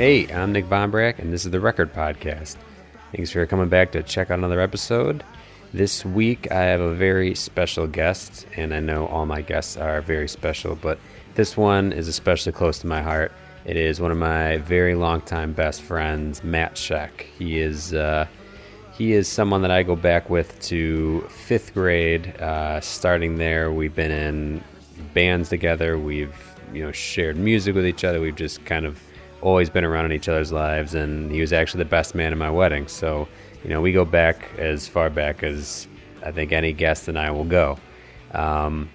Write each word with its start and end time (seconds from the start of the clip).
Hey, 0.00 0.32
I'm 0.32 0.52
Nick 0.52 0.64
Bombrack, 0.64 1.18
and 1.18 1.30
this 1.30 1.44
is 1.44 1.50
the 1.50 1.60
Record 1.60 1.92
Podcast. 1.92 2.56
Thanks 3.14 3.32
for 3.32 3.44
coming 3.44 3.68
back 3.68 3.92
to 3.92 4.02
check 4.02 4.30
out 4.30 4.38
another 4.38 4.58
episode. 4.58 5.22
This 5.74 6.06
week, 6.06 6.50
I 6.50 6.62
have 6.62 6.80
a 6.80 6.94
very 6.94 7.34
special 7.34 7.86
guest, 7.86 8.46
and 8.56 8.72
I 8.72 8.80
know 8.80 9.08
all 9.08 9.26
my 9.26 9.42
guests 9.42 9.76
are 9.76 10.00
very 10.00 10.26
special, 10.26 10.74
but 10.74 10.98
this 11.34 11.54
one 11.54 11.92
is 11.92 12.08
especially 12.08 12.52
close 12.52 12.78
to 12.78 12.86
my 12.86 13.02
heart. 13.02 13.30
It 13.66 13.76
is 13.76 14.00
one 14.00 14.10
of 14.10 14.16
my 14.16 14.56
very 14.56 14.94
longtime 14.94 15.52
best 15.52 15.82
friends, 15.82 16.42
Matt 16.42 16.76
Sczech. 16.76 17.20
He 17.38 17.60
is 17.60 17.92
uh, 17.92 18.26
he 18.96 19.12
is 19.12 19.28
someone 19.28 19.60
that 19.60 19.70
I 19.70 19.82
go 19.82 19.96
back 19.96 20.30
with 20.30 20.58
to 20.62 21.28
fifth 21.28 21.74
grade. 21.74 22.40
Uh, 22.40 22.80
starting 22.80 23.36
there, 23.36 23.70
we've 23.70 23.94
been 23.94 24.12
in 24.12 24.64
bands 25.12 25.50
together. 25.50 25.98
We've 25.98 26.34
you 26.72 26.82
know 26.82 26.90
shared 26.90 27.36
music 27.36 27.74
with 27.74 27.84
each 27.84 28.02
other. 28.02 28.18
We've 28.18 28.34
just 28.34 28.64
kind 28.64 28.86
of 28.86 28.98
always 29.42 29.70
been 29.70 29.84
around 29.84 30.06
in 30.06 30.12
each 30.12 30.28
other's 30.28 30.52
lives, 30.52 30.94
and 30.94 31.30
he 31.30 31.40
was 31.40 31.52
actually 31.52 31.84
the 31.84 31.90
best 31.90 32.14
man 32.14 32.32
in 32.32 32.38
my 32.38 32.50
wedding. 32.50 32.88
So, 32.88 33.28
you 33.62 33.70
know, 33.70 33.80
we 33.80 33.92
go 33.92 34.04
back 34.04 34.48
as 34.58 34.88
far 34.88 35.10
back 35.10 35.42
as 35.42 35.88
I 36.22 36.32
think 36.32 36.52
any 36.52 36.72
guest 36.72 37.08
and 37.08 37.18
I 37.18 37.30
will 37.30 37.44
go. 37.44 37.78
Um, 38.32 38.90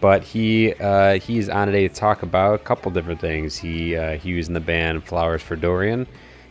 but 0.00 0.22
he 0.22 0.72
uh, 0.74 1.18
he's 1.18 1.48
on 1.48 1.66
today 1.66 1.86
to 1.86 1.94
talk 1.94 2.22
about 2.22 2.54
a 2.54 2.58
couple 2.58 2.90
different 2.90 3.20
things. 3.20 3.56
He 3.56 3.96
uh, 3.96 4.16
he 4.16 4.34
was 4.34 4.48
in 4.48 4.54
the 4.54 4.60
band 4.60 5.04
Flowers 5.04 5.42
for 5.42 5.56
Dorian. 5.56 6.06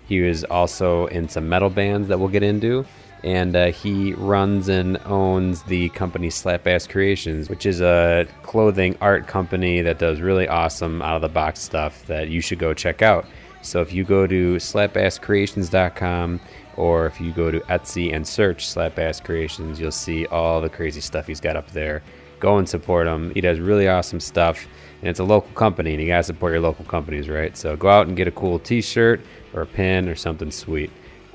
He 0.08 0.22
was 0.22 0.44
also 0.46 1.08
in 1.08 1.30
some 1.30 1.48
metal 1.50 1.70
bands 1.70 2.08
that 2.08 2.20
we'll 2.20 2.30
get 2.30 2.44
into 2.44 2.86
and 3.24 3.56
uh, 3.56 3.68
he 3.68 4.14
runs 4.14 4.70
and 4.70 4.98
owns 5.06 5.64
the 5.64 5.90
company 5.90 6.30
Slapass 6.30 6.88
Creations, 6.88 7.50
which 7.50 7.66
is 7.66 7.82
a 7.82 8.28
clothing 8.44 8.98
art 9.02 9.28
company 9.28 9.82
that 9.82 10.00
does 10.00 10.22
really 10.22 10.48
awesome 10.48 11.02
out 11.02 11.16
of 11.16 11.22
the 11.22 11.30
box 11.30 11.60
stuff 11.60 12.06
that 12.08 12.30
you 12.30 12.42
should 12.42 12.60
go 12.60 12.74
check 12.74 13.02
out. 13.02 13.26
So 13.62 13.82
if 13.82 13.92
you 13.92 14.04
go 14.04 14.26
to 14.26 14.56
slapasscreations.com 14.56 16.40
or 16.78 17.08
if 17.08 17.20
you 17.20 17.34
go 17.34 17.52
to 17.52 17.60
Etsy 17.62 18.16
and 18.16 18.26
search 18.26 18.66
Slapass 18.68 19.22
Creations, 19.22 19.80
you'll 19.80 19.92
see 19.92 20.26
all 20.28 20.62
the 20.62 20.70
crazy 20.70 21.02
stuff 21.02 21.28
he's 21.28 21.42
got 21.42 21.58
up 21.58 21.70
there. 21.72 22.02
Go 22.40 22.58
and 22.58 22.70
support 22.70 23.06
him. 23.06 23.34
He 23.34 23.42
does 23.42 23.60
really 23.60 23.90
awesome 23.90 24.22
stuff, 24.22 24.66
and 25.02 25.10
it's 25.10 25.20
a 25.20 25.26
local 25.26 25.52
company, 25.52 25.92
and 25.92 26.02
you 26.02 26.08
gotta 26.08 26.24
support 26.24 26.54
your 26.54 26.62
local 26.62 26.86
companies, 26.86 27.28
right? 27.28 27.58
So 27.58 27.76
go 27.76 27.90
out 27.90 28.08
and 28.08 28.16
get 28.16 28.30
a 28.30 28.32
cool 28.32 28.60
T-shirt 28.60 29.20
or 29.54 29.64
a 29.64 29.66
pin 29.66 30.08
or 30.08 30.16
something 30.16 30.52
sweet. 30.52 30.90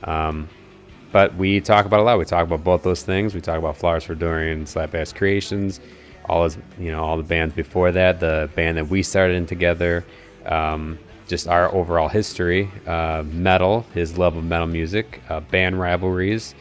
Um, 0.04 0.48
but 1.14 1.32
we 1.36 1.60
talk 1.60 1.86
about 1.86 2.00
a 2.00 2.02
lot. 2.02 2.18
We 2.18 2.24
talk 2.24 2.42
about 2.42 2.64
both 2.64 2.82
those 2.82 3.04
things. 3.04 3.36
We 3.36 3.40
talk 3.40 3.56
about 3.56 3.76
Flowers 3.76 4.02
for 4.02 4.16
Dorian, 4.16 4.64
Slapass 4.64 5.14
Creations, 5.14 5.78
all 6.24 6.42
his, 6.42 6.58
you 6.76 6.90
know, 6.90 7.04
all 7.04 7.16
the 7.16 7.22
bands 7.22 7.54
before 7.54 7.92
that, 7.92 8.18
the 8.18 8.50
band 8.56 8.78
that 8.78 8.88
we 8.88 9.00
started 9.04 9.36
in 9.36 9.46
together, 9.46 10.04
um, 10.46 10.98
just 11.28 11.46
our 11.46 11.72
overall 11.72 12.08
history, 12.08 12.68
uh, 12.88 13.22
metal, 13.26 13.86
his 13.94 14.18
love 14.18 14.36
of 14.36 14.42
metal 14.42 14.66
music, 14.66 15.20
uh, 15.28 15.38
band 15.38 15.78
rivalries, 15.78 16.56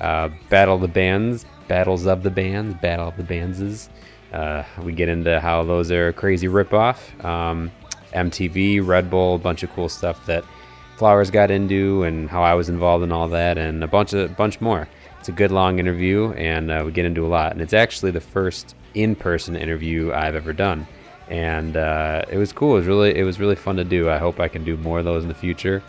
uh, 0.00 0.28
battle 0.50 0.76
of 0.76 0.82
the 0.82 0.88
bands, 0.88 1.44
battles 1.66 2.06
of 2.06 2.22
the 2.22 2.30
bands, 2.30 2.76
battle 2.80 3.08
of 3.08 3.16
the 3.16 3.24
bandses. 3.24 3.88
Uh, 4.32 4.62
we 4.84 4.92
get 4.92 5.08
into 5.08 5.40
how 5.40 5.64
those 5.64 5.90
are 5.90 6.08
a 6.08 6.12
crazy 6.12 6.46
ripoff. 6.46 7.24
Um, 7.24 7.72
MTV, 8.14 8.86
Red 8.86 9.10
Bull, 9.10 9.34
a 9.34 9.38
bunch 9.38 9.64
of 9.64 9.72
cool 9.72 9.88
stuff 9.88 10.24
that 10.26 10.44
Flowers 10.96 11.30
got 11.30 11.50
into 11.50 12.04
and 12.04 12.28
how 12.28 12.42
I 12.42 12.54
was 12.54 12.68
involved 12.68 13.04
in 13.04 13.12
all 13.12 13.28
that, 13.28 13.58
and 13.58 13.84
a 13.84 13.86
bunch 13.86 14.12
of 14.14 14.36
bunch 14.36 14.60
more. 14.60 14.88
It's 15.20 15.28
a 15.28 15.32
good 15.32 15.50
long 15.50 15.78
interview, 15.78 16.32
and 16.32 16.70
uh, 16.70 16.82
we 16.86 16.92
get 16.92 17.04
into 17.04 17.26
a 17.26 17.28
lot. 17.28 17.52
And 17.52 17.60
it's 17.60 17.74
actually 17.74 18.12
the 18.12 18.20
first 18.20 18.74
in-person 18.94 19.56
interview 19.56 20.12
I've 20.12 20.34
ever 20.34 20.52
done, 20.52 20.86
and 21.28 21.76
uh, 21.76 22.24
it 22.30 22.38
was 22.38 22.52
cool. 22.52 22.76
It 22.76 22.78
was 22.78 22.86
really 22.86 23.16
it 23.16 23.24
was 23.24 23.38
really 23.38 23.56
fun 23.56 23.76
to 23.76 23.84
do. 23.84 24.08
I 24.08 24.18
hope 24.18 24.40
I 24.40 24.48
can 24.48 24.64
do 24.64 24.76
more 24.78 25.00
of 25.00 25.04
those 25.04 25.22
in 25.22 25.28
the 25.28 25.34
future. 25.34 25.82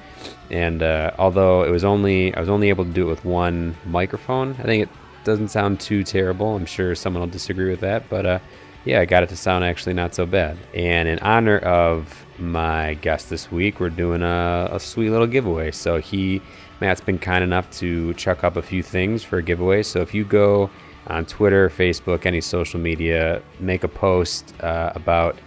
And 0.50 0.84
uh, 0.84 1.12
although 1.18 1.64
it 1.64 1.70
was 1.70 1.84
only 1.84 2.34
I 2.36 2.40
was 2.40 2.50
only 2.50 2.70
able 2.70 2.84
to 2.84 2.92
do 2.92 3.08
it 3.08 3.10
with 3.10 3.24
one 3.24 3.76
microphone, 3.86 4.56
I 4.60 4.64
think 4.64 4.84
it 4.84 4.90
doesn't 5.24 5.50
sound 5.50 5.80
too 5.80 6.04
terrible. 6.04 6.56
I'm 6.56 6.66
sure 6.66 6.96
someone 6.96 7.22
will 7.22 7.28
disagree 7.28 7.70
with 7.70 7.82
that, 7.82 8.10
but 8.10 8.26
uh, 8.26 8.40
yeah, 8.86 9.00
I 9.02 9.06
got 9.06 9.24
it 9.24 9.30
to 9.30 9.38
sound 9.38 9.64
actually 9.64 9.94
not 9.94 10.16
so 10.16 10.26
bad. 10.26 10.58
And 10.74 11.08
in 11.08 11.20
honor 11.20 11.60
of 11.60 12.26
my 12.40 12.96
guest 12.96 13.30
this 13.30 13.52
week, 13.52 13.80
we're 13.80 13.90
doing 13.90 14.22
a, 14.22 14.70
a, 14.72 14.80
sweet 14.80 15.10
little 15.10 15.28
giveaway. 15.28 15.72
So 15.72 16.00
he, 16.00 16.42
Matt's 16.82 17.02
been 17.02 17.20
kind 17.20 17.44
enough 17.44 17.70
to 17.80 18.14
chuck 18.14 18.44
up 18.44 18.56
a 18.56 18.62
few 18.62 18.84
things 18.84 19.24
for 19.24 19.38
a 19.38 19.44
giveaway. 19.44 19.84
So 19.84 20.02
if 20.02 20.14
you 20.14 20.24
go 20.24 20.70
on 21.08 21.26
Twitter, 21.26 21.70
Facebook, 21.70 22.26
any 22.26 22.42
social 22.42 22.80
media, 22.80 23.42
make 23.60 23.84
a 23.84 23.88
post 23.88 24.54
uh, 24.62 24.92
about 24.96 25.38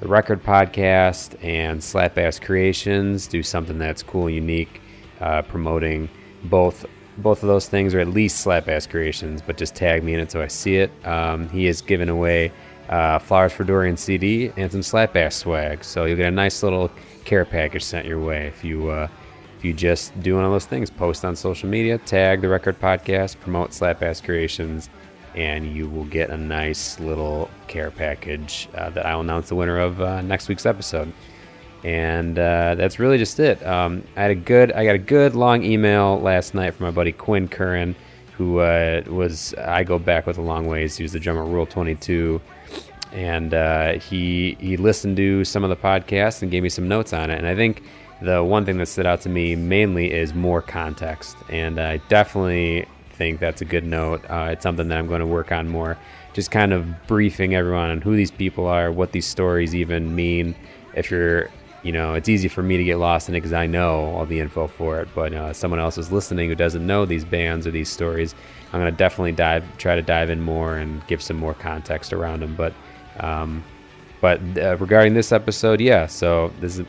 the 0.00 0.08
record 0.08 0.42
podcast 0.42 1.42
and 1.42 1.80
Slapass 1.80 2.40
Creations, 2.40 3.26
do 3.26 3.42
something 3.42 3.78
that's 3.78 4.02
cool 4.02 4.26
and 4.26 4.34
unique, 4.34 4.80
uh, 5.20 5.42
promoting 5.42 6.08
both 6.44 6.86
both 7.18 7.42
of 7.42 7.48
those 7.48 7.66
things, 7.66 7.94
or 7.94 8.00
at 8.00 8.08
least 8.08 8.44
Slapass 8.44 8.86
Creations, 8.88 9.40
but 9.40 9.56
just 9.56 9.74
tag 9.74 10.04
me 10.04 10.12
in 10.12 10.20
it 10.20 10.30
so 10.30 10.42
I 10.42 10.48
see 10.48 10.76
it. 10.76 10.90
Um, 11.06 11.48
he 11.48 11.66
is 11.66 11.80
giving 11.80 12.10
away 12.10 12.52
uh, 12.88 13.18
Flowers 13.18 13.52
for 13.52 13.64
Dorian 13.64 13.96
CD, 13.96 14.52
and 14.56 14.70
some 14.70 14.80
Slapass 14.80 15.34
swag. 15.34 15.84
So 15.84 16.04
you'll 16.04 16.16
get 16.16 16.28
a 16.28 16.30
nice 16.30 16.62
little 16.62 16.90
care 17.24 17.44
package 17.44 17.82
sent 17.82 18.06
your 18.06 18.20
way 18.20 18.46
if 18.46 18.64
you 18.64 18.88
uh, 18.88 19.08
if 19.58 19.64
you 19.64 19.72
just 19.72 20.18
do 20.22 20.34
one 20.36 20.44
of 20.44 20.52
those 20.52 20.66
things. 20.66 20.90
Post 20.90 21.24
on 21.24 21.34
social 21.36 21.68
media, 21.68 21.98
tag 21.98 22.40
the 22.40 22.48
Record 22.48 22.80
Podcast, 22.80 23.40
promote 23.40 23.70
Slapass 23.70 24.22
Creations, 24.22 24.88
and 25.34 25.74
you 25.74 25.88
will 25.88 26.04
get 26.04 26.30
a 26.30 26.36
nice 26.36 27.00
little 27.00 27.50
care 27.68 27.90
package 27.90 28.68
uh, 28.74 28.90
that 28.90 29.06
I'll 29.06 29.20
announce 29.20 29.48
the 29.48 29.56
winner 29.56 29.78
of 29.78 30.00
uh, 30.00 30.22
next 30.22 30.48
week's 30.48 30.66
episode. 30.66 31.12
And 31.84 32.38
uh, 32.38 32.74
that's 32.74 32.98
really 32.98 33.18
just 33.18 33.38
it. 33.38 33.64
Um, 33.64 34.02
I 34.16 34.22
had 34.22 34.30
a 34.30 34.34
good, 34.34 34.72
I 34.72 34.84
got 34.84 34.94
a 34.96 34.98
good 34.98 35.34
long 35.36 35.62
email 35.62 36.18
last 36.20 36.54
night 36.54 36.74
from 36.74 36.86
my 36.86 36.90
buddy 36.90 37.12
Quinn 37.12 37.48
Curran, 37.48 37.94
who 38.36 38.58
uh, 38.58 39.02
was 39.06 39.54
I 39.54 39.84
go 39.84 39.98
back 39.98 40.26
with 40.26 40.38
a 40.38 40.42
long 40.42 40.66
ways. 40.66 40.96
He 40.96 41.02
was 41.04 41.12
the 41.12 41.20
drummer 41.20 41.44
Rule 41.44 41.66
Twenty 41.66 41.94
Two 41.94 42.40
and 43.12 43.54
uh, 43.54 43.92
he 43.94 44.56
he 44.60 44.76
listened 44.76 45.16
to 45.16 45.44
some 45.44 45.64
of 45.64 45.70
the 45.70 45.76
podcasts 45.76 46.42
and 46.42 46.50
gave 46.50 46.62
me 46.62 46.68
some 46.68 46.88
notes 46.88 47.12
on 47.12 47.30
it. 47.30 47.38
And 47.38 47.46
I 47.46 47.54
think 47.54 47.82
the 48.22 48.42
one 48.42 48.64
thing 48.64 48.78
that 48.78 48.86
stood 48.86 49.06
out 49.06 49.20
to 49.22 49.28
me 49.28 49.56
mainly 49.56 50.12
is 50.12 50.34
more 50.34 50.62
context, 50.62 51.36
and 51.48 51.78
I 51.78 51.98
definitely 52.08 52.86
think 53.16 53.40
that's 53.40 53.62
a 53.62 53.64
good 53.64 53.84
note. 53.84 54.24
Uh, 54.28 54.50
it's 54.52 54.62
something 54.62 54.88
that 54.88 54.98
I'm 54.98 55.06
going 55.06 55.20
to 55.20 55.26
work 55.26 55.52
on 55.52 55.68
more. 55.68 55.98
Just 56.34 56.50
kind 56.50 56.72
of 56.72 57.06
briefing 57.06 57.54
everyone 57.54 57.90
on 57.90 58.00
who 58.00 58.14
these 58.14 58.30
people 58.30 58.66
are, 58.66 58.92
what 58.92 59.12
these 59.12 59.26
stories 59.26 59.74
even 59.74 60.14
mean. 60.14 60.54
If 60.94 61.10
you're, 61.10 61.50
you 61.82 61.92
know, 61.92 62.14
it's 62.14 62.28
easy 62.28 62.48
for 62.48 62.62
me 62.62 62.76
to 62.76 62.84
get 62.84 62.96
lost 62.98 63.28
in 63.28 63.34
it 63.34 63.38
because 63.38 63.54
I 63.54 63.66
know 63.66 64.06
all 64.16 64.26
the 64.26 64.38
info 64.38 64.66
for 64.66 65.00
it. 65.00 65.08
But 65.14 65.32
uh, 65.32 65.52
someone 65.54 65.80
else 65.80 65.96
is 65.96 66.12
listening 66.12 66.48
who 66.48 66.54
doesn't 66.54 66.86
know 66.86 67.06
these 67.06 67.24
bands 67.24 67.66
or 67.66 67.70
these 67.70 67.88
stories, 67.88 68.34
I'm 68.72 68.80
going 68.80 68.92
to 68.92 68.96
definitely 68.96 69.32
dive, 69.32 69.64
try 69.78 69.96
to 69.96 70.02
dive 70.02 70.28
in 70.28 70.40
more 70.40 70.76
and 70.76 71.06
give 71.06 71.22
some 71.22 71.36
more 71.36 71.54
context 71.54 72.12
around 72.12 72.40
them. 72.40 72.54
But 72.54 72.74
um, 73.20 73.64
but 74.20 74.40
uh, 74.56 74.76
regarding 74.78 75.14
this 75.14 75.32
episode, 75.32 75.80
yeah. 75.80 76.06
So 76.06 76.52
this 76.60 76.78
is 76.78 76.86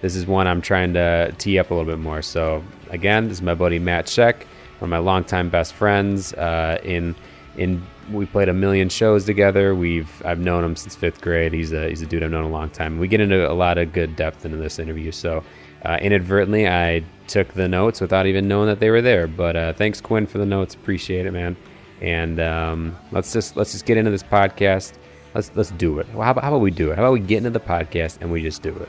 this 0.00 0.16
is 0.16 0.26
one 0.26 0.46
I'm 0.46 0.60
trying 0.60 0.94
to 0.94 1.32
tee 1.38 1.58
up 1.58 1.70
a 1.70 1.74
little 1.74 1.90
bit 1.90 1.98
more. 1.98 2.22
So 2.22 2.62
again, 2.90 3.28
this 3.28 3.38
is 3.38 3.42
my 3.42 3.54
buddy 3.54 3.78
Matt 3.78 4.06
Sczech, 4.06 4.42
one 4.78 4.84
of 4.84 4.88
my 4.88 4.98
longtime 4.98 5.48
best 5.48 5.74
friends. 5.74 6.32
Uh, 6.34 6.78
in 6.82 7.14
in 7.56 7.86
we 8.10 8.26
played 8.26 8.48
a 8.48 8.54
million 8.54 8.88
shows 8.88 9.24
together. 9.24 9.74
We've 9.74 10.10
I've 10.24 10.40
known 10.40 10.64
him 10.64 10.76
since 10.76 10.96
fifth 10.96 11.20
grade. 11.20 11.52
He's 11.52 11.72
a 11.72 11.88
he's 11.88 12.02
a 12.02 12.06
dude 12.06 12.22
I've 12.22 12.30
known 12.30 12.44
a 12.44 12.48
long 12.48 12.70
time. 12.70 12.98
We 12.98 13.08
get 13.08 13.20
into 13.20 13.50
a 13.50 13.54
lot 13.54 13.78
of 13.78 13.92
good 13.92 14.16
depth 14.16 14.44
into 14.44 14.56
this 14.56 14.78
interview. 14.78 15.12
So 15.12 15.44
uh, 15.84 15.98
inadvertently, 16.00 16.68
I 16.68 17.04
took 17.26 17.52
the 17.54 17.68
notes 17.68 18.00
without 18.00 18.26
even 18.26 18.48
knowing 18.48 18.68
that 18.68 18.80
they 18.80 18.90
were 18.90 19.02
there. 19.02 19.26
But 19.26 19.56
uh, 19.56 19.72
thanks, 19.72 20.00
Quinn, 20.00 20.26
for 20.26 20.38
the 20.38 20.46
notes. 20.46 20.74
Appreciate 20.74 21.26
it, 21.26 21.32
man. 21.32 21.56
And 22.00 22.40
um, 22.40 22.96
let's 23.12 23.32
just 23.32 23.56
let's 23.56 23.72
just 23.72 23.86
get 23.86 23.96
into 23.96 24.10
this 24.10 24.22
podcast. 24.22 24.94
Let's 25.34 25.50
let's 25.54 25.70
do 25.70 25.98
it. 25.98 26.06
Well, 26.12 26.22
how, 26.22 26.32
about, 26.32 26.44
how 26.44 26.50
about 26.50 26.60
we 26.60 26.70
do 26.70 26.90
it? 26.90 26.96
How 26.96 27.02
about 27.02 27.12
we 27.12 27.20
get 27.20 27.38
into 27.38 27.50
the 27.50 27.60
podcast 27.60 28.18
and 28.20 28.30
we 28.30 28.42
just 28.42 28.62
do 28.62 28.74
it? 28.76 28.88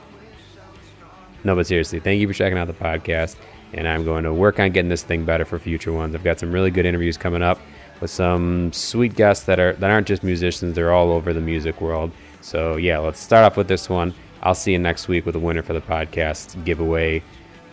No, 1.44 1.56
but 1.56 1.68
seriously, 1.68 2.00
thank 2.00 2.22
you 2.22 2.28
for 2.28 2.34
checking 2.34 2.58
out 2.58 2.68
the 2.68 2.74
podcast. 2.74 3.36
And 3.74 3.88
I'm 3.88 4.06
going 4.06 4.24
to 4.24 4.34
work 4.34 4.60
on 4.60 4.72
getting 4.72 4.90
this 4.90 5.02
thing 5.02 5.26
better 5.26 5.46
for 5.46 5.58
future 5.58 5.92
ones. 5.92 6.14
I've 6.14 6.24
got 6.24 6.40
some 6.40 6.52
really 6.52 6.70
good 6.70 6.86
interviews 6.86 7.18
coming 7.18 7.42
up 7.42 7.60
with 8.02 8.12
some 8.12 8.72
sweet 8.72 9.16
guests 9.16 9.46
that 9.46 9.60
are 9.60 9.74
that 9.74 9.90
aren't 9.90 10.08
just 10.08 10.24
musicians; 10.24 10.76
they're 10.76 10.94
all 10.94 11.12
over 11.12 11.34
the 11.34 11.42
music 11.42 11.82
world. 11.82 12.12
So 12.42 12.76
yeah, 12.76 13.00
let's 13.00 13.20
start 13.20 13.46
off 13.46 13.58
with 13.58 13.68
this 13.68 13.90
one. 13.90 14.14
I'll 14.44 14.56
see 14.56 14.74
you 14.74 14.80
next 14.80 15.08
week 15.08 15.26
with 15.26 15.36
a 15.36 15.40
winner 15.40 15.64
for 15.64 15.74
the 15.74 15.82
podcast 15.82 16.64
giveaway. 16.66 17.24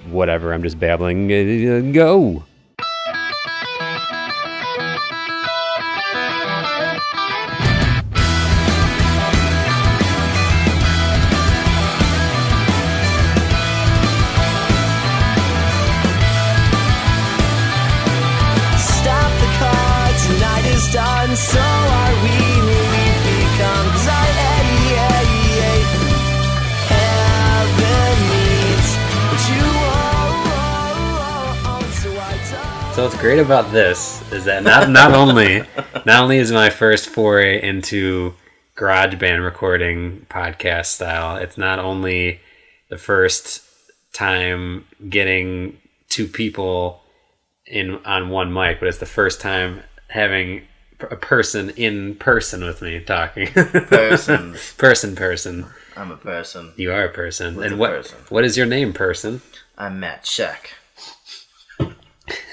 Whatever, 0.08 0.54
I'm 0.54 0.62
just 0.62 0.78
babbling. 0.78 1.92
Go. 1.92 2.44
So 33.00 33.06
what's 33.06 33.18
great 33.18 33.38
about 33.38 33.72
this 33.72 34.20
is 34.30 34.44
that 34.44 34.62
not 34.62 34.90
not 34.90 35.14
only 35.14 35.60
not 36.04 36.22
only 36.22 36.36
is 36.36 36.52
my 36.52 36.68
first 36.68 37.08
foray 37.08 37.66
into 37.66 38.34
garage 38.74 39.14
band 39.14 39.42
recording 39.42 40.26
podcast 40.28 40.84
style, 40.84 41.36
it's 41.36 41.56
not 41.56 41.78
only 41.78 42.40
the 42.90 42.98
first 42.98 43.62
time 44.12 44.84
getting 45.08 45.78
two 46.10 46.26
people 46.26 47.00
in 47.64 48.04
on 48.04 48.28
one 48.28 48.52
mic, 48.52 48.80
but 48.80 48.88
it's 48.90 48.98
the 48.98 49.06
first 49.06 49.40
time 49.40 49.80
having 50.08 50.60
a 51.00 51.16
person 51.16 51.70
in 51.70 52.16
person 52.16 52.62
with 52.62 52.82
me 52.82 53.00
talking. 53.00 53.46
Person. 53.46 54.56
person, 54.76 55.16
person. 55.16 55.64
I'm 55.96 56.10
a 56.10 56.18
person. 56.18 56.74
You 56.76 56.92
are 56.92 57.06
a 57.06 57.12
person. 57.12 57.56
What's 57.56 57.64
and 57.64 57.74
a 57.76 57.78
what 57.78 57.90
person? 57.92 58.18
what 58.28 58.44
is 58.44 58.58
your 58.58 58.66
name, 58.66 58.92
person? 58.92 59.40
I'm 59.78 60.00
Matt 60.00 60.24
Sczech. 60.24 60.72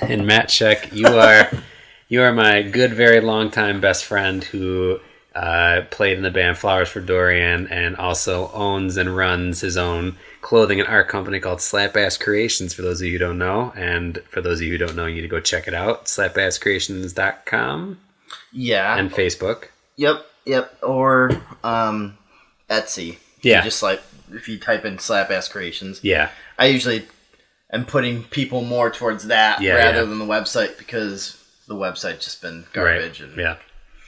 And 0.01 0.25
Matt 0.27 0.49
Sczech, 0.49 0.93
you 0.93 1.07
are 1.07 1.49
you 2.09 2.21
are 2.23 2.33
my 2.33 2.61
good, 2.61 2.93
very 2.93 3.19
long 3.21 3.49
time 3.51 3.79
best 3.81 4.05
friend 4.05 4.43
who 4.43 4.99
uh, 5.35 5.81
played 5.91 6.17
in 6.17 6.23
the 6.23 6.31
band 6.31 6.57
Flowers 6.57 6.89
for 6.89 6.99
Dorian 6.99 7.67
and 7.67 7.95
also 7.95 8.49
owns 8.53 8.97
and 8.97 9.15
runs 9.15 9.61
his 9.61 9.77
own 9.77 10.15
clothing 10.41 10.79
and 10.79 10.87
art 10.89 11.07
company 11.09 11.39
called 11.39 11.61
Slap 11.61 11.95
Ass 11.95 12.17
Creations. 12.17 12.73
For 12.73 12.81
those 12.81 13.01
of 13.01 13.05
you 13.07 13.13
who 13.13 13.17
don't 13.19 13.37
know, 13.37 13.71
and 13.75 14.17
for 14.29 14.41
those 14.41 14.59
of 14.59 14.63
you 14.65 14.71
who 14.71 14.77
don't 14.79 14.95
know, 14.95 15.05
you 15.05 15.15
need 15.15 15.21
to 15.21 15.27
go 15.27 15.39
check 15.39 15.67
it 15.67 15.73
out. 15.75 16.05
SlapAssCreations.com 16.05 17.99
Yeah. 18.51 18.97
and 18.97 19.11
Facebook. 19.11 19.65
yep. 19.95 20.25
Yep. 20.45 20.77
Or 20.81 21.31
um, 21.63 22.17
Etsy. 22.69 23.17
Yeah. 23.41 23.61
Just 23.63 23.83
like 23.83 24.01
if 24.31 24.47
you 24.47 24.57
type 24.57 24.85
in 24.85 24.97
slap 24.97 25.29
ass 25.29 25.49
creations. 25.49 26.01
Yeah, 26.03 26.29
I 26.57 26.67
usually 26.67 27.05
am 27.71 27.85
putting 27.85 28.23
people 28.23 28.63
more 28.63 28.89
towards 28.89 29.27
that 29.27 29.61
Yeah, 29.61 29.75
rather 29.75 29.99
yeah. 29.99 30.05
than 30.05 30.19
the 30.19 30.25
website 30.25 30.77
because 30.77 31.43
the 31.67 31.75
website's 31.75 32.25
just 32.25 32.41
been 32.41 32.65
garbage. 32.73 33.21
right. 33.21 33.29
And 33.29 33.37
Yeah, 33.39 33.57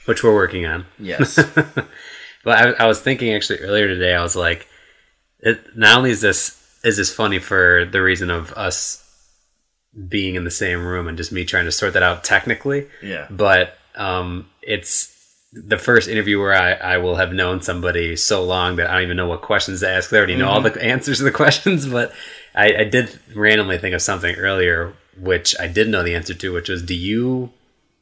which 0.06 0.22
we're 0.22 0.34
working 0.34 0.66
on. 0.66 0.86
Yes. 0.98 1.38
But 2.42 2.58
I, 2.58 2.84
I 2.84 2.86
was 2.86 3.00
thinking 3.00 3.34
actually 3.34 3.58
earlier 3.60 3.88
today. 3.88 4.14
I 4.14 4.22
was 4.22 4.36
like, 4.36 4.66
it, 5.40 5.76
not 5.76 5.98
only 5.98 6.10
is 6.10 6.20
this 6.20 6.56
is 6.82 6.96
this 6.96 7.12
funny 7.12 7.38
for 7.38 7.84
the 7.84 8.00
reason 8.00 8.30
of 8.30 8.52
us 8.52 9.06
being 10.08 10.34
in 10.36 10.44
the 10.44 10.50
same 10.50 10.84
room 10.84 11.08
and 11.08 11.18
just 11.18 11.32
me 11.32 11.44
trying 11.44 11.66
to 11.66 11.72
sort 11.72 11.92
that 11.92 12.02
out 12.02 12.24
technically, 12.24 12.88
yeah. 13.02 13.26
but 13.28 13.76
um, 13.96 14.48
it's 14.62 15.14
the 15.52 15.76
first 15.76 16.08
interview 16.08 16.38
where 16.38 16.54
I, 16.54 16.72
I 16.72 16.96
will 16.98 17.16
have 17.16 17.32
known 17.32 17.60
somebody 17.60 18.16
so 18.16 18.44
long 18.44 18.76
that 18.76 18.88
I 18.88 18.94
don't 18.94 19.02
even 19.02 19.16
know 19.16 19.28
what 19.28 19.42
questions 19.42 19.80
to 19.80 19.90
ask. 19.90 20.08
They 20.08 20.16
already 20.16 20.36
know 20.36 20.48
all 20.48 20.60
the 20.62 20.82
answers 20.82 21.18
to 21.18 21.24
the 21.24 21.32
questions, 21.32 21.86
but 21.86 22.12
I, 22.54 22.74
I 22.80 22.84
did 22.84 23.18
randomly 23.34 23.78
think 23.78 23.94
of 23.94 24.02
something 24.02 24.34
earlier, 24.36 24.94
which 25.18 25.54
I 25.60 25.66
did 25.66 25.88
know 25.88 26.02
the 26.02 26.14
answer 26.14 26.34
to, 26.34 26.52
which 26.52 26.68
was, 26.68 26.82
do 26.82 26.94
you 26.94 27.52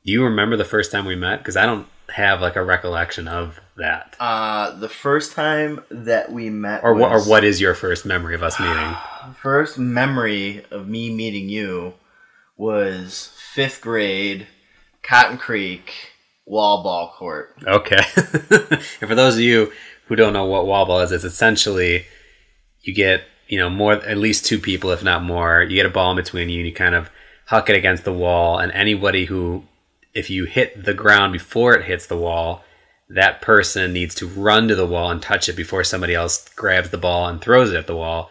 do 0.04 0.12
you 0.12 0.24
remember 0.24 0.56
the 0.56 0.64
first 0.64 0.90
time 0.90 1.04
we 1.04 1.16
met? 1.16 1.38
Because 1.38 1.56
I 1.56 1.66
don't 1.66 1.86
have 2.08 2.40
like 2.40 2.56
a 2.56 2.64
recollection 2.64 3.28
of 3.28 3.60
that. 3.76 4.16
Uh, 4.18 4.70
the 4.78 4.88
first 4.88 5.32
time 5.32 5.84
that 5.90 6.32
we 6.32 6.48
met, 6.48 6.82
Or 6.82 6.94
what, 6.94 7.12
or 7.12 7.20
what 7.22 7.44
is 7.44 7.60
your 7.60 7.74
first 7.74 8.06
memory 8.06 8.34
of 8.34 8.42
us 8.42 8.58
meeting? 8.60 8.96
first 9.42 9.78
memory 9.78 10.64
of 10.70 10.88
me 10.88 11.14
meeting 11.14 11.50
you 11.50 11.92
was 12.56 13.32
fifth 13.54 13.82
grade, 13.82 14.46
Cotton 15.02 15.36
Creek 15.36 15.92
wall 16.46 16.82
ball 16.82 17.12
court. 17.18 17.54
Okay. 17.66 18.00
and 18.16 19.08
for 19.08 19.14
those 19.14 19.34
of 19.34 19.40
you 19.40 19.70
who 20.06 20.16
don't 20.16 20.32
know 20.32 20.46
what 20.46 20.66
wall 20.66 20.86
ball 20.86 21.00
is, 21.00 21.12
it's 21.12 21.24
essentially 21.24 22.06
you 22.80 22.94
get, 22.94 23.24
you 23.48 23.58
know, 23.58 23.70
more 23.70 23.94
at 23.94 24.18
least 24.18 24.46
two 24.46 24.58
people, 24.58 24.90
if 24.90 25.02
not 25.02 25.22
more. 25.22 25.62
You 25.62 25.74
get 25.76 25.86
a 25.86 25.90
ball 25.90 26.10
in 26.10 26.16
between 26.16 26.48
you 26.48 26.60
and 26.60 26.68
you 26.68 26.74
kind 26.74 26.94
of 26.94 27.10
huck 27.46 27.70
it 27.70 27.76
against 27.76 28.04
the 28.04 28.12
wall. 28.12 28.58
And 28.58 28.70
anybody 28.72 29.24
who, 29.24 29.64
if 30.14 30.28
you 30.30 30.44
hit 30.44 30.84
the 30.84 30.94
ground 30.94 31.32
before 31.32 31.74
it 31.74 31.86
hits 31.86 32.06
the 32.06 32.16
wall, 32.16 32.62
that 33.08 33.40
person 33.40 33.92
needs 33.92 34.14
to 34.16 34.26
run 34.26 34.68
to 34.68 34.74
the 34.74 34.86
wall 34.86 35.10
and 35.10 35.22
touch 35.22 35.48
it 35.48 35.56
before 35.56 35.82
somebody 35.82 36.14
else 36.14 36.46
grabs 36.50 36.90
the 36.90 36.98
ball 36.98 37.26
and 37.26 37.40
throws 37.40 37.72
it 37.72 37.76
at 37.76 37.86
the 37.86 37.96
wall. 37.96 38.30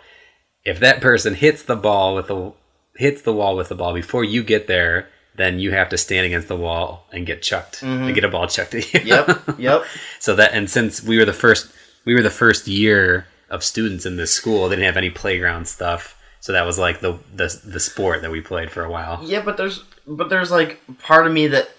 If 0.64 0.80
that 0.80 1.02
person 1.02 1.34
hits 1.34 1.64
the 1.64 1.76
ball 1.76 2.14
with 2.14 2.28
the 2.28 2.54
hits 2.96 3.22
the 3.22 3.34
wall 3.34 3.56
with 3.56 3.70
the 3.70 3.76
ball 3.76 3.94
before 3.94 4.24
you 4.24 4.44
get 4.44 4.68
there, 4.68 5.08
then 5.36 5.60
you 5.60 5.72
have 5.72 5.90
to 5.90 5.98
stand 5.98 6.26
against 6.26 6.48
the 6.48 6.56
wall 6.56 7.06
and 7.12 7.26
get 7.26 7.42
chucked 7.42 7.82
mm-hmm. 7.82 8.04
and 8.04 8.16
get 8.16 8.24
a 8.24 8.30
ball 8.30 8.48
chucked 8.48 8.76
at 8.76 8.94
you. 8.94 9.00
Yep, 9.02 9.56
yep. 9.58 9.84
So 10.20 10.36
that 10.36 10.54
and 10.54 10.70
since 10.70 11.02
we 11.02 11.18
were 11.18 11.26
the 11.26 11.34
first 11.34 11.72
we 12.06 12.14
were 12.14 12.22
the 12.22 12.30
first 12.30 12.68
year 12.68 13.26
of 13.50 13.64
students 13.64 14.06
in 14.06 14.18
this 14.18 14.32
school, 14.32 14.70
they 14.70 14.76
didn't 14.76 14.88
have 14.88 14.98
any 14.98 15.10
playground 15.10 15.68
stuff. 15.68 16.16
So 16.40 16.54
that 16.54 16.66
was 16.66 16.78
like 16.78 17.00
the 17.00 17.20
the 17.34 17.60
the 17.66 17.80
sport 17.80 18.22
that 18.22 18.32
we 18.32 18.42
played 18.42 18.72
for 18.72 18.84
a 18.84 18.92
while. 18.92 19.20
Yeah, 19.24 19.42
but 19.42 19.58
there's 19.58 19.84
but 20.06 20.30
there's 20.30 20.52
like 20.52 20.80
part 21.00 21.28
of 21.28 21.34
me 21.34 21.48
that 21.48 21.70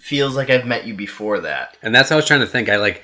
feels 0.00 0.36
like 0.36 0.50
I've 0.50 0.66
met 0.66 0.86
you 0.86 0.94
before 0.94 1.40
that. 1.40 1.76
And 1.82 1.94
that's 1.94 2.10
how 2.10 2.16
I 2.16 2.18
was 2.18 2.26
trying 2.26 2.40
to 2.40 2.46
think. 2.46 2.68
I 2.68 2.76
like 2.76 3.02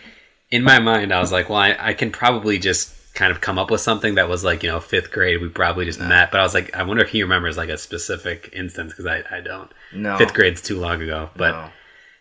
in 0.50 0.62
my 0.62 0.78
mind 0.78 1.12
I 1.12 1.20
was 1.20 1.32
like, 1.32 1.48
well, 1.48 1.58
I, 1.58 1.76
I 1.78 1.94
can 1.94 2.10
probably 2.10 2.58
just 2.58 3.14
kind 3.14 3.30
of 3.30 3.40
come 3.40 3.58
up 3.58 3.70
with 3.70 3.80
something 3.80 4.16
that 4.16 4.28
was 4.28 4.44
like, 4.44 4.62
you 4.62 4.68
know, 4.68 4.80
fifth 4.80 5.10
grade, 5.12 5.40
we 5.40 5.48
probably 5.48 5.84
just 5.84 6.00
met. 6.00 6.30
But 6.30 6.40
I 6.40 6.42
was 6.42 6.52
like, 6.52 6.74
I 6.74 6.82
wonder 6.82 7.02
if 7.02 7.10
he 7.10 7.22
remembers 7.22 7.56
like 7.56 7.68
a 7.68 7.78
specific 7.78 8.50
instance 8.52 8.92
because 8.92 9.06
I, 9.06 9.22
I 9.30 9.40
don't. 9.40 9.70
No. 9.94 10.18
Fifth 10.18 10.34
grade's 10.34 10.60
too 10.60 10.78
long 10.78 11.00
ago. 11.00 11.30
But 11.36 11.52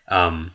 No. 0.10 0.16
Um, 0.16 0.54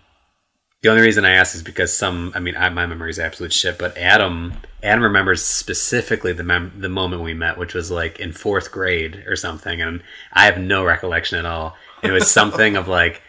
the 0.82 0.90
only 0.90 1.02
reason 1.02 1.24
I 1.24 1.32
ask 1.32 1.56
is 1.56 1.62
because 1.62 1.96
some, 1.96 2.32
I 2.34 2.40
mean, 2.40 2.56
I, 2.56 2.68
my 2.68 2.86
memory 2.86 3.10
is 3.10 3.18
absolute 3.18 3.52
shit, 3.52 3.78
but 3.78 3.96
Adam, 3.98 4.54
Adam 4.82 5.02
remembers 5.02 5.44
specifically 5.44 6.32
the 6.32 6.44
mem- 6.44 6.74
the 6.78 6.88
moment 6.88 7.22
we 7.22 7.34
met, 7.34 7.58
which 7.58 7.74
was 7.74 7.90
like 7.90 8.20
in 8.20 8.32
fourth 8.32 8.70
grade 8.70 9.24
or 9.26 9.34
something, 9.34 9.80
and 9.82 10.02
I 10.32 10.44
have 10.44 10.58
no 10.58 10.84
recollection 10.84 11.36
at 11.38 11.46
all. 11.46 11.76
It 12.02 12.12
was 12.12 12.30
something 12.30 12.76
of 12.76 12.86
like, 12.86 13.22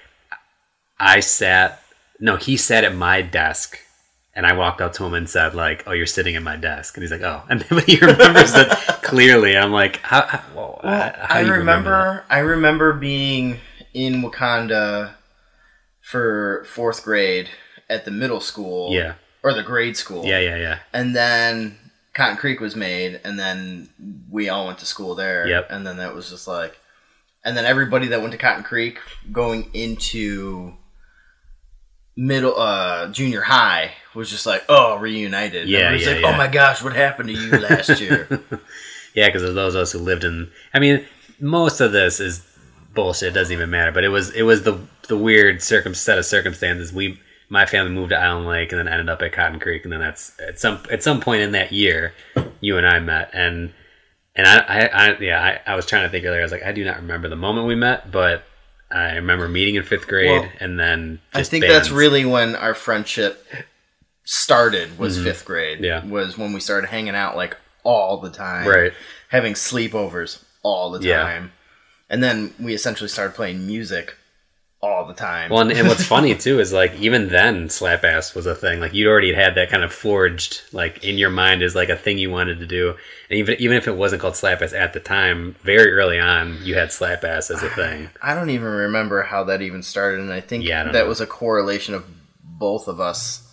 I 0.99 1.21
sat, 1.21 1.81
no, 2.19 2.35
he 2.35 2.55
sat 2.55 2.83
at 2.83 2.93
my 2.93 3.23
desk, 3.23 3.79
and 4.35 4.45
I 4.45 4.53
walked 4.53 4.79
up 4.79 4.93
to 4.93 5.05
him 5.05 5.15
and 5.15 5.27
said 5.27 5.55
like, 5.55 5.83
"Oh, 5.87 5.91
you're 5.91 6.05
sitting 6.05 6.35
at 6.35 6.43
my 6.43 6.55
desk," 6.55 6.95
and 6.95 7.03
he's 7.03 7.11
like, 7.11 7.21
"Oh," 7.21 7.41
and 7.49 7.63
he 7.63 7.97
remembers 7.99 8.53
that 8.53 9.01
clearly. 9.01 9.57
I'm 9.57 9.71
like, 9.71 9.97
how? 9.97 10.27
how, 10.27 10.37
whoa, 10.53 10.79
how 10.83 11.13
I 11.27 11.41
you 11.41 11.51
remember. 11.53 12.23
I 12.29 12.39
remember 12.39 12.93
being 12.93 13.59
in 13.93 14.21
Wauconda 14.21 15.15
for 16.09 16.63
fourth 16.65 17.03
grade 17.03 17.47
at 17.87 18.03
the 18.03 18.09
middle 18.11 18.39
school. 18.39 18.91
Yeah, 18.91 19.13
Or 19.43 19.53
the 19.53 19.61
grade 19.61 19.95
school. 19.95 20.25
yeah, 20.25 20.39
yeah, 20.39 20.55
yeah. 20.55 20.79
And 20.91 21.15
then 21.15 21.77
Cotton 22.15 22.37
Creek 22.37 22.59
was 22.59 22.75
made, 22.75 23.21
and 23.23 23.37
then 23.37 23.89
we 24.29 24.49
all 24.49 24.65
went 24.65 24.79
to 24.79 24.87
school 24.87 25.13
there. 25.13 25.47
Yep. 25.47 25.67
And 25.69 25.85
then 25.85 25.97
that 25.97 26.15
was 26.15 26.27
just 26.29 26.47
like, 26.47 26.79
and 27.45 27.55
then 27.55 27.65
everybody 27.65 28.07
that 28.07 28.21
went 28.21 28.31
to 28.31 28.39
Cotton 28.39 28.63
Creek 28.63 28.97
going 29.31 29.69
into 29.75 30.73
middle, 32.17 32.59
uh, 32.59 33.11
junior 33.11 33.41
high 33.41 33.91
was 34.15 34.31
just 34.31 34.47
like, 34.47 34.63
oh, 34.67 34.97
reunited. 34.97 35.69
Yeah, 35.69 35.93
yeah, 35.93 36.11
like, 36.11 36.21
yeah. 36.21 36.27
oh 36.27 36.37
my 36.37 36.47
gosh, 36.47 36.83
what 36.83 36.95
happened 36.95 37.29
to 37.29 37.35
you 37.35 37.51
last 37.59 38.01
year? 38.01 38.27
Yeah, 39.15 39.27
because 39.27 39.41
of 39.41 39.55
those 39.55 39.73
of 39.73 39.81
us 39.81 39.91
who 39.91 39.97
lived 39.99 40.23
in. 40.23 40.51
I 40.71 40.77
mean, 40.77 41.03
most 41.39 41.81
of 41.81 41.91
this 41.91 42.19
is 42.19 42.45
bullshit. 42.93 43.29
It 43.29 43.33
doesn't 43.33 43.51
even 43.51 43.69
matter. 43.71 43.91
But 43.91 44.03
it 44.03 44.09
was 44.09 44.29
it 44.31 44.43
was 44.43 44.61
the 44.61 44.79
the 45.09 45.17
weird 45.17 45.61
circum 45.61 45.93
set 45.93 46.17
of 46.17 46.25
circumstances. 46.25 46.93
We 46.93 47.19
my 47.49 47.65
family 47.65 47.91
moved 47.91 48.11
to 48.11 48.17
Island 48.17 48.47
Lake 48.47 48.71
and 48.71 48.79
then 48.79 48.87
ended 48.87 49.09
up 49.09 49.21
at 49.21 49.33
Cotton 49.33 49.59
Creek, 49.59 49.83
and 49.83 49.91
then 49.91 49.99
that's 49.99 50.39
at 50.39 50.59
some 50.59 50.79
at 50.89 51.03
some 51.03 51.19
point 51.19 51.41
in 51.41 51.51
that 51.51 51.71
year, 51.73 52.13
you 52.61 52.77
and 52.77 52.87
I 52.87 52.99
met, 52.99 53.29
and 53.33 53.73
and 54.35 54.47
I, 54.47 54.57
I, 54.59 54.85
I 54.85 55.17
yeah 55.19 55.59
I, 55.67 55.71
I 55.73 55.75
was 55.75 55.85
trying 55.85 56.03
to 56.03 56.09
think 56.09 56.25
earlier. 56.25 56.39
I 56.39 56.43
was 56.43 56.51
like, 56.51 56.63
I 56.63 56.71
do 56.71 56.85
not 56.85 56.97
remember 56.97 57.27
the 57.27 57.35
moment 57.35 57.67
we 57.67 57.75
met, 57.75 58.11
but 58.11 58.43
I 58.91 59.15
remember 59.15 59.47
meeting 59.47 59.75
in 59.75 59.83
fifth 59.83 60.07
grade, 60.07 60.29
Well, 60.29 60.49
and 60.59 60.79
then 60.79 61.19
I 61.33 61.43
think 61.43 61.63
bands. 61.63 61.75
that's 61.75 61.91
really 61.91 62.25
when 62.25 62.55
our 62.55 62.73
friendship 62.73 63.45
started. 64.23 64.97
Was 64.99 65.21
fifth 65.21 65.45
grade? 65.45 65.77
Mm-hmm. 65.79 65.85
Yeah. 65.85 66.05
was 66.05 66.37
when 66.37 66.53
we 66.53 66.59
started 66.59 66.87
hanging 66.87 67.15
out 67.15 67.35
like 67.35 67.57
all 67.83 68.17
the 68.17 68.29
time. 68.29 68.67
right. 68.67 68.93
having 69.29 69.53
sleepovers 69.53 70.43
all 70.63 70.91
the 70.91 71.05
Yeah. 71.05 71.23
time. 71.23 71.51
And 72.09 72.23
then 72.23 72.53
we 72.59 72.73
essentially 72.73 73.07
started 73.09 73.35
playing 73.35 73.65
music 73.67 74.15
all 74.81 75.05
the 75.05 75.13
time. 75.13 75.49
Well, 75.51 75.59
and, 75.61 75.71
and 75.71 75.87
what's 75.89 76.05
funny 76.05 76.35
too 76.45 76.59
is 76.59 76.71
like 76.71 76.93
even 76.99 77.27
then, 77.29 77.69
slap 77.69 78.03
ass 78.05 78.33
was 78.33 78.45
a 78.45 78.55
thing. 78.55 78.79
Like 78.79 78.93
you'd 78.93 79.07
already 79.09 79.33
had 79.33 79.55
that 79.55 79.69
kind 79.69 79.83
of 79.83 79.91
forged 79.91 80.61
like 80.71 81.03
in 81.03 81.17
your 81.17 81.29
mind 81.29 81.61
as 81.63 81.75
like 81.75 81.89
a 81.89 81.97
thing 81.97 82.17
you 82.17 82.29
wanted 82.29 82.59
to 82.59 82.65
do. 82.65 82.95
And 83.29 83.39
even 83.39 83.55
even 83.59 83.75
if 83.77 83.87
it 83.87 83.95
wasn't 83.95 84.21
called 84.21 84.35
slap 84.37 84.61
ass 84.61 84.71
at 84.73 84.93
the 84.93 84.99
time, 85.01 85.55
very 85.63 85.91
early 85.91 86.19
on, 86.19 86.59
you 86.63 86.75
had 86.75 86.91
slap 86.93 87.23
ass 87.23 87.51
as 87.51 87.61
a 87.61 87.69
thing. 87.69 88.09
I 88.21 88.33
don't 88.35 88.49
even 88.51 88.67
remember 88.67 89.21
how 89.23 89.43
that 89.45 89.61
even 89.61 89.83
started, 89.83 90.21
and 90.21 90.31
I 90.31 90.39
think 90.41 90.63
Yeah, 90.63 90.81
I 90.81 90.91
that 90.91 91.03
know. 91.03 91.07
was 91.07 91.19
a 91.19 91.27
correlation 91.27 91.93
of 91.93 92.05
both 92.43 92.87
of 92.87 92.99
us 93.01 93.45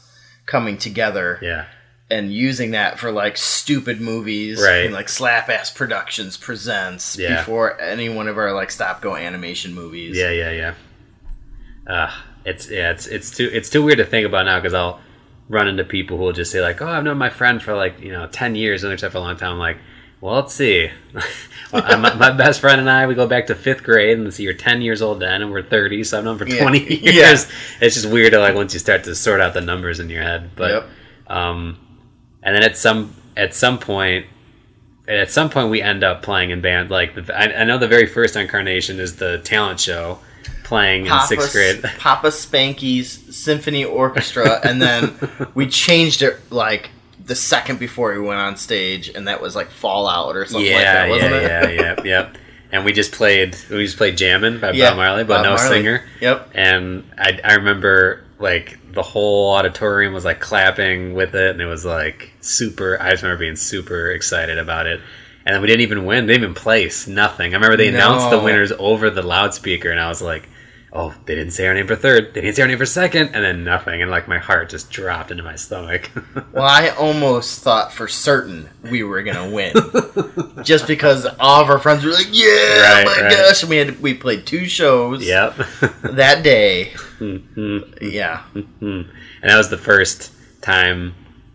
coming 0.46 0.78
together 0.78 1.38
Yeah, 1.42 1.64
and 2.08 2.32
using 2.32 2.70
that 2.70 3.00
for 3.00 3.10
like 3.10 3.36
stupid 3.36 4.00
movies, 4.00 4.60
Right. 4.62 4.84
And 4.84 4.94
like 4.94 5.08
Slap 5.08 5.48
Ass 5.48 5.70
Productions 5.72 6.36
presents 6.36 7.18
Yeah. 7.18 7.36
before 7.40 7.80
any 7.80 8.08
one 8.08 8.28
of 8.28 8.38
our 8.38 8.52
like 8.52 8.70
stop 8.70 9.00
go 9.02 9.16
animation 9.16 9.74
movies. 9.74 10.16
yeah, 10.16 10.30
yeah, 10.30 10.50
yeah. 10.52 10.74
Uh, 11.86 12.10
it's 12.44 12.70
yeah, 12.70 12.90
it's 12.92 13.06
it's 13.06 13.30
too 13.30 13.48
it's 13.52 13.70
too 13.70 13.82
weird 13.82 13.98
to 13.98 14.04
think 14.04 14.26
about 14.26 14.46
now 14.46 14.58
because 14.58 14.74
I'll 14.74 15.00
run 15.48 15.68
into 15.68 15.84
people 15.84 16.16
who 16.16 16.24
will 16.24 16.32
just 16.32 16.50
say 16.52 16.60
like, 16.60 16.80
"Oh, 16.82 16.86
I've 16.88 17.04
known 17.04 17.18
my 17.18 17.30
friend 17.30 17.62
for 17.62 17.74
like 17.74 18.00
you 18.00 18.12
know 18.12 18.26
ten 18.26 18.54
years, 18.54 18.82
and 18.84 18.90
we've 18.90 19.00
for 19.00 19.18
a 19.18 19.20
long 19.20 19.36
time." 19.36 19.52
I'm 19.52 19.58
like, 19.58 19.78
Well, 20.20 20.34
let's 20.36 20.54
see. 20.54 20.90
my, 21.72 22.14
my 22.14 22.30
best 22.30 22.60
friend 22.60 22.80
and 22.80 22.88
I, 22.90 23.06
we 23.06 23.14
go 23.14 23.26
back 23.26 23.46
to 23.48 23.54
fifth 23.54 23.82
grade, 23.82 24.16
and 24.18 24.26
this 24.26 24.40
you're 24.40 24.54
10 24.54 24.80
years 24.80 25.02
old 25.02 25.20
then, 25.20 25.42
and 25.42 25.50
we're 25.50 25.62
30, 25.62 26.04
so 26.04 26.18
I've 26.18 26.24
known 26.24 26.38
for 26.38 26.48
Yeah. 26.48 26.62
20 26.62 26.78
years. 27.04 27.14
Yeah. 27.14 27.32
It's 27.86 27.94
just 27.96 28.08
weird 28.10 28.32
to 28.32 28.38
like 28.40 28.54
once 28.54 28.72
you 28.72 28.80
start 28.80 29.04
to 29.04 29.14
sort 29.14 29.40
out 29.40 29.52
the 29.54 29.60
numbers 29.60 30.00
in 30.00 30.08
your 30.08 30.22
head. 30.22 30.50
But 30.56 30.70
Yep. 30.70 30.88
um, 31.36 31.78
and 32.42 32.54
then 32.56 32.62
at 32.62 32.76
some 32.76 33.14
at 33.36 33.54
some 33.54 33.78
point, 33.78 34.26
at 35.06 35.30
some 35.30 35.50
point 35.50 35.70
we 35.70 35.82
end 35.82 36.02
up 36.02 36.22
playing 36.22 36.50
in 36.50 36.60
band. 36.60 36.90
Like 36.90 37.14
the, 37.14 37.36
I, 37.38 37.60
I 37.60 37.64
know 37.64 37.76
the 37.78 37.88
very 37.88 38.06
first 38.06 38.36
incarnation 38.36 38.98
is 38.98 39.16
the 39.16 39.38
talent 39.38 39.80
show 39.80 40.18
playing 40.66 41.06
in 41.06 41.20
sixth 41.22 41.52
grade. 41.52 41.82
Papa 41.98 42.28
Spanky's 42.28 43.34
Symphony 43.34 43.84
Orchestra, 43.84 44.60
and 44.64 44.82
then 44.82 45.14
we 45.54 45.66
changed 45.68 46.22
it 46.22 46.36
like 46.50 46.90
the 47.24 47.34
second 47.34 47.78
before 47.78 48.12
we 48.12 48.20
went 48.20 48.40
on 48.40 48.56
stage, 48.56 49.08
and 49.08 49.28
that 49.28 49.40
was 49.40 49.54
like 49.56 49.70
Fallout 49.70 50.36
or 50.36 50.44
something 50.44 50.70
yeah, 50.70 50.76
like 50.76 50.84
that, 50.84 51.08
wasn't 51.08 51.30
yeah, 51.30 51.66
it? 51.68 51.74
yeah, 51.74 51.94
yeah, 51.96 52.02
yeah. 52.04 52.32
And 52.72 52.84
we 52.84 52.92
just 52.92 53.12
played. 53.12 53.56
We 53.70 53.84
just 53.84 53.96
played 53.96 54.16
"Jammin" 54.16 54.60
by 54.60 54.72
Yeah, 54.72 54.90
Bob 54.90 54.96
Marley, 54.96 55.24
but 55.24 55.36
Bob 55.36 55.44
no 55.44 55.54
Marley. 55.54 55.68
singer. 55.68 56.04
Yep. 56.20 56.50
And 56.54 57.04
I, 57.16 57.38
I 57.44 57.54
remember 57.54 58.24
like 58.38 58.78
the 58.92 59.02
whole 59.02 59.54
auditorium 59.54 60.12
was 60.12 60.24
like 60.24 60.40
clapping 60.40 61.14
with 61.14 61.34
it, 61.34 61.52
and 61.52 61.60
it 61.60 61.66
was 61.66 61.84
like 61.84 62.32
super. 62.40 63.00
I 63.00 63.10
just 63.12 63.22
remember 63.22 63.40
being 63.40 63.56
super 63.56 64.10
excited 64.10 64.58
about 64.58 64.86
it. 64.86 65.00
And 65.44 65.54
then 65.54 65.62
we 65.62 65.68
didn't 65.68 65.82
even 65.82 66.06
win. 66.06 66.26
They 66.26 66.32
didn't 66.32 66.42
even 66.50 66.54
place. 66.54 67.06
Nothing. 67.06 67.52
I 67.52 67.56
remember 67.56 67.76
they 67.76 67.86
announced 67.86 68.30
the 68.30 68.40
winners 68.40 68.72
over 68.80 69.10
the 69.10 69.22
loudspeaker, 69.22 69.92
and 69.92 70.00
I 70.00 70.08
was 70.08 70.20
like, 70.20 70.48
"Oh, 70.98 71.14
they 71.26 71.34
didn't 71.34 71.52
say 71.52 71.66
our 71.66 71.74
name 71.74 71.86
for 71.86 71.94
third. 71.96 72.32
They 72.34 72.40
didn't 72.40 72.56
say 72.56 72.62
our 72.62 72.68
name 72.68 72.78
for 72.78 72.86
second, 72.86 73.30
and 73.34 73.44
then 73.44 73.64
nothing." 73.64 74.00
And 74.02 74.10
like 74.10 74.26
my 74.28 74.38
heart 74.38 74.70
just 74.70 74.90
dropped 74.90 75.30
into 75.30 75.42
my 75.42 75.56
stomach. 75.56 76.10
Well, 76.52 76.64
I 76.64 76.88
almost 76.88 77.62
thought 77.62 77.92
for 77.92 78.08
certain 78.08 78.70
we 78.90 79.02
were 79.02 79.22
gonna 79.22 79.50
win, 79.50 79.74
just 80.62 80.86
because 80.86 81.26
all 81.38 81.60
of 81.62 81.68
our 81.68 81.78
friends 81.78 82.02
were 82.04 82.12
like, 82.12 82.28
"Yeah, 82.30 82.80
Right, 82.94 83.04
my 83.06 83.22
right. 83.22 83.30
gosh!" 83.30 83.62
And 83.62 83.68
we 83.70 83.76
had 83.76 84.00
we 84.00 84.14
played 84.14 84.46
two 84.46 84.64
shows 84.66 85.22
yep. 85.26 85.54
that 86.02 86.42
day. 86.42 86.92
Mhm. 87.18 87.98
Yeah, 88.00 88.42
Mm. 88.54 89.08
And 89.42 89.50
that 89.50 89.56
was 89.58 89.68
the 89.68 89.76
first 89.78 90.32
time 90.62 91.14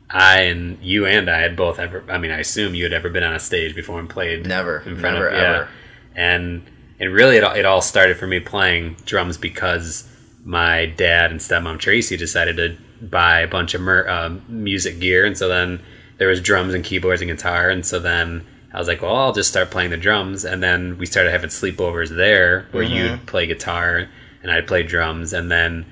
I 0.09 0.41
and 0.41 0.77
you 0.83 1.05
and 1.05 1.29
I 1.29 1.39
had 1.39 1.55
both 1.55 1.79
ever. 1.79 2.03
I 2.09 2.17
mean, 2.19 2.31
I 2.31 2.39
assume 2.39 2.75
you 2.75 2.83
had 2.83 2.93
ever 2.93 3.09
been 3.09 3.23
on 3.23 3.33
a 3.33 3.39
stage 3.39 3.73
before 3.75 3.99
and 3.99 4.09
played 4.09 4.45
never, 4.45 4.79
in 4.85 4.97
front 4.97 5.15
never, 5.15 5.27
of 5.29 5.33
yeah. 5.33 5.47
ever. 5.49 5.69
And 6.15 6.63
and 7.01 7.13
really, 7.13 7.35
it 7.35 7.43
all, 7.43 7.53
it 7.53 7.65
all 7.65 7.81
started 7.81 8.15
for 8.15 8.27
me 8.27 8.39
playing 8.39 8.95
drums 9.05 9.37
because 9.37 10.07
my 10.45 10.85
dad 10.85 11.31
and 11.31 11.39
stepmom 11.41 11.79
Tracy 11.79 12.15
decided 12.15 12.55
to 12.55 12.77
buy 13.05 13.41
a 13.41 13.47
bunch 13.47 13.73
of 13.73 13.81
mer- 13.81 14.07
um, 14.07 14.41
music 14.47 14.99
gear, 15.01 15.25
and 15.25 15.37
so 15.37 15.49
then 15.49 15.81
there 16.17 16.29
was 16.29 16.39
drums 16.39 16.73
and 16.73 16.85
keyboards 16.85 17.21
and 17.21 17.29
guitar, 17.29 17.69
and 17.69 17.85
so 17.85 17.99
then. 17.99 18.45
I 18.73 18.79
was 18.79 18.87
like, 18.87 19.01
well, 19.01 19.13
I'll 19.17 19.33
just 19.33 19.49
start 19.49 19.69
playing 19.69 19.89
the 19.89 19.97
drums, 19.97 20.45
and 20.45 20.63
then 20.63 20.97
we 20.97 21.05
started 21.05 21.31
having 21.31 21.49
sleepovers 21.49 22.07
there, 22.07 22.67
where 22.71 22.85
Mhm. 22.85 22.95
you'd 22.95 23.25
play 23.25 23.45
guitar 23.45 24.07
and 24.41 24.49
I'd 24.49 24.65
play 24.65 24.81
drums, 24.81 25.33
and 25.33 25.51
then 25.51 25.85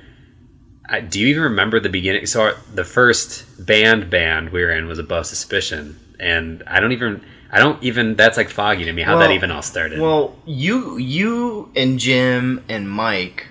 I, 0.87 1.01
do 1.01 1.19
you 1.19 1.27
even 1.27 1.43
remember 1.43 1.81
the 1.81 1.89
beginning? 1.89 2.25
So 2.25 2.41
our, 2.41 2.55
the 2.73 2.85
first 2.85 3.65
band 3.65 4.09
band 4.09 4.51
we 4.53 4.63
were 4.63 4.71
in 4.71 4.87
was 4.87 4.97
Above 4.97 5.25
Suspicion, 5.25 5.97
and 6.21 6.63
I 6.67 6.79
don't 6.79 6.93
even 6.93 7.21
I 7.51 7.59
don't 7.59 7.81
even 7.83 8.15
that's 8.15 8.37
like 8.37 8.49
foggy 8.49 8.85
to 8.85 8.93
me 8.93 9.01
how 9.01 9.17
that 9.17 9.31
even 9.31 9.49
all 9.51 9.61
started. 9.61 9.99
Well, 9.99 10.35
you, 10.45 10.97
you 10.97 11.71
and 11.75 11.97
Jim 11.99 12.63
and 12.69 12.89
Mike 12.89 13.47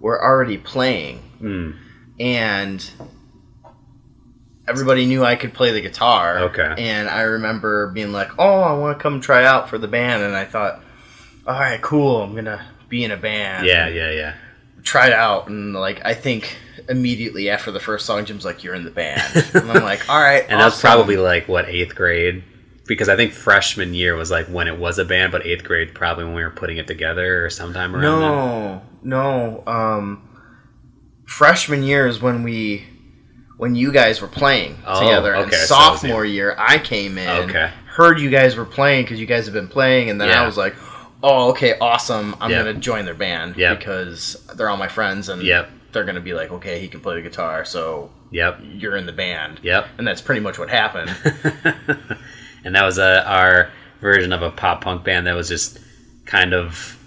were 0.00 0.22
already 0.22 0.58
playing, 0.58 1.20
Mm, 1.40 1.76
and 2.20 2.90
everybody 4.66 5.06
knew 5.06 5.24
I 5.24 5.36
could 5.36 5.52
play 5.52 5.72
the 5.72 5.80
guitar. 5.80 6.38
Okay. 6.44 6.74
And 6.78 7.08
I 7.08 7.22
remember 7.22 7.88
being 7.90 8.12
like, 8.12 8.30
"Oh, 8.38 8.60
I 8.60 8.72
want 8.74 8.98
to 8.98 9.02
come 9.02 9.20
try 9.20 9.44
out 9.44 9.68
for 9.68 9.78
the 9.78 9.88
band," 9.88 10.22
and 10.22 10.34
I 10.34 10.44
thought, 10.44 10.80
"All 11.46 11.58
right, 11.58 11.80
cool. 11.82 12.22
I'm 12.22 12.34
gonna 12.34 12.64
be 12.88 13.04
in 13.04 13.10
a 13.10 13.16
band." 13.16 13.66
yeah, 13.66 13.88
yeah, 13.88 14.10
yeah. 14.10 14.34
tried 14.82 15.12
out 15.12 15.48
and 15.48 15.72
like 15.74 16.04
I 16.04 16.12
think 16.14 16.56
immediately 16.90 17.48
after 17.48 17.70
the 17.70 17.80
first 17.80 18.04
song 18.04 18.26
Jim's 18.26 18.44
like 18.44 18.62
you're 18.62 18.74
in 18.74 18.84
the 18.84 18.90
band 18.90 19.22
and 19.54 19.70
I'm 19.70 19.82
like 19.82 20.06
all 20.10 20.20
right 20.20 20.44
And 20.46 20.60
that 20.60 20.66
was 20.66 20.78
probably 20.78 21.16
like 21.16 21.48
what 21.48 21.66
eighth 21.66 21.94
grade, 21.94 22.44
because 22.86 23.08
I 23.08 23.16
think 23.16 23.32
freshman 23.32 23.94
year 23.94 24.14
was 24.14 24.30
like 24.30 24.46
when 24.46 24.68
it 24.68 24.78
was 24.78 24.98
a 24.98 25.04
band, 25.04 25.32
but 25.32 25.46
eighth 25.46 25.64
grade 25.64 25.94
probably 25.94 26.24
when 26.24 26.34
we 26.34 26.42
were 26.42 26.50
putting 26.50 26.76
it 26.76 26.86
together 26.86 27.44
or 27.46 27.50
sometime 27.50 27.94
around 27.96 28.20
then. 28.20 28.30
no 28.30 28.82
no 29.02 29.62
um 29.66 30.28
freshman 31.26 31.82
year 31.82 32.06
is 32.06 32.20
when 32.20 32.42
we 32.42 32.84
when 33.56 33.74
you 33.74 33.92
guys 33.92 34.20
were 34.20 34.28
playing 34.28 34.76
Oh, 34.86 35.00
together 35.00 35.34
and 35.34 35.46
okay, 35.46 35.56
so 35.56 35.66
sophomore 35.66 36.24
year 36.24 36.54
I 36.58 36.78
came 36.78 37.16
in 37.18 37.48
Okay. 37.50 37.70
heard 37.86 38.20
you 38.20 38.30
guys 38.30 38.56
were 38.56 38.64
playing 38.64 39.04
because 39.04 39.20
you 39.20 39.26
guys 39.26 39.44
have 39.46 39.54
been 39.54 39.68
playing 39.68 40.10
and 40.10 40.20
then 40.20 40.28
Yeah. 40.28 40.42
I 40.42 40.46
was 40.46 40.56
like 40.56 40.74
oh 41.22 41.50
okay 41.50 41.78
awesome 41.78 42.34
I'm 42.40 42.50
Yep. 42.50 42.64
gonna 42.66 42.78
join 42.80 43.04
their 43.04 43.14
band 43.14 43.56
Yep. 43.56 43.78
because 43.78 44.44
they're 44.56 44.68
all 44.68 44.76
my 44.76 44.88
friends 44.88 45.28
and 45.28 45.42
Yep. 45.42 45.70
they're 45.92 46.04
gonna 46.04 46.20
be 46.20 46.34
like 46.34 46.50
okay 46.52 46.78
he 46.80 46.88
can 46.88 47.00
play 47.00 47.14
the 47.16 47.22
guitar 47.22 47.64
so 47.64 48.10
Yep, 48.30 48.60
you're 48.74 48.96
in 48.96 49.06
the 49.06 49.12
band 49.12 49.60
yep. 49.62 49.86
and 49.96 50.06
that's 50.06 50.20
pretty 50.20 50.40
much 50.40 50.58
what 50.58 50.68
happened 50.68 51.10
and 52.64 52.74
that 52.74 52.84
was 52.84 52.98
uh 52.98 53.22
our 53.26 53.70
version 54.00 54.32
of 54.32 54.42
a 54.42 54.50
pop 54.50 54.82
punk 54.82 55.04
band 55.04 55.26
that 55.26 55.34
was 55.34 55.48
just 55.48 55.78
kind 56.26 56.52
of 56.52 56.98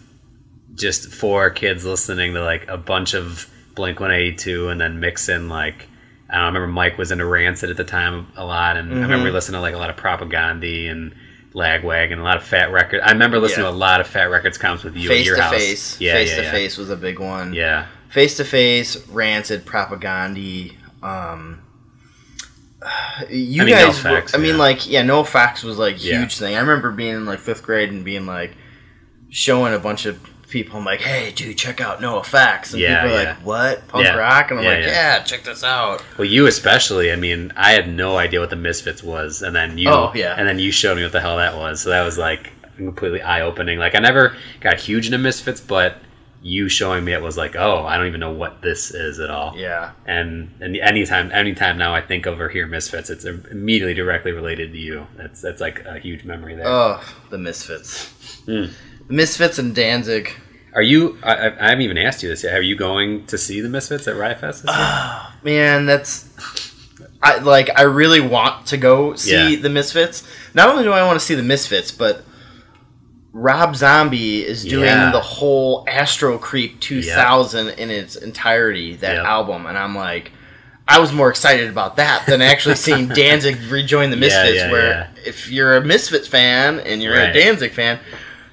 just 0.76 1.12
for 1.12 1.50
kids 1.50 1.86
listening 1.86 2.34
to 2.34 2.44
like 2.44 2.68
a 2.68 2.78
bunch 2.78 3.14
of 3.14 3.50
Blink 3.76 4.00
182 4.00 4.70
and 4.70 4.80
then 4.82 5.00
mix 5.00 5.30
in 5.30 5.50
like 5.50 5.88
I 6.30 6.34
don't 6.34 6.40
know, 6.42 6.44
I 6.44 6.48
remember 6.48 6.68
Mike 6.68 6.98
was 6.98 7.12
into 7.12 7.26
Rancid 7.26 7.70
at 7.70 7.78
the 7.78 7.84
time 7.84 8.28
a 8.36 8.44
lot 8.46 8.76
and 8.78 8.92
I 8.94 9.02
remember 9.02 9.30
Mhm. 9.30 9.34
listening 9.34 9.58
to 9.58 9.62
like 9.62 9.74
a 9.74 9.78
lot 9.78 9.90
of 9.90 9.96
Propaganda 9.98 10.90
and 10.90 11.16
Lagwag 11.54 12.12
and 12.12 12.20
a 12.22 12.24
lot 12.24 12.38
of 12.38 12.44
Fat 12.44 12.72
Wreck 12.72 12.92
Chords. 12.92 13.04
I 13.06 13.12
remember 13.12 13.40
listening 13.40 13.66
Yeah. 13.66 13.72
to 13.72 13.76
a 13.76 13.78
lot 13.78 14.02
of 14.02 14.08
Fat 14.08 14.26
Wreck 14.26 14.42
Chords 14.44 14.58
comes 14.58 14.84
with 14.84 14.96
you 14.96 15.08
face 15.08 15.22
at 15.22 15.26
your 15.26 15.36
to 15.38 15.42
house. 15.44 15.54
face 15.54 16.02
Yeah, 16.02 16.14
face 16.14 16.30
yeah, 16.32 16.36
to 16.38 16.44
yeah. 16.44 16.52
face 16.52 16.78
was 16.78 16.90
a 16.90 16.96
big 16.98 17.20
one 17.20 17.54
Yeah. 17.54 17.86
face 18.10 18.36
to 18.38 18.44
face 18.44 18.98
rancid 19.10 19.66
propaganda 19.66 20.70
um 21.02 21.60
you 23.30 23.62
I 23.64 23.66
mean, 23.66 23.74
guys 23.74 24.04
No 24.04 24.12
were- 24.12 24.18
Facts, 24.18 24.36
i 24.36 24.38
mean 24.38 24.52
yeah. 24.56 24.56
like 24.58 24.88
yeah 24.90 25.02
NOFX 25.04 25.64
was 25.64 25.78
like 25.78 26.04
Yeah. 26.04 26.20
huge 26.20 26.38
thing 26.38 26.56
i 26.56 26.60
remember 26.60 26.92
being 26.92 27.16
in 27.16 27.26
like 27.26 27.40
fifth 27.40 27.64
grade 27.64 27.90
and 27.90 28.06
being 28.06 28.26
like 28.28 28.56
showing 29.30 29.74
a 29.74 29.80
bunch 29.80 30.06
of 30.06 30.20
people 30.48 30.78
i'm 30.78 30.86
like 30.86 31.02
hey 31.02 31.32
dude 31.34 31.58
check 31.58 31.82
out 31.82 32.00
NOFX 32.00 32.72
and 32.74 32.82
Yeah, 32.82 33.02
people 33.02 33.18
are 33.18 33.22
yeah. 33.24 33.30
like 33.30 33.38
what 33.46 33.88
punk 33.88 34.06
Yeah. 34.06 34.16
rock 34.16 34.52
and 34.52 34.60
i'm 34.60 34.64
Yeah, 34.66 34.72
like 34.76 34.84
yeah. 34.86 35.18
yeah. 35.18 35.24
check 35.24 35.44
this 35.44 35.64
out 35.64 36.04
Well, 36.18 36.26
you 36.26 36.46
especially. 36.48 37.12
I 37.12 37.16
mean, 37.16 37.52
I 37.58 37.72
had 37.72 37.90
no 37.90 38.18
idea 38.18 38.40
what 38.40 38.50
the 38.52 38.56
Misfits 38.56 39.04
was, 39.04 39.42
and 39.42 39.56
then 39.56 39.78
you, 39.78 39.90
Oh, 39.90 40.12
yeah. 40.16 40.36
and 40.38 40.48
then 40.48 40.58
you 40.60 40.72
showed 40.72 40.96
me 40.98 41.04
what 41.04 41.12
the 41.12 41.20
hell 41.20 41.38
that 41.38 41.56
was. 41.58 41.82
So 41.82 41.90
that 41.90 42.04
was 42.04 42.18
like 42.18 42.52
completely 42.78 43.22
eye 43.22 43.42
opening. 43.42 43.78
Like 43.80 43.94
I 43.96 44.00
never 44.00 44.36
got 44.62 44.80
huge 44.80 45.06
into 45.08 45.18
Misfits, 45.18 45.60
but 45.60 45.98
you 46.48 46.70
showing 46.70 47.04
me 47.04 47.12
it 47.14 47.22
was 47.22 47.36
like, 47.38 47.56
oh, 47.56 47.86
I 47.86 47.98
don't 47.98 48.08
even 48.08 48.20
know 48.20 48.32
what 48.32 48.62
this 48.62 48.92
is 48.92 49.20
at 49.20 49.30
all. 49.30 49.50
yeah 49.58 49.92
And 50.06 50.30
and 50.62 50.78
anytime, 50.78 51.32
anytime 51.32 51.78
now 51.78 51.94
I 51.94 52.02
think 52.02 52.26
over 52.28 52.48
here 52.50 52.66
Misfits, 52.68 53.10
it's 53.10 53.26
immediately 53.26 53.94
directly 53.94 54.32
related 54.32 54.72
to 54.72 54.78
you. 54.78 55.08
That's 55.18 55.42
that's 55.42 55.62
like 55.62 55.78
a 55.86 56.00
huge 56.00 56.24
memory 56.24 56.56
there. 56.56 56.68
oh 56.68 57.02
the 57.30 57.38
misfits 57.38 57.92
Hmm. 58.46 58.66
the 59.08 59.14
misfits 59.22 59.58
and 59.60 59.76
danzig 59.76 60.32
Are 60.74 60.82
you? 60.94 61.18
I, 61.24 61.34
I 61.36 61.46
I 61.66 61.70
haven't 61.70 61.82
even 61.82 61.98
asked 61.98 62.22
you 62.24 62.30
this 62.30 62.44
yet. 62.44 62.54
Are 62.54 62.62
you 62.72 62.76
going 62.88 63.26
to 63.28 63.38
see 63.38 63.62
the 63.62 63.70
Misfits 63.78 64.08
at 64.08 64.16
Riot 64.16 64.40
Fest? 64.42 64.62
This? 64.64 64.72
Oh, 64.74 65.34
man, 65.44 65.86
that's 65.88 66.14
I 67.22 67.40
like 67.40 67.70
I 67.76 67.84
really 68.02 68.20
want 68.36 68.68
to 68.68 68.78
go 68.78 69.16
see 69.16 69.32
Yeah. 69.56 69.60
the 69.62 69.70
Misfits. 69.80 70.24
Not 70.54 70.70
only 70.70 70.84
do 70.84 70.92
I 70.92 71.04
want 71.08 71.20
to 71.20 71.26
see 71.26 71.36
the 71.36 71.44
Misfits, 71.56 71.92
but 71.92 72.24
Rob 73.40 73.76
Zombie 73.76 74.44
is 74.46 74.64
doing 74.66 74.86
Yeah. 74.86 75.12
the 75.12 75.20
whole 75.20 75.86
Astro 75.88 76.38
Creep 76.40 76.80
2000 76.80 77.70
in 77.70 77.92
its 77.92 78.16
entirety, 78.16 78.96
that 78.96 79.16
Yep. 79.18 79.26
album, 79.26 79.66
and 79.68 79.78
I'm 79.78 79.96
like 79.96 80.32
I 80.90 81.00
was 81.00 81.12
more 81.12 81.30
excited 81.30 81.70
about 81.70 81.98
that 81.98 82.26
than 82.28 82.42
actually 82.42 82.76
seeing 82.76 83.08
Danzig 83.24 83.58
rejoin 83.70 84.10
the 84.10 84.16
Misfits. 84.16 84.56
yeah, 84.56 84.72
where 84.72 84.88
yeah. 84.88 85.08
if 85.26 85.50
you're 85.52 85.76
a 85.76 85.82
Misfits 85.82 86.28
fan 86.30 86.80
and 86.80 87.04
you're 87.04 87.14
Right. 87.14 87.30
a 87.30 87.34
Danzig 87.34 87.74
fan, 87.74 88.00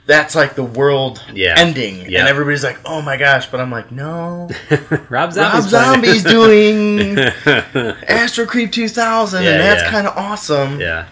that's 0.07 0.35
like 0.35 0.55
the 0.57 0.65
world 0.65 1.23
Yeah. 1.33 1.55
ending, 1.57 2.11
Yeah. 2.11 2.19
and 2.21 2.29
everybody's 2.29 2.65
like, 2.65 2.79
"Oh 2.85 3.01
my 3.01 3.17
gosh!" 3.17 3.47
But 3.47 3.61
I'm 3.61 3.71
like, 3.71 3.91
"No, 3.93 4.51
Rob 4.69 5.01
Rob 5.11 5.33
Zombie's 5.33 5.71
Zombie's 5.71 6.23
doing 6.25 7.19
Astro 8.09 8.47
Creep 8.47 8.73
2000, 8.73 9.45
Yeah, 9.45 9.51
and 9.53 9.61
that's 9.61 9.89
kind 9.89 10.07
of 10.07 10.17
awesome. 10.17 10.81
yeah. 10.81 11.05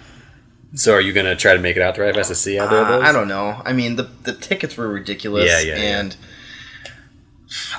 So 0.75 0.95
are 0.95 1.01
you 1.01 1.13
gonna 1.13 1.37
try 1.37 1.53
to 1.55 1.61
make 1.61 1.77
it 1.77 1.83
out 1.83 1.99
Riot 1.99 2.15
Fest 2.15 2.31
to 2.31 2.35
see 2.35 2.59
either 2.59 2.77
of 2.79 2.89
those? 2.89 3.03
I 3.05 3.13
don't 3.13 3.29
know. 3.29 3.61
I 3.65 3.73
mean, 3.73 3.97
the 3.97 4.05
the 4.23 4.33
tickets 4.33 4.77
were 4.77 4.89
ridiculous, 4.89 5.47
Yeah, 5.47 5.61
yeah, 5.61 5.77
yeah. 5.81 5.99
and 6.01 6.17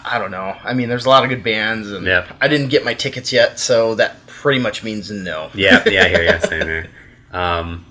I 0.05 0.19
don't 0.19 0.31
know. 0.31 0.55
I 0.63 0.73
mean, 0.73 0.89
there's 0.89 1.05
a 1.05 1.09
lot 1.09 1.23
of 1.23 1.29
good 1.29 1.43
bands, 1.43 1.91
and 1.91 2.05
Yep. 2.05 2.37
I 2.41 2.47
didn't 2.47 2.67
get 2.69 2.85
my 2.85 2.93
tickets 2.93 3.33
yet, 3.33 3.59
so 3.59 3.95
that 3.95 4.25
pretty 4.27 4.59
much 4.59 4.83
means 4.83 5.09
no. 5.09 5.49
yeah, 5.55 5.81
yeah, 5.87 6.03
I 6.03 6.09
hear 6.09 6.23
you. 6.23 6.39
Same 6.47 6.61
here. 6.67 6.87
Um, 7.31 7.85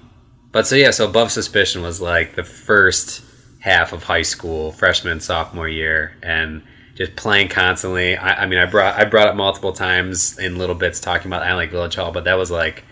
but 0.53 0.67
so 0.67 0.77
yeah, 0.77 0.91
so 0.93 1.09
Above 1.09 1.33
Suspicion 1.33 1.83
was 1.83 2.01
like 2.01 2.37
the 2.37 2.45
first 2.45 3.23
half 3.59 3.93
of 3.93 4.05
high 4.05 4.23
school, 4.23 4.71
freshman, 4.73 5.19
sophomore 5.21 5.69
year, 5.69 6.13
and 6.23 6.63
just 6.95 7.17
playing 7.17 7.49
constantly. 7.49 8.17
I, 8.17 8.43
I 8.43 8.47
mean, 8.47 8.59
I 8.61 8.67
brought 8.67 8.97
I 8.97 9.05
brought 9.05 9.27
up 9.29 9.35
multiple 9.35 9.73
times 9.73 10.39
in 10.39 10.59
little 10.59 10.75
bits 10.77 11.01
talking 11.01 11.27
about 11.27 11.43
I 11.43 11.55
like 11.55 11.71
Village 11.73 11.97
Hall, 11.97 12.13
but 12.13 12.25
that 12.25 12.35
was 12.35 12.51
like 12.51 12.85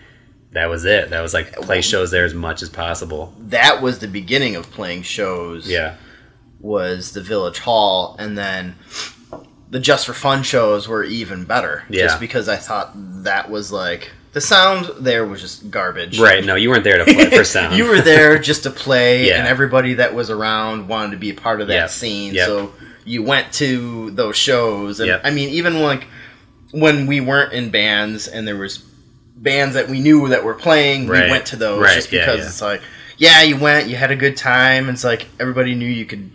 that 0.51 0.65
was 0.69 0.85
it. 0.85 1.09
That 1.11 1.21
was 1.21 1.33
like 1.33 1.53
play 1.53 1.81
shows 1.81 2.11
there 2.11 2.25
as 2.25 2.33
much 2.33 2.61
as 2.61 2.69
possible. 2.69 3.33
That 3.39 3.81
was 3.81 3.99
the 3.99 4.07
beginning 4.07 4.55
of 4.55 4.69
playing 4.71 5.03
shows. 5.03 5.67
Yeah. 5.69 5.95
was 6.59 7.13
the 7.13 7.21
Village 7.21 7.59
Hall, 7.59 8.15
and 8.19 8.37
then 8.37 8.75
the 9.69 9.79
Just 9.79 10.05
for 10.05 10.13
Fun 10.13 10.43
shows 10.43 10.87
were 10.87 11.03
even 11.03 11.43
better. 11.45 11.83
Yeah. 11.89 12.03
Just 12.03 12.19
because 12.19 12.47
I 12.49 12.57
thought 12.57 12.91
that 13.23 13.49
was 13.49 13.71
like 13.71 14.11
the 14.33 14.41
sound 14.41 14.89
there 15.03 15.25
was 15.25 15.41
just 15.41 15.71
garbage. 15.71 16.19
Right. 16.19 16.43
No, 16.45 16.55
you 16.55 16.69
weren't 16.69 16.83
there 16.83 17.03
to 17.03 17.05
play 17.13 17.29
for 17.29 17.43
sound. 17.55 17.75
you 17.77 17.85
were 17.85 17.99
there 18.01 18.37
just 18.49 18.63
to 18.63 18.69
play, 18.69 19.27
Yeah. 19.27 19.39
and 19.39 19.47
everybody 19.47 19.95
that 19.95 20.13
was 20.13 20.29
around 20.29 20.87
wanted 20.87 21.11
to 21.11 21.17
be 21.17 21.29
a 21.31 21.33
part 21.33 21.61
of 21.61 21.67
that 21.67 21.73
Yep. 21.73 21.89
scene. 21.89 22.33
Yep. 22.35 22.45
So 22.45 22.73
you 23.05 23.23
went 23.23 23.51
to 23.53 24.11
those 24.11 24.35
shows, 24.37 24.99
and 24.99 25.07
Yep. 25.07 25.21
I 25.23 25.31
mean, 25.31 25.49
even 25.49 25.81
like 25.81 26.05
when 26.71 27.07
we 27.07 27.19
weren't 27.19 27.51
in 27.53 27.69
bands 27.71 28.27
and 28.27 28.47
there 28.47 28.55
was 28.57 28.77
bands 29.41 29.73
that 29.75 29.89
we 29.89 29.99
knew 29.99 30.27
that 30.29 30.43
were 30.43 30.53
playing, 30.53 31.07
Right. 31.07 31.25
we 31.25 31.31
went 31.31 31.45
to 31.47 31.55
those 31.55 31.81
Right, 31.81 31.95
just 31.95 32.11
because 32.11 32.39
yeah. 32.39 32.45
it's 32.45 32.61
like, 32.61 32.81
yeah, 33.17 33.41
you 33.41 33.57
went, 33.57 33.87
you 33.87 33.95
had 33.95 34.11
a 34.11 34.15
good 34.15 34.37
time. 34.37 34.87
It's 34.89 35.03
like 35.03 35.27
everybody 35.39 35.75
knew 35.75 35.89
you 35.89 36.05
could. 36.05 36.31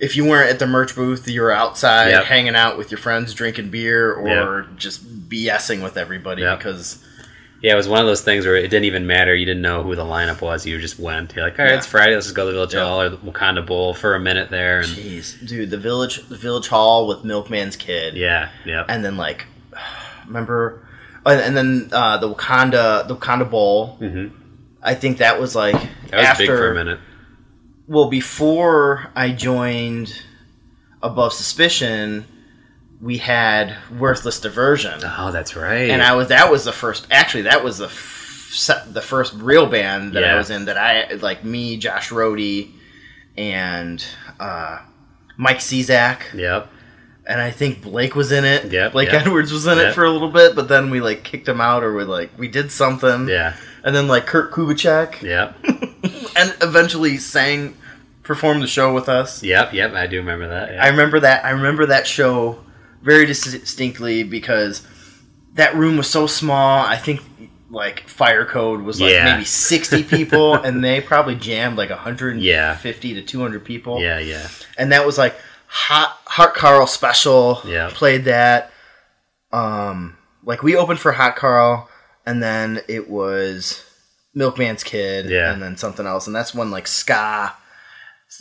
If 0.00 0.16
you 0.16 0.24
weren't 0.24 0.50
at 0.50 0.58
the 0.58 0.66
merch 0.66 0.94
booth, 0.94 1.28
you 1.28 1.40
were 1.40 1.52
outside 1.52 2.10
Yep. 2.10 2.24
hanging 2.24 2.56
out 2.56 2.76
with 2.78 2.90
your 2.90 2.98
friends, 2.98 3.32
drinking 3.34 3.70
beer, 3.70 4.12
or 4.12 4.66
just 4.76 5.28
BSing 5.28 5.82
with 5.82 5.96
everybody 5.96 6.42
Yep. 6.42 6.58
because 6.58 6.98
Yeah, 7.62 7.72
it 7.72 7.76
was 7.76 7.88
one 7.88 8.00
of 8.00 8.06
those 8.06 8.20
things 8.20 8.44
where 8.44 8.56
it 8.56 8.68
didn't 8.68 8.84
even 8.84 9.06
matter. 9.06 9.34
You 9.34 9.46
didn't 9.46 9.62
know 9.62 9.82
who 9.82 9.96
the 9.96 10.04
lineup 10.04 10.42
was. 10.42 10.66
You 10.66 10.78
just 10.78 10.98
went. 10.98 11.34
You're 11.34 11.46
like, 11.46 11.58
all 11.58 11.64
right, 11.64 11.70
Yeah. 11.70 11.78
it's 11.78 11.86
Friday. 11.86 12.12
Let's 12.12 12.26
just 12.26 12.36
go 12.36 12.42
to 12.44 12.48
the 12.48 12.52
Village 12.52 12.74
Yeah. 12.74 12.84
Hall 12.84 13.00
or 13.00 13.08
the 13.08 13.16
Wauconda 13.16 13.62
Bowl 13.62 13.94
for 13.94 14.14
a 14.14 14.20
minute 14.20 14.50
there. 14.50 14.80
And 14.80 14.88
Jeez, 14.88 15.34
dude, 15.46 15.70
the 15.70 15.78
village, 15.78 16.28
the 16.28 16.36
village 16.36 16.68
hall 16.68 17.06
with 17.08 17.22
Milkman's 17.24 17.76
kid, 17.76 18.16
yeah, 18.16 18.50
yeah, 18.66 18.84
and 18.86 19.02
then 19.02 19.16
like, 19.16 19.46
remember, 20.26 20.83
and, 21.26 21.40
and 21.40 21.56
then 21.56 21.88
uh, 21.92 22.18
the 22.18 22.28
Wauconda, 22.28 23.04
the 23.08 23.14
Wauconda 23.14 23.44
Bowl. 23.44 23.96
hmm 23.96 24.28
I 24.82 24.94
think 24.94 25.18
that 25.18 25.40
was 25.40 25.54
like 25.56 25.74
that 26.10 26.16
was 26.18 26.26
after. 26.26 26.42
big 26.46 26.48
for 26.50 26.70
a 26.72 26.74
minute. 26.74 27.00
Well, 27.88 28.10
before 28.10 29.10
I 29.16 29.30
joined 29.30 30.22
Above 31.02 31.32
Suspicion, 31.32 32.26
we 33.00 33.16
had 33.18 33.76
Worthless 33.98 34.40
Diversion, 34.40 35.00
Oh, 35.04 35.30
that's 35.32 35.56
right. 35.56 35.90
and 35.90 36.02
I 36.02 36.14
was 36.14 36.28
that 36.28 36.50
was 36.50 36.64
the 36.64 36.72
first. 36.72 37.06
Actually, 37.10 37.42
that 37.42 37.64
was 37.64 37.78
the 37.78 37.86
f- 37.86 38.84
the 38.92 39.00
first 39.02 39.32
real 39.34 39.66
band 39.66 40.12
that 40.12 40.22
I 40.24 40.36
was 40.36 40.50
in. 40.50 40.66
That 40.66 40.76
I 40.78 41.14
like 41.14 41.44
me, 41.44 41.76
Josh 41.78 42.10
Rohde, 42.10 42.70
and 43.36 44.04
uh, 44.38 44.78
Mike 45.36 45.58
Czak. 45.60 46.32
yep. 46.34 46.68
And 47.26 47.40
I 47.40 47.50
think 47.50 47.82
Blake 47.82 48.14
was 48.14 48.32
in 48.32 48.44
it. 48.44 48.70
Yeah, 48.72 48.88
Blake 48.90 49.10
yep. 49.12 49.22
Edwards 49.26 49.52
was 49.52 49.66
in 49.66 49.78
Yep. 49.78 49.88
it 49.88 49.94
for 49.94 50.04
a 50.04 50.10
little 50.10 50.30
bit, 50.30 50.54
but 50.54 50.68
then 50.68 50.90
we 50.90 51.00
like 51.00 51.24
kicked 51.24 51.48
him 51.48 51.60
out, 51.60 51.82
or 51.82 51.94
we 51.94 52.04
like 52.04 52.30
we 52.38 52.48
did 52.48 52.70
something. 52.70 53.28
Yeah. 53.28 53.56
And 53.82 53.94
then 53.94 54.08
like 54.08 54.26
Kurt 54.26 54.50
Kubachek, 54.52 55.20
Yeah, 55.22 55.52
and 56.36 56.54
eventually 56.62 57.18
sang, 57.18 57.76
performed 58.22 58.62
the 58.62 58.66
show 58.66 58.94
with 58.94 59.08
us. 59.08 59.42
Yep. 59.42 59.72
Yep. 59.74 59.92
I 59.92 60.06
do 60.06 60.16
remember 60.18 60.48
that. 60.48 60.72
Yeah. 60.72 60.84
I 60.84 60.88
remember 60.88 61.20
that. 61.20 61.44
I 61.44 61.50
remember 61.50 61.86
that 61.86 62.06
show 62.06 62.60
very 63.02 63.26
distinctly 63.26 64.22
because 64.22 64.86
that 65.54 65.74
room 65.74 65.96
was 65.98 66.08
so 66.08 66.26
small. 66.26 66.84
I 66.84 66.96
think 66.96 67.20
like 67.70 68.08
Fire 68.08 68.44
Code 68.46 68.82
was 68.82 69.00
like 69.00 69.12
Yeah. 69.12 69.24
maybe 69.34 69.44
sixty 69.44 70.02
people, 70.02 70.54
and 70.64 70.82
they 70.82 71.00
probably 71.00 71.34
jammed 71.34 71.76
like 71.76 71.90
hundred 71.90 72.34
and 72.34 72.42
Yeah. 72.42 72.76
fifty 72.76 73.12
to 73.14 73.22
two 73.22 73.40
hundred 73.40 73.64
people. 73.64 74.00
yeah. 74.00 74.18
Yeah. 74.18 74.46
and 74.78 74.92
that 74.92 75.04
was 75.04 75.18
like 75.18 75.34
hot 75.74 76.20
Hot 76.26 76.54
Carl 76.54 76.86
special. 76.86 77.60
Yeah. 77.64 77.90
played 77.92 78.24
that. 78.24 78.70
Um, 79.52 80.16
like 80.44 80.62
we 80.62 80.76
opened 80.76 80.98
for 81.00 81.12
Hot 81.12 81.36
Carl, 81.36 81.88
and 82.26 82.42
then 82.42 82.80
it 82.88 83.08
was 83.08 83.84
Milkman's 84.36 84.82
Kid, 84.84 85.26
Yeah. 85.30 85.52
and 85.52 85.62
then 85.62 85.76
something 85.76 86.06
else, 86.06 86.26
and 86.26 86.34
that's 86.34 86.54
when 86.54 86.70
like 86.70 86.86
ska, 86.86 87.54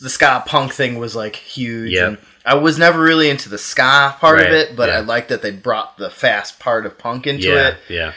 the 0.02 0.10
ska 0.10 0.44
punk 0.46 0.74
thing 0.74 0.98
was 0.98 1.16
like 1.16 1.36
huge. 1.36 1.92
Yep. 1.92 2.08
And 2.08 2.18
I 2.46 2.56
was 2.56 2.78
never 2.80 3.00
really 3.00 3.30
into 3.30 3.48
the 3.50 3.58
ska 3.60 4.16
part 4.20 4.40
of 4.40 4.48
it, 4.48 4.76
but 4.76 4.90
yeah. 4.90 4.98
I 4.98 5.00
liked 5.02 5.30
that 5.30 5.42
they 5.42 5.52
brought 5.52 5.98
the 5.98 6.10
fast 6.10 6.60
part 6.60 6.86
of 6.86 6.98
punk 6.98 7.28
into 7.28 7.50
Yeah. 7.50 7.68
it, 7.70 7.78
Yeah. 7.90 8.12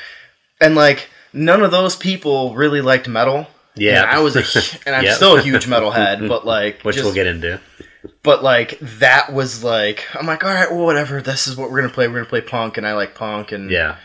and 0.60 0.74
like 0.74 1.08
none 1.32 1.62
of 1.62 1.70
those 1.70 1.96
people 1.96 2.54
really 2.54 2.80
liked 2.80 3.08
metal. 3.08 3.46
Yeah. 3.74 4.02
And 4.04 4.10
I 4.10 4.20
was 4.20 4.36
a, 4.36 4.86
and 4.86 4.96
I'm 4.96 5.04
Yep. 5.10 5.14
still 5.16 5.36
a 5.36 5.42
huge 5.42 5.66
metalhead, 5.66 6.26
but 6.30 6.46
like, 6.46 6.80
Which 6.82 6.96
just- 6.96 7.04
we'll 7.04 7.14
get 7.14 7.26
into. 7.26 7.60
But 8.22 8.42
like 8.42 8.78
that 8.80 9.32
was 9.32 9.62
like 9.64 10.04
I'm 10.14 10.26
like 10.26 10.44
all 10.44 10.50
right 10.52 10.70
well 10.70 10.84
whatever 10.84 11.20
this 11.22 11.46
is 11.46 11.56
what 11.56 11.70
we're 11.70 11.80
gonna 11.80 11.92
play 11.92 12.08
we're 12.08 12.14
gonna 12.14 12.26
play 12.26 12.40
punk 12.40 12.76
and 12.76 12.86
I 12.86 12.92
like 12.94 13.14
punk 13.14 13.52
and 13.52 13.70
Yeah. 13.70 13.96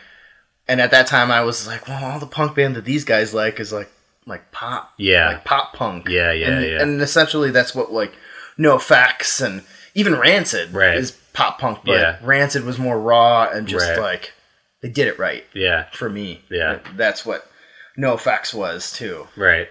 and 0.67 0.79
at 0.81 0.91
that 0.91 1.07
time 1.07 1.31
I 1.31 1.41
was 1.41 1.67
like 1.67 1.87
well 1.87 2.03
all 2.03 2.19
the 2.19 2.25
punk 2.27 2.55
band 2.55 2.75
that 2.75 2.85
these 2.85 3.03
guys 3.05 3.33
like 3.33 3.59
is 3.59 3.71
like 3.73 3.89
like 4.25 4.51
pop 4.51 4.93
Yeah. 4.97 5.27
like 5.29 5.45
pop 5.45 5.73
punk 5.73 6.07
Yeah. 6.09 6.31
Yeah. 6.31 6.47
and, 6.49 6.65
yeah. 6.65 6.81
and 6.81 7.01
essentially 7.01 7.51
that's 7.51 7.73
what 7.75 7.91
like 7.91 8.13
NOFX 8.59 9.43
and 9.45 9.63
even 9.95 10.15
Rancid 10.17 10.73
Right. 10.73 10.95
is 10.97 11.11
pop 11.33 11.59
punk 11.59 11.79
but 11.85 11.93
Yeah. 11.99 12.17
Rancid 12.21 12.63
was 12.63 12.77
more 12.77 12.99
raw 12.99 13.49
and 13.51 13.67
just 13.67 13.87
Right. 13.89 13.99
like 13.99 14.33
they 14.81 14.89
did 14.89 15.07
it 15.07 15.17
right 15.19 15.43
yeah. 15.53 15.85
for 15.91 16.09
me 16.09 16.41
Yeah. 16.49 16.79
that's 16.95 17.25
what 17.25 17.47
NOFX 17.97 18.53
was 18.53 18.91
too 18.91 19.27
Right. 19.35 19.67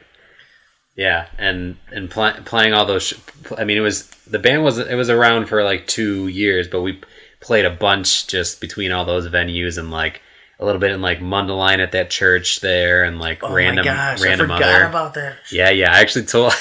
Yeah, 0.97 1.27
and 1.39 1.77
and 1.93 2.11
pl- 2.11 2.43
playing 2.45 2.75
all 2.75 2.85
those. 2.85 3.05
Sh- 3.05 3.15
I 3.57 3.65
mean, 3.65 3.79
it 3.79 3.83
was 3.83 4.09
the 4.27 4.39
band 4.39 4.65
was 4.65 4.79
it 4.79 4.95
was 4.95 5.09
around 5.11 5.47
for 5.47 5.63
like 5.65 5.87
two 5.87 6.29
years, 6.29 6.69
but 6.69 6.83
we 6.83 7.01
played 7.41 7.65
a 7.65 7.71
bunch 7.71 8.27
just 8.27 8.61
between 8.61 8.93
all 8.93 9.05
those 9.05 9.27
venues 9.29 9.79
and 9.79 9.91
like 9.91 10.21
a 10.59 10.65
little 10.65 10.81
bit 10.81 10.91
in 10.91 11.01
like 11.01 11.21
Mundelein 11.21 11.79
at 11.79 11.93
that 11.93 12.11
church 12.11 12.61
there 12.61 13.03
and 13.05 13.19
like 13.19 13.43
oh 13.43 13.53
random 13.53 13.87
my 13.87 13.93
gosh 13.93 14.23
random 14.23 14.51
I 14.51 14.57
forgot 14.59 14.75
other. 14.75 14.85
about 14.85 15.15
that 15.15 15.37
Yeah, 15.51 15.71
yeah. 15.71 15.91
I 15.93 16.01
actually 16.01 16.27
told 16.27 16.53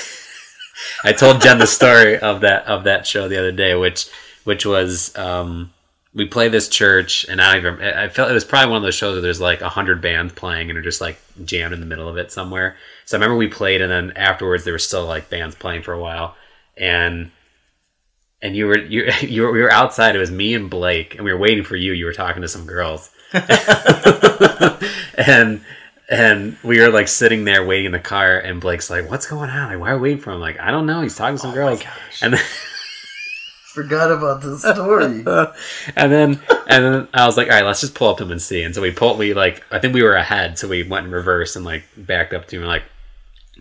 I 1.04 1.12
told 1.12 1.42
Jen 1.42 1.58
the 1.60 1.68
story 1.68 2.18
of 2.18 2.42
that 2.42 2.65
of 2.65 2.86
that 2.86 3.06
show 3.06 3.28
the 3.28 3.38
other 3.38 3.52
day, 3.52 3.76
which 3.76 4.08
which 4.46 4.65
was 4.65 5.15
um, 5.18 5.74
we 6.13 6.26
played 6.26 6.52
this 6.52 6.69
church, 6.69 7.26
and 7.30 7.39
I 7.41 7.54
don't 7.60 7.76
even 7.76 7.82
I 7.84 8.10
felt 8.10 8.32
it 8.32 8.34
was 8.34 8.43
probably 8.43 8.69
one 8.72 8.78
of 8.78 8.84
those 8.84 8.95
shows 8.95 9.13
where 9.13 9.22
there's 9.22 9.39
like 9.41 9.62
a 9.62 9.69
hundred 9.69 10.02
bands 10.02 10.34
playing 10.34 10.69
and 10.69 10.78
are 10.78 10.82
just 10.82 11.02
like 11.02 11.19
jammed 11.45 11.74
in 11.74 11.80
the 11.80 11.86
middle 11.86 12.08
of 12.10 12.17
it 12.17 12.32
somewhere. 12.32 12.78
So 13.06 13.15
I 13.15 13.19
remember 13.19 13.38
we 13.38 13.48
played, 13.48 13.82
and 13.82 13.91
then 13.91 14.12
afterwards 14.17 14.63
there 14.63 14.74
were 14.74 14.80
still 14.80 15.06
like 15.06 15.30
bands 15.30 15.56
playing 15.56 15.84
for 15.84 15.93
a 15.93 16.00
while, 16.00 16.36
and 16.78 17.32
and 18.41 18.56
you 18.56 18.65
were 18.67 18.78
you 18.80 19.12
you 19.22 19.43
were 19.43 19.52
we 19.52 19.62
were 19.62 19.72
outside. 19.72 20.15
It 20.15 20.19
was 20.19 20.32
me 20.32 20.54
and 20.56 20.69
Blake, 20.69 21.15
and 21.15 21.24
we 21.24 21.32
were 21.32 21.39
waiting 21.39 21.63
for 21.63 21.76
you. 21.76 21.93
You 21.93 22.06
were 22.06 22.13
talking 22.13 22.41
to 22.41 22.48
some 22.48 22.65
girls, 22.65 23.12
and 25.15 25.62
and 26.10 26.58
we 26.63 26.80
were 26.80 26.89
like 26.89 27.08
sitting 27.08 27.43
there 27.45 27.63
waiting 27.63 27.86
in 27.86 27.91
the 27.91 28.00
car, 28.00 28.39
and 28.39 28.60
Blake's 28.60 28.89
like, 28.89 29.10
"What's 29.10 29.28
going 29.28 29.52
on? 29.52 29.69
Like, 29.72 29.80
why 29.80 29.91
are 29.91 29.98
we 29.98 30.10
waiting 30.10 30.24
for 30.24 30.32
him?" 30.32 30.39
Like, 30.39 30.60
I 30.60 30.72
don't 30.72 30.88
know. 30.88 31.02
He's 31.02 31.15
talking 31.15 31.36
to 31.36 31.39
some 31.39 31.52
Oh 31.52 31.54
my 31.54 31.58
girls, 31.58 31.84
gosh. 31.84 32.24
and 32.24 32.34
then. 32.34 32.41
Forgot 33.84 34.12
about 34.12 34.42
this 34.42 34.62
story 34.62 35.06
and 35.96 36.12
then 36.12 36.42
and 36.68 36.86
then 36.86 37.08
I 37.13 37.26
was 37.26 37.38
like, 37.38 37.48
all 37.48 37.54
right, 37.54 37.65
let's 37.65 37.82
just 37.82 37.96
pull 37.96 38.10
up 38.10 38.18
to 38.18 38.24
him 38.24 38.32
and 38.32 38.42
see. 38.42 38.62
And 38.62 38.76
so 38.76 38.82
we 38.82 38.92
pulled, 38.92 39.18
we 39.18 39.34
like, 39.34 39.63
I 39.72 39.80
think 39.80 39.94
we 39.94 40.04
were 40.04 40.15
ahead, 40.15 40.60
so 40.60 40.68
we 40.68 40.84
went 40.84 41.08
in 41.08 41.12
reverse 41.12 41.56
and 41.56 41.65
like 41.65 41.84
backed 41.98 42.34
up 42.34 42.48
to 42.48 42.58
him, 42.58 42.68
like, 42.68 42.84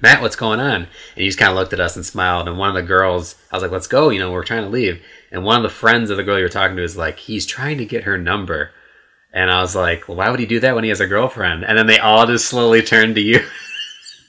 Matt, 0.03 0.21
what's 0.21 0.37
going 0.37 0.61
on? 0.61 0.83
And 0.83 0.89
he 1.17 1.27
just 1.27 1.39
kind 1.39 1.51
of 1.51 1.57
looked 1.57 1.73
at 1.73 1.81
us 1.81 1.97
and 1.97 2.05
smiled. 2.05 2.47
And 2.47 2.59
one 2.59 2.69
of 2.69 2.75
the 2.75 2.83
girls, 2.83 3.35
I 3.51 3.57
was 3.57 3.63
like, 3.63 3.73
let's 3.73 3.87
go, 3.87 4.11
you 4.11 4.19
know, 4.19 4.31
we're 4.31 4.45
trying 4.45 4.63
to 4.63 4.69
leave. 4.69 5.03
And 5.33 5.45
one 5.45 5.57
of 5.57 5.63
the 5.63 5.69
friends 5.75 6.11
of 6.11 6.17
the 6.17 6.23
girl 6.23 6.37
you 6.37 6.45
were 6.45 6.49
talking 6.49 6.77
to 6.77 6.83
is 6.83 6.97
like, 6.97 7.19
he's 7.19 7.47
trying 7.47 7.79
to 7.79 7.85
get 7.85 8.05
her 8.05 8.19
number. 8.19 8.71
And 9.33 9.51
I 9.51 9.61
was 9.61 9.75
like, 9.75 10.09
well, 10.09 10.19
why 10.19 10.31
would 10.31 10.41
he 10.41 10.47
do 10.47 10.61
that 10.61 10.75
when 10.75 10.85
he 10.85 10.91
has 10.91 11.01
a 11.01 11.07
girlfriend? 11.07 11.65
And 11.65 11.77
then 11.77 11.87
they 11.87 11.99
all 11.99 12.27
just 12.27 12.47
slowly 12.47 12.83
turned 12.83 13.15
to 13.17 13.21
you. 13.21 13.41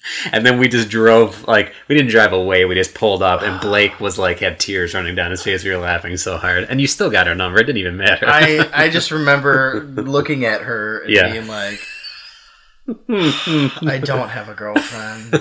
and 0.31 0.45
then 0.45 0.57
we 0.59 0.67
just 0.67 0.89
drove, 0.89 1.47
like, 1.47 1.73
we 1.87 1.95
didn't 1.95 2.11
drive 2.11 2.33
away. 2.33 2.65
We 2.65 2.75
just 2.75 2.93
pulled 2.93 3.21
up. 3.23 3.41
And 3.41 3.59
Blake 3.61 3.99
was 3.99 4.17
like, 4.17 4.39
had 4.39 4.59
tears 4.59 4.93
running 4.93 5.15
down 5.15 5.31
his 5.31 5.43
face. 5.43 5.63
We 5.63 5.69
were 5.71 5.77
laughing 5.77 6.15
so 6.17 6.37
hard. 6.37 6.65
And 6.69 6.79
you 6.81 6.87
still 6.87 7.09
got 7.09 7.27
her 7.27 7.35
number. 7.35 7.59
It 7.59 7.65
didn't 7.65 7.77
even 7.79 7.97
matter. 7.97 8.25
I 8.27 8.67
I 8.73 8.89
just 8.97 9.11
remember 9.11 9.81
looking 9.95 10.45
at 10.45 10.61
her 10.61 10.99
and 11.03 11.13
Yeah. 11.13 11.31
being 11.31 11.47
like, 11.47 11.79
I 13.09 14.01
don't 14.03 14.29
have 14.29 14.49
a 14.49 14.53
girlfriend. 14.55 15.31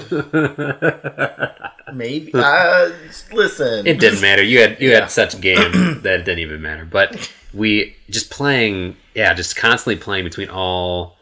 Maybe. 1.95 2.31
Uh, 2.35 2.91
listen. 3.33 3.87
it 3.87 3.99
didn't 3.99 4.21
matter. 4.21 4.43
You 4.43 4.61
had 4.61 4.81
you 4.81 4.91
Yeah. 4.91 5.01
had 5.01 5.11
such 5.11 5.41
game 5.41 6.01
that 6.03 6.21
it 6.21 6.25
didn't 6.25 6.41
even 6.41 6.61
matter. 6.61 6.85
But 6.85 7.31
we 7.55 7.97
just 8.11 8.31
playing, 8.31 8.97
yeah, 9.15 9.33
just 9.35 9.57
constantly 9.57 9.97
playing 9.97 10.25
between 10.25 10.51
all 10.51 11.17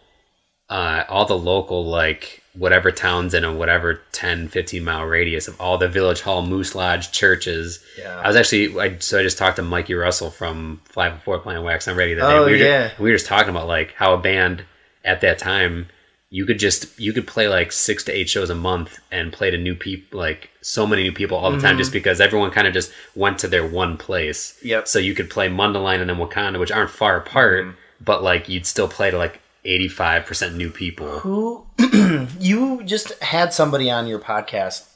uh, 0.68 1.04
all 1.08 1.26
the 1.26 1.38
local 1.38 1.86
like 1.86 2.42
whatever 2.56 2.90
towns 2.90 3.34
in 3.34 3.44
a 3.44 3.52
whatever 3.52 4.00
10, 4.12 4.48
15 4.48 4.82
mile 4.84 5.04
radius 5.04 5.48
of 5.48 5.60
all 5.60 5.78
the 5.78 5.88
village 5.88 6.20
hall, 6.20 6.44
moose 6.46 6.74
lodge, 6.74 7.12
churches. 7.12 7.84
Yeah. 7.98 8.18
I 8.18 8.26
was 8.28 8.36
actually 8.36 8.78
I, 8.78 8.98
so 8.98 9.18
I 9.18 9.22
just 9.22 9.38
talked 9.38 9.56
to 9.56 9.62
Mikey 9.62 9.94
Russell 9.94 10.30
from 10.30 10.80
Five 10.84 11.14
before 11.14 11.38
playing 11.38 11.62
Wax 11.64 11.86
on 11.88 11.96
Radio 11.96 12.16
that 12.16 12.24
Oh, 12.36 12.46
day. 12.46 12.52
We 12.52 12.58
were, 12.58 12.64
yeah. 12.64 12.90
we 12.98 13.10
were 13.10 13.16
just 13.16 13.26
talking 13.26 13.50
about 13.50 13.66
like 13.66 13.92
how 13.94 14.14
a 14.14 14.18
band 14.18 14.64
at 15.04 15.20
that 15.20 15.38
time 15.38 15.86
you 16.30 16.44
could 16.44 16.58
just 16.58 16.98
you 16.98 17.12
could 17.12 17.26
play 17.26 17.48
like 17.48 17.70
six 17.70 18.02
to 18.04 18.12
eight 18.12 18.28
shows 18.28 18.50
a 18.50 18.54
month 18.54 18.98
and 19.12 19.32
play 19.32 19.50
to 19.50 19.56
new 19.56 19.74
people 19.74 20.18
like 20.18 20.50
so 20.60 20.84
many 20.86 21.04
new 21.04 21.12
people 21.12 21.36
all 21.38 21.52
the 21.52 21.60
time 21.60 21.78
just 21.78 21.90
mm-hmm. 21.90 21.98
because 21.98 22.20
everyone 22.20 22.50
kind 22.50 22.66
of 22.66 22.74
just 22.74 22.90
went 23.14 23.38
to 23.38 23.46
their 23.48 23.64
one 23.66 23.96
place 23.96 24.58
Yep. 24.62 24.88
so 24.88 24.98
you 24.98 25.14
could 25.14 25.30
play 25.30 25.48
Mundelein 25.48 26.00
and 26.00 26.10
then 26.10 26.18
Wauconda 26.18 26.58
which 26.58 26.72
aren't 26.72 26.90
far 26.90 27.16
apart 27.16 27.64
mm-hmm. 27.66 27.76
but 28.04 28.24
like 28.24 28.48
you'd 28.48 28.66
still 28.66 28.88
play 28.88 29.10
to 29.12 29.16
like 29.16 29.40
85% 29.66 30.54
new 30.54 30.70
people. 30.70 31.18
Who 31.20 31.66
you 32.40 32.82
just 32.84 33.20
had 33.22 33.52
somebody 33.52 33.90
on 33.90 34.06
your 34.06 34.18
podcast? 34.18 34.86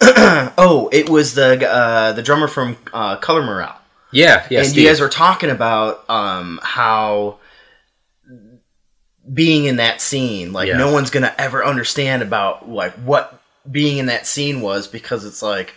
oh, 0.00 0.88
it 0.92 1.08
was 1.08 1.34
the 1.34 1.68
uh, 1.68 2.12
the 2.12 2.22
drummer 2.22 2.48
from 2.48 2.76
uh, 2.92 3.16
Color 3.16 3.42
Morale. 3.44 3.78
Yeah, 4.10 4.46
yeah. 4.50 4.60
and 4.60 4.68
Steve. 4.68 4.82
you 4.82 4.88
guys 4.88 5.00
were 5.00 5.08
talking 5.08 5.48
about 5.50 6.08
um, 6.10 6.60
how 6.62 7.38
being 9.32 9.66
in 9.66 9.76
that 9.76 10.00
scene, 10.00 10.52
like 10.52 10.68
Yeah. 10.68 10.76
no 10.78 10.92
one's 10.92 11.10
gonna 11.10 11.34
ever 11.38 11.64
understand 11.64 12.22
about 12.22 12.68
like 12.68 12.94
what 12.94 13.40
being 13.70 13.98
in 13.98 14.06
that 14.06 14.26
scene 14.26 14.60
was 14.60 14.88
because 14.88 15.24
it's 15.24 15.40
like 15.42 15.74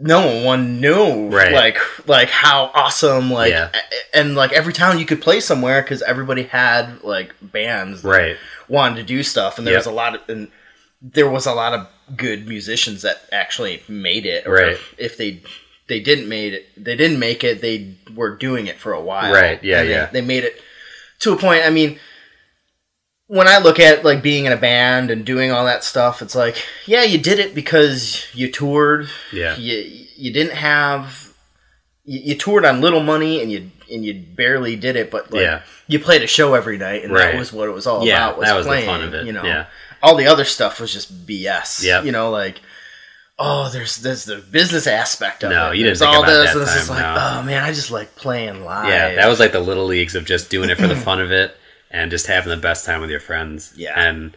no 0.00 0.42
one 0.44 0.80
knew 0.80 1.28
Right. 1.28 1.52
like 1.52 1.78
like 2.08 2.28
how 2.30 2.70
awesome 2.74 3.30
like 3.30 3.50
Yeah. 3.52 3.70
and 4.12 4.34
like 4.34 4.52
every 4.52 4.72
town 4.72 4.98
you 4.98 5.06
could 5.06 5.22
play 5.22 5.38
somewhere 5.40 5.82
because 5.82 6.02
everybody 6.02 6.42
had 6.44 7.02
like 7.04 7.32
bands 7.40 8.02
that 8.02 8.08
right. 8.08 8.36
wanted 8.68 8.96
to 8.96 9.02
do 9.04 9.22
stuff 9.22 9.56
and 9.58 9.66
there 9.66 9.74
Yep. 9.74 9.80
was 9.80 9.86
a 9.86 9.92
lot 9.92 10.14
of 10.16 10.20
and 10.28 10.48
there 11.00 11.30
was 11.30 11.46
a 11.46 11.52
lot 11.52 11.74
of 11.74 11.86
good 12.16 12.48
musicians 12.48 13.02
that 13.02 13.18
actually 13.30 13.82
made 13.88 14.26
it 14.26 14.46
or 14.48 14.54
Right. 14.54 14.72
if, 14.72 14.94
if 14.98 15.16
they 15.16 15.42
they 15.86 16.00
didn't 16.00 16.28
made 16.28 16.54
it 16.54 16.66
they 16.76 16.96
didn't 16.96 17.20
make 17.20 17.44
it 17.44 17.60
they 17.60 17.94
were 18.16 18.34
doing 18.34 18.66
it 18.66 18.78
for 18.80 18.92
a 18.92 19.00
while 19.00 19.32
Right, 19.32 19.62
yeah, 19.62 19.80
And 19.80 19.88
they- 19.88 19.92
yeah. 19.92 20.06
they, 20.06 20.20
made 20.22 20.42
it 20.42 20.60
to 21.20 21.32
a 21.32 21.36
point 21.36 21.64
i 21.64 21.70
mean 21.70 22.00
when 23.28 23.46
i 23.46 23.58
look 23.58 23.78
at 23.78 24.04
like 24.04 24.22
being 24.22 24.46
in 24.46 24.52
a 24.52 24.56
band 24.56 25.10
and 25.10 25.24
doing 25.24 25.52
all 25.52 25.64
that 25.66 25.84
stuff 25.84 26.20
it's 26.22 26.34
like 26.34 26.56
yeah 26.86 27.02
you 27.02 27.18
did 27.18 27.38
it 27.38 27.54
because 27.54 28.26
you 28.34 28.50
toured 28.50 29.08
Yeah. 29.32 29.56
you 29.56 29.76
you 30.16 30.32
didn't 30.32 30.54
have 30.56 31.32
you, 32.04 32.20
you 32.20 32.34
toured 32.34 32.64
on 32.64 32.80
little 32.80 33.02
money 33.02 33.40
and 33.42 33.52
you 33.52 33.70
and 33.90 34.04
you 34.04 34.14
barely 34.14 34.76
did 34.76 34.96
it 34.96 35.10
but 35.10 35.30
like 35.32 35.42
Yeah. 35.42 35.60
you 35.86 35.98
played 35.98 36.22
a 36.22 36.26
show 36.26 36.54
every 36.54 36.78
night 36.78 37.04
and 37.04 37.12
Right. 37.12 37.32
that 37.32 37.38
was 37.38 37.52
what 37.52 37.68
it 37.68 37.72
was 37.72 37.86
all 37.86 38.04
Yeah, 38.06 38.28
about 38.28 38.38
was 38.38 38.48
that 38.48 38.56
was 38.56 38.66
playing 38.66 38.86
the 38.86 38.92
fun 38.92 39.02
of 39.02 39.14
it. 39.14 39.26
you 39.26 39.32
know 39.32 39.44
Yeah. 39.44 39.66
all 40.02 40.14
the 40.16 40.26
other 40.26 40.44
stuff 40.44 40.80
was 40.80 40.92
just 40.92 41.26
bs 41.26 41.82
Yep. 41.84 42.04
you 42.04 42.12
know 42.12 42.30
like 42.30 42.60
oh 43.38 43.68
there's 43.70 43.98
there's 43.98 44.24
the 44.24 44.36
business 44.38 44.86
aspect 44.86 45.44
of 45.44 45.50
No, 45.50 45.70
it 45.70 45.76
you 45.76 45.84
didn't 45.84 45.88
there's 45.88 45.98
think 46.00 46.12
all 46.16 46.22
about 46.22 46.32
this 46.32 46.46
that 46.46 46.52
and 46.54 46.62
it's 46.62 46.74
just 46.74 46.88
time, 46.88 46.96
like 46.96 47.14
no. 47.14 47.38
oh 47.40 47.42
man 47.44 47.62
i 47.62 47.72
just 47.72 47.90
like 47.90 48.16
playing 48.16 48.64
live 48.64 48.88
Yeah, 48.88 49.14
that 49.16 49.28
was 49.28 49.38
like 49.38 49.52
the 49.52 49.60
little 49.60 49.84
leagues 49.86 50.14
of 50.14 50.24
just 50.24 50.48
doing 50.50 50.70
it 50.70 50.78
for 50.78 50.86
the 50.86 50.96
fun 50.96 51.20
of 51.20 51.30
it 51.30 51.54
and 51.90 52.10
just 52.10 52.26
having 52.26 52.50
the 52.50 52.56
best 52.56 52.84
time 52.84 53.00
with 53.00 53.10
your 53.10 53.20
friends. 53.20 53.72
Yeah. 53.76 53.92
And 53.96 54.36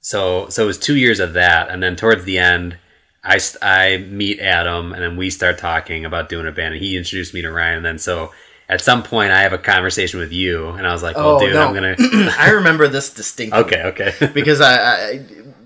so 0.00 0.48
so 0.48 0.64
it 0.64 0.66
was 0.66 0.78
2 0.78 0.96
years 0.96 1.18
of 1.18 1.32
that 1.32 1.70
and 1.70 1.82
then 1.82 1.96
towards 1.96 2.24
the 2.24 2.38
end 2.38 2.76
I, 3.22 3.38
I 3.62 3.96
meet 3.96 4.38
Adam 4.38 4.92
and 4.92 5.02
then 5.02 5.16
we 5.16 5.30
start 5.30 5.56
talking 5.56 6.04
about 6.04 6.28
doing 6.28 6.46
a 6.46 6.52
band 6.52 6.74
and 6.74 6.82
he 6.82 6.96
introduced 6.98 7.32
me 7.32 7.40
to 7.40 7.50
Ryan 7.50 7.78
and 7.78 7.86
then 7.86 7.98
so 7.98 8.30
at 8.68 8.82
some 8.82 9.02
point 9.02 9.32
I 9.32 9.40
have 9.40 9.54
a 9.54 9.58
conversation 9.58 10.20
with 10.20 10.30
you 10.30 10.68
and 10.68 10.86
I 10.86 10.92
was 10.92 11.02
like, 11.02 11.16
"Well, 11.16 11.36
oh 11.36 11.40
dude, 11.40 11.54
no 11.54 11.66
I'm 11.68 11.74
going 11.74 11.96
to 11.96 12.34
i 12.38 12.50
remember 12.50 12.86
this 12.88 13.12
distinctly 13.14 13.58
Okay, 13.60 13.82
okay. 13.84 14.30
because 14.34 14.60
I, 14.60 14.74
I 14.74 15.16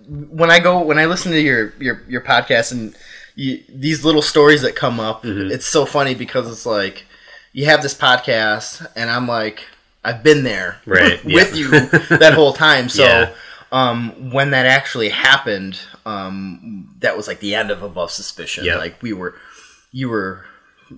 when 0.08 0.50
I 0.52 0.60
go 0.60 0.80
when 0.82 0.98
I 1.00 1.06
listen 1.06 1.32
to 1.32 1.40
your 1.40 1.74
your 1.80 2.02
your 2.08 2.20
podcast 2.20 2.70
and 2.72 2.94
you, 3.34 3.62
these 3.68 4.04
little 4.04 4.22
stories 4.22 4.62
that 4.62 4.74
come 4.76 4.98
up, 5.00 5.22
Mm-hmm. 5.24 5.50
it's 5.50 5.66
so 5.66 5.84
funny 5.84 6.14
because 6.14 6.50
it's 6.50 6.64
like 6.66 7.06
you 7.52 7.64
have 7.66 7.82
this 7.82 7.94
podcast 7.94 8.86
and 8.94 9.10
I'm 9.10 9.26
like 9.26 9.64
I've 10.04 10.22
been 10.22 10.42
there 10.44 10.78
Right, 10.86 11.22
with 11.24 11.54
yeah. 11.54 11.58
you 11.60 11.68
that 12.18 12.32
whole 12.34 12.52
time. 12.52 12.88
So 12.88 13.04
Yeah. 13.04 13.30
um, 13.72 14.30
when 14.32 14.50
that 14.52 14.66
actually 14.66 15.08
happened, 15.10 15.78
um, 16.06 16.94
that 17.00 17.16
was 17.16 17.26
like 17.28 17.40
the 17.40 17.54
end 17.54 17.70
of 17.70 17.82
Above 17.82 18.10
Suspicion. 18.10 18.64
Yep. 18.64 18.78
Like 18.78 19.02
we 19.02 19.12
were 19.12 19.34
you 19.92 20.08
were 20.08 20.44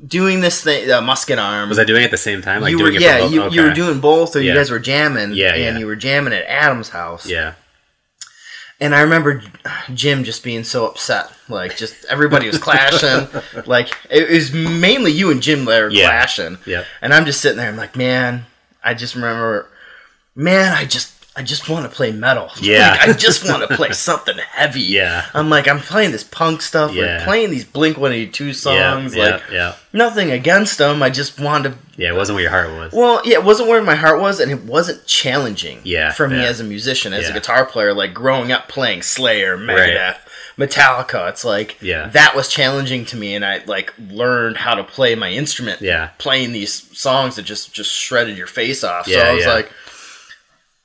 doing 0.07 0.41
this 0.41 0.63
thing, 0.63 0.91
uh, 0.91 1.01
Musket 1.01 1.39
Arm. 1.39 1.69
was 1.69 1.79
I 1.79 1.85
doing 1.85 2.03
it 2.03 2.07
at 2.07 2.11
the 2.13 2.17
same 2.17 2.43
time 2.43 2.61
like 2.63 2.71
you 2.71 2.79
were 2.79 2.91
doing 2.91 2.97
it 2.97 3.05
yeah 3.05 3.17
for 3.19 3.23
both? 3.25 3.33
you, 3.55 3.61
you 3.63 3.69
were 3.69 3.75
doing 3.75 4.01
both, 4.01 4.37
or 4.37 4.41
you 4.41 4.55
guys 4.55 4.71
were 4.71 4.79
jamming. 4.79 5.33
Yeah, 5.35 5.53
and 5.55 5.61
yeah. 5.75 5.79
you 5.79 5.87
were 5.87 5.97
jamming 5.97 6.33
at 6.33 6.45
Adam's 6.47 6.91
house. 6.91 7.27
Yeah. 7.29 7.55
And 8.83 8.95
I 8.95 9.01
remember 9.03 9.43
Jim 9.93 10.25
just 10.25 10.43
being 10.43 10.65
so 10.65 10.87
upset. 10.87 11.31
Like, 11.51 11.77
just 11.77 12.05
everybody 12.07 12.47
was 12.47 12.57
clashing. 12.59 13.29
like, 13.67 13.95
it 14.09 14.31
was 14.31 14.53
mainly 14.55 15.13
you 15.13 15.31
and 15.31 15.43
Jim 15.43 15.67
that 15.67 15.81
were 15.83 15.91
Yeah. 15.91 16.07
clashing. 16.07 16.57
Yep. 16.65 16.87
And 17.03 17.13
I'm 17.13 17.27
just 17.27 17.43
sitting 17.43 17.59
there. 17.59 17.69
I'm 17.69 17.77
like, 17.77 17.95
man, 17.95 18.47
I 18.83 18.95
just 18.95 19.15
remember, 19.15 19.69
man, 20.35 20.73
I 20.73 20.85
just, 20.85 21.15
I 21.37 21.43
just 21.43 21.69
want 21.69 21.89
to 21.89 21.95
play 21.95 22.11
metal. 22.13 22.51
Yeah. 22.61 22.91
Like, 22.91 23.09
I 23.09 23.13
just 23.13 23.49
want 23.49 23.67
to 23.69 23.77
play 23.77 23.93
something 23.93 24.37
heavy. 24.39 24.81
Yeah. 24.83 25.27
I'm 25.33 25.49
like, 25.49 25.69
I'm 25.69 25.79
playing 25.79 26.11
this 26.13 26.25
punk 26.25 26.61
stuff. 26.61 26.93
Yeah. 26.93 27.19
We're 27.19 27.25
playing 27.25 27.51
these 27.51 27.65
Blink 27.65 27.97
182 27.97 28.53
songs. 28.53 29.15
yeah, 29.15 29.23
like, 29.25 29.43
yeah, 29.51 29.55
yeah. 29.55 29.75
nothing 29.93 30.31
against 30.31 30.79
them. 30.79 31.03
I 31.03 31.09
just 31.11 31.39
wanted 31.41 31.71
to 31.73 31.79
Yeah, 31.97 32.11
it 32.11 32.17
wasn't 32.17 32.35
where 32.37 32.43
your 32.43 32.51
heart 32.51 32.71
was. 32.71 32.93
well, 32.93 33.23
yeah, 33.25 33.35
it 33.39 33.45
wasn't 33.45 33.69
where 33.69 33.83
my 33.83 33.95
heart 33.95 34.21
was, 34.21 34.41
and 34.41 34.51
it 34.51 34.65
wasn't 34.65 35.07
challenging. 35.07 35.81
Yeah, 35.85 36.11
for 36.13 36.29
me 36.29 36.39
yeah. 36.39 36.49
as 36.49 36.61
a 36.61 36.65
musician, 36.65 37.13
as 37.13 37.25
Yeah. 37.25 37.31
a 37.31 37.35
guitar 37.35 37.65
player, 37.65 37.95
like 37.95 38.13
growing 38.13 38.51
up 38.53 38.69
playing 38.69 39.03
Slayer, 39.03 39.57
Megadeth, 39.57 40.17
Metallica. 40.61 41.29
It's 41.31 41.45
like 41.45 41.77
Yeah. 41.81 42.09
that 42.09 42.37
was 42.37 42.49
challenging 42.49 43.05
to 43.07 43.17
me, 43.17 43.35
and 43.35 43.45
I 43.45 43.63
like 43.67 43.93
learned 44.11 44.59
how 44.59 44.75
to 44.75 44.85
play 44.85 45.15
my 45.15 45.31
instrument. 45.31 45.81
Yeah. 45.81 46.11
playing 46.19 46.53
these 46.53 46.73
songs 46.99 47.37
that 47.37 47.43
just 47.43 47.73
just 47.73 47.91
shredded 47.93 48.37
your 48.37 48.47
face 48.47 48.85
off. 48.85 49.07
so 49.07 49.19
I 49.19 49.33
was 49.33 49.45
yeah. 49.45 49.53
like, 49.55 49.73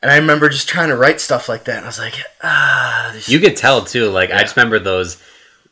and 0.02 0.12
I 0.12 0.18
remember 0.18 0.50
just 0.50 0.70
trying 0.70 0.90
to 0.90 0.96
write 0.96 1.20
stuff 1.20 1.50
like 1.50 1.66
that, 1.66 1.78
and 1.78 1.86
I 1.86 1.90
was 1.90 2.00
like, 2.00 2.16
ah, 2.44 3.10
this 3.14 3.28
You 3.30 3.40
could 3.40 3.58
tell 3.58 3.84
too. 3.84 4.10
Like 4.10 4.32
I 4.32 4.40
just 4.42 4.56
remember 4.56 4.80
those 4.80 5.18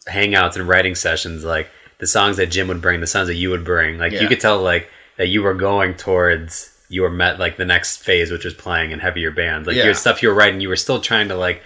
hangouts 0.10 0.56
and 0.58 0.68
writing 0.68 0.96
sessions. 0.96 1.44
Like 1.44 1.70
the 2.00 2.08
songs 2.08 2.38
that 2.38 2.48
Jim 2.48 2.68
would 2.68 2.82
bring, 2.82 3.00
the 3.00 3.08
songs 3.08 3.28
that 3.28 3.36
you 3.36 3.50
would 3.52 3.64
bring. 3.64 3.98
Like 3.98 4.12
Yeah. 4.12 4.22
you 4.22 4.28
could 4.28 4.40
tell 4.42 4.60
like 4.62 4.90
that 5.18 5.28
you 5.28 5.42
were 5.44 5.54
going 5.54 5.94
towards 5.96 6.70
you 6.90 7.02
were 7.02 7.10
met 7.10 7.40
like 7.40 7.58
the 7.58 7.66
next 7.66 7.98
phase, 8.04 8.30
which 8.32 8.44
was 8.46 8.54
playing 8.54 8.92
in 8.92 9.00
heavier 9.00 9.32
bands. 9.32 9.66
Like 9.68 9.78
Yeah. 9.78 9.86
your 9.86 9.94
stuff 9.94 10.22
you 10.22 10.30
were 10.30 10.36
writing, 10.36 10.60
you 10.62 10.70
were 10.70 10.76
still 10.76 11.00
trying 11.00 11.30
to 11.30 11.36
like 11.36 11.62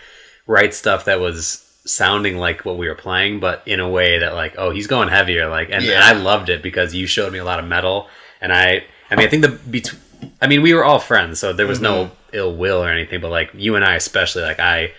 write 0.46 0.74
stuff 0.74 1.06
that 1.06 1.20
was 1.20 1.64
sounding 1.88 2.38
like 2.38 2.66
what 2.66 2.78
we 2.78 2.88
were 2.88 2.96
playing, 2.96 3.40
but 3.40 3.64
in 3.66 3.80
a 3.80 3.90
way 3.90 4.20
that 4.20 4.34
like 4.34 4.56
oh 4.58 4.70
he's 4.72 4.88
going 4.88 5.10
heavier. 5.10 5.50
Like 5.50 5.70
and, 5.72 5.84
and 5.84 6.04
I 6.04 6.14
loved 6.14 6.50
it 6.50 6.62
because 6.62 6.94
you 6.94 7.08
showed 7.08 7.32
me 7.34 7.40
a 7.40 7.46
lot 7.46 7.60
of 7.60 7.66
metal, 7.66 8.08
and 8.42 8.54
I 8.54 8.84
I 9.10 9.16
mean 9.16 9.26
I 9.26 9.30
think 9.30 9.42
the 9.44 9.50
between. 9.50 10.02
I 10.42 10.48
mean, 10.48 10.64
we 10.64 10.74
were 10.74 10.84
all 10.84 10.98
friends, 11.00 11.40
so 11.40 11.54
there 11.54 11.68
was 11.68 11.80
no 11.80 12.06
Mm-hmm. 12.06 12.14
ill 12.34 12.56
will 12.56 12.84
or 12.84 12.90
anything. 12.90 13.22
But 13.22 13.30
like 13.30 13.52
you 13.54 13.76
and 13.76 13.86
I, 13.86 13.96
especially, 13.96 14.42
like 14.42 14.60
I, 14.60 14.92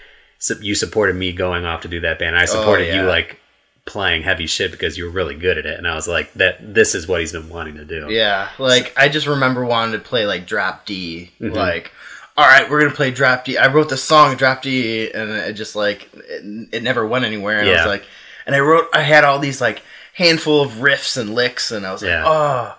you 0.60 0.76
supported 0.76 1.16
me 1.16 1.32
going 1.32 1.64
off 1.64 1.80
to 1.82 1.88
do 1.88 1.98
that 2.00 2.20
band. 2.20 2.36
I 2.36 2.44
supported 2.44 2.86
you 2.86 3.00
Oh, 3.00 3.04
yeah. 3.04 3.08
like 3.08 3.40
playing 3.84 4.22
heavy 4.22 4.46
shit 4.46 4.70
because 4.70 4.96
you 4.96 5.04
were 5.06 5.10
really 5.10 5.34
good 5.34 5.58
at 5.58 5.66
it, 5.66 5.76
and 5.76 5.88
I 5.88 5.96
was 5.96 6.06
like, 6.06 6.32
that 6.34 6.72
this 6.72 6.94
is 6.94 7.08
what 7.08 7.18
he's 7.20 7.32
been 7.32 7.48
wanting 7.48 7.74
to 7.78 7.84
do. 7.84 8.06
Yeah, 8.10 8.48
like 8.58 8.94
I 8.96 9.08
just 9.08 9.26
remember 9.26 9.64
wanting 9.64 9.92
to 9.98 9.98
play 10.08 10.24
like 10.24 10.46
drop 10.46 10.86
D. 10.86 11.32
Mm-hmm. 11.40 11.54
Like, 11.56 11.90
all 12.38 12.46
right, 12.46 12.70
we're 12.70 12.80
gonna 12.80 12.94
play 12.94 13.10
drop 13.10 13.44
D. 13.44 13.58
I 13.58 13.66
wrote 13.66 13.88
the 13.88 13.96
song 13.96 14.36
drop 14.36 14.62
D, 14.62 15.10
and 15.10 15.28
it 15.30 15.54
just 15.54 15.74
like 15.74 16.08
it, 16.14 16.68
it 16.72 16.82
never 16.84 17.04
went 17.04 17.24
anywhere. 17.24 17.60
And 17.60 17.68
I 17.68 17.72
was 17.72 17.86
like, 17.86 18.04
and 18.46 18.54
I 18.54 18.60
wrote, 18.60 18.86
I 18.94 19.02
had 19.02 19.24
all 19.24 19.40
these 19.40 19.60
like 19.60 19.82
handful 20.14 20.62
of 20.62 20.70
riffs 20.74 21.16
and 21.16 21.34
licks, 21.34 21.70
and 21.72 21.84
I 21.84 21.92
was 21.92 22.02
Yeah. 22.02 22.24
like, 22.24 22.32
oh. 22.32 22.74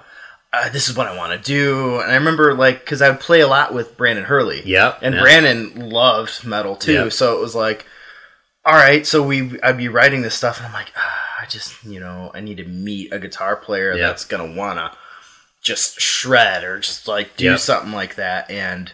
Uh, 0.52 0.68
this 0.70 0.90
is 0.90 0.98
what 0.98 1.06
I 1.06 1.16
want 1.16 1.32
to 1.32 1.38
do, 1.48 2.00
and 2.00 2.12
I 2.12 2.16
remember 2.16 2.56
like 2.56 2.80
because 2.80 3.04
I 3.04 3.10
would 3.12 3.20
play 3.20 3.42
a 3.42 3.48
lot 3.48 3.72
with 3.72 3.96
Brandon 3.98 4.26
Hurley. 4.26 4.64
Yep, 4.66 4.98
and 5.04 5.14
yeah. 5.14 5.22
Brandon 5.22 5.90
loved 5.92 6.44
metal 6.44 6.76
too, 6.76 6.94
Yep. 6.94 7.14
so 7.14 7.38
it 7.38 7.40
was 7.40 7.54
like, 7.54 7.86
all 8.66 8.74
right, 8.74 9.06
so 9.06 9.22
we 9.22 9.60
I'd 9.62 9.78
be 9.78 9.90
writing 9.90 10.24
this 10.24 10.34
stuff, 10.34 10.58
and 10.58 10.66
I'm 10.66 10.74
like, 10.74 10.92
ah, 10.98 11.36
I 11.40 11.46
just 11.46 11.84
you 11.84 12.00
know 12.00 12.32
I 12.34 12.40
need 12.42 12.58
to 12.58 12.64
meet 12.66 13.14
a 13.14 13.20
guitar 13.20 13.58
player 13.58 13.92
Yep. 13.92 14.00
that's 14.00 14.26
gonna 14.26 14.52
wanna 14.56 14.92
just 15.62 16.02
shred 16.02 16.64
or 16.64 16.80
just 16.80 17.08
like 17.08 17.38
do 17.38 17.46
Yep. 17.46 17.60
something 17.60 17.92
like 17.92 18.16
that. 18.16 18.50
And 18.50 18.92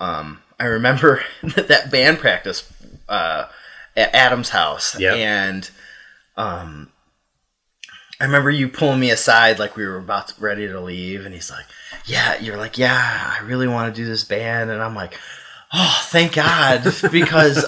um, 0.00 0.40
I 0.58 0.64
remember 0.64 1.22
that 1.42 1.90
band 1.90 2.18
practice 2.18 2.70
uh, 3.08 3.46
at 3.96 4.14
Adam's 4.14 4.48
house, 4.50 4.98
Yep. 4.98 5.16
and 5.16 5.70
um, 6.36 6.90
I 8.20 8.24
remember 8.24 8.50
you 8.50 8.68
pulling 8.68 9.00
me 9.00 9.10
aside 9.10 9.58
like 9.58 9.76
we 9.76 9.86
were 9.86 9.96
about 9.98 10.28
to, 10.28 10.40
ready 10.40 10.66
to 10.68 10.80
leave, 10.80 11.24
and 11.24 11.34
he's 11.34 11.50
like, 11.50 11.64
"Yeah," 12.04 12.38
you're 12.38 12.56
like, 12.58 12.76
"Yeah, 12.78 13.34
I 13.40 13.42
really 13.44 13.66
want 13.68 13.94
to 13.94 14.00
do 14.02 14.06
this 14.06 14.24
band," 14.24 14.70
and 14.70 14.82
I'm 14.82 14.94
like, 14.94 15.14
"Oh, 15.72 16.00
thank 16.04 16.34
God," 16.34 16.82
because. 17.12 17.64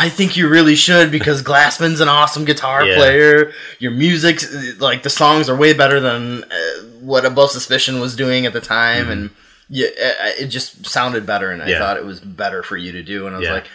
I 0.00 0.08
think 0.10 0.36
you 0.36 0.48
really 0.48 0.76
should 0.76 1.10
because 1.10 1.42
Glassman's 1.42 1.98
an 2.00 2.08
awesome 2.08 2.44
guitar 2.44 2.86
Yeah. 2.86 2.94
player. 2.98 3.52
Your 3.80 3.90
music, 3.90 4.40
like 4.78 5.02
the 5.02 5.10
songs, 5.10 5.48
are 5.48 5.56
way 5.56 5.72
better 5.72 5.98
than 5.98 6.44
uh, 6.44 6.82
what 7.00 7.24
Above 7.24 7.50
Suspicion 7.50 7.98
was 7.98 8.14
doing 8.14 8.46
at 8.46 8.52
the 8.52 8.60
time, 8.60 9.10
and 9.10 9.30
yeah, 9.68 9.88
it, 9.96 10.44
it 10.44 10.46
just 10.48 10.86
sounded 10.86 11.26
better. 11.26 11.50
And 11.50 11.60
I 11.62 11.66
Mm-hmm. 11.66 11.72
Yeah. 11.72 11.78
thought 11.78 11.96
it 11.96 12.04
was 12.04 12.20
better 12.20 12.62
for 12.62 12.76
you 12.76 12.92
to 12.92 13.02
do. 13.02 13.26
And 13.26 13.34
I 13.36 13.38
was 13.38 13.46
Yeah. 13.48 13.54
like, 13.54 13.66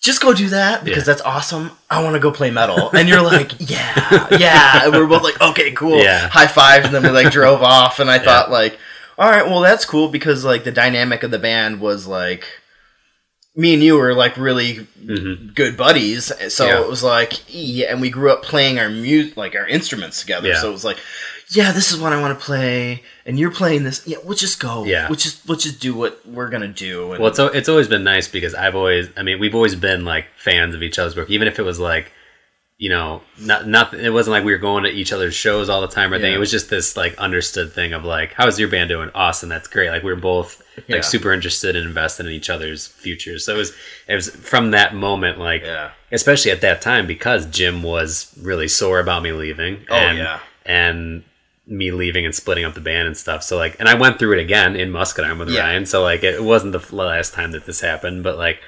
just 0.00 0.22
go 0.22 0.32
do 0.32 0.48
that 0.48 0.82
because 0.84 1.06
Yeah. 1.06 1.12
that's 1.12 1.22
awesome. 1.22 1.72
I 1.90 2.02
want 2.02 2.14
to 2.14 2.20
go 2.20 2.30
play 2.32 2.50
metal. 2.50 2.90
And 2.90 3.08
you're 3.08 3.20
like, 3.22 3.52
yeah, 3.70 4.28
yeah. 4.38 4.84
And 4.84 4.92
we're 4.94 5.06
both 5.06 5.22
like, 5.22 5.40
okay, 5.40 5.72
cool. 5.72 5.98
Yeah. 5.98 6.28
High 6.28 6.46
fives. 6.46 6.86
And 6.86 6.94
then 6.94 7.02
we 7.02 7.10
like 7.10 7.30
drove 7.38 7.62
off. 7.62 7.98
And 8.00 8.10
I 8.10 8.18
thought 8.18 8.50
like, 8.50 8.78
all 9.18 9.28
right, 9.28 9.44
well 9.46 9.60
that's 9.60 9.84
cool 9.84 10.08
because 10.08 10.44
like 10.44 10.64
the 10.64 10.72
dynamic 10.72 11.22
of 11.22 11.30
the 11.30 11.38
band 11.38 11.80
was 11.80 12.06
like, 12.06 12.46
me 13.56 13.74
and 13.74 13.82
you 13.82 13.98
were 13.98 14.14
like 14.14 14.36
really 14.38 14.86
Mhm. 15.04 15.54
good 15.54 15.76
buddies. 15.76 16.32
So 16.54 16.66
Yeah. 16.66 16.80
it 16.80 16.88
was 16.88 17.02
like, 17.02 17.32
yeah, 17.48 17.88
and 17.90 18.00
we 18.00 18.08
grew 18.08 18.30
up 18.30 18.42
playing 18.42 18.78
our 18.78 18.88
mu 18.88 19.30
like 19.36 19.54
our 19.54 19.66
instruments 19.66 20.20
together. 20.20 20.48
Yeah. 20.48 20.60
So 20.62 20.68
it 20.70 20.72
was 20.72 20.84
like, 20.84 20.98
yeah, 21.52 21.72
this 21.72 21.90
is 21.92 21.98
what 22.00 22.12
I 22.12 22.20
want 22.20 22.38
to 22.38 22.44
play, 22.44 23.02
and 23.26 23.38
you're 23.38 23.50
playing 23.50 23.84
this. 23.84 24.06
Yeah, 24.06 24.18
we'll 24.24 24.36
just 24.36 24.60
go. 24.60 24.84
Yeah. 24.84 25.08
we'll 25.08 25.16
just 25.16 25.46
we'll 25.48 25.58
just 25.58 25.80
do 25.80 25.94
what 25.94 26.24
we're 26.26 26.48
gonna 26.48 26.68
do. 26.68 27.12
And 27.12 27.20
Well, 27.22 27.30
it's 27.30 27.38
it's 27.56 27.68
always 27.68 27.88
been 27.88 28.04
nice 28.04 28.28
because 28.28 28.54
I've 28.54 28.76
always, 28.76 29.08
I 29.16 29.22
mean, 29.22 29.40
we've 29.40 29.54
always 29.54 29.74
been 29.74 30.04
like 30.04 30.26
fans 30.36 30.74
of 30.74 30.82
each 30.82 30.98
other's 30.98 31.16
work, 31.16 31.28
even 31.30 31.48
if 31.48 31.58
it 31.58 31.62
was 31.62 31.80
like, 31.80 32.12
you 32.78 32.88
know, 32.88 33.20
not 33.38 33.66
nothing. 33.66 34.00
It 34.00 34.12
wasn't 34.12 34.32
like 34.32 34.44
we 34.44 34.52
were 34.52 34.58
going 34.58 34.84
to 34.84 34.90
each 34.90 35.12
other's 35.12 35.34
shows 35.34 35.68
all 35.68 35.80
the 35.80 35.88
time 35.88 36.12
or 36.12 36.14
anything. 36.14 36.30
Yeah. 36.30 36.36
It 36.36 36.40
was 36.40 36.50
just 36.50 36.70
this 36.70 36.96
like 36.96 37.16
understood 37.18 37.72
thing 37.72 37.92
of 37.92 38.04
like, 38.04 38.32
how's 38.32 38.58
your 38.58 38.68
band 38.68 38.88
doing? 38.88 39.10
Awesome, 39.14 39.48
that's 39.48 39.68
great. 39.68 39.90
Like 39.90 40.02
we 40.02 40.12
are 40.12 40.16
both 40.16 40.62
Yeah. 40.86 40.96
like 40.96 41.04
super 41.04 41.32
interested 41.32 41.74
and 41.76 41.84
invested 41.86 42.26
in 42.26 42.32
each 42.32 42.48
other's 42.48 42.86
futures. 42.86 43.44
So 43.44 43.54
it 43.54 43.58
was 43.58 43.72
it 44.08 44.14
was 44.14 44.30
from 44.30 44.70
that 44.70 44.94
moment 44.94 45.38
like, 45.38 45.62
yeah, 45.62 45.90
especially 46.12 46.52
at 46.52 46.60
that 46.60 46.80
time 46.80 47.06
because 47.06 47.44
Jim 47.46 47.82
was 47.82 48.32
really 48.40 48.68
sore 48.68 48.98
about 49.00 49.22
me 49.22 49.32
leaving. 49.32 49.84
Oh, 49.90 49.94
and, 49.96 50.16
yeah. 50.18 50.38
and 50.64 51.24
me 51.70 51.90
leaving 51.92 52.26
and 52.26 52.34
splitting 52.34 52.64
up 52.64 52.74
the 52.74 52.80
band 52.80 53.06
and 53.06 53.16
stuff. 53.16 53.42
So 53.42 53.56
like, 53.56 53.76
and 53.78 53.88
I 53.88 53.94
went 53.94 54.18
through 54.18 54.32
it 54.32 54.42
again 54.42 54.76
in 54.76 54.90
Muscadine 54.90 55.38
with 55.38 55.48
Yeah. 55.48 55.60
Ryan. 55.60 55.86
So 55.86 56.02
like, 56.02 56.22
it 56.22 56.42
wasn't 56.42 56.72
the 56.72 56.94
last 56.94 57.32
time 57.32 57.52
that 57.52 57.64
this 57.64 57.80
happened, 57.80 58.24
but 58.24 58.36
like, 58.36 58.60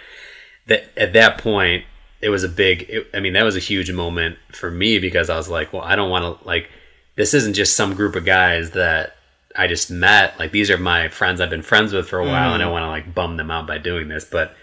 that 0.66 0.90
at 0.96 1.12
that 1.12 1.38
point, 1.38 1.84
it 2.20 2.30
was 2.30 2.44
a 2.44 2.48
big. 2.48 2.86
It, 2.88 3.10
I 3.12 3.20
mean, 3.20 3.32
that 3.32 3.42
was 3.42 3.56
a 3.56 3.60
huge 3.60 3.90
moment 3.90 4.38
for 4.52 4.70
me 4.70 4.98
because 4.98 5.28
I 5.28 5.36
was 5.36 5.48
like, 5.48 5.72
well, 5.72 5.82
I 5.82 5.96
don't 5.96 6.10
want 6.10 6.40
to 6.40 6.46
like. 6.46 6.70
This 7.16 7.34
isn't 7.34 7.54
just 7.54 7.76
some 7.76 7.94
group 7.94 8.16
of 8.16 8.24
guys 8.24 8.70
that 8.70 9.16
I 9.56 9.66
just 9.66 9.90
met. 9.90 10.38
Like 10.38 10.52
these 10.52 10.70
are 10.70 10.78
my 10.78 11.08
friends 11.08 11.40
I've 11.40 11.50
been 11.50 11.62
friends 11.62 11.92
with 11.92 12.08
for 12.08 12.20
a 12.20 12.24
while, 12.24 12.54
and 12.54 12.62
I 12.62 12.66
mm. 12.66 12.72
want 12.72 12.84
to 12.84 12.88
like 12.88 13.14
bum 13.14 13.36
them 13.36 13.50
out 13.50 13.66
by 13.66 13.78
doing 13.78 14.08
this. 14.08 14.24
But 14.24 14.54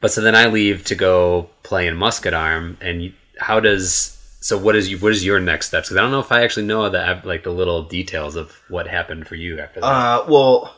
but 0.00 0.12
so 0.12 0.20
then 0.20 0.34
I 0.34 0.46
leave 0.46 0.84
to 0.84 0.94
go 0.94 1.48
play 1.62 1.86
in 1.86 1.96
Muscadarm, 1.96 2.76
and 2.80 3.02
you, 3.02 3.12
how 3.38 3.60
does 3.60 4.19
so 4.40 4.56
what 4.58 4.74
is 4.76 4.90
you 4.90 4.98
what 4.98 5.12
is 5.12 5.24
your 5.24 5.38
next 5.40 5.66
steps? 5.68 5.88
Because 5.88 5.98
I 5.98 6.02
don't 6.02 6.10
know 6.10 6.20
if 6.20 6.32
I 6.32 6.42
actually 6.42 6.66
know 6.66 6.88
the 6.88 7.20
like 7.24 7.44
the 7.44 7.50
little 7.52 7.82
details 7.82 8.36
of 8.36 8.52
what 8.68 8.86
happened 8.88 9.28
for 9.28 9.34
you 9.36 9.58
after 9.60 9.80
that. 9.80 9.86
Uh, 9.86 10.24
well, 10.28 10.74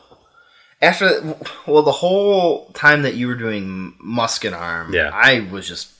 after 0.81 1.35
well, 1.65 1.83
the 1.83 1.91
whole 1.91 2.65
time 2.73 3.03
that 3.03 3.15
you 3.15 3.27
were 3.27 3.35
doing 3.35 3.95
Musket 3.99 4.53
Arm, 4.53 4.93
Yeah. 4.93 5.09
I 5.13 5.47
was 5.51 5.65
just, 5.67 5.91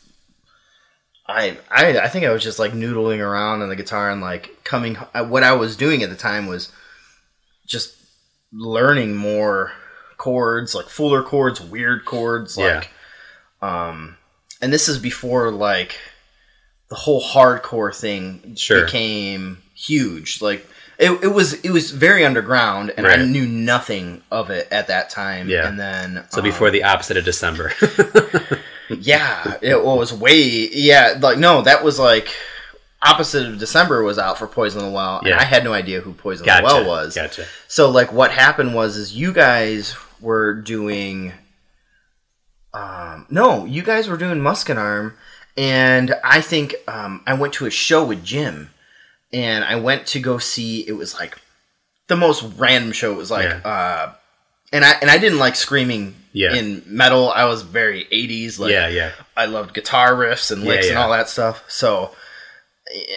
I, 1.25 1.57
I, 1.71 1.99
I 1.99 2.09
think 2.09 2.25
I 2.25 2.31
was 2.33 2.43
just 2.43 2.59
like 2.59 2.73
noodling 2.73 3.19
around 3.19 3.61
on 3.61 3.69
the 3.69 3.75
guitar 3.77 4.11
and 4.11 4.19
like 4.21 4.63
coming. 4.65 4.97
uh, 5.13 5.23
What 5.25 5.43
I 5.43 5.53
was 5.53 5.77
doing 5.77 6.03
at 6.03 6.09
the 6.09 6.15
time 6.17 6.47
was 6.47 6.69
just 7.65 7.95
learning 8.51 9.15
more 9.15 9.71
chords, 10.17 10.75
like 10.75 10.87
fuller 10.89 11.23
chords, 11.23 11.61
weird 11.61 12.03
chords, 12.03 12.57
Yeah. 12.57 12.75
like, 12.75 12.89
um, 13.61 14.17
and 14.61 14.73
this 14.73 14.89
is 14.89 14.99
before 14.99 15.49
like 15.49 15.97
the 16.93 16.99
whole 16.99 17.23
hardcore 17.23 17.95
thing 17.95 18.53
Sure. 18.55 18.85
became 18.85 19.57
huge. 19.73 20.43
Like 20.43 20.63
it, 20.99 21.09
it 21.23 21.27
was 21.33 21.53
it 21.53 21.71
was 21.71 21.89
very 21.89 22.23
underground, 22.23 22.93
and 22.95 23.07
I 23.07 23.15
knew 23.15 23.47
nothing 23.47 24.21
of 24.29 24.51
it 24.51 24.67
at 24.71 24.89
that 24.89 25.09
time. 25.09 25.49
Yeah. 25.49 25.67
and 25.67 25.79
then 25.79 26.23
so 26.29 26.37
um, 26.37 26.43
before 26.43 26.69
the 26.69 26.83
opposite 26.83 27.17
of 27.17 27.25
December. 27.25 27.73
yeah, 28.89 29.57
it 29.63 29.83
was 29.83 30.13
way 30.13 30.37
yeah. 30.71 31.17
Like 31.19 31.39
no, 31.39 31.63
that 31.63 31.83
was 31.83 31.97
like 31.97 32.27
opposite 33.01 33.47
of 33.47 33.57
December 33.57 34.03
was 34.03 34.19
out 34.19 34.37
for 34.37 34.45
Poison 34.45 34.83
the 34.83 34.91
Well, 34.91 35.21
and 35.25 35.33
I 35.33 35.43
had 35.45 35.63
no 35.63 35.73
idea 35.73 35.99
who 36.01 36.13
Poison 36.13 36.45
gotcha. 36.45 36.61
the 36.61 36.65
Well 36.75 36.85
was. 36.87 37.15
Gotcha. 37.15 37.47
So 37.67 37.89
like 37.89 38.13
what 38.13 38.29
happened 38.31 38.75
was 38.75 38.97
is 38.97 39.15
you 39.15 39.33
guys 39.33 39.95
were 40.21 40.53
doing 40.53 41.33
um 42.71 43.25
no, 43.31 43.65
you 43.65 43.81
guys 43.81 44.07
were 44.07 44.17
doing 44.17 44.39
Musket 44.41 44.77
Arm 44.77 45.15
and 45.57 46.15
I 46.23 46.41
think 46.41 46.75
um 46.87 47.21
I 47.25 47.33
went 47.33 47.53
to 47.53 47.65
a 47.65 47.71
show 47.71 48.03
with 48.03 48.23
Jim 48.23 48.69
and 49.31 49.63
I 49.63 49.75
went 49.75 50.07
to 50.07 50.19
go 50.19 50.37
see 50.37 50.87
it 50.87 50.93
was 50.93 51.13
like 51.15 51.37
the 52.07 52.15
most 52.15 52.43
random 52.57 52.91
show. 52.91 53.11
It 53.11 53.17
was 53.17 53.31
like 53.31 53.45
Yeah. 53.49 53.57
uh 53.69 54.13
and 54.71 54.83
I 54.83 54.91
and 55.01 55.09
I 55.09 55.17
didn't 55.17 55.39
like 55.39 55.55
screaming 55.55 56.15
Yeah. 56.33 56.53
in 56.55 56.83
metal. 56.85 57.31
I 57.31 57.45
was 57.45 57.61
very 57.61 58.05
80s 58.05 58.59
like 58.59 58.71
yeah, 58.71 58.87
yeah, 58.87 59.11
I 59.37 59.45
loved 59.45 59.73
guitar 59.73 60.13
riffs 60.13 60.51
and 60.51 60.63
licks 60.63 60.87
and 60.87 60.95
yeah. 60.95 61.03
all 61.03 61.11
that 61.11 61.29
stuff. 61.29 61.63
So 61.67 62.11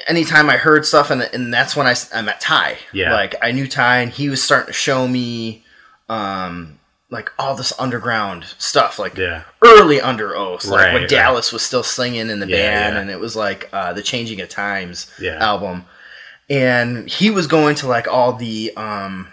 anytime 0.06 0.48
I 0.48 0.56
heard 0.56 0.86
stuff, 0.86 1.10
and, 1.10 1.22
and 1.22 1.52
that's 1.52 1.74
when 1.76 1.86
I 1.86 1.94
I 2.14 2.22
met 2.22 2.40
Ty. 2.40 2.78
Yeah. 2.92 3.12
Like 3.12 3.34
I 3.42 3.52
knew 3.52 3.66
Ty, 3.66 3.98
and 3.98 4.12
he 4.12 4.28
was 4.28 4.42
starting 4.42 4.68
to 4.68 4.72
show 4.72 5.06
me, 5.08 5.64
um, 6.08 6.78
like 7.10 7.30
all 7.38 7.54
this 7.54 7.72
underground 7.78 8.44
stuff, 8.58 8.98
like 8.98 9.16
yeah. 9.16 9.42
early 9.64 10.00
Under 10.00 10.34
Oath, 10.34 10.64
like 10.64 10.86
Right, 10.86 10.92
when 10.92 11.02
right. 11.02 11.10
Dallas 11.10 11.52
was 11.52 11.62
still 11.62 11.82
singing 11.84 12.30
in 12.30 12.40
the 12.40 12.48
Yeah, 12.48 12.56
band, 12.56 12.94
yeah. 12.96 13.00
and 13.02 13.10
it 13.10 13.20
was 13.20 13.36
like 13.36 13.68
uh, 13.72 13.92
the 13.92 14.02
Changing 14.02 14.40
of 14.40 14.48
Times 14.48 15.10
album. 15.40 15.84
And 16.50 17.08
he 17.08 17.30
was 17.30 17.46
going 17.46 17.74
to 17.76 17.86
like 17.88 18.06
all 18.08 18.32
the 18.32 18.72
um, 18.76 19.28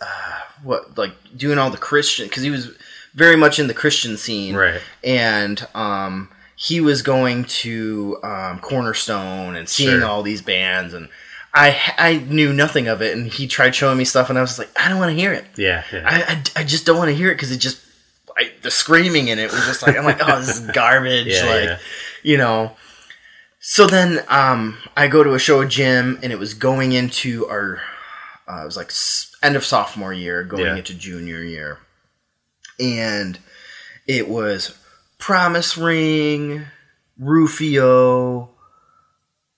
uh, 0.00 0.40
what 0.62 0.96
like 0.98 1.12
doing 1.36 1.58
all 1.58 1.70
the 1.70 1.78
Christian 1.78 2.26
because 2.28 2.42
he 2.42 2.50
was 2.50 2.70
very 3.14 3.36
much 3.36 3.58
in 3.58 3.66
the 3.66 3.74
Christian 3.74 4.16
scene, 4.16 4.54
Right. 4.54 4.80
and 5.04 5.66
um, 5.74 6.30
he 6.56 6.80
was 6.80 7.02
going 7.02 7.44
to 7.44 8.18
um, 8.22 8.58
Cornerstone 8.60 9.54
and 9.56 9.68
seeing 9.68 9.98
Sure. 10.00 10.06
all 10.06 10.22
these 10.22 10.40
bands, 10.42 10.94
and 10.94 11.08
I 11.54 11.76
I 11.98 12.14
knew 12.28 12.52
nothing 12.52 12.88
of 12.88 13.02
it, 13.02 13.16
and 13.16 13.26
he 13.26 13.46
tried 13.46 13.74
showing 13.74 13.98
me 13.98 14.04
stuff, 14.04 14.30
and 14.30 14.38
I 14.38 14.42
was 14.42 14.58
like, 14.58 14.70
I 14.78 14.88
don't 14.88 14.98
want 14.98 15.10
to 15.10 15.16
hear 15.20 15.32
it. 15.32 15.44
Yeah, 15.56 15.84
yeah. 15.92 16.02
I, 16.06 16.32
I, 16.34 16.42
I 16.62 16.64
just 16.64 16.86
don't 16.86 16.96
want 16.96 17.08
to 17.10 17.14
hear 17.14 17.30
it 17.30 17.34
because 17.34 17.52
it 17.52 17.58
just 17.58 17.80
I, 18.36 18.50
the 18.62 18.70
screaming 18.70 19.28
in 19.28 19.38
it 19.38 19.50
was 19.52 19.64
just 19.66 19.82
like 19.86 19.96
I'm 19.96 20.04
like 20.04 20.20
oh 20.26 20.38
this 20.40 20.60
is 20.60 20.66
garbage 20.72 21.26
Yeah, 21.26 21.44
like 21.44 21.64
yeah. 21.64 21.78
you 22.22 22.38
know. 22.38 22.72
So 23.60 23.86
then 23.86 24.24
um, 24.28 24.78
I 24.96 25.06
go 25.08 25.22
to 25.22 25.34
a 25.34 25.38
show 25.38 25.60
with 25.60 25.68
Jim, 25.70 26.18
and 26.22 26.32
it 26.32 26.38
was 26.38 26.54
going 26.54 26.92
into 26.92 27.46
our 27.48 27.80
uh, 28.48 28.62
it 28.62 28.64
was 28.64 28.76
like 28.76 28.90
end 29.42 29.54
of 29.56 29.64
sophomore 29.64 30.12
year, 30.12 30.42
going 30.44 30.64
Yeah. 30.64 30.76
into 30.76 30.94
junior 30.94 31.42
year, 31.42 31.78
and 32.80 33.38
it 34.06 34.28
was 34.28 34.76
Promise 35.18 35.76
Ring, 35.78 36.64
Rufio, 37.18 38.50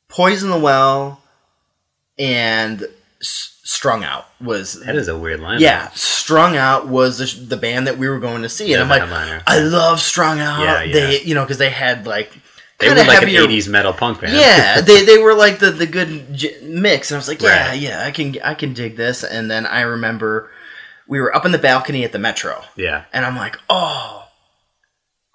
Poison 0.09 0.50
the 0.50 0.59
Well, 0.59 1.22
and 2.18 2.83
S- 3.20 3.61
Strung 3.64 4.05
Out 4.05 4.27
was 4.40 4.81
that 4.85 4.94
is 4.96 5.09
a 5.09 5.18
weird 5.18 5.40
line. 5.40 5.61
yeah, 5.61 5.88
Strung 5.94 6.57
Out 6.57 6.87
was 6.88 7.18
the, 7.18 7.44
the 7.46 7.57
band 7.57 7.87
that 7.87 7.96
we 7.98 8.09
were 8.09 8.18
going 8.18 8.42
to 8.42 8.48
see, 8.48 8.70
Yeah, 8.70 8.83
and 8.83 8.92
I'm 8.92 9.11
like. 9.11 9.42
I 9.46 9.59
love 9.61 10.00
Strung 10.00 10.40
Out. 10.40 10.61
Yeah, 10.62 10.83
yeah. 10.83 10.92
They, 10.92 11.22
you 11.22 11.35
know, 11.35 11.42
because 11.44 11.59
they 11.59 11.70
had 11.70 12.07
like 12.07 12.31
They 12.79 12.88
were 12.90 12.94
like 12.96 13.20
heavier- 13.20 13.42
an 13.44 13.48
'80s 13.50 13.68
metal 13.68 13.92
punk 13.92 14.20
band. 14.20 14.35
Yeah, 14.35 14.81
they, 14.83 15.05
they 15.05 15.18
were 15.18 15.35
like 15.35 15.59
the 15.59 15.70
the 15.70 15.87
good 15.87 16.35
j- 16.35 16.59
mix, 16.62 17.11
and 17.11 17.16
I 17.16 17.18
was 17.18 17.29
like, 17.29 17.40
yeah, 17.42 17.68
Right. 17.70 17.81
yeah, 17.81 18.05
I 18.05 18.11
can 18.11 18.37
I 18.44 18.55
can 18.55 18.74
dig 18.74 18.96
this. 18.96 19.24
And 19.24 19.50
then 19.50 19.64
I 19.66 19.81
remember 19.83 20.50
we 21.09 21.20
were 21.20 21.35
up 21.35 21.44
in 21.46 21.53
the 21.53 21.59
balcony 21.59 22.05
at 22.05 22.12
the 22.12 22.18
Metro, 22.18 22.62
yeah, 22.77 23.05
and 23.12 23.24
I'm 23.27 23.37
like, 23.37 23.57
oh, 23.70 24.27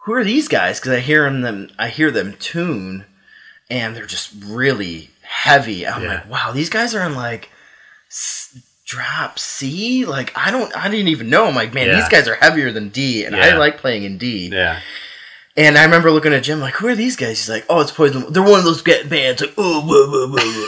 who 0.06 0.14
are 0.14 0.24
these 0.24 0.48
guys? 0.48 0.80
Because 0.80 0.94
I 0.94 1.00
hear 1.00 1.30
them, 1.32 1.70
I 1.80 1.90
hear 1.90 2.10
them 2.12 2.34
tune, 2.40 3.06
and 3.70 3.96
they're 3.96 4.06
just 4.06 4.32
really 4.44 5.10
heavy. 5.30 5.86
I'm 5.88 6.02
Yeah. 6.04 6.08
like, 6.16 6.30
wow, 6.30 6.52
these 6.52 6.70
guys 6.70 6.96
are 6.96 7.04
in 7.06 7.16
like 7.16 7.50
s- 8.10 8.58
drop 8.86 9.38
C. 9.40 10.06
Like 10.06 10.32
I 10.36 10.50
don't, 10.52 10.76
I 10.76 10.90
didn't 10.90 11.10
even 11.10 11.30
know. 11.30 11.46
I'm 11.46 11.56
like, 11.56 11.74
man, 11.74 11.88
Yeah. 11.88 11.96
these 11.96 12.10
guys 12.10 12.28
are 12.28 12.36
heavier 12.36 12.72
than 12.72 12.90
D, 12.90 13.24
and 13.26 13.36
I 13.36 13.56
like 13.56 13.78
playing 13.78 14.04
in 14.04 14.18
D. 14.18 14.50
yeah. 14.52 14.80
And 15.58 15.78
I 15.78 15.84
remember 15.84 16.10
looking 16.10 16.32
at 16.34 16.44
Jim 16.44 16.62
like, 16.62 16.76
who 16.76 16.88
are 16.88 16.96
these 16.96 17.18
guys? 17.18 17.40
He's 17.40 17.50
like, 17.50 17.66
oh, 17.70 17.82
it's 17.82 17.92
Poison. 17.92 18.32
They're 18.32 18.42
one 18.44 18.60
of 18.60 18.64
those 18.66 18.82
get 18.82 19.10
bands 19.10 19.42
like, 19.42 19.54
oh, 19.58 19.82
whoa, 19.82 20.08
whoa, 20.10 20.28
whoa, 20.30 20.38
whoa. 20.38 20.68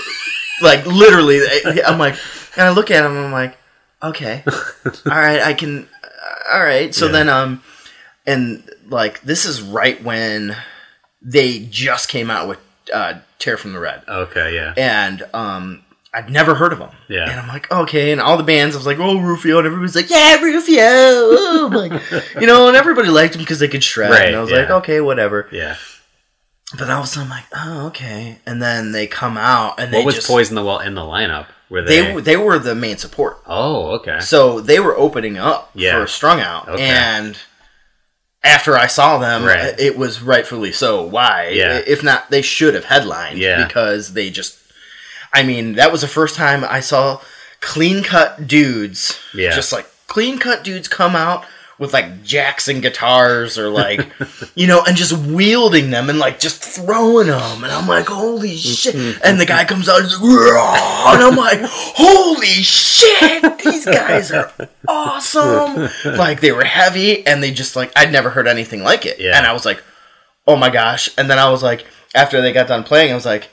like 0.68 0.86
literally. 0.86 1.40
I'm 1.86 1.98
like, 1.98 2.16
and 2.58 2.68
I 2.68 2.72
look 2.72 2.92
at 2.92 3.06
him, 3.06 3.16
I'm 3.18 3.32
like, 3.32 3.58
okay, 4.04 4.44
all 4.86 4.92
right, 5.06 5.40
I 5.42 5.54
can, 5.54 5.88
uh, 6.04 6.54
all 6.56 6.64
right. 6.64 6.94
So 6.94 7.06
Yeah. 7.06 7.12
then, 7.14 7.30
um, 7.30 7.64
and 8.26 8.70
like 8.90 9.22
this 9.22 9.46
is 9.46 9.62
right 9.62 10.02
when 10.04 10.58
they 11.22 11.60
just 11.60 12.10
came 12.10 12.30
out 12.30 12.50
with 12.50 12.60
uh, 12.94 13.20
Tear 13.42 13.58
from 13.58 13.74
the 13.74 13.80
Red, 13.80 14.04
Okay, 14.08 14.56
yeah, 14.56 14.74
and 14.78 15.24
um. 15.34 15.84
I'd 16.14 16.30
never 16.30 16.56
heard 16.56 16.74
of 16.74 16.80
them. 16.80 16.90
Yeah. 17.08 17.30
And 17.32 17.40
I'm 17.40 17.48
like, 17.48 17.72
okay. 17.72 18.12
And 18.12 18.20
all 18.20 18.36
the 18.36 18.44
bands, 18.44 18.76
I 18.76 18.80
was 18.80 18.86
like, 18.86 19.00
oh, 19.00 19.18
Rufio. 19.18 19.60
And 19.60 19.66
everybody's 19.66 19.96
like, 19.96 20.10
yeah, 20.10 20.42
Rufio. 20.42 20.76
Oh, 20.84 21.70
like, 21.72 21.94
you 22.36 22.48
know, 22.48 22.68
and 22.68 22.76
everybody 22.76 23.08
liked 23.08 23.32
them 23.32 23.42
because 23.42 23.60
they 23.60 23.70
could 23.70 23.82
shred. 23.82 24.12
Right, 24.12 24.28
and 24.28 24.36
I 24.36 24.42
was 24.42 24.52
yeah. 24.52 24.58
like, 24.58 24.70
okay, 24.72 25.00
whatever. 25.00 25.48
yeah. 25.54 25.78
But 26.78 26.90
all 26.90 27.00
of 27.00 27.06
a 27.06 27.08
sudden, 27.08 27.32
I'm 27.32 27.38
like, 27.38 27.46
oh, 27.56 27.88
okay. 27.88 28.40
And 28.46 28.62
then 28.62 28.92
they 28.92 29.08
come 29.08 29.38
out 29.38 29.80
and 29.80 29.94
What 29.94 30.04
was 30.04 30.16
just 30.16 30.28
Poison 30.28 30.56
the 30.56 30.66
Well 30.66 30.80
in 30.80 30.96
the 30.96 31.02
lineup? 31.02 31.48
Were 31.70 31.82
they? 31.82 32.14
they 32.14 32.20
they 32.20 32.36
were 32.36 32.60
the 32.60 32.76
main 32.76 32.98
support. 32.98 33.42
oh, 33.48 33.92
okay. 34.00 34.20
So 34.20 34.60
they 34.60 34.82
were 34.82 34.98
opening 34.98 35.38
up 35.38 35.72
Yeah. 35.74 35.98
for 35.98 36.08
Strung 36.08 36.42
Out, 36.42 36.68
Okay. 36.68 36.90
and 36.90 37.38
after 38.44 38.78
I 38.78 38.88
saw 38.88 39.18
them, 39.18 39.44
Right. 39.46 39.80
it 39.80 39.98
was 39.98 40.22
rightfully 40.22 40.72
so. 40.72 41.04
Why? 41.04 41.50
Yeah. 41.50 41.82
If 41.86 42.04
not, 42.04 42.30
they 42.32 42.42
should 42.42 42.74
have 42.74 42.86
headlined. 42.86 43.38
Yeah. 43.38 43.66
Because 43.66 44.14
they 44.14 44.30
just, 44.30 44.58
I 45.34 45.44
mean, 45.44 45.74
that 45.76 45.92
was 45.92 46.02
the 46.02 46.08
first 46.08 46.36
time 46.36 46.64
I 46.64 46.80
saw 46.80 47.22
clean 47.60 48.04
cut 48.04 48.48
dudes. 48.48 49.20
Yeah. 49.34 49.52
Just 49.56 49.72
like 49.72 49.88
clean 50.08 50.40
cut 50.40 50.64
dudes 50.64 50.88
come 50.88 51.16
out 51.16 51.46
with 51.82 51.94
like 51.94 52.24
Jackson 52.24 52.80
guitars 52.80 53.58
or 53.58 53.68
like, 53.68 54.08
you 54.56 54.68
know, 54.68 54.84
and 54.86 54.96
just 54.96 55.18
wielding 55.18 55.90
them 55.90 56.12
and 56.12 56.20
like 56.20 56.40
just 56.40 56.64
throwing 56.64 57.26
them. 57.26 57.64
And 57.64 57.74
I'm 57.74 57.88
like, 57.88 58.06
holy 58.06 58.56
shit. 58.56 58.94
And 59.26 59.42
the 59.42 59.48
guy 59.48 59.66
comes 59.66 59.90
out 59.90 60.02
and, 60.02 60.12
like, 60.12 60.22
and 60.22 61.24
I'm 61.24 61.36
like, 61.36 61.60
holy 61.64 62.62
shit, 62.62 63.58
these 63.64 63.86
guys 63.86 64.32
are 64.32 64.54
awesome. 64.88 65.90
Like 66.06 66.40
they 66.40 66.52
were 66.52 66.64
heavy 66.64 67.26
and 67.26 67.42
they 67.42 67.52
just 67.52 67.76
like, 67.76 67.92
I'd 67.96 68.12
never 68.12 68.30
heard 68.30 68.48
anything 68.48 68.84
like 68.84 69.08
it. 69.08 69.20
Yeah. 69.20 69.36
And 69.36 69.48
I 69.48 69.52
was 69.52 69.66
like, 69.66 69.84
oh 70.46 70.58
my 70.58 70.70
gosh. 70.70 71.10
And 71.18 71.32
then 71.32 71.40
I 71.40 71.50
was 71.50 71.64
like, 71.64 71.88
after 72.14 72.42
they 72.44 72.54
got 72.54 72.68
done 72.68 72.84
playing, 72.84 73.12
I 73.12 73.16
was 73.16 73.26
like, 73.26 73.50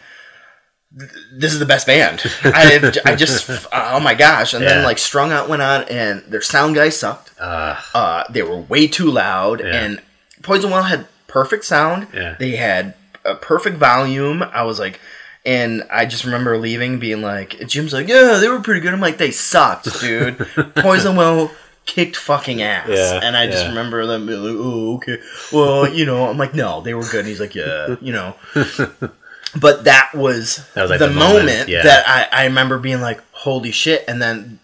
this 0.91 1.53
is 1.53 1.59
the 1.59 1.67
best 1.67 1.87
band. 1.87 2.23
I, 2.45 2.93
I 3.05 3.15
just, 3.15 3.49
oh 3.73 4.01
my 4.01 4.15
gosh. 4.15 4.55
And 4.55 4.63
Yeah. 4.63 4.71
then 4.71 4.85
like 4.85 4.99
Strung 4.99 5.33
Out 5.33 5.49
went 5.49 5.63
on 5.63 5.83
and 5.85 6.23
their 6.29 6.41
sound 6.41 6.75
guy 6.75 6.89
sucked. 6.89 7.33
Uh, 7.39 7.77
Uh, 7.95 8.25
they 8.31 8.43
were 8.43 8.57
way 8.59 8.87
too 8.87 9.11
loud, 9.11 9.61
Yeah. 9.61 9.67
and 9.75 10.03
Poison 10.43 10.71
Well 10.71 10.85
had 10.85 11.07
perfect 11.27 11.65
sound. 11.65 12.07
Yeah. 12.15 12.37
They 12.39 12.57
had 12.57 12.95
a 13.25 13.35
perfect 13.35 13.77
volume. 13.77 14.43
I 14.43 14.63
was 14.63 14.79
like, 14.79 14.99
and 15.45 15.83
I 15.91 16.07
just 16.07 16.25
remember 16.25 16.57
leaving, 16.59 16.99
being 16.99 17.23
like, 17.23 17.59
Jim's 17.67 17.93
like, 17.93 18.09
yeah, 18.09 18.39
they 18.41 18.49
were 18.49 18.61
pretty 18.61 18.81
good. 18.81 18.93
I'm 18.95 19.01
like, 19.01 19.19
they 19.19 19.31
sucked, 19.31 20.01
dude. 20.01 20.39
Poison 20.77 21.17
Well 21.17 21.51
kicked 21.87 22.17
fucking 22.17 22.61
ass, 22.63 22.89
Yeah, 22.89 23.21
and 23.23 23.37
I 23.37 23.47
just 23.47 23.63
yeah. 23.65 23.69
remember 23.71 24.05
them 24.07 24.27
being 24.27 24.43
like, 24.43 24.57
oh, 24.59 24.97
okay, 24.97 25.19
well, 25.53 25.89
you 25.93 26.05
know, 26.07 26.29
I'm 26.29 26.37
like, 26.39 26.55
no, 26.55 26.81
they 26.81 26.93
were 26.95 27.03
good. 27.05 27.21
And 27.21 27.29
he's 27.29 27.41
like, 27.41 27.55
yeah, 27.55 27.97
you 28.01 28.13
know. 28.13 28.35
But 29.57 29.85
that 29.85 30.11
was, 30.15 30.67
That 30.75 30.83
was, 30.83 30.91
like, 30.91 30.99
the, 30.99 31.09
the 31.09 31.15
moment, 31.15 31.47
moment, 31.47 31.69
yeah. 31.69 31.83
that 31.83 32.09
I, 32.09 32.43
I 32.43 32.45
remember 32.45 32.79
being 32.79 33.01
like, 33.01 33.21
holy 33.33 33.71
shit. 33.73 34.05
And 34.09 34.21
then 34.21 34.61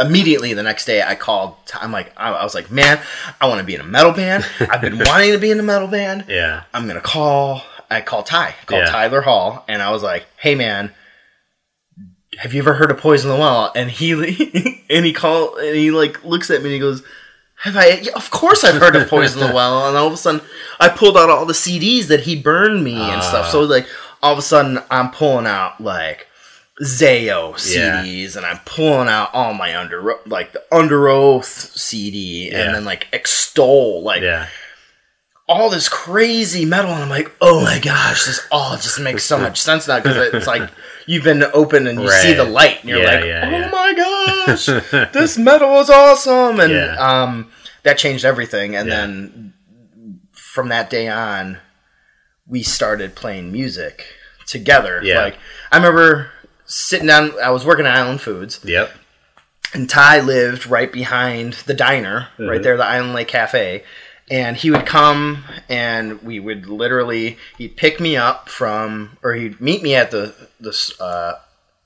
immediately 0.00 0.54
the 0.54 0.62
next 0.62 0.84
day 0.84 1.02
I 1.02 1.14
called, 1.14 1.56
I'm 1.74 1.92
like, 1.92 2.12
I, 2.16 2.42
was 2.44 2.54
like, 2.54 2.70
man, 2.70 3.00
I 3.40 3.48
want 3.48 3.58
to 3.60 3.64
be 3.66 3.74
in 3.74 3.80
a 3.80 3.84
metal 3.84 4.12
band. 4.12 4.46
I've 4.60 4.80
been 4.80 4.98
wanting 5.06 5.32
to 5.32 5.38
be 5.38 5.50
in 5.50 5.58
a 5.60 5.62
metal 5.62 5.88
band. 5.88 6.24
yeah. 6.28 6.62
I'm 6.72 6.84
going 6.84 6.96
to 6.96 7.02
call, 7.02 7.62
I 7.90 8.00
called 8.00 8.26
Ty, 8.26 8.54
called 8.66 8.82
Yeah. 8.84 8.90
Tyler 8.90 9.20
Hall. 9.20 9.64
And 9.68 9.82
I 9.82 9.90
was 9.90 10.02
like, 10.02 10.26
hey 10.36 10.54
man, 10.54 10.92
have 12.38 12.54
you 12.54 12.60
ever 12.62 12.74
heard 12.74 12.90
of 12.90 12.98
Poison 12.98 13.30
the 13.30 13.36
Well? 13.36 13.72
And 13.74 13.90
he, 13.90 14.12
and 14.90 15.04
he 15.04 15.12
called, 15.12 15.58
and 15.58 15.74
he 15.76 15.90
like 15.90 16.24
looks 16.24 16.50
at 16.50 16.60
me 16.62 16.66
and 16.66 16.74
he 16.74 16.78
goes, 16.78 17.02
have 17.60 17.76
I? 17.76 18.00
Yeah, 18.02 18.12
of 18.14 18.30
course 18.30 18.64
I've 18.64 18.80
heard 18.80 18.96
of 18.96 19.08
Poison 19.08 19.40
the 19.40 19.46
Well. 19.54 19.88
And 19.88 19.96
all 19.96 20.06
of 20.06 20.12
a 20.12 20.16
sudden, 20.16 20.40
I 20.80 20.88
pulled 20.88 21.16
out 21.16 21.30
all 21.30 21.44
the 21.46 21.52
CDs 21.54 22.06
that 22.08 22.20
he 22.20 22.40
burned 22.40 22.84
me 22.84 22.94
and 22.94 23.22
stuff. 23.22 23.46
Ah. 23.46 23.50
So 23.50 23.60
like, 23.62 23.86
all 24.22 24.32
of 24.32 24.38
a 24.38 24.42
sudden, 24.42 24.80
I'm 24.90 25.10
pulling 25.10 25.46
out 25.46 25.80
like 25.80 26.26
Zao 26.82 27.52
Yeah. 27.74 28.02
CDs, 28.04 28.36
and 28.36 28.46
I'm 28.46 28.60
pulling 28.64 29.08
out 29.08 29.30
all 29.34 29.54
my 29.54 29.76
under 29.76 30.14
like 30.26 30.52
the 30.52 30.62
Underoath 30.70 31.44
CD, 31.76 32.50
Yeah. 32.52 32.62
and 32.66 32.74
then 32.74 32.84
like 32.84 33.08
Extol, 33.12 34.02
like 34.02 34.22
Yeah. 34.22 34.46
All 35.48 35.70
this 35.70 35.88
crazy 35.88 36.64
metal, 36.64 36.90
and 36.92 37.02
I'm 37.02 37.08
like, 37.08 37.32
oh 37.40 37.62
my 37.64 37.78
gosh, 37.78 38.26
this 38.26 38.46
all 38.52 38.76
just 38.76 39.00
makes 39.00 39.24
so 39.24 39.38
much 39.38 39.60
sense 39.60 39.88
now 39.88 39.98
because 39.98 40.16
it's 40.34 40.46
like 40.46 40.68
you've 41.06 41.24
been 41.24 41.42
open 41.54 41.86
and 41.86 42.00
you 42.00 42.10
see 42.10 42.34
the 42.34 42.44
light, 42.44 42.80
and 42.80 42.90
you're 42.90 42.98
Yeah, 42.98 43.14
like, 43.14 43.24
yeah, 43.24 43.66
oh 43.66 43.70
my 43.70 44.46
gosh, 44.46 44.66
this 45.12 45.38
metal 45.38 45.78
is 45.80 45.88
awesome, 45.90 46.60
and 46.60 46.74
um, 46.98 47.50
that 47.82 47.96
changed 47.98 48.24
everything. 48.24 48.76
And 48.76 48.90
then 48.90 49.52
from 50.32 50.68
that 50.68 50.90
day 50.90 51.08
on, 51.08 51.58
we 52.46 52.62
started 52.62 53.14
playing 53.14 53.50
music 53.52 54.04
together. 54.46 55.00
Yeah. 55.02 55.22
Like 55.22 55.38
I 55.72 55.76
remember 55.76 56.30
sitting 56.66 57.06
down, 57.06 57.32
I 57.42 57.50
was 57.50 57.64
working 57.64 57.86
at 57.86 57.94
Island 57.96 58.20
Foods, 58.20 58.60
Yep. 58.64 58.90
and 59.72 59.88
Ty 59.88 60.20
lived 60.20 60.66
right 60.66 60.92
behind 60.92 61.54
the 61.66 61.74
diner, 61.74 62.28
Mm-hmm. 62.34 62.48
right 62.50 62.62
there, 62.62 62.76
the 62.76 62.84
Island 62.84 63.14
Lake 63.14 63.28
Cafe. 63.28 63.84
And 64.30 64.56
he 64.58 64.70
would 64.70 64.84
come, 64.84 65.44
and 65.70 66.20
we 66.22 66.38
would 66.38 66.66
literally 66.66 67.38
he'd 67.56 67.76
pick 67.76 67.98
me 67.98 68.16
up 68.16 68.48
from, 68.50 69.16
or 69.22 69.32
he'd 69.34 69.60
meet 69.60 69.82
me 69.82 69.94
at 69.94 70.10
the 70.10 70.34
the 70.60 70.94
uh, 71.00 71.34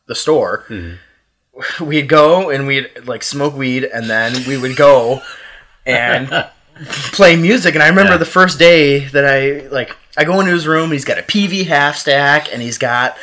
the 0.07 0.15
store. 0.15 0.65
Mm-hmm. 0.69 1.85
We'd 1.85 2.09
go 2.09 2.51
and 2.51 2.67
we'd 2.67 2.91
like 3.07 3.23
smoke 3.23 3.55
weed, 3.55 3.85
and 3.85 4.09
then 4.11 4.33
we 4.49 4.57
would 4.57 4.75
go 4.77 5.23
and 5.87 6.29
play 7.13 7.37
music. 7.37 7.75
And 7.75 7.83
I 7.83 7.89
remember 7.89 8.13
Yeah. 8.13 8.17
the 8.19 8.25
first 8.25 8.59
day 8.59 9.05
that 9.09 9.25
I 9.25 9.69
like 9.69 9.95
I 10.17 10.25
go 10.25 10.41
into 10.41 10.53
his 10.53 10.67
room. 10.67 10.91
He's 10.93 11.05
got 11.05 11.19
a 11.19 11.23
PV 11.23 11.67
half 11.67 11.97
stack, 11.97 12.53
and 12.53 12.61
he's 12.63 12.79
got 12.79 13.17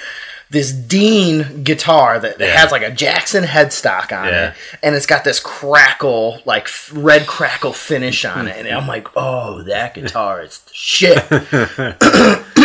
this 0.51 0.71
Dean 0.71 1.63
guitar 1.63 2.17
that, 2.19 2.39
that 2.39 2.47
Yeah. 2.47 2.57
has 2.59 2.71
like 2.71 2.81
a 2.81 2.89
Jackson 2.89 3.43
headstock 3.43 4.11
on 4.17 4.27
Yeah. 4.27 4.49
it, 4.49 4.55
and 4.81 4.95
it's 4.95 5.05
got 5.05 5.23
this 5.23 5.39
crackle, 5.39 6.41
like 6.45 6.63
f- 6.63 6.89
red 6.93 7.27
crackle 7.27 7.71
finish 7.73 8.25
on 8.25 8.47
it. 8.47 8.57
And 8.65 8.67
I'm 8.75 8.87
like, 8.87 9.07
oh, 9.15 9.61
that 9.63 9.93
guitar 9.93 10.41
is 10.41 10.57
the 10.59 10.71
shit. 10.73 11.31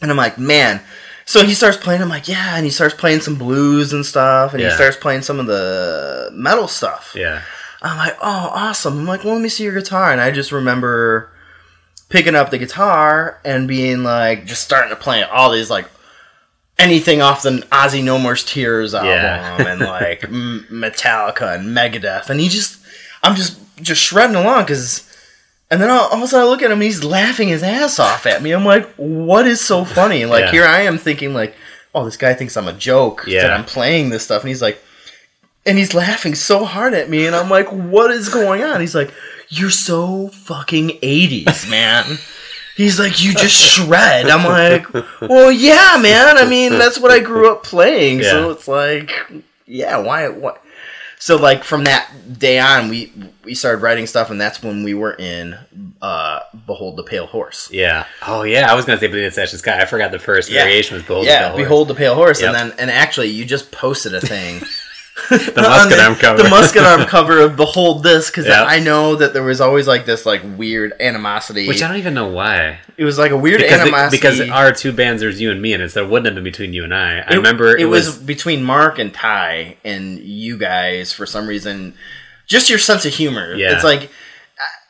and 0.00 0.10
I'm 0.10 0.16
like, 0.16 0.38
man. 0.38 0.80
So 1.24 1.44
he 1.44 1.54
starts 1.54 1.76
playing. 1.76 2.02
I'm 2.02 2.08
like, 2.08 2.26
yeah, 2.28 2.56
and 2.56 2.64
he 2.64 2.70
starts 2.70 2.94
playing 2.94 3.20
some 3.20 3.36
blues 3.36 3.92
and 3.92 4.04
stuff, 4.04 4.52
and 4.52 4.60
Yeah. 4.60 4.70
he 4.70 4.74
starts 4.74 4.96
playing 4.96 5.22
some 5.22 5.38
of 5.38 5.46
the 5.46 6.30
metal 6.32 6.66
stuff. 6.68 7.12
Yeah. 7.16 7.42
I'm 7.80 7.96
like, 7.96 8.16
oh, 8.20 8.50
awesome. 8.52 8.98
I'm 8.98 9.06
like, 9.06 9.24
well, 9.24 9.34
let 9.34 9.42
me 9.42 9.48
see 9.48 9.64
your 9.64 9.74
guitar. 9.74 10.12
And 10.12 10.20
I 10.20 10.30
just 10.30 10.52
remember 10.52 11.30
picking 12.08 12.34
up 12.34 12.50
the 12.50 12.58
guitar 12.58 13.38
and 13.44 13.66
being 13.66 14.02
like, 14.04 14.46
just 14.46 14.62
starting 14.62 14.90
to 14.90 14.96
play 14.96 15.22
all 15.22 15.50
these, 15.50 15.70
like, 15.70 15.86
anything 16.82 17.22
off 17.22 17.42
the 17.42 17.66
Ozzy 17.70 18.02
No 18.02 18.18
More 18.18 18.34
Tears 18.34 18.94
album 18.94 19.10
Yeah. 19.10 19.66
and, 19.72 19.80
like, 19.80 20.24
M- 20.28 20.66
Metallica 20.70 21.54
and 21.54 21.76
Megadeth. 21.76 22.28
And 22.30 22.40
he 22.40 22.48
just, 22.48 22.78
I'm 23.22 23.34
just, 23.36 23.58
just 23.80 24.02
shredding 24.02 24.36
along 24.36 24.64
because. 24.64 25.08
And 25.70 25.80
then 25.80 25.88
all, 25.88 26.08
all 26.08 26.16
of 26.18 26.22
a 26.22 26.26
sudden 26.28 26.46
I 26.46 26.50
look 26.50 26.60
at 26.60 26.66
him 26.66 26.72
and 26.72 26.82
he's 26.82 27.02
laughing 27.02 27.48
his 27.48 27.62
ass 27.62 27.98
off 27.98 28.26
at 28.26 28.42
me. 28.42 28.52
I'm 28.52 28.64
like, 28.66 28.86
what 28.96 29.46
is 29.46 29.60
so 29.60 29.84
funny? 29.86 30.26
Like, 30.26 30.44
Yeah. 30.46 30.50
here 30.50 30.64
I 30.64 30.80
am 30.82 30.98
thinking, 30.98 31.32
like, 31.32 31.54
oh, 31.94 32.04
this 32.04 32.18
guy 32.18 32.34
thinks 32.34 32.56
I'm 32.58 32.68
a 32.68 32.74
joke 32.74 33.24
Yeah. 33.26 33.42
that 33.42 33.52
I'm 33.52 33.64
playing 33.64 34.10
this 34.10 34.22
stuff. 34.24 34.42
And 34.42 34.48
he's 34.48 34.60
like, 34.60 34.82
and 35.64 35.78
he's 35.78 35.94
laughing 35.94 36.34
so 36.34 36.64
hard 36.64 36.92
at 36.92 37.08
me 37.08 37.24
and 37.24 37.36
i'm 37.36 37.48
like 37.48 37.68
what 37.68 38.10
is 38.10 38.28
going 38.28 38.64
on 38.64 38.80
he's 38.80 38.96
like 38.96 39.14
you're 39.48 39.70
so 39.70 40.26
fucking 40.28 40.88
80s 41.00 41.70
man 41.70 42.04
he's 42.76 42.98
like 42.98 43.22
you 43.22 43.32
just 43.34 43.54
shred 43.54 44.28
i'm 44.28 44.44
like 44.44 44.86
well 45.20 45.50
yeah 45.52 45.98
man 46.00 46.36
i 46.38 46.44
mean 46.48 46.72
that's 46.78 46.98
what 46.98 47.10
i 47.10 47.18
grew 47.20 47.50
up 47.50 47.62
playing 47.62 48.22
so 48.22 48.50
it's 48.50 48.66
like 48.68 49.12
yeah 49.66 49.98
why 49.98 50.28
what 50.28 50.62
so 51.18 51.36
like 51.36 51.62
from 51.62 51.84
that 51.84 52.10
day 52.38 52.58
on 52.58 52.88
we 52.88 53.12
we 53.44 53.54
started 53.54 53.80
writing 53.82 54.06
stuff 54.06 54.30
and 54.30 54.40
that's 54.40 54.62
when 54.62 54.82
we 54.82 54.92
were 54.94 55.14
in 55.14 55.56
uh 56.00 56.40
behold 56.66 56.96
the 56.96 57.02
pale 57.04 57.26
horse 57.26 57.68
Yeah. 57.70 58.06
Oh 58.26 58.42
yeah. 58.42 58.70
I 58.70 58.74
was 58.74 58.84
gonna 58.84 58.98
say 58.98 59.06
Beneath 59.06 59.34
This 59.34 59.38
Ashen 59.38 59.58
Sky. 59.60 59.80
I 59.80 59.84
forgot 59.84 60.10
the 60.10 60.18
first 60.18 60.50
Yeah. 60.50 60.64
variation 60.64 60.94
was 60.96 61.04
Behold. 61.04 61.26
the 61.26 61.30
yeah 61.30 61.38
Pale 61.40 61.48
Horse. 61.50 61.62
behold 61.62 61.88
the 61.88 61.94
pale 61.94 62.14
horse 62.16 62.40
Yep. 62.40 62.54
and 62.54 62.70
then 62.72 62.78
and 62.80 62.90
actually 62.90 63.28
you 63.28 63.44
just 63.44 63.70
posted 63.70 64.14
a 64.14 64.20
thing 64.20 64.62
the 65.38 65.52
musket 65.62 65.98
arm 66.00 66.14
cover. 66.16 66.42
the 66.42 66.48
musket 66.48 66.82
arm 66.82 67.04
cover 67.06 67.40
of 67.40 67.56
Behold 67.56 68.02
This 68.02 68.30
because 68.30 68.46
Yeah. 68.46 68.64
I 68.64 68.78
know 68.78 69.16
that 69.16 69.32
there 69.32 69.42
was 69.42 69.60
always 69.60 69.86
like 69.88 70.04
this 70.06 70.24
like 70.26 70.42
weird 70.56 70.92
animosity. 71.00 71.66
Which 71.68 71.82
I 71.82 71.88
don't 71.88 71.96
even 71.98 72.14
know 72.14 72.28
why. 72.28 72.78
it 72.96 73.04
was 73.04 73.18
like 73.18 73.30
a 73.30 73.36
weird 73.36 73.60
Because, 73.60 73.80
animosity 73.80 74.16
because 74.18 74.40
our 74.50 74.72
two 74.72 74.92
bands, 74.92 75.20
there's 75.22 75.40
you 75.40 75.50
and 75.50 75.60
me, 75.60 75.72
and 75.72 75.82
it's 75.82 75.94
there 75.94 76.06
wouldn't 76.06 76.26
have 76.26 76.34
been 76.34 76.44
between 76.44 76.72
you 76.72 76.84
and 76.84 76.94
I. 76.94 77.18
I 77.20 77.32
It- 77.32 77.36
remember 77.36 77.76
it, 77.76 77.86
was, 77.86 78.16
between 78.16 78.62
Mark 78.62 78.98
and 78.98 79.12
Ty 79.12 79.76
and 79.84 80.18
you 80.18 80.56
guys 80.58 81.12
for 81.12 81.26
some 81.26 81.46
reason. 81.46 81.94
Just 82.46 82.68
your 82.68 82.78
sense 82.78 83.04
of 83.06 83.14
humor. 83.14 83.54
Yeah. 83.54 83.74
It's 83.74 83.84
like 83.84 84.10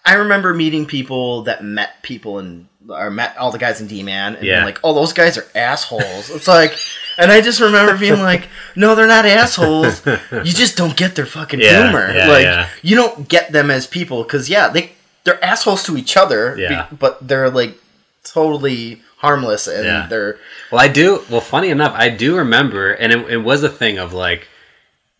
I 0.04 0.12
I 0.12 0.14
remember 0.14 0.52
meeting 0.52 0.84
people 0.86 1.42
that 1.42 1.62
met 1.62 2.02
people 2.02 2.38
and 2.38 2.66
or 2.88 3.10
met 3.12 3.36
all 3.36 3.52
the 3.52 3.58
guys 3.58 3.80
in 3.80 3.86
D 3.86 4.02
Man 4.02 4.34
and 4.34 4.44
Yeah. 4.44 4.64
like, 4.64 4.80
oh, 4.82 4.92
those 4.94 5.12
guys 5.12 5.38
are 5.38 5.46
assholes. 5.54 6.28
It's 6.30 6.48
like, 6.48 6.76
and 7.18 7.30
I 7.32 7.40
just 7.40 7.60
remember 7.60 7.96
being 7.96 8.20
like, 8.20 8.48
no, 8.76 8.94
they're 8.94 9.06
not 9.06 9.26
assholes. 9.26 10.04
You 10.06 10.44
just 10.44 10.76
don't 10.76 10.96
get 10.96 11.14
their 11.14 11.26
fucking 11.26 11.60
Yeah, 11.60 11.84
humor. 11.84 12.12
yeah, 12.14 12.26
like 12.28 12.42
yeah. 12.44 12.68
you 12.82 12.96
don't 12.96 13.28
get 13.28 13.52
them 13.52 13.70
as 13.70 13.86
people 13.86 14.22
because 14.22 14.48
yeah, 14.48 14.68
they 14.68 14.92
they're 15.24 15.42
assholes 15.44 15.82
to 15.84 15.96
each 15.96 16.16
other. 16.16 16.56
be- 16.56 16.62
Yeah. 16.62 16.86
but 16.90 17.26
they're 17.26 17.50
like 17.50 17.76
totally 18.24 19.02
harmless 19.18 19.66
and 19.68 19.84
Yeah. 19.84 20.06
they're 20.08 20.38
Well, 20.70 20.80
I 20.80 20.88
do. 20.88 21.22
Well, 21.30 21.40
funny 21.40 21.68
enough, 21.70 21.92
I 21.96 22.08
do 22.08 22.36
remember, 22.36 22.92
and 22.92 23.12
it, 23.12 23.30
it 23.30 23.36
was 23.38 23.62
a 23.62 23.68
thing 23.68 23.98
of 23.98 24.12
like 24.12 24.48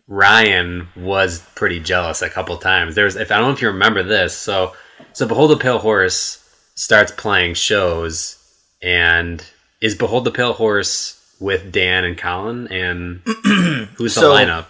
Ryan 0.08 0.88
was 0.96 1.40
pretty 1.54 1.78
jealous 1.80 2.22
a 2.22 2.28
couple 2.28 2.56
times. 2.56 2.94
There's, 2.94 3.16
if 3.16 3.30
I 3.30 3.36
don't 3.38 3.48
know 3.48 3.52
if 3.54 3.62
you 3.62 3.68
remember 3.68 4.02
this, 4.02 4.36
so 4.36 4.74
so 5.12 5.26
Behold 5.26 5.50
the 5.50 5.56
Pale 5.56 5.78
Horse 5.78 6.38
starts 6.74 7.12
playing 7.12 7.54
shows, 7.54 8.36
and 8.82 9.44
is 9.80 9.94
Behold 9.94 10.24
the 10.24 10.30
Pale 10.30 10.54
Horse 10.54 11.18
with 11.42 11.70
Dan 11.72 12.04
and 12.04 12.16
Colin, 12.16 12.68
and 12.68 13.20
who's 13.96 14.14
the 14.14 14.20
So- 14.20 14.32
lineup? 14.32 14.66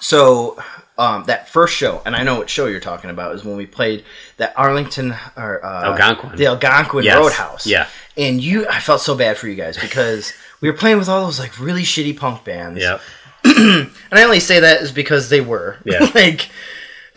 So 0.00 0.62
um, 0.98 1.24
that 1.24 1.48
first 1.48 1.74
show, 1.76 2.00
and 2.06 2.16
I 2.16 2.22
know 2.22 2.36
what 2.38 2.48
show 2.48 2.66
you're 2.66 2.80
talking 2.80 3.10
about, 3.10 3.34
is 3.34 3.44
when 3.44 3.56
we 3.56 3.66
played 3.66 4.04
that 4.38 4.54
Arlington 4.56 5.14
or 5.36 5.64
uh, 5.64 5.84
Algonquin. 5.98 6.36
the 6.36 6.46
Algonquin 6.46 7.04
Yes. 7.04 7.18
Roadhouse. 7.18 7.66
Yeah. 7.66 7.86
and 8.16 8.42
you, 8.42 8.66
I 8.68 8.80
felt 8.80 9.00
so 9.02 9.14
bad 9.16 9.36
for 9.36 9.46
you 9.48 9.54
guys 9.56 9.76
because 9.76 10.32
we 10.60 10.70
were 10.70 10.76
playing 10.76 10.98
with 10.98 11.08
all 11.08 11.24
those 11.24 11.38
like 11.38 11.58
really 11.60 11.82
shitty 11.82 12.16
punk 12.16 12.44
bands. 12.44 12.80
Yeah, 12.80 12.98
and 13.44 13.90
I 14.12 14.24
only 14.24 14.40
say 14.40 14.60
that 14.60 14.80
is 14.82 14.90
because 14.92 15.28
they 15.28 15.40
were. 15.40 15.76
Yeah. 15.84 16.10
like 16.14 16.48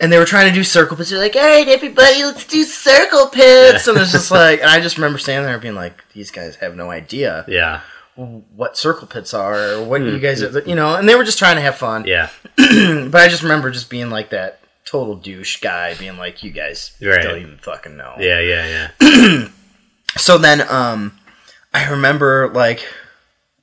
and 0.00 0.12
they 0.12 0.18
were 0.18 0.24
trying 0.26 0.48
to 0.48 0.54
do 0.54 0.64
circle 0.64 0.96
pits. 0.96 1.08
They're 1.10 1.18
like, 1.20 1.36
"All 1.36 1.42
right, 1.42 1.68
everybody, 1.68 2.22
let's 2.24 2.44
do 2.46 2.64
circle 2.64 3.28
pits." 3.28 3.86
and 3.86 3.96
it's 3.96 4.12
just 4.12 4.30
like, 4.30 4.60
and 4.60 4.68
I 4.68 4.80
just 4.80 4.98
remember 4.98 5.18
standing 5.18 5.46
there 5.46 5.58
being 5.58 5.74
like, 5.76 6.02
"These 6.12 6.30
guys 6.32 6.56
have 6.56 6.74
no 6.76 6.90
idea 6.90 7.44
Yeah. 7.48 7.80
What 8.16 8.76
circle 8.76 9.06
pits 9.06 9.34
are, 9.34 9.72
or 9.74 9.84
what 9.84 10.00
you 10.02 10.18
guys 10.18 10.42
are, 10.42 10.60
you 10.60 10.74
know." 10.74 10.94
And 10.96 11.08
they 11.08 11.14
were 11.14 11.24
just 11.24 11.38
trying 11.38 11.56
to 11.56 11.62
have 11.62 11.76
fun. 11.76 12.04
Yeah. 12.06 12.28
But 12.56 13.20
I 13.20 13.28
just 13.28 13.42
remember 13.42 13.70
just 13.70 13.90
being 13.90 14.10
like 14.10 14.30
that 14.30 14.60
total 14.84 15.16
douche 15.16 15.60
guy, 15.60 15.94
being 15.94 16.16
like, 16.18 16.42
"You 16.42 16.50
guys 16.50 16.92
Right. 17.00 17.22
don't 17.22 17.40
even 17.40 17.58
fucking 17.58 17.96
know." 17.96 18.14
Yeah. 18.18 18.40
Yeah. 18.40 18.88
Yeah. 19.00 19.48
So 20.16 20.38
then, 20.38 20.60
um, 20.70 21.18
I 21.72 21.90
remember 21.90 22.48
like 22.54 22.86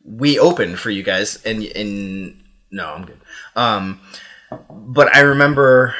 we 0.04 0.38
opened 0.38 0.80
for 0.80 0.90
you 0.90 1.02
guys, 1.02 1.42
and 1.46 1.64
and 1.64 2.44
no, 2.72 2.88
I'm 2.90 3.06
good. 3.06 3.20
Um, 3.56 4.02
but 4.70 5.16
I 5.16 5.22
remember, 5.22 5.96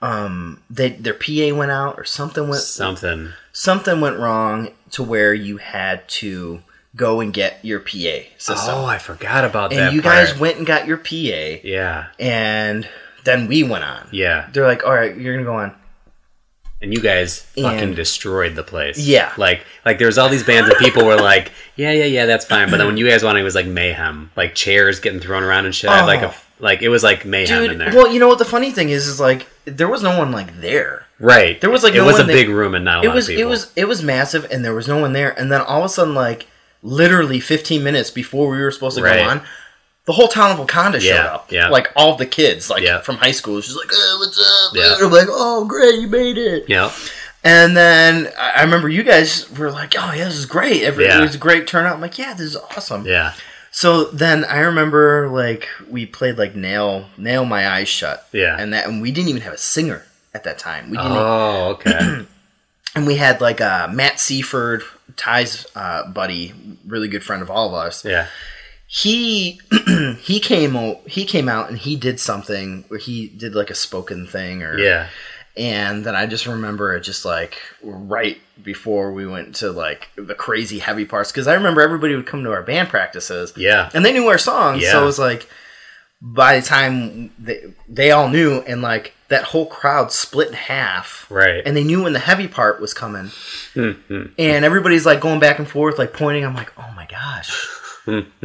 um, 0.00 0.62
they 0.70 0.90
their 0.90 1.12
PA 1.12 1.54
went 1.54 1.70
out 1.70 1.98
or 1.98 2.04
something 2.04 2.48
went 2.48 2.62
Something. 2.62 3.32
something 3.52 4.00
went 4.00 4.18
wrong 4.18 4.70
to 4.92 5.02
where 5.02 5.34
you 5.34 5.58
had 5.58 6.08
to 6.20 6.62
go 6.96 7.20
and 7.20 7.32
get 7.32 7.58
your 7.64 7.80
PA 7.80 8.24
system, 8.38 8.74
Oh, 8.74 8.84
I 8.86 8.98
forgot 8.98 9.44
about 9.44 9.70
that. 9.70 9.78
and 9.88 9.94
you 9.94 10.02
part. 10.02 10.14
guys 10.16 10.38
went 10.38 10.56
and 10.58 10.66
got 10.66 10.86
your 10.86 10.96
PA, 10.96 11.60
Yeah. 11.62 12.06
and 12.18 12.88
then 13.24 13.46
we 13.46 13.62
went 13.62 13.84
on. 13.84 14.08
Yeah. 14.10 14.46
They're 14.52 14.66
like, 14.66 14.84
"All 14.84 14.94
right, 14.94 15.16
you're 15.16 15.34
gonna 15.34 15.44
go 15.46 15.54
on." 15.56 15.74
And 16.80 16.94
you 16.94 17.00
guys 17.00 17.40
fucking 17.56 17.78
And- 17.78 17.96
destroyed 17.96 18.54
the 18.54 18.62
place. 18.62 18.98
Yeah. 18.98 19.32
Like 19.36 19.64
like 19.84 19.98
there 19.98 20.06
was 20.06 20.16
all 20.16 20.28
these 20.28 20.44
bands 20.44 20.70
of 20.70 20.78
people 20.78 21.04
were 21.04 21.16
like, 21.16 21.50
yeah, 21.74 21.90
yeah, 21.90 22.04
yeah, 22.04 22.26
that's 22.26 22.44
fine. 22.44 22.70
But 22.70 22.76
then 22.76 22.86
when 22.86 22.96
you 22.96 23.08
guys 23.08 23.24
wanted, 23.24 23.40
it 23.40 23.44
was 23.44 23.56
like 23.56 23.66
mayhem, 23.66 24.30
like 24.36 24.54
chairs 24.54 25.00
getting 25.00 25.18
thrown 25.18 25.42
around 25.42 25.64
and 25.66 25.74
shit. 25.74 25.90
I 25.90 25.98
had 25.98 26.06
like 26.06 26.22
a 26.22 26.28
Oh. 26.28 26.34
like 26.60 26.82
it 26.82 26.88
was 26.88 27.02
like 27.02 27.24
mayhem 27.24 27.64
in 27.64 27.78
there. 27.78 27.92
well, 27.92 28.12
you 28.12 28.20
know 28.20 28.28
what 28.28 28.38
the 28.38 28.44
funny 28.44 28.70
thing 28.70 28.90
is 28.90 29.08
is 29.08 29.18
like 29.18 29.46
there 29.64 29.88
was 29.88 30.02
no 30.04 30.16
one 30.16 30.30
like 30.30 30.60
there. 30.60 31.06
right. 31.18 31.60
there 31.60 31.68
was, 31.70 31.82
like, 31.82 31.94
it 31.94 31.98
no 31.98 32.04
was 32.06 32.20
a 32.20 32.22
that- 32.22 32.32
big 32.32 32.48
room 32.48 32.74
and 32.76 32.84
not 32.84 32.98
a 33.00 33.06
it 33.06 33.08
lot 33.08 33.14
was 33.16 33.28
of 33.28 33.34
people. 33.34 33.42
it 33.42 33.50
was 33.50 33.72
it 33.74 33.84
was 33.88 34.02
massive 34.04 34.46
and 34.52 34.64
there 34.64 34.72
was 34.74 34.86
no 34.86 34.98
one 34.98 35.12
there 35.12 35.30
and 35.38 35.50
then 35.50 35.60
all 35.60 35.80
of 35.80 35.84
a 35.86 35.88
sudden 35.88 36.14
like 36.14 36.46
literally 36.82 37.40
15 37.40 37.82
minutes 37.82 38.10
before 38.10 38.50
we 38.50 38.58
were 38.58 38.70
supposed 38.70 38.96
to 38.96 39.02
Right. 39.02 39.18
go 39.24 39.28
on 39.30 39.42
the 40.04 40.12
whole 40.14 40.28
town 40.28 40.50
of 40.52 40.58
Wauconda 40.58 41.00
showed 41.00 41.16
up 41.26 41.52
yeah. 41.52 41.68
like 41.68 41.92
all 41.94 42.14
the 42.16 42.24
kids 42.24 42.70
like 42.70 42.82
Yeah. 42.82 43.00
from 43.02 43.16
high 43.16 43.32
school 43.32 43.60
she's 43.60 43.76
like 43.76 43.90
oh, 43.92 44.16
what's 44.20 44.38
up 44.38 44.76
Yeah. 44.76 44.94
and 44.94 45.04
I'm 45.06 45.10
like 45.12 45.28
oh 45.30 45.64
great 45.66 45.96
you 46.00 46.08
made 46.08 46.38
it 46.38 46.64
yeah. 46.68 46.90
and 47.44 47.76
then 47.76 48.28
I 48.38 48.52
I 48.56 48.62
remember 48.62 48.88
you 48.88 49.02
guys 49.02 49.50
were 49.58 49.70
like 49.70 49.94
oh 49.98 50.12
yeah 50.12 50.24
this 50.24 50.36
is 50.36 50.46
great 50.46 50.82
Every, 50.82 51.04
Yeah. 51.04 51.18
it 51.18 51.22
was 51.22 51.34
a 51.34 51.38
great 51.38 51.66
turnout 51.66 51.94
I'm 51.96 52.00
like 52.00 52.16
yeah 52.16 52.32
this 52.32 52.46
is 52.46 52.56
awesome 52.56 53.04
Yeah. 53.04 53.34
so 53.70 54.04
then 54.04 54.44
I 54.46 54.60
remember 54.60 55.28
like 55.28 55.68
we 55.90 56.06
played 56.06 56.38
like 56.38 56.54
nail 56.54 57.06
nail 57.18 57.44
my 57.44 57.68
eyes 57.68 57.88
shut 57.88 58.26
Yeah. 58.32 58.56
and 58.58 58.72
that 58.72 58.86
and 58.86 59.02
we 59.02 59.10
didn't 59.10 59.28
even 59.28 59.42
have 59.42 59.52
a 59.52 59.58
singer 59.58 60.06
at 60.32 60.44
that 60.44 60.58
time 60.58 60.90
we 60.90 60.96
didn't 60.96 61.12
Oh, 61.12 61.70
okay. 61.76 62.24
and 62.94 63.06
we 63.06 63.16
had 63.16 63.40
like 63.40 63.60
uh, 63.60 63.88
Matt 63.92 64.18
Seaford, 64.20 64.82
Ty's 65.16 65.66
uh, 65.76 66.08
buddy, 66.10 66.52
really 66.86 67.08
good 67.08 67.24
friend 67.24 67.42
of 67.42 67.50
all 67.50 67.68
of 67.68 67.74
us. 67.74 68.04
yeah. 68.04 68.26
He 68.90 69.60
he 70.20 70.40
came 70.40 70.74
o- 70.74 71.00
he 71.06 71.26
came 71.26 71.46
out 71.48 71.68
and 71.68 71.76
he 71.78 71.94
did 71.94 72.18
something 72.18 72.84
where 72.88 72.98
he 72.98 73.28
did 73.28 73.54
like 73.54 73.68
a 73.70 73.74
spoken 73.74 74.26
thing 74.26 74.62
or 74.62 74.78
Yeah. 74.78 75.08
and 75.58 76.06
then 76.06 76.14
I 76.16 76.24
just 76.24 76.46
remember 76.46 76.96
it 76.96 77.02
just 77.02 77.26
like 77.26 77.58
right 77.82 78.38
before 78.62 79.12
we 79.12 79.26
went 79.26 79.56
to 79.56 79.72
like 79.72 80.08
the 80.16 80.34
crazy 80.34 80.78
heavy 80.78 81.04
parts 81.04 81.30
because 81.30 81.46
I 81.46 81.52
remember 81.52 81.82
everybody 81.82 82.14
would 82.16 82.26
come 82.26 82.44
to 82.44 82.52
our 82.52 82.62
band 82.62 82.88
practices 82.88 83.52
Yeah. 83.58 83.90
and 83.92 84.06
they 84.06 84.12
knew 84.14 84.26
our 84.28 84.38
songs 84.38 84.88
so 84.88 85.02
it 85.02 85.04
was 85.04 85.18
like 85.18 85.46
by 86.22 86.58
the 86.58 86.66
time 86.66 87.30
they, 87.38 87.64
they 87.90 88.10
all 88.10 88.30
knew 88.30 88.60
and 88.66 88.80
like 88.80 89.12
that 89.28 89.44
whole 89.44 89.66
crowd 89.66 90.10
split 90.10 90.48
in 90.48 90.54
half. 90.54 91.26
Right. 91.30 91.62
and 91.66 91.76
they 91.76 91.84
knew 91.84 92.02
when 92.02 92.12
the 92.14 92.18
heavy 92.18 92.48
part 92.48 92.80
was 92.80 92.94
coming. 92.94 93.30
Mhm. 93.74 94.30
and 94.38 94.64
everybody's 94.64 95.04
like 95.06 95.20
going 95.20 95.38
back 95.40 95.58
and 95.58 95.68
forth 95.68 95.98
like 95.98 96.12
pointing. 96.12 96.44
I'm 96.44 96.54
like 96.54 96.72
oh 96.78 96.90
my 96.96 97.06
gosh. 97.06 97.66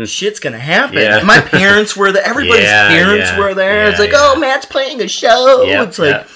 Shit's 0.06 0.40
gonna 0.42 0.60
happen. 0.60 0.98
Yeah. 1.00 1.22
My 1.24 1.40
parents 1.60 1.96
were 1.96 2.12
there. 2.12 2.26
Everybody's 2.26 2.64
Yeah, 2.66 2.90
parents 2.90 3.30
yeah, 3.32 3.40
were 3.40 3.54
there. 3.54 3.86
It's 3.90 4.00
like 4.00 4.12
oh 4.14 4.38
matt's 4.38 4.66
playing 4.66 5.02
a 5.02 5.08
show. 5.08 5.64
Yeah, 5.64 5.84
it's 5.84 5.98
like 6.00 6.10
yeah. 6.16 6.28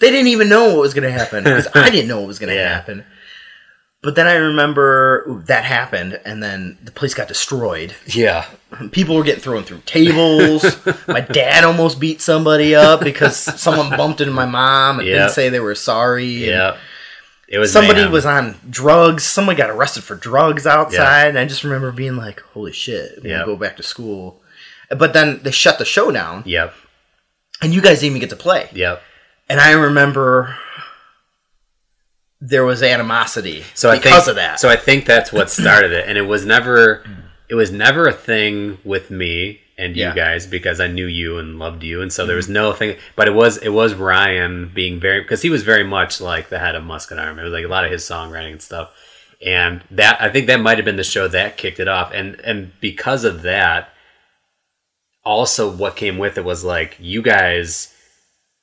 they 0.00 0.10
didn't 0.10 0.28
even 0.28 0.48
know 0.50 0.66
what 0.74 0.80
was 0.80 0.92
gonna 0.92 1.10
happen 1.10 1.44
because 1.44 1.66
i 1.74 1.88
didn't 1.94 2.08
know 2.08 2.18
what 2.18 2.26
was 2.26 2.38
gonna 2.38 2.52
happen 2.54 3.04
but 4.04 4.14
then 4.14 4.26
i 4.26 4.34
remember 4.34 5.24
ooh, 5.28 5.42
that 5.46 5.64
happened 5.64 6.20
and 6.24 6.42
then 6.42 6.76
the 6.84 6.90
place 6.92 7.14
got 7.14 7.26
destroyed 7.28 7.94
Yeah. 8.06 8.44
people 8.92 9.16
were 9.16 9.24
getting 9.24 9.42
thrown 9.42 9.64
through 9.64 9.82
tables 9.86 10.64
my 11.08 11.20
dad 11.20 11.64
almost 11.64 11.98
beat 11.98 12.20
somebody 12.20 12.74
up 12.74 13.00
because 13.00 13.36
someone 13.36 13.90
bumped 13.96 14.20
into 14.20 14.32
my 14.32 14.46
mom 14.46 14.98
and 15.00 15.08
Yep. 15.08 15.16
didn't 15.16 15.30
say 15.30 15.48
they 15.48 15.60
were 15.60 15.74
sorry 15.74 16.26
Yeah. 16.48 16.76
It 17.46 17.58
was 17.58 17.70
somebody 17.72 17.98
mayhem. 18.00 18.10
was 18.12 18.24
on 18.26 18.56
drugs. 18.70 19.22
Somebody 19.22 19.58
got 19.58 19.68
arrested 19.70 20.02
for 20.02 20.14
drugs 20.16 20.66
outside, 20.66 21.28
and 21.28 21.38
I 21.38 21.44
just 21.44 21.62
remember 21.62 21.92
being 21.92 22.16
like, 22.16 22.40
"Holy 22.54 22.72
shit!" 22.72 23.18
We'll 23.22 23.30
Yeah. 23.32 23.44
go 23.44 23.54
back 23.54 23.76
to 23.76 23.82
school. 23.82 24.40
But 24.88 25.12
then 25.12 25.40
they 25.42 25.50
shut 25.50 25.78
the 25.78 25.84
show 25.84 26.10
down, 26.10 26.42
Yep. 26.46 26.74
and 27.60 27.74
you 27.74 27.82
guys 27.82 28.00
didn't 28.00 28.12
even 28.16 28.20
get 28.20 28.30
to 28.30 28.36
play. 28.36 28.70
Yep. 28.72 29.02
And 29.50 29.60
I 29.60 29.72
remember 29.72 30.56
there 32.46 32.64
was 32.64 32.82
animosity 32.82 33.64
So 33.74 33.90
I 33.90 33.96
because 33.96 34.24
think, 34.24 34.28
of 34.28 34.36
that. 34.36 34.60
So 34.60 34.68
I 34.68 34.76
think 34.76 35.06
that's 35.06 35.32
what 35.32 35.50
started 35.60 35.92
it, 35.92 36.08
and 36.08 36.18
it 36.18 36.22
was 36.22 36.44
never, 36.44 36.98
mm. 36.98 37.22
it 37.48 37.54
was 37.54 37.70
never 37.70 38.06
a 38.06 38.12
thing 38.12 38.78
with 38.84 39.10
me 39.10 39.60
and 39.76 39.96
you 39.96 40.14
guys 40.14 40.46
because 40.46 40.80
I 40.80 40.86
knew 40.86 41.06
you 41.06 41.38
and 41.38 41.58
loved 41.58 41.82
you, 41.82 42.00
and 42.00 42.12
so 42.12 42.26
there 42.26 42.36
was 42.36 42.46
mm-hmm. 42.46 42.54
no 42.54 42.72
thing. 42.72 42.96
But 43.16 43.28
it 43.28 43.34
was 43.34 43.56
it 43.58 43.70
was 43.70 43.94
Ryan 43.94 44.70
being 44.72 45.00
very 45.00 45.20
because 45.20 45.42
he 45.42 45.50
was 45.50 45.62
very 45.62 45.84
much 45.84 46.20
like 46.20 46.48
the 46.48 46.58
head 46.58 46.74
of 46.74 46.84
Musket 46.84 47.18
Arm. 47.18 47.38
It 47.38 47.42
was 47.44 47.52
like 47.52 47.64
a 47.64 47.68
lot 47.68 47.84
of 47.84 47.90
his 47.90 48.04
songwriting 48.04 48.52
and 48.52 48.62
stuff, 48.62 48.90
and 49.44 49.82
that 49.90 50.20
I 50.20 50.30
think 50.30 50.46
that 50.46 50.60
might 50.60 50.78
have 50.78 50.84
been 50.84 50.96
the 50.96 51.04
show 51.04 51.26
that 51.28 51.56
kicked 51.56 51.80
it 51.80 51.88
off, 51.88 52.12
and 52.12 52.36
and 52.40 52.72
because 52.80 53.24
of 53.24 53.42
that, 53.42 53.88
also 55.24 55.70
what 55.70 55.96
came 55.96 56.18
with 56.18 56.38
it 56.38 56.44
was 56.44 56.62
like 56.62 56.96
you 57.00 57.20
guys 57.20 57.92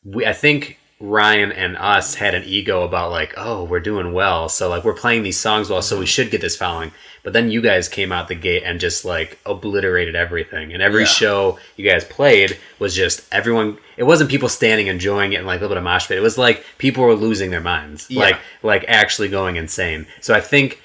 we 0.03 0.25
I 0.25 0.33
think 0.33 0.79
Ryan 1.01 1.51
and 1.51 1.75
us 1.77 2.15
had 2.15 2.35
an 2.35 2.43
ego 2.45 2.83
about 2.83 3.11
like, 3.11 3.33
oh, 3.35 3.63
we're 3.63 3.79
doing 3.79 4.13
well, 4.13 4.47
so 4.49 4.69
like 4.69 4.83
we're 4.83 4.93
playing 4.93 5.23
these 5.23 5.39
songs 5.39 5.69
well, 5.69 5.81
so 5.81 5.97
we 5.97 6.05
mm-hmm. 6.05 6.07
should 6.07 6.31
get 6.31 6.41
this 6.41 6.55
following. 6.55 6.91
But 7.23 7.33
then 7.33 7.51
you 7.51 7.61
guys 7.61 7.87
came 7.87 8.11
out 8.11 8.27
the 8.27 8.35
gate 8.35 8.63
and 8.63 8.79
just 8.79 9.05
like 9.05 9.39
obliterated 9.45 10.15
everything, 10.15 10.73
and 10.73 10.81
every 10.81 11.03
Yeah. 11.03 11.07
show 11.09 11.59
you 11.75 11.89
guys 11.89 12.03
played 12.05 12.57
was 12.79 12.95
just 12.95 13.21
everyone. 13.31 13.77
It 13.97 14.03
wasn't 14.03 14.29
people 14.29 14.49
standing 14.49 14.87
enjoying 14.87 15.33
it 15.33 15.37
and 15.37 15.47
like 15.47 15.59
a 15.59 15.63
little 15.63 15.75
bit 15.75 15.77
of 15.77 15.83
mosh 15.83 16.07
pit. 16.07 16.17
It 16.17 16.21
was 16.21 16.37
like 16.37 16.63
people 16.77 17.03
were 17.03 17.15
losing 17.15 17.51
their 17.51 17.61
minds, 17.61 18.07
Yeah. 18.09 18.21
like 18.21 18.37
like 18.63 18.85
actually 18.87 19.27
going 19.29 19.55
insane. 19.55 20.07
So 20.21 20.33
I 20.33 20.41
think 20.41 20.81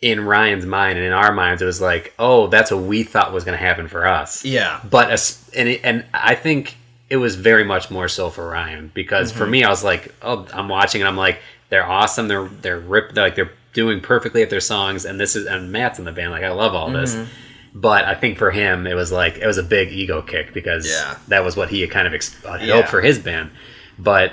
in 0.00 0.24
Ryan's 0.24 0.66
mind 0.66 0.98
and 0.98 1.06
in 1.06 1.12
our 1.12 1.32
minds, 1.32 1.62
it 1.62 1.66
was 1.66 1.80
like, 1.80 2.12
oh, 2.18 2.48
that's 2.48 2.70
what 2.72 2.82
we 2.82 3.04
thought 3.04 3.32
was 3.32 3.44
going 3.44 3.56
to 3.56 3.64
happen 3.64 3.86
for 3.86 4.04
us 4.04 4.44
yeah, 4.44 4.80
but 4.90 5.12
as, 5.12 5.48
and 5.54 5.68
it, 5.68 5.80
and 5.84 6.04
I 6.12 6.34
think 6.34 6.76
it 7.12 7.16
was 7.18 7.34
very 7.34 7.62
much 7.62 7.90
more 7.90 8.08
so 8.08 8.30
for 8.30 8.48
Ryan 8.48 8.90
because 8.94 9.30
for 9.30 9.42
mm-hmm. 9.42 9.50
me 9.50 9.64
I 9.64 9.68
was 9.68 9.84
like 9.84 10.14
oh 10.22 10.46
I'm 10.50 10.70
watching 10.70 11.02
and 11.02 11.08
I'm 11.08 11.16
like 11.18 11.40
they're 11.68 11.86
awesome 11.86 12.26
they're 12.26 12.48
they're 12.48 12.80
ripped 12.80 13.14
they're 13.14 13.24
like 13.24 13.34
they're 13.34 13.52
doing 13.74 14.00
perfectly 14.00 14.42
at 14.42 14.48
their 14.48 14.60
songs 14.60 15.04
and 15.04 15.20
this 15.20 15.36
is 15.36 15.46
and 15.46 15.70
Matt's 15.70 15.98
in 15.98 16.06
the 16.06 16.12
band 16.12 16.30
like 16.30 16.42
I 16.42 16.52
love 16.52 16.74
all 16.74 16.90
this 16.90 17.14
mm-hmm. 17.14 17.30
but 17.74 18.06
I 18.06 18.14
think 18.14 18.38
for 18.38 18.50
him 18.50 18.86
it 18.86 18.94
was 18.94 19.12
like 19.12 19.36
it 19.36 19.46
was 19.46 19.58
a 19.58 19.62
big 19.62 19.92
ego 19.92 20.22
kick 20.22 20.54
because 20.54 20.88
Yeah. 20.88 21.18
that 21.28 21.44
was 21.44 21.54
what 21.54 21.68
he 21.68 21.82
had 21.82 21.90
kind 21.90 22.06
of 22.06 22.14
ex- 22.14 22.42
had 22.44 22.62
Yeah. 22.62 22.76
hoped 22.76 22.88
for 22.88 23.02
his 23.02 23.18
band 23.18 23.50
but 23.98 24.32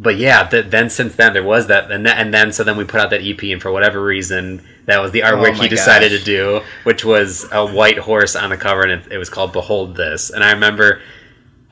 but 0.00 0.16
yeah, 0.16 0.48
th- 0.48 0.70
then 0.70 0.88
since 0.88 1.14
then 1.14 1.34
there 1.34 1.44
was 1.44 1.66
that, 1.66 1.92
and, 1.92 2.06
that, 2.06 2.18
and 2.18 2.32
then 2.32 2.52
so 2.52 2.64
then 2.64 2.78
we 2.78 2.84
put 2.84 3.00
out 3.00 3.10
that 3.10 3.20
EP, 3.22 3.42
and 3.42 3.60
for 3.60 3.70
whatever 3.70 4.02
reason, 4.02 4.66
that 4.86 4.98
was 4.98 5.12
the 5.12 5.20
artwork 5.20 5.58
Oh 5.58 5.62
he 5.62 5.68
decided 5.68 6.10
gosh. 6.10 6.20
to 6.20 6.24
do, 6.24 6.60
which 6.84 7.04
was 7.04 7.46
a 7.52 7.66
white 7.66 7.98
horse 7.98 8.34
on 8.34 8.48
the 8.48 8.56
cover, 8.56 8.82
and 8.82 8.92
it, 8.92 9.12
it 9.12 9.18
was 9.18 9.28
called 9.28 9.52
"Behold 9.52 9.96
This." 9.96 10.30
And 10.30 10.42
I 10.42 10.52
remember, 10.52 11.02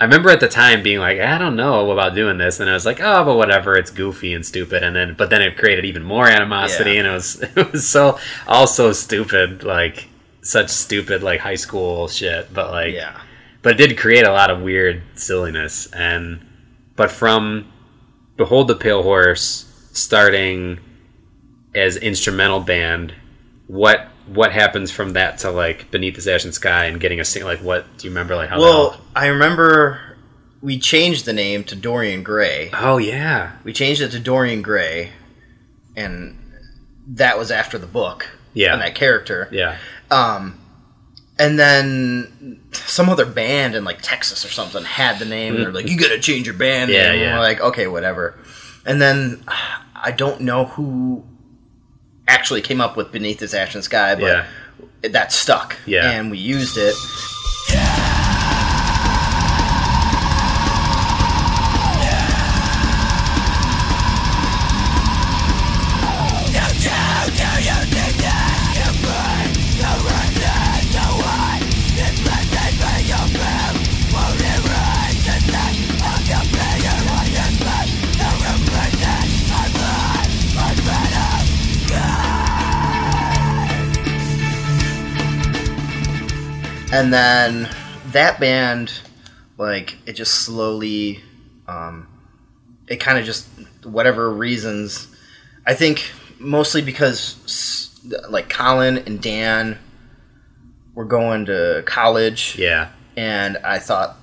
I 0.00 0.04
remember 0.04 0.30
at 0.30 0.38
the 0.40 0.48
time 0.48 0.82
being 0.82 1.00
like, 1.00 1.18
I 1.18 1.38
don't 1.38 1.56
know 1.56 1.90
about 1.90 2.14
doing 2.14 2.38
this, 2.38 2.60
and 2.60 2.70
I 2.70 2.74
was 2.74 2.86
like, 2.86 3.00
oh, 3.00 3.24
but 3.24 3.36
whatever, 3.36 3.74
it's 3.76 3.90
goofy 3.90 4.32
and 4.32 4.46
stupid, 4.46 4.82
and 4.84 4.94
then 4.94 5.14
but 5.14 5.28
then 5.30 5.42
it 5.42 5.56
created 5.56 5.84
even 5.84 6.04
more 6.04 6.26
animosity, 6.28 6.92
Yeah. 6.92 6.98
and 7.00 7.08
it 7.08 7.12
was 7.12 7.42
it 7.56 7.72
was 7.72 7.88
so 7.88 8.18
all 8.46 8.66
so 8.66 8.92
stupid, 8.92 9.64
like 9.64 10.08
such 10.42 10.68
stupid 10.70 11.22
like 11.22 11.40
high 11.40 11.56
school 11.56 12.08
shit, 12.08 12.52
but 12.54 12.70
like 12.70 12.94
yeah, 12.94 13.20
but 13.62 13.72
it 13.80 13.88
did 13.88 13.98
create 13.98 14.24
a 14.24 14.32
lot 14.32 14.50
of 14.50 14.62
weird 14.62 15.02
silliness 15.16 15.86
and 15.92 16.44
but 16.96 17.10
from 17.10 17.70
behold 18.36 18.68
the 18.68 18.74
pale 18.74 19.02
horse 19.02 19.66
starting 19.92 20.78
as 21.74 21.96
instrumental 21.96 22.60
band 22.60 23.12
what 23.66 24.08
what 24.34 24.52
happens 24.52 24.90
from 24.90 25.12
that 25.14 25.38
to 25.38 25.50
like 25.50 25.90
beneath 25.90 26.14
this 26.16 26.26
ashen 26.26 26.52
sky 26.52 26.84
and 26.86 27.00
getting 27.00 27.18
a 27.20 27.24
sing 27.24 27.44
like 27.44 27.60
what 27.60 27.84
do 27.98 28.06
you 28.06 28.10
remember 28.10 28.36
like 28.36 28.48
how 28.50 28.60
Well, 28.60 29.00
I 29.16 29.26
remember 29.28 30.00
we 30.60 30.78
changed 30.78 31.24
the 31.24 31.32
name 31.32 31.64
to 31.64 31.76
Dorian 31.76 32.22
Gray. 32.22 32.70
oh 32.74 32.98
yeah 32.98 33.52
We 33.64 33.72
changed 33.72 34.00
it 34.00 34.10
to 34.10 34.20
Dorian 34.20 34.62
Gray, 34.62 35.12
and 35.96 36.36
that 37.06 37.38
was 37.38 37.50
after 37.50 37.78
the 37.78 37.86
book 37.86 38.28
Yeah. 38.54 38.72
and 38.74 38.82
that 38.82 38.94
character. 38.94 39.48
yeah 39.52 39.76
Um, 40.10 40.58
and 41.38 41.58
then 41.58 42.60
some 42.72 43.08
other 43.08 43.24
band 43.24 43.74
in 43.76 43.84
like 43.84 44.02
Texas 44.02 44.44
or 44.44 44.48
something 44.48 44.82
had 44.84 45.18
the 45.20 45.24
name, 45.24 45.54
and 45.54 45.64
they're 45.64 45.72
like, 45.72 45.88
"You 45.88 45.96
gotta 45.96 46.18
change 46.18 46.46
your 46.46 46.56
band." 46.56 46.90
Yeah. 46.90 47.12
And 47.12 47.20
yeah. 47.20 47.34
We're 47.34 47.40
like, 47.40 47.60
okay, 47.60 47.86
whatever. 47.86 48.34
And 48.84 49.00
then 49.00 49.44
I 49.94 50.10
don't 50.10 50.40
know 50.40 50.64
who 50.64 51.24
actually 52.28 52.60
came 52.60 52.80
up 52.80 52.96
with 52.96 53.10
"Beneath 53.10 53.38
This 53.40 53.54
Ashen 53.54 53.82
Sky," 53.82 54.14
but 54.14 54.24
Yeah. 55.02 55.08
that 55.10 55.32
stuck. 55.32 55.76
Yeah. 55.86 56.10
and 56.10 56.30
we 56.30 56.38
used 56.38 56.76
it. 56.78 56.94
And 86.98 87.12
then 87.12 87.68
that 88.12 88.40
band 88.40 88.92
like 89.56 89.96
it 90.06 90.14
just 90.14 90.34
slowly 90.34 91.20
um 91.66 92.06
it 92.88 92.96
kind 92.96 93.18
of 93.18 93.24
just 93.24 93.46
whatever 93.84 94.30
reasons 94.30 95.06
i 95.66 95.74
think 95.74 96.10
mostly 96.38 96.82
because 96.82 98.00
like 98.28 98.48
colin 98.48 98.98
and 98.98 99.20
dan 99.20 99.78
were 100.94 101.04
going 101.04 101.44
to 101.46 101.82
college 101.86 102.56
Yeah. 102.58 102.88
and 103.16 103.56
i 103.58 103.78
thought 103.78 104.16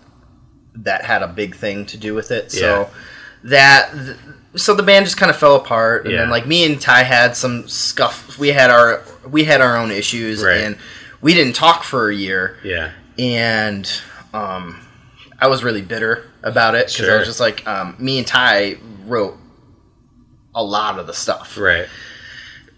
that 0.75 1.05
had 1.05 1.21
a 1.21 1.27
big 1.27 1.55
thing 1.55 1.85
to 1.87 1.97
do 1.97 2.13
with 2.13 2.31
it 2.31 2.53
Yeah. 2.53 2.59
so 2.59 2.89
that 3.45 3.91
th- 3.93 4.17
so 4.55 4.73
the 4.73 4.83
band 4.83 5.05
just 5.05 5.17
kind 5.17 5.29
of 5.29 5.37
fell 5.37 5.55
apart 5.55 6.05
and 6.05 6.13
Yeah. 6.13 6.21
then 6.21 6.29
like 6.29 6.45
me 6.47 6.65
and 6.65 6.79
ty 6.81 7.03
had 7.03 7.35
some 7.37 7.67
scuff 7.67 8.37
we 8.39 8.49
had 8.49 8.69
our 8.71 9.03
we 9.29 9.43
had 9.45 9.61
our 9.61 9.77
own 9.77 9.91
issues 9.91 10.43
Right. 10.43 10.61
and 10.61 10.77
we 11.21 11.33
didn't 11.33 11.53
talk 11.55 11.83
for 11.83 12.09
a 12.09 12.15
year 12.15 12.57
Yeah. 12.63 12.91
and 13.17 13.89
um, 14.33 14.79
I 15.39 15.47
was 15.47 15.63
really 15.63 15.81
bitter 15.81 16.23
about 16.43 16.75
it 16.75 16.87
because 16.87 17.09
I 17.09 17.17
was 17.17 17.27
just 17.27 17.39
like, 17.39 17.65
um, 17.67 17.95
me 17.99 18.17
and 18.19 18.27
Ty 18.27 18.77
wrote 19.05 19.37
a 20.53 20.63
lot 20.63 20.99
of 20.99 21.07
the 21.07 21.13
stuff. 21.13 21.57
Right. 21.57 21.87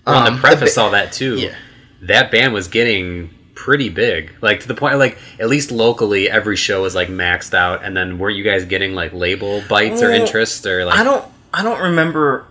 Well, 0.06 0.16
Um, 0.16 0.28
and 0.28 0.36
the 0.38 0.42
the 0.42 0.48
preface 0.48 0.76
ba- 0.76 0.82
all 0.82 0.92
that 0.92 1.12
too. 1.12 1.36
Yeah. 1.38 1.56
That 2.04 2.32
band 2.32 2.54
was 2.54 2.68
getting 2.68 3.32
pretty 3.56 3.90
big, 3.90 4.32
like 4.42 4.60
to 4.62 4.68
the 4.68 4.76
point, 4.76 4.98
like 5.00 5.18
at 5.40 5.50
least 5.50 5.72
locally, 5.72 6.30
every 6.30 6.56
show 6.56 6.84
was 6.84 6.94
like 6.96 7.08
maxed 7.10 7.54
out. 7.56 7.84
And 7.84 7.98
then 7.98 8.20
weren't 8.20 8.38
you 8.38 8.44
guys 8.44 8.66
getting 8.66 8.94
like 8.94 9.14
label 9.14 9.64
bites 9.68 10.02
or 10.02 10.12
interest 10.12 10.66
or 10.66 10.86
like? 10.86 10.98
I 11.00 11.04
don't, 11.04 11.26
I 11.54 11.64
don't 11.64 11.80
remember 11.82 12.46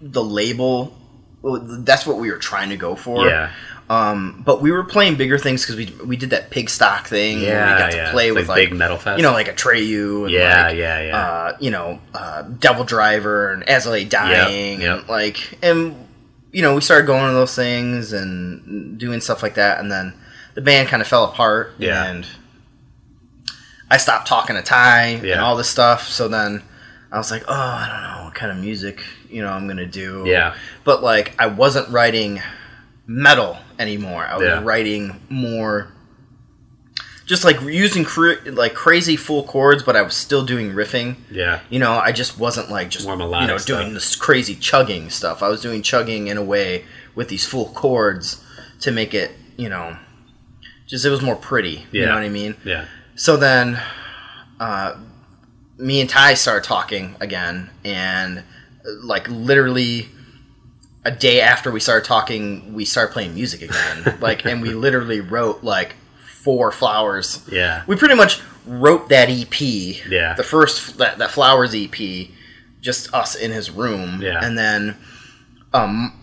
the 0.00 0.24
label. 0.24 0.96
That's 1.44 2.06
what 2.06 2.16
we 2.18 2.30
were 2.30 2.38
trying 2.38 2.70
to 2.70 2.76
go 2.76 2.96
for. 2.96 3.26
Yeah. 3.28 3.50
Um, 3.90 4.42
but 4.44 4.60
we 4.60 4.70
were 4.70 4.84
playing 4.84 5.16
bigger 5.16 5.38
things 5.38 5.62
because 5.64 5.76
we 5.76 6.06
we 6.06 6.16
did 6.16 6.30
that 6.30 6.50
pig 6.50 6.68
stock 6.68 7.06
thing. 7.06 7.40
Yeah. 7.40 7.72
we 7.72 7.78
got 7.78 7.90
to 7.92 7.96
yeah. 7.96 8.10
play 8.10 8.28
It's 8.28 8.34
with 8.34 8.48
like, 8.48 8.58
like 8.58 8.68
big 8.70 8.78
metal 8.78 8.98
fest. 8.98 9.16
you 9.18 9.22
know 9.22 9.32
like 9.32 9.46
Atreyu. 9.48 10.24
And 10.24 10.30
Yeah, 10.30 10.66
like, 10.66 10.76
yeah, 10.76 11.00
yeah. 11.02 11.16
Uh, 11.18 11.56
you 11.58 11.70
know, 11.70 11.98
uh, 12.12 12.42
DevilDriver 12.44 13.54
and 13.66 13.86
Lay 13.86 14.04
Dying, 14.04 14.82
yep. 14.82 14.98
and 15.00 15.08
like, 15.08 15.58
and 15.62 16.06
you 16.52 16.60
know, 16.62 16.74
we 16.74 16.80
started 16.82 17.06
going 17.06 17.26
to 17.28 17.32
those 17.32 17.54
things 17.54 18.12
and 18.12 18.98
doing 18.98 19.20
stuff 19.20 19.42
like 19.42 19.54
that, 19.54 19.80
and 19.80 19.90
then 19.90 20.12
the 20.54 20.60
band 20.60 20.88
kind 20.88 21.00
of 21.00 21.08
fell 21.08 21.24
apart, 21.24 21.72
Yeah. 21.78 22.04
and 22.04 22.26
I 23.90 23.96
stopped 23.96 24.26
talking 24.28 24.56
to 24.56 24.62
Ty 24.62 25.02
and 25.06 25.40
all 25.40 25.56
this 25.56 25.68
stuff. 25.68 26.08
So 26.08 26.28
then 26.28 26.62
I 27.10 27.16
was 27.16 27.30
like, 27.30 27.44
oh, 27.48 27.54
I 27.54 27.88
don't 27.88 28.02
know 28.18 28.24
what 28.26 28.34
kind 28.34 28.52
of 28.52 28.58
music 28.58 29.02
you 29.30 29.40
know 29.42 29.48
I'm 29.48 29.66
gonna 29.66 29.86
do. 29.86 30.24
Yeah. 30.26 30.54
but 30.84 31.02
like 31.02 31.34
I 31.38 31.46
wasn't 31.46 31.88
writing 31.90 32.40
metal 33.08 33.56
anymore. 33.78 34.24
I 34.26 34.36
was 34.36 34.46
Yeah. 34.46 34.60
writing 34.62 35.20
more 35.28 35.88
just 37.26 37.44
like 37.44 37.60
using 37.60 38.04
cr- 38.04 38.40
like 38.46 38.72
crazy 38.74 39.14
full 39.14 39.42
chords, 39.42 39.82
but 39.82 39.94
I 39.96 40.00
was 40.02 40.14
still 40.14 40.44
doing 40.46 40.72
riffing. 40.72 41.16
yeah. 41.30 41.60
You 41.68 41.78
know, 41.78 41.92
I 41.98 42.10
just 42.12 42.38
wasn't 42.38 42.70
like 42.70 42.88
just 42.88 43.06
you 43.06 43.16
know 43.16 43.58
stuff. 43.58 43.66
doing 43.66 43.92
this 43.94 44.16
crazy 44.16 44.54
chugging 44.54 45.10
stuff. 45.10 45.42
I 45.42 45.48
was 45.48 45.60
doing 45.60 45.82
chugging 45.82 46.28
in 46.28 46.38
a 46.38 46.42
way 46.42 46.84
with 47.14 47.28
these 47.28 47.44
full 47.44 47.66
chords 47.70 48.42
to 48.80 48.90
make 48.90 49.12
it, 49.12 49.32
you 49.58 49.68
know, 49.68 49.96
just 50.86 51.04
it 51.04 51.10
was 51.10 51.20
more 51.20 51.36
pretty. 51.36 51.86
Yeah. 51.92 52.00
You 52.00 52.06
know 52.06 52.14
what 52.14 52.22
I 52.24 52.28
mean? 52.30 52.54
Yeah. 52.64 52.86
So 53.14 53.36
then, 53.36 53.78
uh, 54.58 54.94
me 55.76 56.00
and 56.00 56.08
Ty 56.08 56.32
started 56.34 56.64
talking 56.66 57.14
again, 57.20 57.68
and 57.84 58.42
like 59.02 59.28
literally 59.28 60.08
a 61.04 61.10
day 61.10 61.40
after 61.40 61.70
we 61.70 61.80
started 61.80 62.06
talking, 62.06 62.72
we 62.74 62.84
started 62.84 63.12
playing 63.12 63.34
music 63.34 63.62
again. 63.62 64.18
like, 64.20 64.44
and 64.44 64.60
we 64.62 64.70
literally 64.70 65.20
wrote 65.20 65.62
like 65.62 65.94
four 66.26 66.70
flowers. 66.72 67.46
Yeah. 67.50 67.82
We 67.86 67.96
pretty 67.96 68.14
much 68.14 68.40
wrote 68.66 69.08
that 69.08 69.28
EP. 69.30 69.60
Yeah. 69.60 70.34
The 70.34 70.42
first 70.44 70.98
that 70.98 71.18
that 71.18 71.30
flowers 71.30 71.74
EP, 71.74 72.28
just 72.80 73.12
us 73.14 73.34
in 73.34 73.50
his 73.52 73.70
room. 73.70 74.20
Yeah. 74.22 74.44
And 74.44 74.58
then, 74.58 74.96
um, 75.72 76.14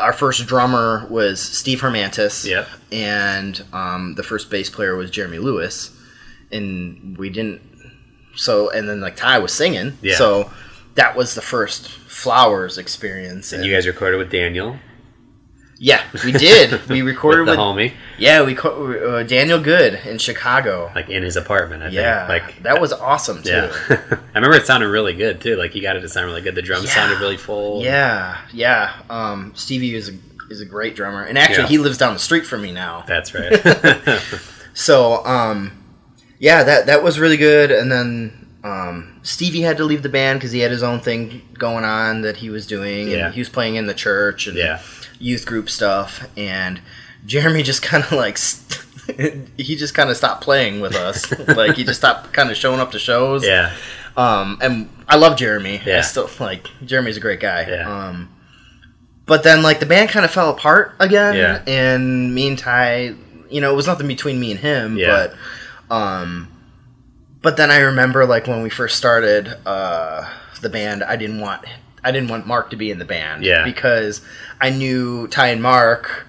our 0.00 0.12
first 0.12 0.46
drummer 0.46 1.06
was 1.10 1.40
Steve 1.40 1.80
Hermantis 1.80 2.44
Yep. 2.46 2.68
and 2.92 3.64
um, 3.72 4.14
the 4.14 4.22
first 4.22 4.48
bass 4.50 4.70
player 4.70 4.94
was 4.94 5.10
Jeremy 5.10 5.38
Lewis, 5.38 5.90
and 6.52 7.16
we 7.18 7.30
didn't. 7.30 7.60
So 8.36 8.70
and 8.70 8.88
then 8.88 9.00
like 9.00 9.16
Ty 9.16 9.40
was 9.40 9.52
singing, 9.52 9.98
Yeah. 10.02 10.16
so 10.16 10.50
that 10.98 11.16
was 11.16 11.34
the 11.34 11.40
first 11.42 11.88
Flowers 11.88 12.78
experience. 12.78 13.52
And 13.52 13.64
you 13.64 13.72
guys 13.72 13.86
recorded 13.86 14.16
with 14.18 14.30
Daniel, 14.30 14.76
yeah, 15.78 16.02
we 16.24 16.32
did. 16.32 16.80
We 16.88 17.02
recorded 17.02 17.42
with 17.46 17.46
the 17.46 17.52
with, 17.52 17.58
homie, 17.60 17.92
yeah, 18.18 18.42
we 18.42 18.58
uh, 18.58 19.22
Daniel 19.22 19.60
Good 19.60 19.94
in 20.04 20.18
Chicago. 20.18 20.90
like 20.94 21.08
in 21.08 21.22
his 21.22 21.36
apartment. 21.36 21.82
I 21.84 21.86
think. 21.86 21.94
yeah, 21.94 22.26
Like 22.28 22.62
that 22.64 22.80
was 22.80 22.92
awesome 22.92 23.42
too. 23.44 23.50
Yeah. 23.50 23.70
I 24.34 24.38
remember 24.38 24.56
it 24.56 24.66
sounded 24.66 24.88
really 24.88 25.14
good 25.14 25.40
too. 25.40 25.54
Like 25.56 25.74
you 25.76 25.82
got 25.82 25.94
it 25.96 26.00
to 26.00 26.08
sound 26.08 26.26
really 26.26 26.42
good. 26.42 26.56
The 26.56 26.62
drums 26.62 26.86
Yeah. 26.86 26.94
sounded 26.94 27.20
really 27.20 27.36
full. 27.36 27.82
Yeah, 27.84 28.36
yeah. 28.52 29.00
Um, 29.08 29.52
Stevie 29.54 29.94
is 29.94 30.08
a 30.08 30.14
is 30.50 30.60
a 30.60 30.66
great 30.66 30.96
drummer, 30.96 31.22
and 31.22 31.38
actually 31.38 31.64
Yeah. 31.64 31.68
he 31.68 31.78
lives 31.78 31.98
down 31.98 32.12
the 32.14 32.18
street 32.18 32.44
from 32.46 32.62
me 32.62 32.72
now. 32.72 33.04
That's 33.06 33.32
right. 33.34 33.60
So, 34.74 35.24
um, 35.26 35.72
yeah, 36.38 36.62
that 36.62 36.86
that 36.86 37.02
was 37.02 37.18
really 37.18 37.36
good. 37.36 37.72
And 37.72 37.90
then 37.90 38.37
um, 38.64 39.20
Stevie 39.22 39.60
had 39.62 39.76
to 39.76 39.84
leave 39.84 40.02
the 40.02 40.08
band 40.08 40.38
because 40.40 40.52
he 40.52 40.60
had 40.60 40.70
his 40.70 40.82
own 40.82 41.00
thing 41.00 41.42
going 41.58 41.84
on 41.84 42.22
that 42.22 42.38
he 42.38 42.50
was 42.50 42.66
doing, 42.66 43.08
Yeah. 43.08 43.26
and 43.26 43.34
he 43.34 43.40
was 43.40 43.48
playing 43.48 43.76
in 43.76 43.86
the 43.86 43.94
church 43.94 44.46
and 44.46 44.56
Yeah. 44.56 44.80
youth 45.18 45.46
group 45.46 45.70
stuff. 45.70 46.26
And 46.36 46.80
Jeremy 47.26 47.62
just 47.72 47.82
kind 47.82 48.02
of 48.04 48.12
like 48.12 48.36
st- 48.38 48.84
he 49.56 49.74
just 49.76 49.94
kind 49.94 50.10
of 50.10 50.16
stopped 50.16 50.42
playing 50.42 50.80
with 50.80 50.94
us. 50.94 51.30
like 51.56 51.76
he 51.76 51.84
just 51.84 52.00
stopped 52.00 52.32
kind 52.32 52.50
of 52.50 52.56
showing 52.56 52.80
up 52.80 52.90
to 52.92 52.98
shows. 52.98 53.44
yeah. 53.46 53.72
Um, 54.16 54.58
and 54.60 54.90
I 55.08 55.16
love 55.16 55.36
Jeremy. 55.38 55.80
Yeah. 55.86 55.98
I 55.98 56.00
still 56.00 56.28
like 56.40 56.66
Jeremy's 56.84 57.16
a 57.16 57.20
great 57.20 57.38
guy. 57.40 57.66
Yeah. 57.68 57.88
Um, 58.08 58.28
but 59.26 59.44
then 59.44 59.62
like 59.62 59.78
the 59.78 59.86
band 59.86 60.10
kind 60.10 60.24
of 60.24 60.30
fell 60.32 60.50
apart 60.50 60.94
again, 60.98 61.36
Yeah. 61.36 61.62
and 61.66 62.34
me 62.34 62.48
and 62.48 62.58
Ty, 62.58 63.14
you 63.50 63.60
know, 63.60 63.72
it 63.72 63.76
was 63.76 63.86
nothing 63.86 64.08
between 64.08 64.40
me 64.40 64.50
and 64.50 64.58
him, 64.60 64.96
Yeah. 64.98 65.28
but 65.88 65.94
um, 65.94 66.48
but 67.42 67.56
then 67.56 67.70
I 67.70 67.78
remember 67.78 68.24
like 68.26 68.46
when 68.46 68.62
we 68.62 68.70
first 68.70 68.96
started 68.96 69.54
uh, 69.66 70.28
the 70.60 70.68
band, 70.68 71.02
I 71.04 71.16
didn't 71.16 71.40
want 71.40 71.64
I 72.04 72.12
didn't 72.12 72.28
want 72.30 72.46
Mark 72.46 72.70
to 72.70 72.76
be 72.76 72.90
in 72.90 72.98
the 72.98 73.04
band, 73.04 73.44
Yeah. 73.44 73.64
because 73.64 74.20
I 74.60 74.70
knew 74.70 75.26
Ty 75.28 75.48
and 75.48 75.62
Mark. 75.62 76.24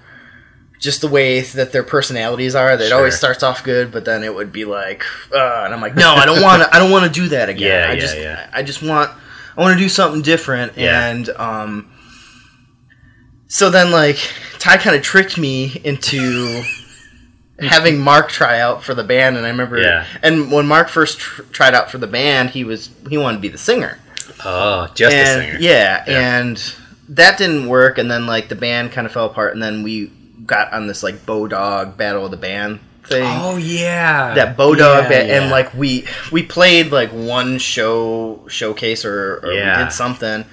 Just 0.80 1.02
the 1.02 1.08
way 1.08 1.42
that 1.42 1.72
their 1.72 1.82
personalities 1.82 2.54
are, 2.54 2.74
that 2.74 2.86
it 2.86 2.90
always 2.92 3.12
Sure. 3.12 3.18
starts 3.18 3.42
off 3.42 3.62
good, 3.62 3.92
but 3.92 4.06
then 4.06 4.24
it 4.24 4.34
would 4.34 4.50
be 4.50 4.64
like, 4.64 5.04
uh, 5.30 5.62
and 5.66 5.74
I'm 5.74 5.80
like, 5.82 5.94
no, 5.94 6.14
I 6.14 6.24
don't 6.24 6.40
want 6.40 6.62
to. 6.62 6.74
I 6.74 6.78
don't 6.78 6.90
want 6.90 7.04
to 7.04 7.10
do 7.20 7.28
that 7.28 7.48
again. 7.54 7.68
Yeah, 7.68 7.90
I 7.90 7.92
yeah, 7.92 8.00
just, 8.00 8.16
yeah. 8.16 8.50
I 8.50 8.62
just 8.62 8.82
want, 8.82 9.10
I 9.58 9.60
want 9.60 9.74
to 9.78 9.78
do 9.78 9.90
something 9.90 10.22
different. 10.22 10.78
Yeah. 10.78 11.06
And 11.08 11.28
um, 11.36 11.92
so 13.46 13.68
then 13.68 13.90
like 13.90 14.16
Ty 14.58 14.78
kind 14.78 14.96
of 14.96 15.02
tricked 15.02 15.36
me 15.36 15.80
into 15.84 16.62
having 17.60 17.98
Mark 17.98 18.28
try 18.30 18.60
out 18.60 18.82
for 18.82 18.94
the 18.94 19.04
band, 19.04 19.36
and 19.36 19.44
I 19.46 19.50
remember, 19.50 19.78
Yeah. 19.80 20.04
and 20.22 20.50
when 20.52 20.66
Mark 20.66 20.88
first 20.88 21.18
tr- 21.18 21.42
tried 21.52 21.74
out 21.74 21.90
for 21.90 21.98
the 21.98 22.06
band, 22.06 22.50
he 22.50 22.64
was 22.64 22.90
he 23.08 23.16
wanted 23.18 23.36
to 23.38 23.42
be 23.42 23.48
the 23.48 23.58
singer 23.58 23.98
Oh, 24.44 24.88
just 24.94 25.14
and, 25.14 25.40
a 25.40 25.44
singer. 25.44 25.58
Yeah, 25.60 26.04
Yeah. 26.06 26.38
and 26.40 26.74
that 27.10 27.36
didn't 27.38 27.66
work. 27.68 27.98
And 27.98 28.10
then 28.10 28.26
like 28.26 28.48
the 28.48 28.54
band 28.54 28.92
kind 28.92 29.06
of 29.06 29.12
fell 29.12 29.26
apart, 29.26 29.52
and 29.54 29.62
then 29.62 29.82
we 29.82 30.10
got 30.46 30.72
on 30.72 30.86
this 30.86 31.02
like 31.02 31.26
Bodog 31.26 31.96
Battle 31.96 32.24
of 32.24 32.30
the 32.30 32.36
Band 32.36 32.80
thing. 33.04 33.24
Oh 33.26 33.56
yeah. 33.56 34.34
that 34.34 34.56
Bodog 34.56 34.78
Yeah, 35.02 35.08
ba- 35.08 35.26
yeah. 35.26 35.40
and 35.42 35.50
like 35.50 35.74
we 35.74 36.06
we 36.30 36.42
played 36.42 36.92
like 36.92 37.10
one 37.10 37.58
show 37.58 38.40
showcase 38.48 39.04
or, 39.04 39.40
or 39.42 39.52
Yeah. 39.52 39.78
we 39.78 39.84
did 39.84 39.92
something. 39.92 40.44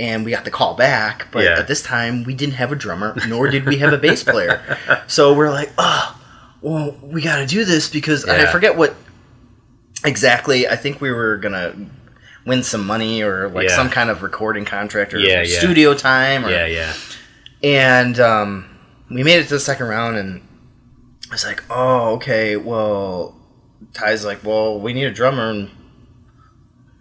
And 0.00 0.24
we 0.24 0.30
got 0.30 0.44
the 0.44 0.50
call 0.52 0.74
back, 0.74 1.26
but 1.32 1.42
Yeah. 1.44 1.58
at 1.58 1.66
this 1.66 1.82
time 1.82 2.22
we 2.22 2.32
didn't 2.32 2.54
have 2.54 2.70
a 2.70 2.76
drummer, 2.76 3.16
nor 3.26 3.48
did 3.48 3.66
we 3.66 3.78
have 3.78 3.92
a 3.92 3.98
bass 3.98 4.22
player. 4.22 4.60
So 5.08 5.32
we're 5.34 5.50
like, 5.50 5.72
oh, 5.76 6.17
well, 6.62 6.96
we 7.02 7.22
got 7.22 7.36
to 7.36 7.46
do 7.46 7.64
this 7.64 7.88
because 7.88 8.24
and 8.24 8.32
I 8.42 8.50
forget 8.50 8.76
what 8.76 8.94
exactly. 10.04 10.68
I 10.68 10.76
think 10.76 11.00
we 11.00 11.10
were 11.12 11.36
gonna 11.36 11.74
win 12.46 12.62
some 12.62 12.86
money 12.86 13.22
or 13.22 13.48
like 13.48 13.68
Yeah. 13.68 13.76
some 13.76 13.90
kind 13.90 14.10
of 14.10 14.22
recording 14.22 14.64
contract 14.64 15.12
or 15.14 15.18
Yeah, 15.18 15.42
yeah. 15.42 15.58
studio 15.58 15.94
time. 15.94 16.44
Or, 16.46 16.50
Yeah, 16.50 16.66
yeah. 16.66 16.92
And 17.62 18.18
um, 18.20 18.78
we 19.10 19.22
made 19.22 19.40
it 19.40 19.44
to 19.48 19.54
the 19.54 19.60
second 19.60 19.88
round, 19.88 20.16
and 20.16 20.40
I 21.30 21.34
was 21.34 21.44
like, 21.44 21.62
"Oh, 21.68 22.14
okay. 22.14 22.56
Well, 22.56 23.34
Ty's 23.92 24.24
like, 24.24 24.44
well, 24.44 24.78
we 24.80 24.92
need 24.92 25.04
a 25.04 25.10
drummer, 25.12 25.50
and 25.50 25.70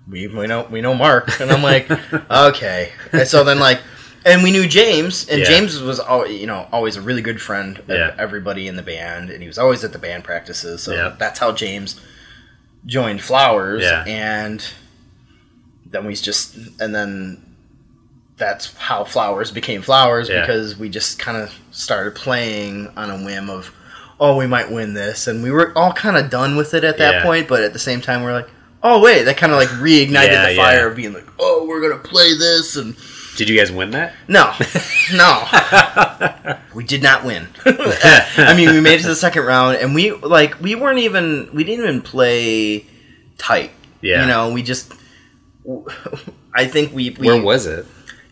we 0.10 0.28
we 0.28 0.48
know 0.48 0.68
we 0.70 0.82
know 0.82 0.94
Mark." 0.96 1.40
And 1.40 1.52
I'm 1.52 1.62
like, 1.64 1.90
"Okay." 2.32 2.92
And 3.12 3.28
so 3.28 3.44
then 3.44 3.60
like, 3.60 3.80
and 4.28 4.44
we 4.44 4.52
knew 4.52 4.68
James, 4.68 5.28
and 5.30 5.40
Yeah. 5.40 5.46
James 5.46 5.80
was 5.82 6.00
al- 6.00 6.28
you 6.30 6.46
know 6.48 6.68
always 6.72 6.96
a 6.98 7.02
really 7.02 7.22
good 7.22 7.42
friend 7.42 7.80
of 7.80 7.90
Yeah. 7.90 8.14
everybody 8.20 8.68
in 8.68 8.76
the 8.76 8.84
band, 8.84 9.30
and 9.30 9.42
he 9.42 9.48
was 9.48 9.58
always 9.58 9.84
at 9.84 9.94
the 9.94 10.00
band 10.00 10.24
practices. 10.24 10.84
So 10.84 10.94
Yeah. 10.94 11.14
that's 11.18 11.40
how 11.40 11.52
James 11.52 11.96
joined 12.86 13.22
Flowers, 13.22 13.84
Yeah. 13.84 14.04
and 14.06 14.64
then 15.90 16.06
we 16.06 16.14
just 16.16 16.56
and 16.80 16.94
then 16.94 17.42
that's 18.38 18.74
how 18.78 19.04
flowers 19.04 19.50
became 19.52 19.82
flowers 19.82 20.30
Yeah. 20.30 20.42
because 20.42 20.78
we 20.78 20.90
just 20.90 21.18
kind 21.18 21.38
of 21.38 21.52
started 21.72 22.14
playing 22.14 22.92
on 22.96 23.10
a 23.10 23.18
whim 23.18 23.50
of 23.50 23.72
oh 24.20 24.36
we 24.36 24.46
might 24.48 24.70
win 24.72 24.94
this 24.94 25.26
and 25.28 25.42
we 25.42 25.50
were 25.50 25.72
all 25.76 25.92
kind 25.94 26.18
of 26.18 26.30
done 26.30 26.56
with 26.56 26.74
it 26.76 26.84
at 26.84 26.98
that 27.00 27.16
Yeah. 27.16 27.24
point 27.24 27.48
but 27.48 27.64
at 27.64 27.74
the 27.74 27.80
same 27.80 28.00
time 28.02 28.22
we 28.24 28.30
are 28.30 28.34
like 28.34 28.50
oh 28.84 29.00
wait 29.02 29.24
that 29.24 29.38
kind 29.38 29.52
of 29.52 29.58
like 29.58 29.70
reignited 29.70 30.32
Yeah, 30.32 30.50
the 30.50 30.56
fire 30.56 30.78
yeah. 30.82 30.86
of 30.88 30.96
being 30.96 31.14
like 31.14 31.26
oh 31.40 31.66
we're 31.68 31.82
gonna 31.82 32.02
play 32.02 32.36
this 32.38 32.76
and 32.76 32.96
Did 33.38 33.48
you 33.50 33.58
guys 33.58 33.72
win 33.72 33.92
that? 33.92 34.14
no 34.28 34.52
no 35.14 36.58
we 36.74 36.84
did 36.84 37.02
not 37.02 37.24
win 37.24 37.48
i 37.66 38.54
mean 38.56 38.70
we 38.72 38.82
made 38.82 39.00
it 39.00 39.04
to 39.04 39.08
the 39.08 39.16
second 39.16 39.44
round 39.46 39.78
and 39.78 39.96
we 39.96 40.12
like 40.12 40.60
we 40.60 40.76
weren't 40.76 41.00
even 41.00 41.50
we 41.54 41.64
didn't 41.64 41.86
even 41.86 42.02
play 42.02 42.86
tight 43.38 43.72
Yeah. 44.02 44.22
you 44.22 44.28
know 44.28 44.52
we 44.52 44.64
just 44.64 44.92
i 46.54 46.66
think 46.66 46.94
we, 46.94 47.12
we 47.12 47.28
Where 47.28 47.42
was 47.42 47.66
it? 47.66 47.86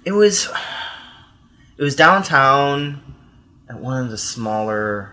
it 0.04 0.12
was 0.12 0.48
it 1.78 1.84
was 1.84 1.96
downtown 1.96 3.02
at 3.70 3.80
one 3.80 4.04
of 4.04 4.10
the 4.12 4.18
smaller 4.18 5.12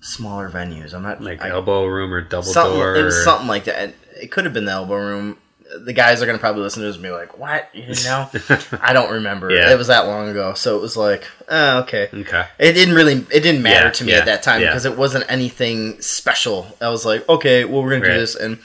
smaller 0.00 0.48
venues. 0.48 0.94
I'm 0.94 1.02
not 1.02 1.20
Like 1.20 1.42
I- 1.42 1.50
elbow 1.50 1.84
room 1.86 2.12
or 2.12 2.20
double 2.20 2.44
something. 2.44 2.78
door? 2.78 2.94
It 2.94 3.02
was 3.02 3.24
something 3.24 3.48
like 3.48 3.64
that. 3.64 3.92
It 4.22 4.30
could 4.30 4.44
have 4.44 4.54
been 4.54 4.66
the 4.66 4.72
elbow 4.72 4.94
room. 4.96 5.36
The 5.84 5.92
guys 5.92 6.22
are 6.22 6.26
gonna 6.26 6.38
probably 6.38 6.62
listen 6.62 6.80
to 6.82 6.86
this 6.86 6.96
and 6.96 7.02
be 7.02 7.10
like, 7.10 7.38
"What?" 7.38 7.68
You 7.74 7.88
know, 8.04 8.30
I 8.80 8.92
don't 8.92 9.10
remember. 9.12 9.50
Yeah. 9.50 9.72
It 9.72 9.76
was 9.78 9.88
that 9.88 10.06
long 10.06 10.28
ago, 10.28 10.54
so 10.54 10.76
it 10.76 10.80
was 10.80 10.96
like, 10.96 11.24
oh, 11.48 11.80
okay. 11.80 12.08
Okay. 12.12 12.46
It 12.58 12.72
didn't 12.74 12.94
really. 12.94 13.14
It 13.32 13.40
didn't 13.40 13.62
matter 13.62 13.86
Yeah, 13.86 13.90
to 13.92 14.04
me 14.04 14.12
yeah, 14.12 14.18
at 14.18 14.24
that 14.26 14.42
time 14.44 14.60
because 14.60 14.84
it 14.84 14.96
wasn't 14.96 15.24
anything 15.28 16.00
special. 16.00 16.68
I 16.80 16.88
was 16.88 17.04
like, 17.04 17.28
okay, 17.28 17.64
well, 17.64 17.82
we're 17.82 17.90
gonna 17.90 18.02
Right. 18.06 18.14
do 18.14 18.20
this, 18.20 18.36
and 18.36 18.58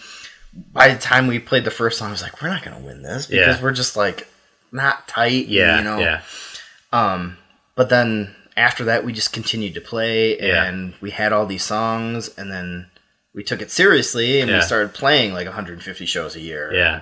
by 0.73 0.89
the 0.93 0.99
time 0.99 1.27
we 1.27 1.39
played 1.39 1.63
the 1.63 1.71
first 1.71 1.97
song, 1.97 2.09
I 2.09 2.11
was 2.11 2.21
like, 2.21 2.39
we're 2.41 2.49
not 2.49 2.61
gonna 2.63 2.79
win 2.79 3.01
this 3.01 3.25
because 3.25 3.61
we're 3.61 3.71
just 3.71 3.95
like 3.97 4.27
not 4.71 5.07
tight. 5.07 5.47
Yeah. 5.47 5.77
you 5.79 5.83
know. 5.83 5.97
Yeah. 5.99 6.21
Um, 6.93 7.37
but 7.75 7.89
then 7.89 8.35
after 8.55 8.83
that, 8.83 9.03
we 9.03 9.11
just 9.13 9.33
continued 9.33 9.73
to 9.73 9.81
play, 9.81 10.37
and 10.37 10.93
we 11.01 11.09
had 11.09 11.33
all 11.33 11.45
these 11.47 11.63
songs, 11.63 12.29
and 12.37 12.51
then 12.51 12.90
we 13.33 13.43
took 13.43 13.61
it 13.61 13.71
seriously, 13.71 14.41
and 14.41 14.49
Yeah. 14.49 14.57
we 14.57 14.61
started 14.63 14.93
playing 14.93 15.33
like 15.33 15.45
150 15.47 16.05
shows 16.05 16.35
a 16.35 16.39
year. 16.41 16.73
Yeah. 16.73 17.01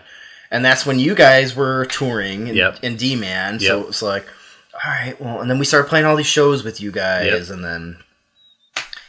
and 0.51 0.65
that's 0.65 0.83
when 0.83 0.97
you 0.97 1.13
guys 1.13 1.55
were 1.55 1.85
touring 1.85 2.47
in, 2.47 2.55
Yep. 2.55 2.79
in 2.81 2.95
D 2.95 3.15
Man. 3.15 3.59
So 3.59 3.75
Yep. 3.77 3.83
it 3.83 3.87
was 3.87 4.01
like, 4.01 4.25
all 4.73 4.89
right, 4.91 5.21
well, 5.21 5.41
and 5.41 5.49
then 5.49 5.59
we 5.59 5.65
started 5.65 5.87
playing 5.87 6.05
all 6.07 6.15
these 6.15 6.25
shows 6.25 6.63
with 6.63 6.81
you 6.81 6.91
guys, 6.91 7.49
Yep. 7.49 7.55
and 7.55 7.63
then 7.63 7.97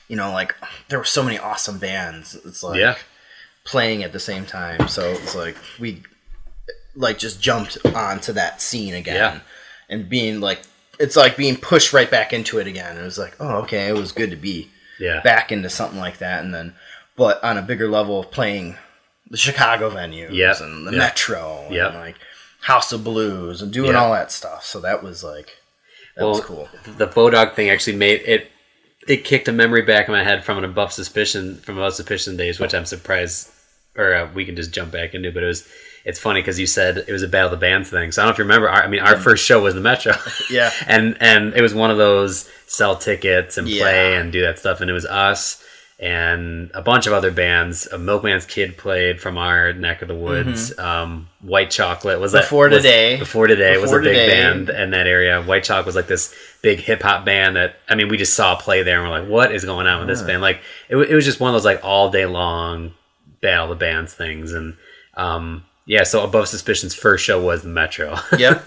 you 0.08 0.16
know, 0.16 0.32
like 0.32 0.54
there 0.88 0.98
were 0.98 1.04
so 1.04 1.22
many 1.22 1.38
awesome 1.38 1.78
bands. 1.78 2.36
It's 2.44 2.62
like 2.62 2.78
Yeah. 2.80 2.96
playing 3.64 4.02
at 4.02 4.12
the 4.12 4.18
same 4.20 4.44
time. 4.44 4.88
So 4.88 5.08
it's 5.12 5.34
like 5.34 5.56
we 5.78 6.02
like 6.96 7.16
just 7.18 7.40
jumped 7.40 7.78
onto 7.94 8.32
that 8.32 8.60
scene 8.60 8.94
again 8.94 9.14
Yeah. 9.14 9.38
and 9.88 10.08
being 10.08 10.40
like 10.40 10.60
it's 10.98 11.16
like 11.16 11.36
being 11.36 11.56
pushed 11.56 11.92
right 11.94 12.10
back 12.10 12.32
into 12.34 12.58
it 12.58 12.66
again. 12.66 12.98
It 12.98 13.02
was 13.02 13.16
like, 13.18 13.34
oh, 13.40 13.58
okay, 13.62 13.86
it 13.88 13.94
was 13.94 14.12
good 14.12 14.28
to 14.30 14.36
be 14.36 14.68
Yeah. 14.98 15.20
back 15.20 15.50
into 15.52 15.70
something 15.70 15.98
like 16.00 16.18
that, 16.18 16.42
and 16.44 16.52
then 16.52 16.74
but 17.20 17.42
on 17.44 17.58
a 17.58 17.62
bigger 17.62 17.86
level 17.88 18.18
of 18.20 18.30
playing 18.30 18.76
the 19.30 19.36
Chicago 19.36 19.90
venues 19.90 20.32
Yep. 20.32 20.60
and 20.62 20.86
the 20.86 20.92
Yep. 20.92 20.98
Metro 20.98 21.66
Yep. 21.70 21.94
like 21.94 22.16
House 22.62 22.92
of 22.92 23.04
Blues 23.04 23.60
and 23.62 23.70
doing 23.72 23.94
all 23.94 24.12
that 24.12 24.32
stuff. 24.32 24.64
So 24.64 24.80
that 24.80 25.02
was 25.02 25.22
like 25.22 25.48
that 26.16 26.24
was 26.26 26.40
cool. 26.40 26.68
The 27.02 27.06
Bodog 27.06 27.54
thing 27.54 27.68
actually 27.70 27.96
made 27.96 28.22
it. 28.24 28.50
It 29.06 29.24
kicked 29.24 29.48
a 29.48 29.52
memory 29.52 29.82
back 29.82 30.08
in 30.08 30.12
my 30.12 30.24
head 30.24 30.44
from 30.44 30.56
an 30.58 30.64
above 30.64 30.92
suspicion 30.92 31.56
from 31.64 31.76
above 31.78 31.94
suspicion 31.94 32.36
days, 32.36 32.58
which 32.58 32.74
I'm 32.74 32.86
surprised, 32.86 33.48
or 33.96 34.14
uh, 34.14 34.28
we 34.34 34.44
can 34.46 34.56
just 34.56 34.72
jump 34.72 34.90
back 34.92 35.14
into. 35.14 35.30
But 35.30 35.42
it 35.42 35.46
was 35.46 35.66
it's 36.04 36.18
funny 36.18 36.40
because 36.40 36.58
you 36.58 36.66
said 36.66 37.04
it 37.06 37.12
was 37.12 37.22
a 37.22 37.28
battle 37.28 37.52
of 37.52 37.58
the 37.58 37.64
bands 37.66 37.90
thing. 37.90 38.10
So 38.12 38.22
I 38.22 38.24
don't 38.24 38.30
know 38.30 38.32
if 38.32 38.38
you 38.38 38.44
remember. 38.44 38.68
Our, 38.70 38.82
I 38.82 38.88
mean, 38.88 39.00
our 39.00 39.18
first 39.18 39.44
show 39.44 39.62
was 39.62 39.74
the 39.74 39.80
Metro. 39.90 40.12
Yeah. 40.50 40.70
and 40.86 41.16
and 41.20 41.54
it 41.54 41.62
was 41.62 41.74
one 41.74 41.90
of 41.90 41.98
those 41.98 42.48
sell 42.66 42.96
tickets 42.96 43.56
and 43.58 43.66
play 43.66 44.10
Yeah. 44.12 44.18
and 44.20 44.32
do 44.32 44.40
that 44.46 44.58
stuff. 44.58 44.80
And 44.80 44.88
it 44.90 44.94
was 44.94 45.06
us 45.06 45.62
and 46.00 46.70
a 46.72 46.80
bunch 46.80 47.06
of 47.06 47.12
other 47.12 47.30
bands. 47.30 47.86
A 47.88 47.98
Milkman's 47.98 48.46
Kid 48.46 48.78
played 48.78 49.20
from 49.20 49.36
our 49.36 49.74
neck 49.74 50.00
of 50.00 50.08
the 50.08 50.14
woods. 50.14 50.76
Um, 50.78 51.28
White 51.42 51.70
Chocolate 51.70 52.18
was 52.18 52.32
that 52.32 52.38
Mm-hmm. 52.38 52.46
Before 52.46 52.68
Today. 52.70 53.18
Before 53.18 53.46
today 53.46 53.76
was 53.76 53.90
a 53.90 53.96
Before 53.96 54.02
big 54.02 54.14
Today. 54.14 54.28
band 54.28 54.70
in 54.70 54.90
that 54.92 55.06
area. 55.06 55.42
White 55.42 55.62
Chocolate 55.62 55.84
was 55.84 55.96
like 55.96 56.06
this 56.06 56.34
big 56.62 56.80
hip 56.80 57.02
hop 57.02 57.26
band 57.26 57.56
that 57.56 57.76
I 57.86 57.96
mean, 57.96 58.08
we 58.08 58.16
just 58.16 58.34
saw 58.34 58.56
play 58.56 58.82
there 58.82 58.98
and 59.00 59.10
we're 59.10 59.20
like, 59.20 59.28
what 59.28 59.54
is 59.54 59.64
going 59.66 59.86
on 59.86 59.98
with 59.98 60.08
this 60.08 60.22
band? 60.22 60.40
Like, 60.40 60.62
it, 60.88 60.96
it 60.96 61.14
was 61.14 61.26
just 61.26 61.38
one 61.38 61.50
of 61.50 61.54
those 61.54 61.66
like 61.66 61.84
all 61.84 62.10
day 62.10 62.24
long 62.24 62.94
battle 63.42 63.68
the 63.68 63.74
bands 63.74 64.14
things. 64.14 64.52
And 64.52 64.78
um, 65.18 65.64
yeah, 65.84 66.04
so 66.04 66.24
Above 66.24 66.48
Suspicion's 66.48 66.94
first 66.94 67.24
show 67.24 67.42
was 67.42 67.62
the 67.62 67.68
Metro. 67.68 68.16
Yep. 68.38 68.66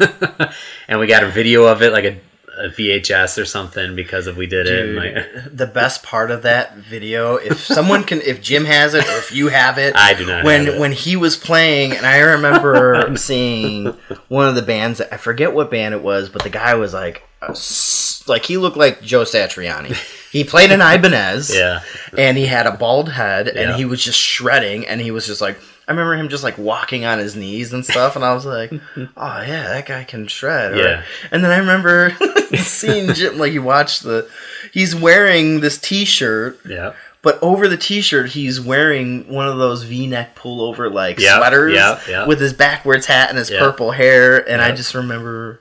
and 0.87 0.99
we 0.99 1.07
got 1.07 1.23
a 1.23 1.29
video 1.29 1.65
of 1.65 1.81
it, 1.81 1.91
like 1.93 2.05
a, 2.05 2.19
a 2.57 2.69
VHS 2.69 3.41
or 3.41 3.45
something, 3.45 3.95
because 3.95 4.27
of 4.27 4.37
we 4.37 4.45
did 4.47 4.67
it. 4.67 4.85
And 4.85 4.95
like, 4.95 5.51
the 5.55 5.65
best 5.67 6.03
part 6.03 6.31
of 6.31 6.43
that 6.43 6.75
video, 6.77 7.35
if 7.37 7.59
someone 7.59 8.03
can, 8.03 8.21
if 8.21 8.41
Jim 8.41 8.65
has 8.65 8.93
it, 8.93 9.05
or 9.07 9.17
if 9.17 9.31
you 9.31 9.47
have 9.49 9.77
it, 9.77 9.95
I 9.95 10.13
do 10.13 10.25
not 10.25 10.43
When 10.45 10.67
it. 10.67 10.79
when 10.79 10.91
he 10.91 11.15
was 11.15 11.35
playing, 11.35 11.93
and 11.93 12.05
I 12.05 12.19
remember 12.19 13.15
seeing 13.17 13.85
one 14.27 14.47
of 14.47 14.55
the 14.55 14.61
bands. 14.61 15.01
I 15.01 15.17
forget 15.17 15.53
what 15.53 15.71
band 15.71 15.93
it 15.93 16.01
was, 16.03 16.29
but 16.29 16.43
the 16.43 16.49
guy 16.49 16.75
was 16.75 16.93
like, 16.93 17.23
uh, 17.41 17.47
s- 17.51 18.23
like 18.27 18.45
he 18.45 18.57
looked 18.57 18.77
like 18.77 19.01
Joe 19.01 19.23
Satriani. 19.23 19.95
He 20.31 20.43
played 20.43 20.71
an 20.71 20.81
Ibanez, 20.95 21.55
yeah, 21.55 21.81
and 22.17 22.37
he 22.37 22.45
had 22.45 22.65
a 22.67 22.71
bald 22.71 23.09
head, 23.09 23.47
and 23.47 23.71
Yeah. 23.71 23.77
he 23.77 23.85
was 23.85 24.03
just 24.03 24.19
shredding, 24.19 24.85
and 24.87 25.01
he 25.01 25.11
was 25.11 25.25
just 25.27 25.41
like. 25.41 25.57
I 25.87 25.91
remember 25.91 26.15
him 26.15 26.29
just 26.29 26.43
like 26.43 26.57
walking 26.57 27.03
on 27.05 27.19
his 27.19 27.35
knees 27.35 27.73
and 27.73 27.85
stuff, 27.85 28.15
and 28.15 28.23
I 28.23 28.33
was 28.33 28.45
like, 28.45 28.71
"Oh 28.97 29.07
yeah, 29.17 29.63
that 29.69 29.85
guy 29.85 30.03
can 30.05 30.27
shred." 30.27 30.73
or- 30.73 30.77
Yeah. 30.77 31.03
And 31.31 31.43
then 31.43 31.51
I 31.51 31.57
remember 31.57 32.15
seeing 32.55 33.13
Jim 33.13 33.37
like 33.37 33.51
you 33.53 33.61
watch 33.63 33.99
the, 33.99 34.29
he's 34.71 34.95
wearing 34.95 35.59
this 35.59 35.77
T-shirt, 35.77 36.59
yeah, 36.65 36.93
but 37.21 37.37
over 37.41 37.67
the 37.67 37.77
T-shirt 37.77 38.29
he's 38.29 38.61
wearing 38.61 39.27
one 39.27 39.47
of 39.47 39.57
those 39.57 39.83
V-neck 39.83 40.35
pullover 40.37 40.91
like 40.91 41.19
Yeah, 41.19 41.37
sweaters 41.37 41.73
yeah, 41.73 41.99
yeah. 42.07 42.27
with 42.27 42.39
his 42.39 42.53
backwards 42.53 43.05
hat 43.05 43.29
and 43.29 43.37
his 43.37 43.49
purple 43.49 43.91
hair, 43.91 44.37
and 44.49 44.61
I 44.61 44.71
just 44.71 44.93
remember 44.93 45.59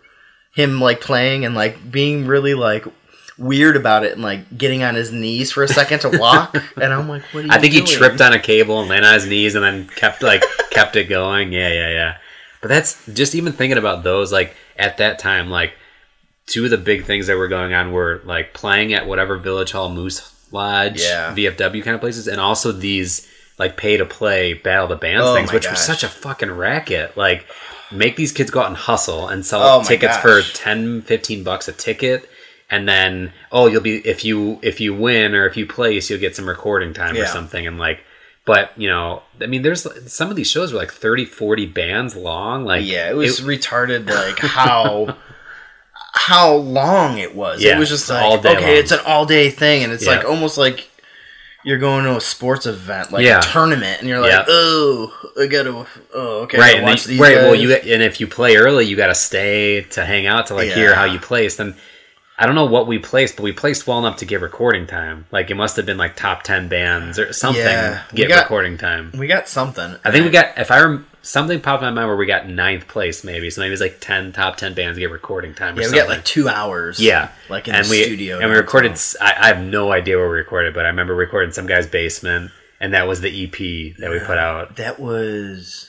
him 0.54 0.80
like 0.80 1.00
playing 1.00 1.44
and 1.44 1.54
like 1.54 1.90
being 1.90 2.26
really 2.26 2.54
like 2.54 2.84
weird 3.38 3.76
about 3.76 4.04
it 4.04 4.12
and 4.12 4.22
like 4.22 4.56
getting 4.56 4.82
on 4.82 4.94
his 4.94 5.10
knees 5.12 5.50
for 5.52 5.62
a 5.62 5.68
second 5.68 6.00
to 6.00 6.18
walk, 6.18 6.54
and 6.80 6.92
I'm 6.92 7.08
like, 7.08 7.22
what 7.32 7.44
are 7.44 7.46
you 7.46 7.52
I 7.52 7.58
think 7.58 7.72
doing? 7.74 7.86
he 7.86 7.92
tripped 7.94 8.20
on 8.20 8.32
a 8.32 8.38
cable 8.38 8.80
and 8.80 8.88
landed 8.88 9.08
on 9.08 9.14
his 9.14 9.26
knees 9.26 9.54
and 9.54 9.64
then 9.64 9.88
kept 9.88 10.22
like 10.22 10.42
kept 10.70 10.96
it 10.96 11.04
going. 11.08 11.52
Yeah, 11.52 11.68
yeah, 11.72 11.90
yeah. 11.90 12.16
But 12.60 12.68
that's 12.68 13.04
just 13.12 13.34
even 13.34 13.52
thinking 13.52 13.78
about 13.78 14.04
those 14.04 14.32
like 14.32 14.54
at 14.76 14.98
that 14.98 15.18
time, 15.18 15.50
like 15.50 15.72
two 16.46 16.64
of 16.64 16.70
the 16.70 16.78
big 16.78 17.04
things 17.04 17.26
that 17.28 17.36
were 17.36 17.48
going 17.48 17.72
on 17.74 17.92
were 17.92 18.20
like 18.24 18.52
playing 18.54 18.92
at 18.92 19.06
whatever 19.06 19.36
Village 19.38 19.72
Hall 19.72 19.88
Moose 19.88 20.28
Lodge, 20.52 21.00
Yeah. 21.00 21.34
VFW 21.34 21.82
kind 21.82 21.94
of 21.94 22.00
places, 22.00 22.28
and 22.28 22.40
also 22.40 22.72
these 22.72 23.28
like 23.58 23.76
pay 23.76 23.96
to 23.96 24.04
play 24.04 24.54
battle 24.54 24.86
the 24.88 24.96
bands 24.96 25.22
Oh 25.24 25.34
things, 25.34 25.52
which 25.52 25.64
gosh. 25.64 25.72
was 25.72 25.80
such 25.80 26.02
a 26.04 26.08
fucking 26.08 26.50
racket. 26.50 27.16
Like 27.16 27.46
make 27.90 28.16
these 28.16 28.32
kids 28.32 28.50
go 28.50 28.60
out 28.60 28.66
and 28.68 28.76
hustle 28.76 29.28
and 29.28 29.44
sell 29.44 29.62
Oh 29.62 29.82
tickets 29.82 30.14
gosh. 30.16 30.22
for 30.22 30.42
10, 30.54 31.02
15 31.02 31.44
bucks 31.44 31.68
a 31.68 31.72
ticket. 31.72 32.28
And 32.72 32.88
then, 32.88 33.32
oh, 33.52 33.66
you'll 33.66 33.82
be 33.82 33.98
if 33.98 34.24
you 34.24 34.58
if 34.62 34.80
you 34.80 34.94
win 34.94 35.34
or 35.34 35.46
if 35.46 35.56
you 35.58 35.66
place, 35.66 36.08
you'll 36.08 36.18
get 36.18 36.34
some 36.34 36.48
recording 36.48 36.94
time 36.94 37.16
or 37.16 37.26
something. 37.26 37.66
And 37.66 37.78
like, 37.78 38.00
but 38.46 38.72
you 38.76 38.88
know, 38.88 39.22
I 39.40 39.46
mean, 39.46 39.60
there's 39.62 39.86
some 40.12 40.30
of 40.30 40.36
these 40.36 40.50
shows 40.50 40.72
were 40.72 40.78
like 40.78 40.90
30, 40.90 41.26
40 41.26 41.66
bands 41.66 42.16
long. 42.16 42.64
Like, 42.64 42.84
Yeah, 42.84 43.10
it 43.10 43.14
was 43.14 43.40
retarded. 43.40 44.06
Like 44.08 44.38
how 44.38 45.16
how 46.14 46.54
long 46.54 47.18
it 47.18 47.34
was. 47.34 47.62
Yeah, 47.62 47.76
it 47.76 47.78
was 47.78 47.88
just 47.88 48.08
like 48.08 48.22
all 48.22 48.38
day 48.38 48.56
okay, 48.56 48.60
long. 48.68 48.76
it's 48.76 48.90
an 48.92 49.00
all 49.06 49.26
day 49.26 49.50
thing, 49.50 49.82
and 49.84 49.92
it's 49.92 50.04
Yeah. 50.06 50.16
like 50.16 50.24
almost 50.24 50.56
like 50.58 50.88
you're 51.64 51.78
going 51.78 52.04
to 52.04 52.16
a 52.16 52.20
sports 52.20 52.66
event, 52.66 53.12
like 53.12 53.24
Yeah. 53.24 53.38
a 53.38 53.42
tournament, 53.42 54.00
and 54.00 54.08
you're 54.08 54.20
like, 54.20 54.32
Yeah. 54.32 54.44
oh, 54.48 55.12
I 55.40 55.46
gotta, 55.46 55.86
oh, 56.14 56.40
okay, 56.42 56.58
right, 56.58 56.74
and 56.76 56.84
watch 56.84 57.04
then, 57.04 57.12
these 57.12 57.20
right. 57.20 57.36
Well, 57.36 57.52
guys. 57.54 57.62
you 57.62 57.74
and 57.94 58.02
if 58.02 58.20
you 58.20 58.26
play 58.26 58.56
early, 58.56 58.84
you 58.84 58.96
got 58.96 59.06
to 59.08 59.14
stay 59.14 59.82
to 59.82 60.04
hang 60.04 60.26
out 60.26 60.46
to 60.48 60.54
like 60.54 60.70
hear 60.70 60.94
how 60.94 61.04
you 61.04 61.18
place. 61.20 61.56
Then 61.56 61.76
I 62.42 62.46
don't 62.46 62.56
know 62.56 62.66
what 62.66 62.88
we 62.88 62.98
placed, 62.98 63.36
but 63.36 63.44
we 63.44 63.52
placed 63.52 63.86
well 63.86 64.00
enough 64.00 64.16
to 64.16 64.24
get 64.24 64.40
recording 64.40 64.88
time. 64.88 65.26
Like 65.30 65.48
it 65.52 65.54
must 65.54 65.76
have 65.76 65.86
been 65.86 65.96
like 65.96 66.16
top 66.16 66.42
ten 66.42 66.66
bands 66.66 67.16
or 67.16 67.32
something. 67.32 67.62
Yeah, 67.62 68.02
get 68.12 68.28
got- 68.30 68.42
recording 68.42 68.76
time. 68.78 69.12
We 69.16 69.28
got 69.28 69.48
something. 69.48 69.94
I 70.04 70.10
think 70.10 70.24
we 70.24 70.32
got 70.32 70.58
if 70.58 70.72
I 70.72 70.80
rem- 70.80 71.06
something 71.22 71.60
popped 71.60 71.84
in 71.84 71.86
my 71.86 71.92
mind 71.94 72.08
where 72.08 72.16
we 72.16 72.26
got 72.26 72.48
ninth 72.48 72.88
place 72.88 73.22
maybe. 73.22 73.48
So 73.48 73.60
maybe 73.60 73.72
it's 73.74 73.80
like 73.80 73.98
ten 74.00 74.32
top 74.32 74.56
ten 74.56 74.74
bands 74.74 74.98
get 74.98 75.12
recording 75.12 75.54
time. 75.54 75.78
Or 75.78 75.82
Yeah, 75.82 75.86
we 75.92 75.94
got 75.98 76.08
like 76.08 76.24
two 76.24 76.48
hours. 76.48 76.98
Yeah, 76.98 77.28
like 77.48 77.68
in 77.68 77.76
and 77.76 77.86
the 77.86 77.90
we, 77.90 78.02
studio. 78.02 78.40
and 78.40 78.50
we 78.50 78.56
recorded. 78.56 78.98
I, 79.20 79.46
have 79.46 79.60
no 79.60 79.92
idea 79.92 80.16
where 80.18 80.28
we 80.28 80.38
recorded, 80.38 80.74
but 80.74 80.84
I 80.84 80.88
remember 80.88 81.14
recording 81.14 81.52
some 81.52 81.68
guy's 81.68 81.86
basement, 81.86 82.50
and 82.80 82.92
that 82.92 83.06
was 83.06 83.20
the 83.20 83.28
EP 83.44 83.96
that 83.98 84.10
we 84.10 84.18
put 84.18 84.38
out. 84.38 84.74
That 84.78 84.98
was 84.98 85.88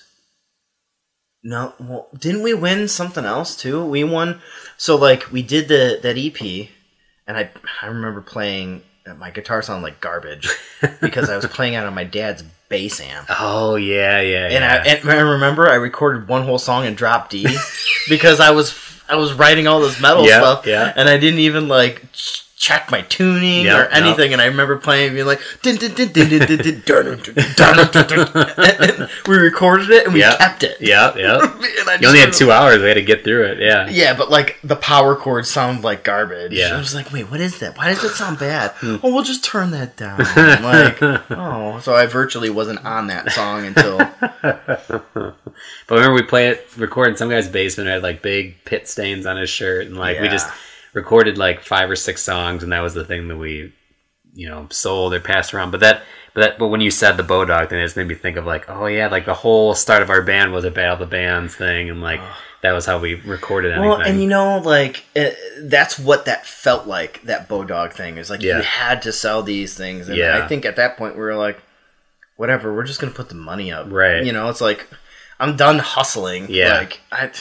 no. 1.44 1.74
Well, 1.80 2.10
didn't 2.16 2.44
we 2.44 2.54
win 2.54 2.88
something 2.88 3.26
else 3.26 3.56
too? 3.56 3.84
We 3.84 4.04
won. 4.04 4.40
So 4.78 4.96
like 4.96 5.32
we 5.32 5.42
did 5.42 5.68
the 5.68 6.00
that 6.02 6.18
EP, 6.18 6.70
and 7.28 7.38
I 7.38 7.50
I 7.82 7.88
remember 7.88 8.22
playing. 8.22 8.82
uh, 9.08 9.14
My 9.16 9.32
guitar 9.32 9.62
sounded 9.62 9.84
like 9.84 10.02
garbage 10.02 10.50
because 11.02 11.30
I 11.30 11.36
was 11.36 11.46
playing 11.48 11.74
it 11.74 11.84
on 11.84 11.94
my 11.94 12.04
dad's 12.04 12.44
bass 12.70 13.00
amp. 13.02 13.28
Oh 13.30 13.76
yeah, 13.76 14.20
yeah, 14.22 14.46
And 14.46 14.54
yeah. 14.54 14.84
I, 14.86 14.88
and 14.96 15.10
I 15.10 15.20
remember 15.22 15.70
I 15.70 15.76
recorded 15.76 16.28
one 16.28 16.44
whole 16.44 16.58
song 16.58 16.86
in 16.86 16.96
drop 16.96 17.30
D 17.30 17.48
because 18.10 18.40
I 18.40 18.52
was 18.52 18.76
I 19.08 19.16
was 19.16 19.34
writing 19.34 19.68
all 19.68 19.80
this 19.82 20.00
metal 20.02 20.24
stuff, 20.26 20.66
yeah. 20.66 20.92
and 20.96 21.08
I 21.10 21.18
didn't 21.18 21.40
even 21.42 21.68
like 21.68 22.02
check 22.64 22.90
my 22.90 23.02
tuning 23.02 23.66
yep, 23.66 23.78
or 23.78 23.92
anything. 23.92 24.32
Yep. 24.32 24.40
And 24.40 24.42
I 24.42 24.46
remember 24.46 24.78
playing 24.78 25.16
being 25.16 25.26
like, 25.26 25.42
din, 25.62 25.76
din, 25.76 25.94
din, 25.94 26.14
din, 26.14 26.30
din, 26.30 26.40
din, 26.40 26.82
dun, 26.86 27.18
dun, 27.18 28.08
dun, 28.08 28.28
and, 28.56 29.10
we 29.28 29.36
recorded 29.36 29.90
it 29.90 30.06
and 30.06 30.14
we 30.14 30.22
yep. 30.22 30.38
kept 30.38 30.64
it. 30.64 30.78
Yeah, 30.80 31.14
yeah. 31.18 31.42
you 32.00 32.08
only 32.08 32.22
had 32.22 32.32
two 32.32 32.54
hours. 32.54 32.82
We 32.82 32.88
had 32.88 32.94
to 32.94 33.02
get 33.02 33.26
through 33.26 33.48
it. 33.48 33.60
Yeah. 33.60 33.90
Yeah, 33.90 34.16
but 34.16 34.32
like 34.32 34.60
the 34.64 34.78
power 34.78 35.14
chords 35.14 35.50
sound 35.50 35.84
like 35.84 36.06
garbage. 36.06 36.54
Yeah. 36.54 36.76
I 36.76 36.78
was 36.78 36.96
like, 36.96 37.12
wait, 37.12 37.30
what 37.30 37.42
is 37.42 37.60
that? 37.60 37.78
Why 37.78 37.90
does 37.90 38.02
it 38.02 38.12
sound 38.12 38.40
bad? 38.40 38.74
oh, 38.82 39.00
we'll 39.04 39.24
just 39.24 39.44
turn 39.44 39.72
that 39.72 39.98
down. 39.98 40.20
like, 40.64 41.02
oh, 41.32 41.82
so 41.82 41.96
I 41.96 42.06
virtually 42.06 42.50
wasn't 42.50 42.86
on 42.86 43.08
that 43.08 43.30
song 43.34 43.66
until. 43.66 43.98
but 43.98 45.36
remember, 45.90 46.14
we 46.14 46.22
played 46.22 46.52
it, 46.52 46.68
recording 46.78 47.18
some 47.18 47.30
guy's 47.30 47.50
basement. 47.50 47.90
I 47.90 47.94
had 47.94 48.04
like 48.04 48.22
big 48.22 48.64
pit 48.64 48.88
stains 48.88 49.26
on 49.26 49.36
his 49.36 49.50
shirt, 49.50 49.86
and 49.88 49.98
like 49.98 50.16
yeah. 50.16 50.22
we 50.22 50.30
just 50.30 50.48
recorded 50.94 51.38
like 51.38 51.62
five 51.62 51.90
or 51.90 51.96
six 51.96 52.22
songs, 52.22 52.64
and 52.64 52.72
that 52.72 52.82
was 52.82 52.94
the 52.94 53.06
thing 53.06 53.28
that 53.28 53.38
we, 53.38 53.74
you 54.34 54.50
know, 54.50 54.68
sold 54.70 55.14
or 55.14 55.20
passed 55.20 55.54
around. 55.54 55.72
But 55.72 55.80
that, 55.82 56.04
but 56.34 56.42
that, 56.42 56.60
but 56.60 56.68
when 56.68 56.82
you 56.82 56.92
said 56.92 57.18
the 57.18 57.24
Bodog 57.24 57.70
thing, 57.70 57.80
it 57.80 57.84
just 57.86 57.98
made 57.98 58.08
me 58.08 58.16
think 58.16 58.38
of 58.38 58.46
like, 58.46 58.70
oh 58.70 58.86
yeah, 58.88 59.08
like 59.08 59.26
the 59.26 59.34
whole 59.34 59.76
start 59.76 60.02
of 60.02 60.10
our 60.10 60.22
band 60.22 60.52
was 60.52 60.66
a 60.66 60.72
Battle 60.72 60.94
of 60.94 61.00
the 61.00 61.06
Bands 61.06 61.56
thing, 61.56 61.90
and 61.90 62.02
like 62.02 62.22
that 62.62 62.72
was 62.72 62.86
how 62.86 62.98
we 62.98 63.16
recorded 63.16 63.74
anything. 63.74 63.90
Well, 63.90 64.02
and 64.02 64.22
you 64.22 64.28
know, 64.28 64.60
like 64.60 65.04
it, 65.16 65.38
that's 65.70 66.00
what 66.00 66.26
that 66.26 66.46
felt 66.46 66.88
like. 66.88 67.22
That 67.24 67.50
Bodog 67.50 67.94
thing 67.94 68.18
is 68.18 68.30
like 68.30 68.42
Yeah. 68.42 68.58
you 68.58 68.64
had 68.64 69.02
to 69.04 69.12
sell 69.12 69.44
these 69.44 69.76
things, 69.76 70.08
and 70.08 70.18
Yeah. 70.18 70.42
I 70.44 70.48
think 70.48 70.66
at 70.66 70.76
that 70.78 70.98
point 70.98 71.16
we 71.16 71.22
were 71.22 71.36
like, 71.36 71.62
whatever, 72.38 72.74
we're 72.74 72.86
just 72.86 73.00
gonna 73.02 73.12
put 73.14 73.30
the 73.30 73.36
money 73.36 73.72
up, 73.72 73.88
Right. 73.90 74.24
You 74.24 74.32
know, 74.32 74.50
it's 74.50 74.62
like 74.62 74.88
I'm 75.40 75.56
done 75.58 75.80
hustling. 75.80 76.48
Yeah. 76.50 76.78
like 76.78 77.02
I, 77.12 77.32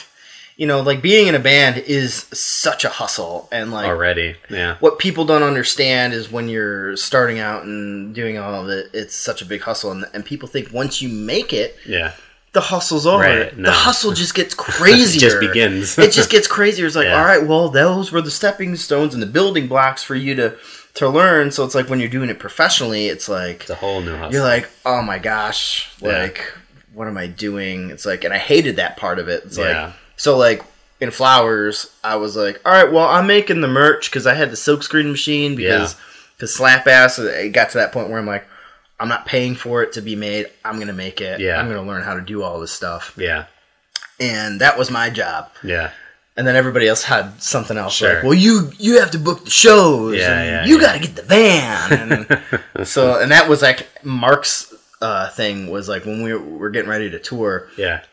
you 0.55 0.67
know, 0.67 0.81
like 0.81 1.01
being 1.01 1.27
in 1.27 1.35
a 1.35 1.39
band 1.39 1.77
is 1.79 2.13
such 2.31 2.85
a 2.85 2.89
hustle, 2.89 3.47
and 3.51 3.71
like 3.71 3.87
already, 3.87 4.35
yeah, 4.49 4.77
what 4.79 4.99
people 4.99 5.25
don't 5.25 5.43
understand 5.43 6.13
is 6.13 6.31
when 6.31 6.47
you're 6.49 6.95
starting 6.97 7.39
out 7.39 7.63
and 7.63 8.13
doing 8.13 8.37
all 8.37 8.63
of 8.63 8.69
it, 8.69 8.89
it's 8.93 9.15
such 9.15 9.41
a 9.41 9.45
big 9.45 9.61
hustle, 9.61 9.91
and, 9.91 10.05
and 10.13 10.23
people 10.25 10.47
think 10.47 10.71
once 10.71 11.01
you 11.01 11.09
make 11.09 11.53
it, 11.53 11.75
yeah, 11.87 12.13
the 12.51 12.61
hustle's 12.61 13.07
over. 13.07 13.23
Right, 13.23 13.57
no. 13.57 13.63
The 13.69 13.71
hustle 13.75 14.11
just 14.11 14.35
gets 14.35 14.53
crazier. 14.53 15.17
it 15.27 15.31
just 15.31 15.39
begins. 15.39 15.97
it 15.97 16.11
just 16.11 16.29
gets 16.29 16.47
crazier. 16.47 16.85
It's 16.85 16.95
like, 16.95 17.05
Yeah. 17.05 17.17
all 17.19 17.25
right, 17.25 17.45
well, 17.47 17.69
those 17.69 18.11
were 18.11 18.21
the 18.21 18.29
stepping 18.31 18.75
stones 18.75 19.13
and 19.15 19.23
the 19.23 19.27
building 19.27 19.67
blocks 19.67 20.03
for 20.03 20.13
you 20.15 20.35
to 20.35 20.55
to 20.95 21.09
learn. 21.09 21.49
So 21.49 21.65
it's 21.65 21.73
like 21.73 21.89
when 21.89 21.99
you're 21.99 22.09
doing 22.09 22.29
it 22.29 22.37
professionally, 22.37 23.07
it's 23.07 23.27
like 23.27 23.61
it's 23.61 23.71
a 23.71 23.75
whole 23.75 24.01
new 24.01 24.15
hustle. 24.15 24.31
you're 24.33 24.43
like, 24.43 24.69
oh 24.85 25.01
my 25.01 25.17
gosh, 25.17 25.91
Yeah. 25.99 26.19
like 26.21 26.53
what 26.93 27.07
am 27.07 27.17
I 27.17 27.25
doing? 27.25 27.89
It's 27.89 28.05
like, 28.05 28.23
and 28.23 28.31
I 28.31 28.37
hated 28.37 28.75
that 28.75 28.97
part 28.97 29.17
of 29.17 29.27
it. 29.27 29.41
It's 29.45 29.57
Yeah. 29.57 29.85
like, 29.85 29.93
so 30.23 30.37
like 30.37 30.63
in 31.01 31.11
flowers, 31.11 31.91
I 32.03 32.15
was 32.15 32.35
like, 32.35 32.61
all 32.65 32.71
right, 32.71 32.89
well, 32.91 33.07
I'm 33.07 33.27
making 33.27 33.59
the 33.61 33.67
merch 33.67 34.09
because 34.09 34.25
I 34.25 34.33
had 34.35 34.49
the 34.51 34.55
silkscreen 34.55 35.11
machine 35.11 35.55
because 35.55 35.95
because 36.35 36.55
Slapass. 36.57 37.19
It 37.19 37.49
got 37.51 37.69
to 37.71 37.77
that 37.79 37.91
point 37.91 38.09
where 38.09 38.19
I'm 38.19 38.25
like. 38.25 38.45
I'm 38.99 39.09
not 39.09 39.25
paying 39.25 39.55
for 39.55 39.83
it 39.83 39.91
to 39.93 40.01
be 40.01 40.15
made. 40.15 40.45
I'm 40.63 40.79
gonna 40.79 40.93
make 40.93 41.19
it. 41.19 41.41
Yeah. 41.41 41.59
I'm 41.59 41.67
gonna 41.67 41.83
learn 41.83 42.03
how 42.03 42.13
to 42.13 42.21
do 42.21 42.41
all 42.41 42.61
this 42.61 42.71
stuff, 42.71 43.13
yeah, 43.17 43.45
and 44.17 44.61
that 44.61 44.77
was 44.77 44.89
my 44.91 45.09
job 45.09 45.49
yeah, 45.61 45.89
and 46.37 46.47
then 46.47 46.55
everybody 46.55 46.87
else 46.87 47.03
had 47.03 47.41
something 47.41 47.75
else 47.75 47.95
Sure. 47.95 48.13
like 48.13 48.23
well 48.23 48.33
you 48.35 48.71
you 48.77 48.99
have 49.01 49.11
to 49.11 49.17
book 49.19 49.43
the 49.43 49.49
shows 49.49 50.15
Yeah, 50.15 50.37
and 50.39 50.47
yeah, 50.47 50.65
you 50.65 50.75
yeah. 50.79 50.85
got 50.87 50.93
to 50.93 50.99
get 50.99 51.15
the 51.17 51.23
van 51.23 51.93
and 52.77 52.87
so 52.87 53.19
and 53.19 53.31
that 53.31 53.49
was 53.49 53.61
like 53.61 53.87
mark's 54.05 54.73
uh, 55.01 55.27
thing 55.31 55.69
was 55.69 55.89
like 55.89 56.05
when 56.05 56.23
we 56.23 56.31
were, 56.31 56.39
were 56.39 56.69
getting 56.69 56.89
ready 56.89 57.09
to 57.09 57.19
tour 57.19 57.67
yeah, 57.77 58.03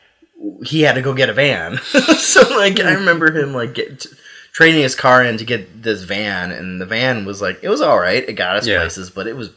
he 0.64 0.82
had 0.82 0.94
to 0.94 1.02
go 1.02 1.12
get 1.14 1.28
a 1.28 1.32
van 1.34 1.76
so 2.18 2.40
like 2.56 2.80
i 2.80 2.92
remember 2.94 3.30
him 3.36 3.52
like 3.52 3.74
get, 3.74 4.06
trading 4.52 4.80
his 4.82 4.94
car 4.94 5.22
in 5.24 5.36
to 5.36 5.44
get 5.44 5.82
this 5.82 6.02
van 6.02 6.50
and 6.50 6.80
the 6.80 6.86
van 6.86 7.24
was 7.24 7.40
like 7.42 7.58
it 7.62 7.68
was 7.68 7.80
all 7.80 7.98
right 7.98 8.28
it 8.28 8.32
got 8.34 8.56
us 8.56 8.66
Yeah. 8.66 8.78
places 8.78 9.10
but 9.10 9.26
it 9.26 9.36
was 9.36 9.50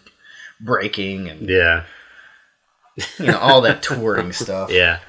breaking 0.62 1.30
and 1.30 1.50
yeah. 1.50 1.84
you 3.18 3.28
know 3.28 3.38
all 3.40 3.62
that 3.62 3.82
touring 3.90 4.32
stuff 4.32 4.72
Yeah. 4.72 5.00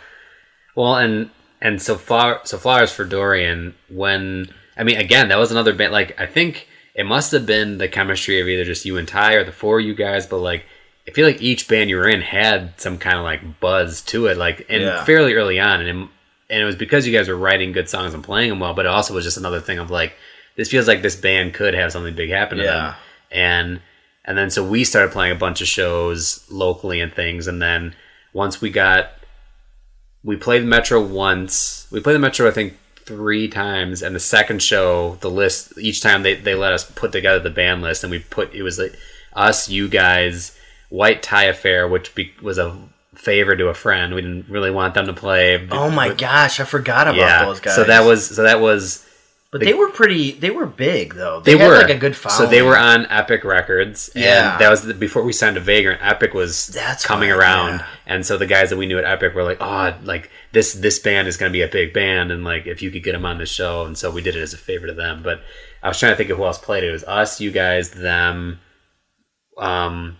Well, 0.76 0.96
and 0.96 1.30
and 1.60 1.80
so 1.80 1.94
flower 1.96 2.40
so 2.42 2.58
flowers 2.58 2.90
for 2.92 3.04
Dorian. 3.04 3.74
When 3.88 4.48
I 4.76 4.82
mean, 4.82 4.96
again, 4.96 5.28
that 5.28 5.38
was 5.38 5.52
another 5.52 5.72
band. 5.72 5.92
Like 5.92 6.20
I 6.20 6.26
think 6.26 6.66
it 6.96 7.04
must 7.06 7.30
have 7.30 7.46
been 7.46 7.78
the 7.78 7.86
chemistry 7.86 8.40
of 8.40 8.48
either 8.48 8.64
just 8.64 8.84
you 8.84 8.96
and 8.98 9.06
Ty 9.06 9.34
or 9.34 9.44
the 9.44 9.52
four 9.52 9.78
of 9.78 9.86
you 9.86 9.94
guys. 9.94 10.26
But 10.26 10.38
like, 10.38 10.66
I 11.06 11.10
feel 11.10 11.26
like 11.26 11.42
each 11.42 11.68
band 11.68 11.90
you 11.90 11.96
were 11.96 12.08
in 12.08 12.22
had 12.22 12.80
some 12.80 12.96
kind 12.98 13.18
of 13.18 13.24
like 13.24 13.60
buzz 13.60 14.00
to 14.02 14.26
it. 14.26 14.36
Like, 14.36 14.66
and 14.68 14.82
Yeah. 14.82 15.04
fairly 15.04 15.34
early 15.34 15.60
on, 15.60 15.80
and 15.80 15.88
it, 15.88 16.08
and 16.50 16.62
it 16.62 16.64
was 16.64 16.76
because 16.76 17.06
you 17.06 17.16
guys 17.16 17.28
were 17.28 17.36
writing 17.36 17.72
good 17.72 17.88
songs 17.88 18.14
and 18.14 18.24
playing 18.24 18.50
them 18.50 18.60
well. 18.60 18.74
But 18.74 18.86
it 18.86 18.88
also 18.88 19.14
was 19.14 19.24
just 19.24 19.36
another 19.36 19.60
thing 19.60 19.78
of 19.78 19.90
like, 19.90 20.14
this 20.56 20.70
feels 20.70 20.88
like 20.88 21.02
this 21.02 21.16
band 21.16 21.52
could 21.54 21.74
have 21.74 21.92
something 21.92 22.14
big 22.14 22.30
happen 22.30 22.58
to 22.58 22.64
Yeah. 22.64 22.72
them. 22.72 22.94
And 23.30 23.80
and 24.26 24.38
then 24.38 24.48
so 24.48 24.64
we 24.64 24.84
started 24.84 25.12
playing 25.12 25.32
a 25.32 25.36
bunch 25.38 25.60
of 25.60 25.68
shows 25.68 26.44
locally 26.50 27.00
and 27.00 27.12
things. 27.12 27.46
And 27.46 27.60
then 27.60 27.94
once 28.32 28.60
we 28.60 28.70
got 28.70 29.10
we 30.22 30.36
played 30.36 30.62
the 30.62 30.66
Metro 30.66 31.02
once. 31.02 31.86
We 31.90 32.00
played 32.00 32.14
the 32.14 32.18
Metro, 32.20 32.48
I 32.48 32.50
think, 32.50 32.78
three 33.04 33.46
times. 33.46 34.00
And 34.00 34.16
the 34.16 34.20
second 34.20 34.62
show, 34.62 35.18
the 35.20 35.28
list 35.30 35.76
each 35.78 36.00
time 36.00 36.22
they, 36.22 36.34
they 36.34 36.54
let 36.54 36.72
us 36.72 36.90
put 36.90 37.12
together 37.12 37.38
the 37.40 37.50
band 37.50 37.82
list, 37.82 38.02
and 38.04 38.10
we 38.10 38.20
put 38.20 38.54
it 38.54 38.62
was 38.62 38.78
like 38.78 38.94
us, 39.34 39.68
you 39.68 39.86
guys, 39.86 40.53
White 40.94 41.22
Tie 41.22 41.44
Affair, 41.44 41.88
which 41.88 42.14
be, 42.14 42.32
was 42.40 42.56
a 42.58 42.76
favor 43.16 43.56
to 43.56 43.66
a 43.68 43.74
friend. 43.74 44.14
We 44.14 44.22
didn't 44.22 44.48
really 44.48 44.70
want 44.70 44.94
them 44.94 45.06
to 45.06 45.12
play. 45.12 45.66
oh 45.70 45.90
my 45.90 46.08
but- 46.10 46.18
gosh 46.18 46.60
i 46.60 46.64
forgot 46.64 47.06
about 47.08 47.16
yeah. 47.16 47.44
those 47.44 47.60
guys 47.60 47.74
So 47.74 47.84
that 47.84 48.04
was 48.04 48.26
so 48.36 48.42
that 48.42 48.60
was 48.60 49.04
but 49.50 49.60
the- 49.60 49.66
they 49.66 49.74
were 49.74 49.88
pretty 49.90 50.32
they 50.32 50.50
were 50.50 50.66
big 50.66 51.14
though 51.14 51.38
they, 51.40 51.54
they 51.54 51.58
had 51.58 51.68
were 51.68 51.76
like 51.78 51.90
a 51.90 51.96
good 51.96 52.16
following 52.16 52.38
So 52.38 52.50
they 52.50 52.62
were 52.62 52.76
on 52.76 53.06
Epic 53.08 53.44
Records. 53.44 54.08
And 54.14 54.24
Yeah. 54.24 54.58
that 54.58 54.68
was 54.68 54.82
the, 54.82 54.94
before 54.94 55.22
we 55.22 55.32
signed 55.32 55.54
to 55.54 55.60
Vagrant. 55.60 56.00
Epic 56.02 56.34
was 56.34 56.66
That's 56.68 57.04
coming 57.06 57.30
right, 57.30 57.38
around, 57.38 57.78
yeah. 57.78 57.86
and 58.06 58.26
so 58.26 58.36
the 58.36 58.46
guys 58.46 58.70
that 58.70 58.76
we 58.76 58.86
knew 58.86 58.98
at 58.98 59.04
Epic 59.04 59.32
were 59.34 59.44
like, 59.44 59.58
"Oh, 59.60 59.94
like 60.02 60.30
this 60.52 60.74
this 60.74 60.98
band 60.98 61.28
is 61.28 61.36
going 61.36 61.50
to 61.50 61.56
be 61.56 61.62
a 61.62 61.68
big 61.68 61.92
band, 61.92 62.32
and 62.32 62.42
like 62.42 62.66
if 62.66 62.82
you 62.82 62.90
could 62.90 63.04
get 63.04 63.12
them 63.12 63.24
on 63.24 63.38
the 63.38 63.46
show." 63.46 63.84
And 63.86 63.96
so 63.96 64.10
we 64.10 64.22
did 64.22 64.34
it 64.36 64.42
as 64.42 64.54
a 64.54 64.58
favor 64.58 64.86
to 64.88 64.92
them. 64.94 65.22
But 65.22 65.40
I 65.84 65.88
was 65.88 65.98
trying 66.00 66.12
to 66.12 66.16
think 66.16 66.30
of 66.30 66.36
who 66.38 66.44
else 66.44 66.58
played 66.58 66.82
it. 66.84 66.88
It 66.88 66.92
was 66.92 67.04
us, 67.04 67.40
you 67.40 67.50
guys, 67.52 67.90
them. 67.90 68.58
Um, 69.56 70.16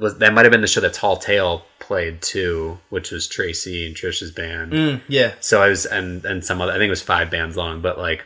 was 0.00 0.18
that 0.18 0.32
might 0.32 0.44
have 0.44 0.52
been 0.52 0.60
the 0.62 0.66
show 0.66 0.80
that 0.80 0.94
Tall 0.94 1.16
Tale 1.16 1.64
played 1.78 2.22
too, 2.22 2.78
which 2.88 3.10
was 3.10 3.28
Tracy 3.28 3.86
and 3.86 3.94
Trisha's 3.94 4.30
band. 4.32 4.72
Mm, 4.72 5.00
yeah. 5.08 5.34
So 5.40 5.62
I 5.62 5.68
was 5.68 5.86
and 5.86 6.24
and 6.24 6.44
some 6.44 6.60
other 6.60 6.72
I 6.72 6.76
think 6.76 6.86
it 6.88 6.90
was 6.90 7.02
five 7.02 7.30
bands 7.30 7.56
long, 7.56 7.80
but 7.80 7.98
like 7.98 8.24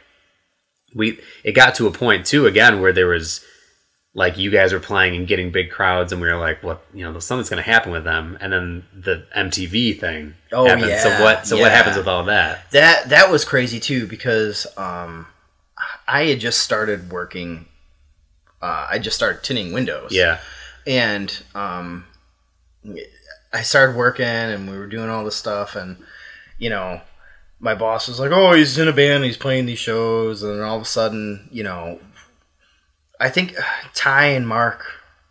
we 0.94 1.18
it 1.42 1.52
got 1.52 1.74
to 1.76 1.86
a 1.86 1.90
point 1.90 2.24
too 2.26 2.46
again 2.46 2.80
where 2.80 2.92
there 2.92 3.08
was 3.08 3.44
like 4.16 4.38
you 4.38 4.48
guys 4.48 4.72
were 4.72 4.78
playing 4.78 5.16
and 5.16 5.26
getting 5.26 5.50
big 5.50 5.70
crowds 5.72 6.12
and 6.12 6.22
we 6.22 6.28
were 6.28 6.36
like 6.36 6.62
what 6.62 6.84
you 6.94 7.02
know 7.04 7.18
something's 7.18 7.48
going 7.50 7.62
to 7.62 7.68
happen 7.68 7.90
with 7.90 8.04
them. 8.04 8.38
And 8.40 8.52
then 8.52 8.84
the 8.94 9.26
MTV 9.36 9.98
thing 9.98 10.34
Oh, 10.52 10.66
happened. 10.66 10.86
yeah, 10.88 11.02
so 11.02 11.22
what 11.22 11.46
so 11.46 11.58
what 11.58 11.72
happens 11.72 11.96
with 11.96 12.06
all 12.06 12.24
that? 12.26 12.70
That 12.70 13.08
that 13.08 13.30
was 13.30 13.44
crazy 13.44 13.80
too 13.80 14.06
because 14.06 14.66
um 14.76 15.26
i 16.06 16.24
had 16.26 16.38
just 16.38 16.60
started 16.60 17.10
working 17.10 17.66
uh, 18.62 18.86
i 18.90 18.98
just 18.98 19.16
started 19.16 19.42
tinning 19.42 19.72
windows. 19.72 20.12
Yeah 20.12 20.38
and 20.86 21.42
um 21.54 22.04
i 23.52 23.62
started 23.62 23.96
working 23.96 24.24
and 24.26 24.70
we 24.70 24.76
were 24.76 24.86
doing 24.86 25.08
all 25.08 25.24
this 25.24 25.36
stuff 25.36 25.76
and 25.76 25.96
you 26.58 26.68
know 26.70 27.00
my 27.60 27.74
boss 27.74 28.08
was 28.08 28.20
like 28.20 28.30
oh 28.32 28.52
he's 28.52 28.76
in 28.78 28.88
a 28.88 28.92
band 28.92 29.24
he's 29.24 29.36
playing 29.36 29.66
these 29.66 29.78
shows 29.78 30.42
and 30.42 30.58
then 30.58 30.60
all 30.64 30.76
of 30.76 30.82
a 30.82 30.86
sudden 30.86 31.48
you 31.50 31.62
know 31.62 31.98
i 33.20 33.28
think 33.28 33.54
ty 33.94 34.26
and 34.26 34.46
mark 34.46 34.84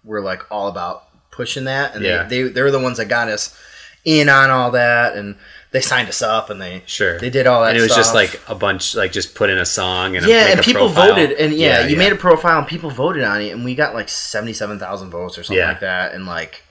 were 0.03 0.21
like 0.21 0.49
all 0.51 0.67
about 0.67 1.03
pushing 1.31 1.65
that 1.65 1.95
and 1.95 2.03
Yeah. 2.03 2.23
they, 2.23 2.43
they, 2.43 2.49
they 2.49 2.61
were 2.61 2.71
the 2.71 2.79
ones 2.79 2.97
that 2.97 3.05
got 3.05 3.27
us 3.27 3.57
in 4.05 4.27
on 4.29 4.49
all 4.49 4.71
that 4.71 5.15
and 5.15 5.35
they 5.71 5.81
signed 5.81 6.07
us 6.09 6.21
up 6.21 6.49
and 6.51 6.61
they 6.61 6.83
Sure. 6.85 7.17
they 7.19 7.29
did 7.31 7.47
all 7.47 7.61
that. 7.63 7.69
and 7.69 7.77
it 7.79 7.81
was 7.81 7.95
just 7.95 8.13
like 8.13 8.39
a 8.47 8.53
bunch, 8.53 8.93
like 8.95 9.11
just 9.11 9.33
put 9.33 9.49
in 9.49 9.57
a 9.57 9.65
song 9.65 10.15
and 10.15 10.25
a, 10.25 10.29
yeah, 10.29 10.47
and 10.51 10.61
people 10.61 10.87
profile. 10.87 11.15
voted, 11.15 11.31
and 11.31 11.53
yeah, 11.53 11.87
you 11.87 11.97
made 11.97 12.11
a 12.11 12.15
profile, 12.15 12.59
and 12.59 12.67
people 12.67 12.91
voted 12.91 13.23
on 13.23 13.41
it, 13.41 13.49
and 13.49 13.65
we 13.65 13.73
got 13.73 13.95
like 13.95 14.07
seventy-seven 14.07 14.77
thousand 14.77 15.09
votes 15.09 15.35
or 15.37 15.43
something 15.43 15.57
Yeah. 15.57 15.69
like 15.69 15.79
that 15.79 16.13
in 16.13 16.27
like 16.27 16.61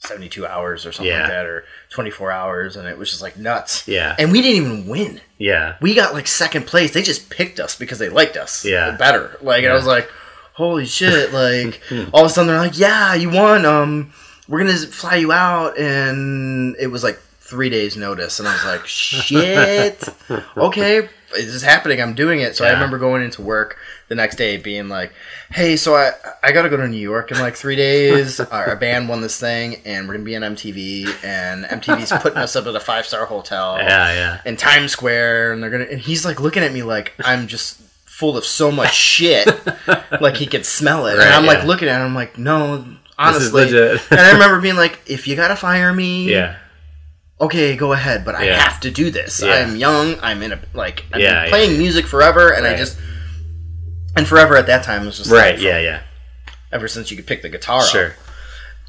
seventy-two 0.00 0.46
hours 0.46 0.84
or 0.86 0.92
something 0.92 1.10
Yeah. 1.10 1.20
like 1.22 1.30
that, 1.30 1.46
or 1.46 1.64
twenty-four 1.90 2.30
hours, 2.30 2.76
and 2.76 2.86
it 2.88 2.98
was 2.98 3.10
just 3.10 3.22
like 3.22 3.36
nuts. 3.38 3.86
Yeah. 3.88 4.14
and 4.18 4.32
we 4.32 4.42
didn't 4.42 4.56
even 4.66 4.86
win. 4.86 5.20
yeah, 5.38 5.76
We 5.80 5.94
got 5.94 6.12
like 6.12 6.26
second 6.26 6.66
place. 6.66 6.92
They 6.92 7.02
just 7.02 7.30
picked 7.30 7.58
us 7.60 7.74
because 7.76 7.98
they 7.98 8.08
liked 8.10 8.36
us. 8.36 8.64
Yeah. 8.66 8.90
better. 8.92 9.38
Like, 9.40 9.64
I 9.64 9.72
was 9.72 9.86
like, 9.86 10.10
holy 10.54 10.84
shit! 10.84 11.32
Like, 11.32 11.80
all 12.12 12.24
of 12.24 12.26
a 12.26 12.28
sudden 12.28 12.48
they're 12.48 12.58
like, 12.58 12.78
yeah, 12.78 13.14
you 13.14 13.30
won. 13.30 13.64
Um, 13.64 14.12
we're 14.50 14.58
gonna 14.58 14.76
fly 14.76 15.14
you 15.14 15.30
out, 15.32 15.78
and 15.78 16.76
it 16.78 16.88
was 16.88 17.04
like 17.04 17.18
three 17.38 17.70
days 17.70 17.96
notice, 17.96 18.40
and 18.40 18.48
I 18.48 18.52
was 18.52 18.64
like, 18.64 18.86
shit. 18.86 20.08
okay, 20.56 21.08
this 21.32 21.46
is 21.46 21.62
happening. 21.62 22.02
I'm 22.02 22.14
doing 22.14 22.40
it. 22.40 22.56
So 22.56 22.64
I 22.64 22.72
remember 22.72 22.98
going 22.98 23.22
into 23.22 23.42
work 23.42 23.78
the 24.08 24.16
next 24.16 24.34
day, 24.36 24.56
being 24.56 24.88
like, 24.88 25.12
hey, 25.52 25.76
so 25.76 25.94
I 25.94 26.10
I 26.42 26.50
gotta 26.50 26.68
go 26.68 26.76
to 26.76 26.88
New 26.88 26.96
York 26.96 27.30
in 27.30 27.38
like 27.38 27.54
three 27.54 27.76
days. 27.76 28.40
Our 28.50 28.74
band 28.74 29.08
won 29.08 29.20
this 29.20 29.38
thing, 29.38 29.76
and 29.84 30.08
we're 30.08 30.14
gonna 30.14 30.24
be 30.24 30.34
on 30.34 30.42
MTV, 30.42 31.24
and 31.24 31.64
MTV's 31.66 32.10
putting 32.20 32.38
us 32.38 32.56
up 32.56 32.66
at 32.66 32.74
a 32.74 32.80
five 32.80 33.06
star 33.06 33.26
hotel 33.26 33.76
yeah, 33.78 34.12
yeah. 34.12 34.40
in 34.44 34.56
Times 34.56 34.90
Square, 34.90 35.52
and 35.52 35.62
they're 35.62 35.70
gonna. 35.70 35.84
And 35.84 36.00
he's 36.00 36.24
like 36.24 36.40
looking 36.40 36.64
at 36.64 36.72
me 36.72 36.82
like 36.82 37.14
I'm 37.20 37.46
just 37.46 37.80
full 38.04 38.36
of 38.36 38.44
so 38.44 38.72
much 38.72 38.94
shit, 38.94 39.48
like 40.20 40.36
he 40.36 40.46
could 40.46 40.66
smell 40.66 41.06
it. 41.06 41.16
Right, 41.16 41.26
and 41.26 41.34
I'm 41.34 41.46
like 41.46 41.64
looking 41.64 41.86
at 41.86 42.00
him, 42.00 42.08
I'm 42.08 42.14
like, 42.16 42.36
no, 42.36 42.84
honestly. 43.20 43.62
and 44.10 44.20
I 44.20 44.32
remember 44.32 44.60
being 44.66 44.76
like, 44.76 44.98
if 45.06 45.26
you 45.28 45.36
gotta 45.36 45.56
fire 45.56 45.92
me, 45.92 46.30
yeah, 46.30 46.56
okay, 47.40 47.76
go 47.76 47.92
ahead, 47.92 48.24
but 48.24 48.34
I 48.34 48.44
Yeah. 48.44 48.58
have 48.60 48.80
to 48.80 48.90
do 48.90 49.10
this. 49.10 49.42
Yeah. 49.42 49.52
I'm 49.54 49.76
young. 49.76 50.16
I'm 50.22 50.42
in 50.42 50.52
a 50.52 50.60
like 50.74 51.04
I've 51.12 51.20
Yeah, 51.20 51.42
been 51.42 51.50
playing 51.50 51.78
music 51.78 52.06
forever, 52.06 52.52
and 52.52 52.66
I 52.66 52.76
just 52.76 52.98
and 54.16 54.26
forever 54.26 54.56
at 54.56 54.66
that 54.66 54.82
time 54.84 55.06
was 55.06 55.18
just 55.18 55.30
right. 55.30 55.54
like, 55.54 55.62
Yeah, 55.62 55.78
yeah. 55.78 56.00
Ever 56.72 56.88
since 56.88 57.10
you 57.10 57.16
could 57.16 57.26
pick 57.26 57.42
the 57.42 57.48
guitar 57.48 57.80
up 57.80 57.86
Sure. 57.88 58.14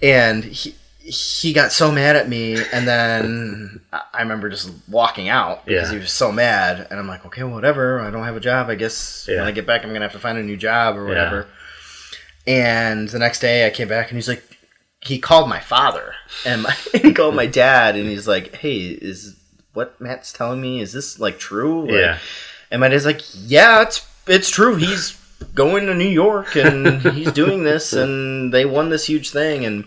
and 0.01 0.43
he 0.43 0.75
he 1.03 1.51
got 1.51 1.71
so 1.71 1.91
mad 1.91 2.15
at 2.15 2.29
me 2.29 2.55
and 2.71 2.87
then 2.87 3.81
I- 3.91 4.21
remember 4.21 4.49
just 4.49 4.69
walking 4.87 5.29
out 5.29 5.65
because 5.65 5.89
he 5.89 5.97
was 5.97 6.11
so 6.11 6.31
mad 6.31 6.85
and 6.91 6.99
i'm 6.99 7.07
like 7.07 7.25
okay 7.25 7.41
whatever 7.41 7.99
i 8.01 8.11
don't 8.11 8.23
have 8.23 8.35
a 8.35 8.39
job 8.39 8.69
i 8.69 8.75
guess 8.75 9.27
when 9.27 9.39
i 9.39 9.49
get 9.49 9.65
back 9.65 9.83
i'm 9.83 9.89
gonna 9.91 10.05
have 10.05 10.11
to 10.11 10.19
find 10.19 10.37
a 10.37 10.43
new 10.43 10.55
job 10.57 10.95
or 10.95 11.05
whatever 11.07 11.47
and 12.47 13.09
the 13.09 13.19
next 13.19 13.39
day 13.39 13.65
i 13.65 13.69
came 13.69 13.87
back 13.87 14.09
and 14.09 14.17
he's 14.17 14.27
like 14.27 14.43
he 15.03 15.17
called 15.19 15.49
my 15.49 15.59
father 15.59 16.13
and 16.45 16.63
my, 16.63 16.71
he 16.93 17.13
called 17.13 17.35
my 17.35 17.45
dad 17.45 17.95
and 17.95 18.07
he's 18.09 18.27
like 18.27 18.55
hey 18.57 18.77
is 18.79 19.35
what 19.73 19.99
matt's 20.01 20.33
telling 20.33 20.59
me 20.61 20.81
is 20.81 20.91
this 20.93 21.19
like 21.19 21.39
true 21.39 21.83
Like, 21.85 21.91
Yeah. 21.91 22.17
and 22.71 22.81
my 22.81 22.87
dad's 22.89 23.05
like, 23.05 23.21
yeah, 23.35 23.81
it's 23.83 24.05
it's 24.27 24.49
true. 24.49 24.75
He's 24.75 25.17
going 25.55 25.85
to 25.87 25.95
New 25.95 26.07
York 26.09 26.55
and 26.55 27.01
he's 27.13 27.31
doing 27.31 27.63
this, 27.63 27.91
and 27.93 28.53
they 28.53 28.65
won 28.65 28.89
this 28.89 29.05
huge 29.07 29.31
thing. 29.31 29.65
And 29.65 29.85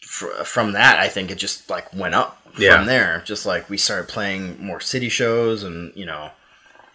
fr- 0.00 0.42
from 0.44 0.72
that, 0.72 0.98
I 0.98 1.08
think 1.08 1.30
it 1.30 1.36
just 1.38 1.70
like 1.70 1.92
went 1.94 2.14
up 2.14 2.40
Yeah. 2.58 2.76
from 2.76 2.86
there. 2.86 3.22
Just 3.24 3.46
like 3.46 3.68
we 3.70 3.76
started 3.76 4.08
playing 4.08 4.62
more 4.64 4.80
city 4.80 5.08
shows, 5.08 5.62
and 5.62 5.92
you 5.94 6.06
know, 6.06 6.30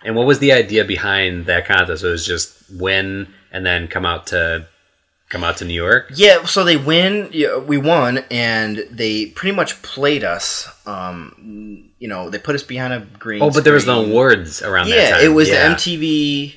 And 0.03 0.15
what 0.15 0.25
was 0.27 0.39
the 0.39 0.51
idea 0.53 0.83
behind 0.83 1.45
that 1.45 1.65
contest? 1.67 2.03
It 2.03 2.07
was 2.09 2.25
just 2.25 2.53
win 2.71 3.27
and 3.51 3.65
then 3.65 3.87
come 3.87 4.05
out 4.05 4.27
to 4.27 4.67
come 5.29 5.43
out 5.43 5.57
to 5.57 5.65
New 5.65 5.73
York. 5.73 6.11
yeah. 6.15 6.45
So 6.45 6.63
they 6.63 6.77
win. 6.77 7.29
Yeah, 7.33 7.57
we 7.57 7.77
won, 7.77 8.19
and 8.31 8.85
they 8.89 9.25
pretty 9.27 9.55
much 9.55 9.81
played 9.81 10.23
us. 10.23 10.67
Um, 10.85 11.89
you 11.99 12.07
know, 12.07 12.29
they 12.29 12.37
put 12.39 12.55
us 12.55 12.63
behind 12.63 12.93
a 12.93 12.99
green. 13.19 13.41
Oh, 13.41 13.51
but 13.51 13.63
there 13.63 13.73
was 13.73 13.85
no 13.85 13.99
screen. 14.01 14.11
awards 14.11 14.61
around 14.61 14.89
that 14.89 14.95
Yeah, 14.95 15.11
time. 15.17 15.25
it 15.25 15.29
was 15.29 15.49
yeah. 15.49 15.67
the 15.69 15.75
MTV 15.75 16.53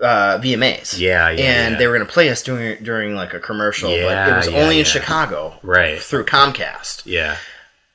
uh, 0.00 0.38
VMAs. 0.38 0.98
Yeah, 0.98 1.28
yeah, 1.30 1.42
and 1.42 1.72
yeah. 1.72 1.78
they 1.78 1.86
were 1.86 1.94
going 1.96 2.06
to 2.06 2.12
play 2.12 2.30
us 2.30 2.42
during 2.42 2.82
during 2.82 3.14
like 3.14 3.34
a 3.34 3.40
commercial, 3.40 3.90
but 3.90 4.28
it 4.28 4.36
was 4.36 4.48
yeah, 4.48 4.62
only 4.62 4.78
in. 4.78 4.84
Chicago, 4.86 5.58
Right. 5.62 6.00
Through 6.00 6.24
Comcast, 6.24 7.02
Yeah. 7.04 7.36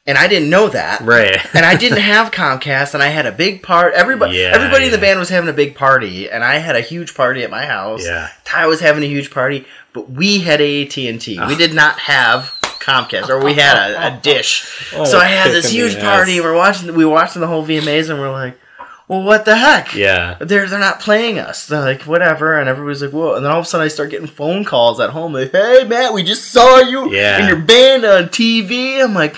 And 0.07 0.17
I 0.17 0.27
didn't 0.27 0.49
know 0.49 0.67
that, 0.69 1.01
Right. 1.01 1.37
and 1.55 1.65
I 1.65 1.75
didn't 1.75 1.97
have 2.13 2.31
Comcast, 2.31 2.93
and 2.93 3.01
I 3.01 3.07
had 3.07 3.25
a 3.25 3.31
big 3.31 3.63
part. 3.63 3.93
Everybody, 3.93 4.37
Yeah, 4.37 4.51
everybody 4.53 4.85
in 4.85 4.91
the 4.91 4.97
band 4.97 5.19
was 5.19 5.29
having 5.29 5.49
a 5.49 5.53
big 5.53 5.75
party, 5.75 6.29
and 6.29 6.43
I 6.43 6.57
had 6.57 6.75
a 6.75 6.81
huge 6.81 7.15
party 7.15 7.43
at 7.43 7.49
my 7.49 7.65
house. 7.65 8.05
Yeah. 8.05 8.29
Ty 8.43 8.67
was 8.67 8.79
having 8.81 9.03
a 9.03 9.07
huge 9.07 9.31
party, 9.31 9.65
but 9.93 10.09
we 10.11 10.39
had 10.39 10.61
AT 10.61 10.97
and 10.97 11.19
T. 11.19 11.39
We 11.47 11.55
did 11.55 11.73
not 11.73 11.99
have 11.99 12.51
Comcast, 12.79 13.29
or 13.29 13.43
we 13.43 13.55
had 13.55 13.77
a, 13.93 14.17
a 14.17 14.19
dish. 14.21 14.61
so 15.05 15.17
I 15.17 15.25
had 15.25 15.51
this 15.51 15.69
huge 15.71 15.99
party. 15.99 16.39
We're 16.39 16.53
watching. 16.55 16.93
We 16.95 17.03
were 17.05 17.13
watching 17.13 17.39
the 17.41 17.47
whole 17.47 17.65
VMAs, 17.65 18.11
and 18.11 18.19
we're 18.19 18.31
like, 18.31 18.59
"Well, 19.07 19.23
what 19.23 19.43
the 19.45 19.57
heck?" 19.57 19.95
Yeah. 19.95 20.37
they're 20.39 20.67
they're 20.69 20.77
not 20.79 20.99
playing 20.99 21.39
us. 21.39 21.65
They're 21.65 21.81
like 21.81 22.03
whatever, 22.03 22.59
and 22.59 22.69
everybody's 22.69 23.01
like, 23.01 23.11
whoa. 23.11 23.33
And 23.33 23.43
then 23.43 23.51
all 23.51 23.59
of 23.61 23.65
a 23.65 23.67
sudden, 23.67 23.85
I 23.85 23.87
start 23.87 24.11
getting 24.11 24.27
phone 24.27 24.65
calls 24.65 24.99
at 24.99 25.09
home 25.09 25.33
like, 25.33 25.51
"Hey, 25.51 25.83
Matt, 25.87 26.13
we 26.13 26.21
just 26.21 26.51
saw 26.51 26.77
you 26.77 27.11
Yeah. 27.11 27.39
and 27.39 27.47
your 27.47 27.57
band 27.59 28.05
on 28.05 28.25
TV." 28.25 29.01
I'm 29.03 29.15
like, 29.15 29.37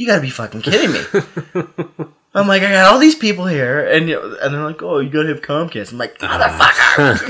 "You 0.00 0.06
gotta 0.06 0.22
be 0.22 0.30
fucking 0.30 0.62
kidding 0.62 0.92
me!" 0.92 1.00
I'm 2.34 2.48
like, 2.48 2.62
"I 2.62 2.70
got 2.70 2.90
all 2.90 2.98
these 2.98 3.16
people 3.16 3.44
here, 3.44 3.86
and 3.86 4.08
you 4.08 4.14
know, 4.14 4.34
and 4.40 4.54
they're 4.54 4.64
like, 4.64 4.82
oh, 4.82 4.98
you 4.98 5.10
gotta 5.10 5.28
have 5.28 5.42
Comcast." 5.42 5.92
I'm 5.92 5.98
like, 5.98 6.16
"Motherfucker!" 6.18 7.20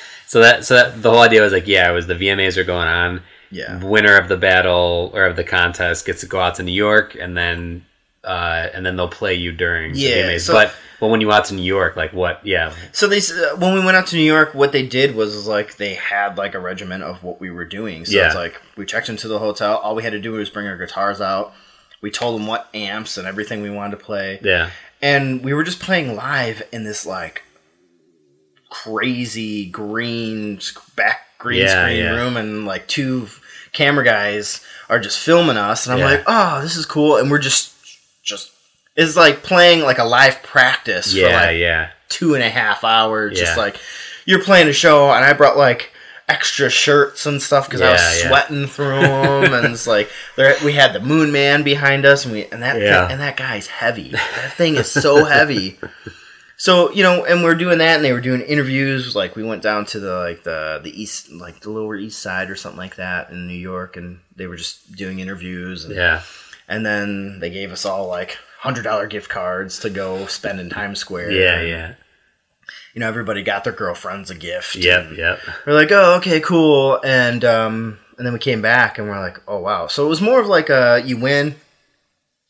so 0.26 0.40
that 0.40 0.64
so 0.64 0.76
that 0.76 1.02
the 1.02 1.10
whole 1.10 1.20
idea 1.20 1.42
was 1.42 1.52
like, 1.52 1.66
yeah, 1.66 1.90
it 1.90 1.92
was 1.92 2.06
the 2.06 2.14
VMAs 2.14 2.56
are 2.56 2.64
going 2.64 2.88
on. 2.88 3.22
yeah, 3.50 3.84
Winner 3.84 4.16
of 4.16 4.28
the 4.28 4.38
battle 4.38 5.10
or 5.12 5.26
of 5.26 5.36
the 5.36 5.44
contest 5.44 6.06
gets 6.06 6.22
to 6.22 6.26
go 6.26 6.40
out 6.40 6.54
to 6.54 6.62
New 6.62 6.72
York 6.72 7.14
and 7.20 7.36
then 7.36 7.84
uh, 8.24 8.68
and 8.74 8.84
then 8.84 8.96
they'll 8.96 9.08
play 9.08 9.34
you 9.34 9.52
during 9.52 9.92
Yeah, 9.94 10.26
the 10.26 10.34
VMAs. 10.34 10.40
so- 10.42 10.52
but 10.52 10.72
but 11.00 11.08
when 11.08 11.22
you 11.22 11.28
went 11.28 11.38
out 11.38 11.44
to 11.46 11.54
New 11.54 11.62
York, 11.62 11.96
like 11.96 12.12
what? 12.12 12.44
Yeah, 12.44 12.74
So 12.92 13.06
they 13.08 13.18
uh, 13.18 13.56
when 13.56 13.72
we 13.72 13.80
went 13.82 13.96
out 13.96 14.06
to 14.08 14.16
New 14.16 14.22
York, 14.22 14.54
what 14.54 14.72
they 14.72 14.86
did 14.86 15.14
was 15.14 15.46
like 15.46 15.76
they 15.78 15.94
had 15.94 16.36
like 16.36 16.54
a 16.54 16.58
regiment 16.58 17.02
of 17.02 17.22
what 17.24 17.40
we 17.40 17.50
were 17.50 17.64
doing. 17.64 18.04
So 18.04 18.16
Yeah. 18.18 18.26
it's 18.26 18.34
like 18.34 18.60
we 18.76 18.84
checked 18.84 19.08
into 19.08 19.26
the 19.26 19.38
hotel. 19.38 19.76
All 19.78 19.94
we 19.94 20.02
had 20.02 20.12
to 20.12 20.18
do 20.20 20.32
was 20.32 20.50
bring 20.50 20.66
our 20.66 20.76
guitars 20.76 21.20
out. 21.22 21.54
We 22.02 22.10
told 22.10 22.38
them 22.38 22.46
what 22.46 22.68
amps 22.74 23.16
and 23.16 23.26
everything 23.26 23.62
we 23.62 23.70
wanted 23.70 23.98
to 23.98 24.04
play. 24.04 24.40
yeah, 24.42 24.70
and 25.00 25.42
we 25.42 25.54
were 25.54 25.64
just 25.64 25.80
playing 25.80 26.14
live 26.16 26.62
in 26.72 26.84
this 26.84 27.06
like 27.06 27.42
crazy 28.68 29.66
green 29.66 30.60
back 30.96 31.20
green 31.38 31.60
Yeah, 31.62 31.84
screen 31.86 31.98
yeah. 31.98 32.10
room 32.16 32.36
and 32.36 32.66
like 32.66 32.86
two 32.86 33.28
camera 33.72 34.04
guys 34.04 34.64
are 34.88 34.98
just 34.98 35.18
filming 35.18 35.56
us 35.56 35.86
and 35.86 35.94
i'm 35.94 36.00
like 36.00 36.22
oh 36.26 36.60
this 36.60 36.76
is 36.76 36.84
cool 36.86 37.16
and 37.16 37.30
we're 37.30 37.38
just 37.38 37.69
just 38.30 38.50
it's 38.96 39.16
like 39.16 39.42
playing 39.42 39.80
like 39.82 39.98
a 39.98 40.04
live 40.04 40.42
practice 40.42 41.12
for 41.12 41.18
yeah, 41.18 41.40
like 41.48 41.58
yeah, 41.58 41.90
two 42.08 42.34
and 42.34 42.42
a 42.42 42.48
half 42.48 42.82
hours 42.84 43.38
just 43.38 43.56
like 43.58 43.76
you're 44.26 44.42
playing 44.42 44.68
a 44.68 44.72
show 44.72 45.10
and 45.10 45.24
i 45.24 45.32
brought 45.32 45.56
like 45.56 45.92
extra 46.28 46.70
shirts 46.70 47.26
and 47.26 47.42
stuff 47.42 47.66
because 47.66 47.80
i 47.80 47.90
was 47.92 48.00
Yeah, 48.00 48.22
yeah. 48.22 48.28
sweating 48.28 48.66
through 48.68 49.00
them 49.00 49.52
and 49.54 49.66
it's 49.74 49.86
like 49.86 50.08
there 50.36 50.54
we 50.64 50.72
had 50.72 50.92
the 50.92 51.00
moon 51.00 51.32
man 51.32 51.62
behind 51.64 52.06
us 52.06 52.24
and 52.24 52.32
we 52.32 52.46
and 52.46 52.62
that 52.62 52.80
Yeah. 52.80 53.02
thing, 53.02 53.12
and 53.12 53.20
that 53.20 53.36
guy's 53.36 53.66
heavy. 53.66 54.10
That 54.10 54.52
thing 54.56 54.76
is 54.76 54.90
so 54.90 55.24
heavy. 55.24 55.78
So 56.56 56.90
you 56.92 57.02
know 57.02 57.24
and 57.24 57.42
we're 57.42 57.54
doing 57.54 57.78
that 57.78 57.96
and 57.96 58.04
they 58.04 58.12
were 58.12 58.20
doing 58.20 58.42
interviews 58.42 59.16
like 59.16 59.34
we 59.34 59.42
went 59.42 59.62
down 59.62 59.86
to 59.86 59.98
the 59.98 60.14
like 60.18 60.42
the 60.42 60.78
the 60.84 60.90
east 61.02 61.32
like 61.32 61.60
the 61.60 61.70
lower 61.70 61.96
east 61.96 62.20
side 62.20 62.50
or 62.50 62.54
something 62.54 62.76
like 62.76 62.96
that 62.96 63.30
in 63.30 63.46
new 63.48 63.54
york 63.54 63.96
and 63.96 64.20
they 64.36 64.46
were 64.46 64.56
just 64.56 64.92
doing 64.94 65.20
interviews 65.20 65.86
and, 65.86 65.94
yeah, 65.94 66.20
and 66.70 66.86
then 66.86 67.38
they 67.40 67.50
gave 67.50 67.70
us 67.72 67.84
all 67.84 68.06
like 68.08 68.38
hundred 68.60 68.82
dollar 68.84 69.06
gift 69.06 69.28
cards 69.28 69.78
to 69.80 69.90
go 69.90 70.24
spend 70.26 70.58
in 70.60 70.70
times 70.70 70.98
square. 71.00 71.30
Yeah, 71.30 71.60
yeah, 71.60 71.94
you 72.94 73.00
know 73.00 73.08
everybody 73.08 73.42
got 73.42 73.64
their 73.64 73.72
girlfriends 73.74 74.30
a 74.30 74.34
gift. 74.34 74.76
Yep, 74.76 75.12
yep. 75.16 75.40
we're 75.66 75.74
like 75.74 75.90
oh 75.92 76.14
okay 76.16 76.40
cool. 76.40 76.98
And 77.04 77.44
um 77.44 77.98
and 78.16 78.26
then 78.26 78.32
we 78.32 78.38
came 78.38 78.62
back 78.62 78.98
and 78.98 79.08
we're 79.08 79.20
like 79.20 79.38
oh 79.48 79.58
wow. 79.58 79.86
So 79.88 80.06
it 80.06 80.08
was 80.08 80.22
more 80.22 80.40
of 80.40 80.46
like 80.46 80.70
a 80.70 81.02
you 81.04 81.18
win 81.18 81.56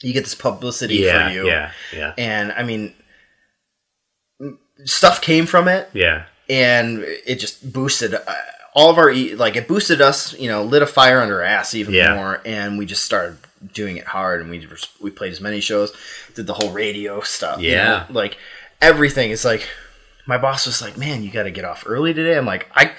you 0.03 0.13
get 0.13 0.25
this 0.25 0.35
publicity 0.35 0.97
Yeah, 0.97 1.29
for 1.29 1.35
you. 1.35 1.47
yeah, 1.47 1.73
yeah, 1.93 2.15
and 2.17 2.53
i 2.53 2.63
mean 2.63 2.95
stuff 4.85 5.21
came 5.21 5.47
from 5.47 5.69
it. 5.69 5.89
Yeah, 5.93 6.25
and 6.49 7.01
it 7.27 7.37
just 7.37 7.73
boosted 7.73 8.15
uh, 8.15 8.21
all 8.75 8.91
of 8.91 8.99
our 8.99 9.13
like 9.37 9.57
it 9.57 9.69
boosted 9.69 10.01
us 10.01 10.33
you 10.39 10.49
know 10.49 10.63
lit 10.65 10.83
a 10.83 10.87
fire 10.87 11.21
under 11.21 11.37
our 11.37 11.43
ass 11.43 11.75
even 11.75 11.95
Yeah. 11.95 12.15
more. 12.15 12.41
And 12.45 12.79
we 12.79 12.87
just 12.87 13.05
started 13.05 13.37
doing 13.73 13.97
it 13.97 14.05
hard 14.07 14.41
and 14.41 14.49
we 14.51 14.67
we 15.01 15.11
played 15.11 15.33
as 15.33 15.41
many 15.41 15.61
shows 15.61 15.93
did 16.35 16.47
the 16.47 16.55
whole 16.55 16.71
radio 16.73 17.21
stuff 17.21 17.61
you 17.61 17.71
Yeah. 17.73 18.07
know, 18.09 18.15
like 18.15 18.39
everything 18.81 19.31
It's 19.31 19.45
like 19.45 19.69
my 20.27 20.39
boss 20.39 20.65
was 20.67 20.81
like 20.81 20.97
man 20.97 21.23
you 21.23 21.31
got 21.31 21.43
to 21.43 21.51
get 21.51 21.65
off 21.65 21.85
early 21.87 22.15
today 22.15 22.39
i'm 22.39 22.47
like 22.47 22.71
i 22.75 22.93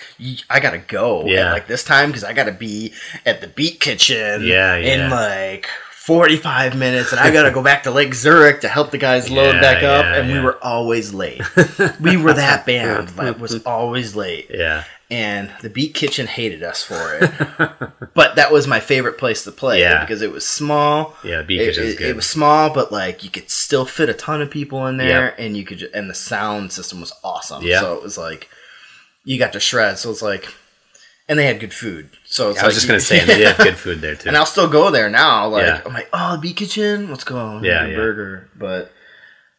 i 0.49 0.59
gotta 0.59 0.77
go 0.77 1.25
Yeah. 1.25 1.47
at 1.49 1.53
like 1.53 1.67
this 1.67 1.83
time 1.83 2.09
because 2.09 2.23
i 2.23 2.33
gotta 2.33 2.51
be 2.51 2.93
at 3.25 3.41
the 3.41 3.47
beat 3.47 3.79
kitchen 3.79 4.43
Yeah, 4.43 4.75
in 4.75 5.09
like 5.09 5.67
45 6.05 6.75
minutes 6.77 7.11
and 7.11 7.19
I 7.21 7.29
got 7.31 7.43
to 7.43 7.51
go 7.51 7.61
back 7.61 7.83
to 7.83 7.91
Lake 7.91 8.15
Zurich 8.15 8.61
to 8.61 8.67
help 8.67 8.89
the 8.89 8.97
guys 8.97 9.29
load 9.29 9.53
Yeah, 9.55 9.61
back 9.61 9.83
up 9.83 10.03
yeah, 10.05 10.15
and 10.15 10.31
we 10.31 10.39
were 10.39 10.57
always 10.63 11.13
late. 11.13 11.41
we 11.99 12.17
were 12.17 12.33
that 12.33 12.65
band 12.65 13.09
that 13.09 13.39
was 13.39 13.63
always 13.65 14.15
late 14.15 14.47
Yeah. 14.49 14.83
and 15.11 15.51
the 15.61 15.69
Beat 15.69 15.93
Kitchen 15.93 16.25
hated 16.25 16.63
us 16.63 16.81
for 16.83 17.19
it. 17.19 17.31
but 18.15 18.35
that 18.37 18.51
was 18.51 18.65
my 18.65 18.79
favorite 18.79 19.19
place 19.19 19.43
to 19.43 19.51
play 19.51 19.81
Yeah. 19.81 20.01
because 20.03 20.23
it 20.23 20.31
was 20.31 20.43
small. 20.47 21.15
Yeah, 21.23 21.43
Beat 21.43 21.61
It, 21.61 21.65
Kitchen's 21.67 21.93
it- 21.93 21.97
good. 21.99 22.09
it 22.09 22.15
was 22.15 22.25
small, 22.27 22.73
but 22.73 22.91
like 22.91 23.23
you 23.23 23.29
could 23.29 23.51
still 23.51 23.85
fit 23.85 24.09
a 24.09 24.13
ton 24.15 24.41
of 24.41 24.49
people 24.49 24.87
in 24.87 24.97
there, 24.97 25.39
and 25.39 25.55
you 25.55 25.63
could, 25.63 25.77
ju- 25.77 25.89
and 25.93 26.09
the 26.09 26.15
sound 26.15 26.71
system 26.71 26.99
was 26.99 27.13
awesome. 27.23 27.61
Yeah. 27.63 27.79
So 27.81 27.93
it 27.93 28.01
was 28.01 28.17
like 28.17 28.49
you 29.23 29.37
got 29.37 29.53
to 29.53 29.59
shred. 29.59 29.99
So 29.99 30.09
it's 30.09 30.23
like, 30.23 30.51
and 31.29 31.37
they 31.37 31.45
had 31.45 31.59
good 31.59 31.73
food. 31.75 32.09
So 32.31 32.49
it's 32.49 32.63
I 32.63 32.65
was 32.65 32.73
like 32.73 32.73
just 32.75 32.87
gonna 32.87 32.99
say, 33.01 33.25
they 33.25 33.43
have 33.43 33.57
good 33.57 33.75
food 33.77 33.99
there 33.99 34.15
too. 34.19 34.29
and 34.29 34.37
I'll 34.37 34.45
still 34.45 34.69
go 34.69 34.89
there 34.89 35.09
now. 35.09 35.47
Like 35.49 35.65
Yeah. 35.65 35.81
I'm 35.85 35.93
like, 35.93 36.09
oh, 36.13 36.35
the 36.35 36.41
Beat 36.41 36.55
Kitchen, 36.55 37.09
let's 37.09 37.25
go. 37.25 37.59
Yeah, 37.61 37.85
yeah. 37.87 37.95
burger. 37.95 38.49
But 38.55 38.91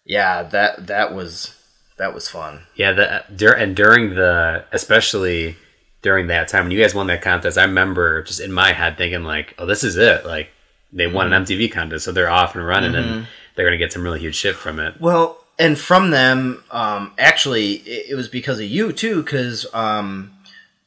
yeah, 0.04 0.42
that 0.44 0.86
that 0.86 1.14
was 1.14 1.54
that 1.98 2.14
was 2.14 2.28
fun. 2.28 2.62
Yeah, 2.74 2.92
the 2.92 3.24
dur- 3.34 3.52
and 3.52 3.76
during 3.76 4.14
the 4.14 4.64
especially 4.72 5.56
during 6.00 6.28
that 6.28 6.48
time 6.48 6.64
when 6.64 6.72
you 6.72 6.80
guys 6.80 6.94
won 6.94 7.06
that 7.08 7.22
contest, 7.22 7.58
I 7.58 7.64
remember 7.64 8.22
just 8.22 8.40
in 8.40 8.50
my 8.52 8.72
head 8.72 8.96
thinking 8.96 9.22
like, 9.22 9.54
"Oh, 9.58 9.66
this 9.66 9.84
is 9.84 9.96
it!" 9.96 10.24
Like 10.24 10.48
they 10.92 11.06
won 11.06 11.26
Mm-hmm. 11.30 11.34
an 11.34 11.44
MTV 11.44 11.72
contest, 11.72 12.04
so 12.06 12.12
they're 12.12 12.30
off 12.30 12.54
and 12.56 12.66
running, 12.66 12.94
and 12.94 13.26
they're 13.54 13.66
gonna 13.66 13.76
get 13.76 13.92
some 13.92 14.02
really 14.02 14.20
huge 14.20 14.34
shit 14.34 14.56
from 14.56 14.78
it. 14.80 14.98
Well, 15.00 15.38
and 15.58 15.78
from 15.78 16.10
them, 16.10 16.64
um, 16.70 17.12
actually, 17.18 17.74
it, 17.74 18.12
it 18.12 18.14
was 18.14 18.28
because 18.28 18.58
of 18.58 18.64
you 18.66 18.92
too, 18.92 19.22
because 19.22 19.66
um, 19.74 20.32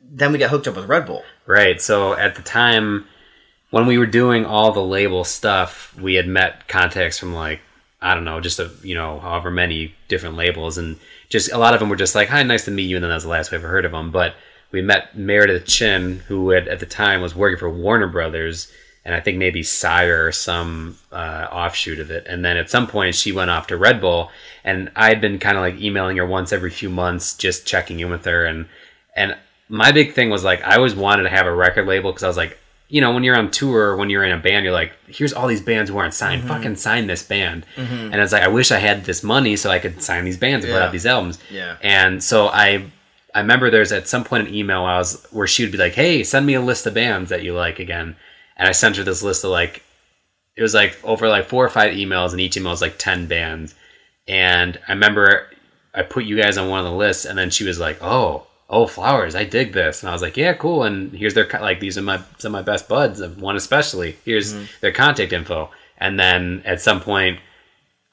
then 0.01 0.31
we 0.31 0.37
got 0.39 0.49
hooked 0.49 0.67
up 0.67 0.75
with 0.75 0.85
Red 0.85 1.05
Bull. 1.05 1.23
Right. 1.47 1.79
So 1.81 2.13
at 2.13 2.35
the 2.35 2.41
time 2.41 3.05
when 3.69 3.85
we 3.85 3.97
were 3.97 4.05
doing 4.05 4.45
all 4.45 4.71
the 4.71 4.81
label 4.81 5.23
stuff, 5.23 5.95
we 5.99 6.15
had 6.15 6.27
met 6.27 6.67
contacts 6.67 7.19
from 7.19 7.33
like 7.33 7.61
I 8.01 8.13
don't 8.13 8.25
know, 8.25 8.39
just 8.39 8.59
a 8.59 8.69
you 8.83 8.93
know, 8.93 9.19
however 9.19 9.49
many 9.49 9.95
different 10.07 10.35
labels, 10.35 10.77
and 10.77 10.97
just 11.29 11.51
a 11.51 11.57
lot 11.57 11.73
of 11.73 11.79
them 11.79 11.89
were 11.89 11.95
just 11.95 12.13
like, 12.13 12.29
"Hi, 12.29 12.43
nice 12.43 12.65
to 12.65 12.71
meet 12.71 12.83
you," 12.83 12.97
and 12.97 13.03
then 13.03 13.09
that 13.09 13.15
was 13.15 13.23
the 13.23 13.29
last 13.29 13.51
we 13.51 13.57
ever 13.57 13.67
heard 13.67 13.85
of 13.85 13.91
them. 13.91 14.11
But 14.11 14.35
we 14.71 14.81
met 14.81 15.17
Meredith 15.17 15.65
Chin, 15.65 16.19
who 16.27 16.51
had, 16.51 16.67
at 16.67 16.79
the 16.79 16.85
time 16.85 17.21
was 17.21 17.35
working 17.35 17.57
for 17.57 17.69
Warner 17.69 18.07
Brothers, 18.07 18.71
and 19.03 19.15
I 19.15 19.21
think 19.21 19.37
maybe 19.37 19.63
Sire 19.63 20.27
or 20.27 20.31
some 20.31 20.97
uh, 21.11 21.47
offshoot 21.51 21.99
of 21.99 22.11
it. 22.11 22.27
And 22.27 22.45
then 22.45 22.57
at 22.57 22.69
some 22.69 22.85
point, 22.85 23.15
she 23.15 23.31
went 23.31 23.49
off 23.49 23.67
to 23.67 23.77
Red 23.77 24.01
Bull, 24.01 24.31
and 24.63 24.91
I 24.95 25.09
had 25.09 25.19
been 25.21 25.39
kind 25.39 25.57
of 25.57 25.61
like 25.61 25.81
emailing 25.81 26.17
her 26.17 26.25
once 26.25 26.53
every 26.53 26.71
few 26.71 26.89
months, 26.89 27.35
just 27.35 27.65
checking 27.65 27.99
in 27.99 28.09
with 28.09 28.25
her, 28.25 28.45
and 28.45 28.67
and 29.15 29.35
my 29.69 29.91
big 29.91 30.13
thing 30.13 30.29
was 30.29 30.43
like 30.43 30.63
I 30.63 30.75
always 30.75 30.95
wanted 30.95 31.23
to 31.23 31.29
have 31.29 31.45
a 31.47 31.53
record 31.53 31.87
label 31.87 32.11
because 32.11 32.23
I 32.23 32.27
was 32.27 32.37
like, 32.37 32.57
you 32.87 33.01
know, 33.01 33.13
when 33.13 33.23
you're 33.23 33.37
on 33.37 33.49
tour, 33.49 33.95
when 33.95 34.09
you're 34.09 34.23
in 34.23 34.31
a 34.31 34.37
band, 34.37 34.63
you're 34.63 34.73
like, 34.73 34.93
here's 35.07 35.33
all 35.33 35.47
these 35.47 35.61
bands 35.61 35.89
who 35.89 35.97
aren't 35.97 36.13
signed. 36.13 36.43
Mm-hmm. 36.43 36.49
Fucking 36.49 36.75
sign 36.75 37.07
this 37.07 37.23
band. 37.23 37.65
And 38.11 38.21
it's 38.21 38.31
like 38.31 38.43
I 38.43 38.47
wish 38.47 38.71
I 38.71 38.77
had 38.77 39.05
this 39.05 39.23
money 39.23 39.55
so 39.55 39.71
I 39.71 39.79
could 39.79 40.01
sign 40.01 40.23
these 40.25 40.37
bands 40.37 40.65
and 40.65 40.73
put 40.73 40.81
out 40.81 40.91
these 40.91 41.05
albums. 41.05 41.39
Yeah. 41.49 41.77
And 41.81 42.23
so 42.23 42.47
I 42.47 42.85
I 43.33 43.41
remember 43.41 43.69
there's 43.69 43.91
at 43.91 44.07
some 44.07 44.23
point 44.23 44.47
an 44.47 44.53
email 44.53 44.83
I 44.83 44.97
was 44.97 45.25
where 45.31 45.47
she 45.47 45.63
would 45.63 45.71
be 45.71 45.77
like, 45.77 45.93
hey, 45.93 46.23
send 46.23 46.45
me 46.45 46.53
a 46.53 46.61
list 46.61 46.85
of 46.85 46.93
bands 46.93 47.29
that 47.31 47.43
you 47.43 47.53
like 47.53 47.79
again. 47.79 48.15
And 48.55 48.69
I 48.69 48.71
sent 48.71 48.95
her 48.97 49.03
this 49.03 49.23
list 49.23 49.43
of 49.43 49.51
like 49.51 49.83
it 50.55 50.61
was 50.61 50.73
like 50.73 50.97
over 51.03 51.27
like 51.27 51.47
four 51.47 51.65
or 51.65 51.69
five 51.69 51.93
emails, 51.93 52.31
and 52.31 52.39
each 52.39 52.55
email 52.55 52.71
was 52.71 52.81
like 52.81 52.97
ten 52.97 53.27
bands. 53.27 53.75
And 54.27 54.79
I 54.87 54.93
remember 54.93 55.47
I 55.93 56.03
put 56.03 56.25
you 56.25 56.37
guys 56.37 56.57
on 56.57 56.69
one 56.69 56.79
of 56.79 56.85
the 56.85 56.97
lists, 56.97 57.25
and 57.25 57.37
then 57.37 57.49
she 57.49 57.65
was 57.65 57.79
like, 57.79 58.01
"Oh, 58.01 58.47
oh, 58.69 58.87
flowers, 58.87 59.35
I 59.35 59.43
dig 59.45 59.73
this." 59.73 60.01
And 60.01 60.09
I 60.09 60.13
was 60.13 60.21
like, 60.21 60.37
"Yeah, 60.37 60.53
cool." 60.53 60.83
And 60.83 61.11
here's 61.13 61.33
their 61.33 61.47
like 61.61 61.79
these 61.79 61.97
are 61.97 62.01
my 62.01 62.21
some 62.37 62.55
of 62.55 62.65
my 62.65 62.71
best 62.71 62.87
buds. 62.87 63.21
One 63.21 63.55
especially. 63.55 64.17
Here's 64.25 64.53
mm-hmm. 64.53 64.65
their 64.81 64.91
contact 64.91 65.33
info. 65.33 65.71
And 65.97 66.19
then 66.19 66.61
at 66.65 66.81
some 66.81 66.99
point, 66.99 67.39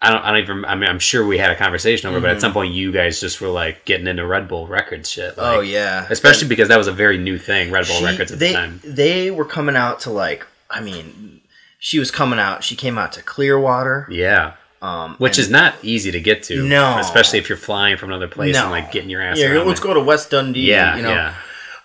I 0.00 0.10
don't, 0.10 0.22
I 0.22 0.32
don't 0.32 0.40
even. 0.40 0.64
I 0.64 0.74
mean, 0.74 0.88
I'm 0.88 0.98
sure 0.98 1.24
we 1.24 1.38
had 1.38 1.50
a 1.50 1.56
conversation 1.56 2.10
over, 2.10 2.20
but 2.20 2.30
at 2.30 2.32
mm-hmm. 2.34 2.40
some 2.40 2.52
point, 2.52 2.72
you 2.72 2.90
guys 2.90 3.20
just 3.20 3.40
were 3.40 3.48
like 3.48 3.84
getting 3.84 4.08
into 4.08 4.26
Red 4.26 4.48
Bull 4.48 4.66
Records 4.66 5.08
shit. 5.08 5.34
Oh, 5.38 5.42
like, 5.42 5.56
oh 5.56 5.60
yeah, 5.60 6.06
especially 6.10 6.48
because 6.48 6.68
that 6.68 6.76
was 6.76 6.88
a 6.88 6.92
very 6.92 7.18
new 7.18 7.38
thing, 7.38 7.70
Red 7.70 7.86
Bull 7.86 7.98
She- 7.98 8.04
Records 8.04 8.32
at 8.32 8.40
they, 8.40 8.48
the 8.48 8.54
time. 8.54 8.80
They 8.84 9.30
were 9.30 9.44
coming 9.44 9.76
out 9.76 10.00
to 10.00 10.10
like, 10.10 10.44
I 10.68 10.80
mean, 10.80 11.40
she 11.78 12.00
was 12.00 12.10
coming 12.10 12.40
out. 12.40 12.64
She 12.64 12.74
came 12.74 12.98
out 12.98 13.12
to 13.12 13.22
Clearwater. 13.22 14.08
Yeah. 14.10 14.54
Um, 14.82 15.14
Which 15.18 15.38
is 15.38 15.48
not 15.48 15.76
easy 15.82 16.10
to 16.10 16.20
get 16.20 16.42
to. 16.44 16.66
No. 16.66 16.98
Especially 16.98 17.38
if 17.38 17.48
you're 17.48 17.56
flying 17.56 17.96
from 17.96 18.10
another 18.10 18.26
place 18.28 18.54
No. 18.56 18.62
and 18.62 18.70
like 18.72 18.90
getting 18.90 19.08
your 19.10 19.22
ass 19.22 19.38
yeah. 19.38 19.62
Let's 19.62 19.78
it. 19.80 19.82
go 19.82 19.94
to 19.94 20.00
West 20.00 20.30
Dundee. 20.30 20.62
Yeah, 20.68 20.96
you 20.96 21.02
know. 21.02 21.10
yeah. 21.10 21.34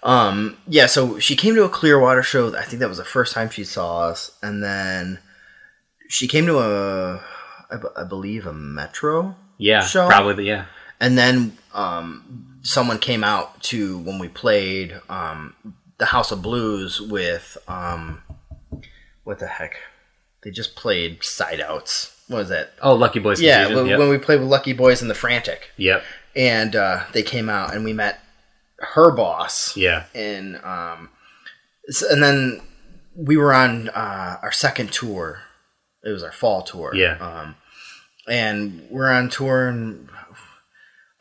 Um, 0.03 0.57
yeah, 0.67 0.87
so 0.87 1.19
she 1.19 1.35
came 1.35 1.53
to 1.55 1.63
a 1.63 1.69
Clearwater 1.69 2.23
show. 2.23 2.55
I 2.55 2.63
think 2.63 2.79
that 2.79 2.89
was 2.89 2.97
the 2.97 3.03
first 3.05 3.33
time 3.33 3.49
she 3.51 3.63
saw 3.63 3.99
us, 4.07 4.31
and 4.41 4.63
then 4.63 5.19
she 6.09 6.27
came 6.27 6.45
to 6.47 6.57
a, 6.59 7.17
I, 7.69 7.77
b- 7.77 7.87
I 7.95 8.03
believe, 8.03 8.47
a 8.47 8.53
Metro, 8.53 9.35
Yeah. 9.57 9.81
show? 9.83 10.07
Probably 10.07 10.47
yeah. 10.47 10.65
and 10.99 11.17
then 11.17 11.57
um, 11.73 12.57
someone 12.63 12.97
came 12.99 13.23
out 13.23 13.61
to 13.63 13.99
when 13.99 14.17
we 14.17 14.27
played 14.27 14.99
um, 15.09 15.53
the 15.99 16.05
House 16.05 16.31
of 16.31 16.41
Blues 16.41 16.99
with 17.01 17.57
um, 17.67 18.21
what 19.23 19.37
the 19.39 19.47
heck? 19.47 19.75
They 20.43 20.51
just 20.51 20.75
played 20.75 21.23
Side 21.23 21.59
Outs. 21.61 22.13
What 22.27 22.37
was 22.39 22.49
that? 22.49 22.71
Oh, 22.81 22.93
Lucky 22.95 23.19
Boys. 23.19 23.41
Yeah, 23.41 23.59
Confusion. 23.65 23.75
when, 23.77 23.89
Yep. 23.91 23.99
when 23.99 24.09
we 24.09 24.17
played 24.17 24.39
with 24.39 24.49
Lucky 24.49 24.73
Boys 24.73 25.01
and 25.01 25.09
the 25.09 25.15
Frantic, 25.15 25.71
yep. 25.77 26.03
and 26.35 26.75
uh, 26.75 27.03
they 27.13 27.23
came 27.23 27.47
out 27.49 27.73
and 27.73 27.83
we 27.85 27.93
met 27.93 28.19
her 28.79 29.11
boss 29.11 29.75
Yeah. 29.77 30.03
and 30.13 30.57
um, 30.63 31.09
and 32.11 32.21
then 32.21 32.61
we 33.15 33.37
were 33.37 33.53
on 33.53 33.89
uh, 33.89 34.37
our 34.41 34.51
second 34.51 34.91
tour. 34.91 35.41
It 36.03 36.09
was 36.11 36.21
our 36.23 36.31
fall 36.31 36.61
tour. 36.63 36.93
Yeah. 36.93 37.17
Um, 37.17 37.55
and 38.27 38.85
we're 38.89 39.09
on 39.09 39.29
tour, 39.29 39.69
and 39.69 40.09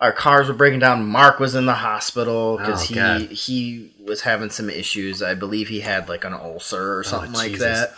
our 0.01 0.13
cars 0.13 0.49
were 0.49 0.55
breaking 0.55 0.81
down. 0.81 1.07
Mark 1.07 1.39
was 1.39 1.55
in 1.55 1.67
the 1.67 1.75
hospital 1.75 2.59
because 2.59 2.91
Oh, 2.91 2.95
God. 2.95 3.21
he 3.23 3.27
he 3.35 3.93
was 4.05 4.23
having 4.23 4.51
some 4.51 4.69
issues. 4.69 5.23
I 5.23 5.35
believe 5.35 5.69
he 5.69 5.81
had 5.81 6.09
like 6.09 6.25
an 6.25 6.35
ulcer 6.35 6.99
or 6.99 7.05
something 7.05 7.33
like 7.33 7.47
Oh, 7.53 7.55
Jesus. 7.55 7.61
that, 7.81 7.95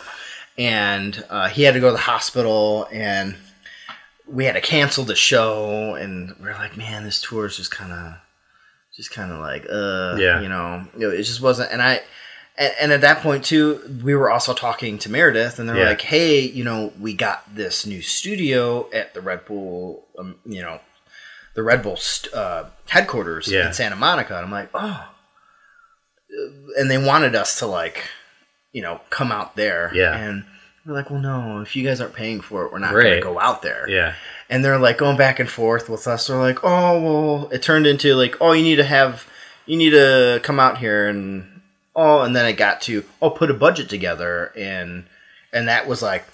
and 0.57 1.23
uh, 1.29 1.47
he 1.49 1.63
had 1.63 1.73
to 1.73 1.79
go 1.79 1.87
to 1.87 1.93
the 1.93 1.97
hospital 1.99 2.87
and. 2.91 3.35
We 4.31 4.45
had 4.45 4.53
to 4.53 4.61
cancel 4.61 5.05
the 5.05 5.15
show, 5.15 5.95
and 5.95 6.35
we 6.39 6.47
are 6.49 6.53
like, 6.53 6.77
"Man, 6.77 7.03
this 7.03 7.19
tour 7.19 7.47
is 7.47 7.57
just 7.57 7.71
kind 7.71 7.91
of 7.91 8.13
just 8.95 9.09
kind 9.09 9.31
of 9.31 9.39
like 9.39 9.65
uh 9.67 10.17
Yeah. 10.19 10.39
you 10.41 10.47
know 10.49 10.85
it 10.99 11.23
just 11.23 11.41
wasn't 11.41 11.71
and 11.71 11.81
i 11.81 12.01
and, 12.59 12.73
and 12.79 12.91
at 12.91 13.01
that 13.01 13.21
point 13.23 13.43
too 13.45 13.81
we 14.03 14.13
were 14.13 14.29
also 14.29 14.53
talking 14.53 14.99
to 14.99 15.09
meredith 15.09 15.57
and 15.57 15.67
they're 15.67 15.77
Yeah. 15.77 15.85
like 15.89 16.01
hey 16.01 16.41
you 16.41 16.63
know 16.63 16.93
we 16.99 17.13
got 17.15 17.55
this 17.55 17.87
new 17.87 18.01
studio 18.03 18.87
at 18.93 19.13
the 19.15 19.21
red 19.21 19.45
bull 19.45 20.05
um, 20.19 20.35
you 20.45 20.61
know 20.61 20.79
the 21.55 21.63
red 21.63 21.81
bull 21.81 21.95
st- 21.97 22.31
uh, 22.33 22.65
headquarters 22.89 23.47
Yeah. 23.47 23.67
in 23.67 23.73
santa 23.73 23.95
monica 23.95 24.35
and 24.35 24.45
i'm 24.45 24.51
like 24.51 24.69
oh 24.75 25.07
and 26.77 26.91
they 26.91 26.97
wanted 26.97 27.35
us 27.35 27.57
to 27.59 27.65
like 27.67 28.03
you 28.71 28.81
know 28.81 28.99
come 29.09 29.31
out 29.31 29.55
there 29.55 29.91
Yeah. 29.93 30.15
and 30.17 30.45
we're 30.85 30.93
like 30.93 31.09
well 31.09 31.19
no 31.19 31.61
if 31.61 31.75
you 31.75 31.83
guys 31.85 31.99
aren't 32.01 32.13
paying 32.15 32.41
for 32.41 32.65
it 32.65 32.71
we're 32.71 32.79
not 32.79 32.93
Right. 32.93 33.21
gonna 33.21 33.33
go 33.33 33.39
out 33.39 33.61
there 33.61 33.89
Yeah. 33.89 34.13
and 34.49 34.63
they're 34.63 34.77
like 34.79 34.97
going 34.97 35.17
back 35.17 35.39
and 35.39 35.49
forth 35.49 35.89
with 35.89 36.07
us. 36.07 36.27
They're 36.27 36.37
like, 36.37 36.63
"Oh, 36.63 36.99
well," 37.01 37.49
it 37.51 37.61
turned 37.61 37.85
into 37.87 38.15
like, 38.15 38.35
"Oh, 38.41 38.51
you 38.53 38.63
need 38.63 38.77
to 38.77 38.83
have, 38.83 39.27
you 39.65 39.77
need 39.77 39.91
to 39.91 40.39
come 40.43 40.59
out 40.59 40.77
here," 40.79 41.07
and 41.07 41.61
oh, 41.95 42.21
and 42.21 42.35
then 42.35 42.45
it 42.47 42.53
got 42.53 42.81
to, 42.81 43.03
"Oh, 43.21 43.29
put 43.29 43.51
a 43.51 43.53
budget 43.53 43.89
together," 43.89 44.51
and 44.57 45.05
and 45.53 45.67
that 45.67 45.85
was 45.87 46.01
like, 46.01 46.25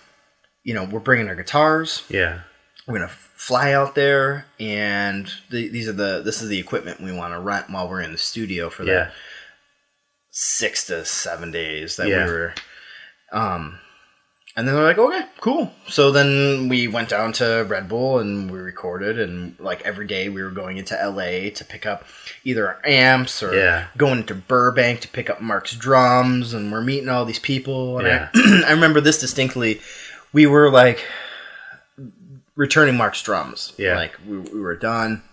you 0.63 0.73
know, 0.73 0.83
we're 0.86 0.99
bringing 0.99 1.27
our 1.27 1.36
guitars, 1.36 2.03
Yeah. 2.09 2.39
we're 2.88 2.99
gonna 2.99 3.09
fly 3.09 3.73
out 3.73 3.95
there, 3.95 4.45
and 4.59 5.29
the, 5.49 5.67
these 5.69 5.88
are 5.89 5.93
the 5.93 6.21
this 6.23 6.41
is 6.41 6.47
the 6.49 6.59
equipment 6.59 7.01
we 7.01 7.11
want 7.11 7.33
to 7.33 7.39
rent 7.39 7.69
while 7.69 7.89
we're 7.89 8.01
in 8.01 8.11
the 8.13 8.17
studio 8.17 8.69
for 8.69 8.86
that. 8.86 8.91
Yeah. 8.91 9.05
the 9.05 9.11
six 10.38 10.86
to 10.88 11.05
seven 11.05 11.49
days 11.49 11.95
that 11.95 12.09
Yeah. 12.09 12.25
we 12.25 12.31
were. 12.31 12.53
Um, 13.31 13.79
and 14.57 14.67
then 14.67 14.75
they're 14.75 14.83
like, 14.83 14.97
okay, 14.97 15.25
cool. 15.39 15.73
So 15.88 16.11
then 16.11 16.67
we 16.69 16.88
went 16.89 17.07
down 17.09 17.31
to 17.33 17.65
Red 17.67 17.88
Bull 17.88 18.19
and 18.19 18.51
we 18.51 18.59
recorded, 18.59 19.17
and 19.17 19.57
like 19.59 19.81
every 19.83 20.05
day 20.07 20.27
we 20.27 20.43
were 20.43 20.49
going 20.51 20.77
into 20.77 20.93
LA 20.95 21.49
to 21.51 21.65
pick 21.65 21.86
up 21.86 22.05
either 22.43 22.67
our 22.67 22.79
amps 22.86 23.41
or 23.41 23.53
Yeah. 23.55 23.88
going 23.97 24.25
to 24.25 24.36
Burbank 24.36 24.99
to 25.01 25.07
pick 25.07 25.29
up 25.29 25.41
Mark's 25.41 25.73
drums, 25.75 26.53
and 26.53 26.69
we're 26.71 26.81
meeting 26.81 27.07
all 27.09 27.23
these 27.25 27.39
people. 27.39 27.97
And 27.99 28.07
Yeah. 28.07 28.29
I, 28.36 28.63
I 28.67 28.71
remember 28.71 28.99
this 29.01 29.17
distinctly. 29.19 29.79
We 30.33 30.45
were 30.47 30.69
like 30.69 31.05
returning 32.55 32.95
Mark's 32.97 33.21
drums. 33.21 33.73
Yeah. 33.77 33.95
Like 33.95 34.17
we, 34.25 34.38
we 34.39 34.59
were 34.59 34.75
done. 34.75 35.23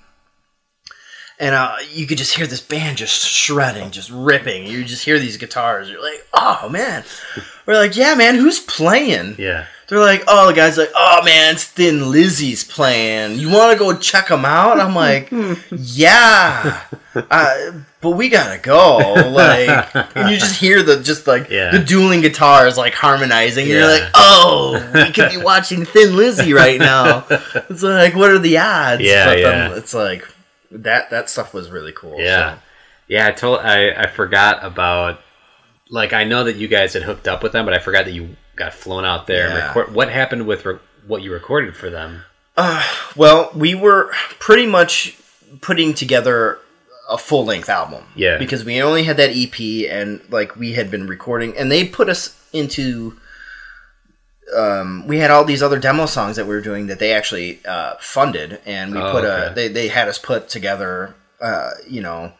And 1.38 1.54
uh, 1.54 1.76
you 1.90 2.06
could 2.06 2.18
just 2.18 2.34
hear 2.36 2.46
this 2.46 2.60
band 2.60 2.98
just 2.98 3.26
shredding, 3.26 3.90
just 3.90 4.10
ripping. 4.10 4.66
You 4.66 4.84
just 4.84 5.04
hear 5.04 5.18
these 5.18 5.36
guitars. 5.36 5.90
You're 5.90 6.02
like, 6.02 6.26
oh 6.34 6.68
man. 6.68 7.04
We're 7.66 7.74
like, 7.74 7.96
yeah, 7.96 8.14
man, 8.14 8.36
who's 8.36 8.60
playing? 8.60 9.36
Yeah. 9.38 9.66
they're 9.88 9.98
like, 10.00 10.22
oh, 10.28 10.48
the 10.48 10.52
guy's 10.54 10.78
like, 10.78 10.90
oh 10.94 11.20
man, 11.24 11.54
it's 11.54 11.64
Thin 11.64 12.10
Lizzy's 12.10 12.62
playing. 12.64 13.38
You 13.38 13.50
want 13.50 13.72
to 13.72 13.78
go 13.78 13.96
check 13.96 14.28
them 14.28 14.44
out? 14.44 14.78
I'm 14.80 14.94
like, 14.94 15.30
yeah, 15.70 16.80
uh, 17.14 17.72
but 18.00 18.10
we 18.10 18.28
gotta 18.28 18.58
go. 18.60 18.98
Like, 19.32 19.94
and 20.16 20.30
you 20.30 20.38
just 20.38 20.60
hear 20.60 20.82
the 20.82 21.00
just 21.02 21.26
like 21.26 21.50
Yeah. 21.50 21.70
the 21.70 21.78
dueling 21.78 22.20
guitars 22.20 22.76
like 22.76 22.94
harmonizing. 22.94 23.64
And 23.64 23.72
you're 23.72 23.86
like, 23.88 24.10
oh, 24.14 24.90
we 24.94 25.12
could 25.12 25.30
be 25.30 25.36
watching 25.38 25.84
Thin 25.84 26.16
Lizzy 26.16 26.52
right 26.52 26.78
now. 26.78 27.26
It's 27.70 27.82
like, 27.82 28.14
what 28.14 28.30
are 28.30 28.38
the 28.38 28.58
odds? 28.58 29.02
Yeah, 29.02 29.24
But, 29.26 29.38
yeah. 29.40 29.66
um, 29.66 29.78
it's 29.78 29.94
like 29.94 30.26
that. 30.72 31.10
That 31.10 31.30
stuff 31.30 31.54
was 31.54 31.70
really 31.70 31.92
cool. 31.92 32.20
Yeah, 32.20 32.58
yeah. 33.08 33.26
I 33.26 33.32
told 33.32 33.60
I 33.60 33.90
I 33.90 34.06
forgot 34.06 34.64
about 34.64 35.20
like 35.88 36.12
I 36.12 36.24
know 36.24 36.44
that 36.44 36.56
you 36.56 36.68
guys 36.68 36.94
had 36.94 37.02
hooked 37.02 37.28
up 37.28 37.42
with 37.42 37.52
them, 37.52 37.64
but 37.64 37.74
I 37.74 37.78
forgot 37.78 38.04
that 38.06 38.12
you 38.12 38.36
got 38.56 38.74
flown 38.74 39.04
out 39.04 39.26
there. 39.26 39.48
Yeah. 39.48 39.66
record, 39.66 39.94
what 39.94 40.10
happened 40.10 40.46
with 40.46 40.64
re- 40.64 40.78
what 41.06 41.22
you 41.22 41.32
recorded 41.32 41.76
for 41.76 41.90
them? 41.90 42.24
Uh, 42.56 42.84
well, 43.16 43.50
we 43.54 43.74
were 43.74 44.12
pretty 44.38 44.66
much 44.66 45.16
putting 45.60 45.94
together 45.94 46.58
a 47.08 47.18
full 47.18 47.44
length 47.44 47.68
album. 47.68 48.04
Yeah. 48.14 48.38
Because 48.38 48.64
we 48.64 48.82
only 48.82 49.04
had 49.04 49.16
that 49.18 49.30
EP 49.34 49.90
and 49.90 50.20
like 50.30 50.56
we 50.56 50.72
had 50.72 50.90
been 50.90 51.06
recording 51.06 51.56
and 51.56 51.70
they 51.70 51.86
put 51.86 52.08
us 52.08 52.38
into 52.52 53.18
um, 54.56 55.06
we 55.06 55.18
had 55.18 55.30
all 55.30 55.44
these 55.44 55.62
other 55.62 55.78
demo 55.78 56.06
songs 56.06 56.36
that 56.36 56.46
we 56.46 56.54
were 56.54 56.60
doing 56.60 56.86
that 56.88 56.98
they 56.98 57.12
actually 57.12 57.58
uh, 57.66 57.94
funded 58.00 58.60
and 58.66 58.92
we 58.94 59.00
Oh, 59.00 59.12
put 59.12 59.24
okay. 59.24 59.46
a 59.50 59.54
they, 59.54 59.68
they 59.68 59.88
had 59.88 60.08
us 60.08 60.18
put 60.18 60.48
together 60.48 61.14
uh, 61.40 61.70
you 61.88 62.00
know 62.00 62.32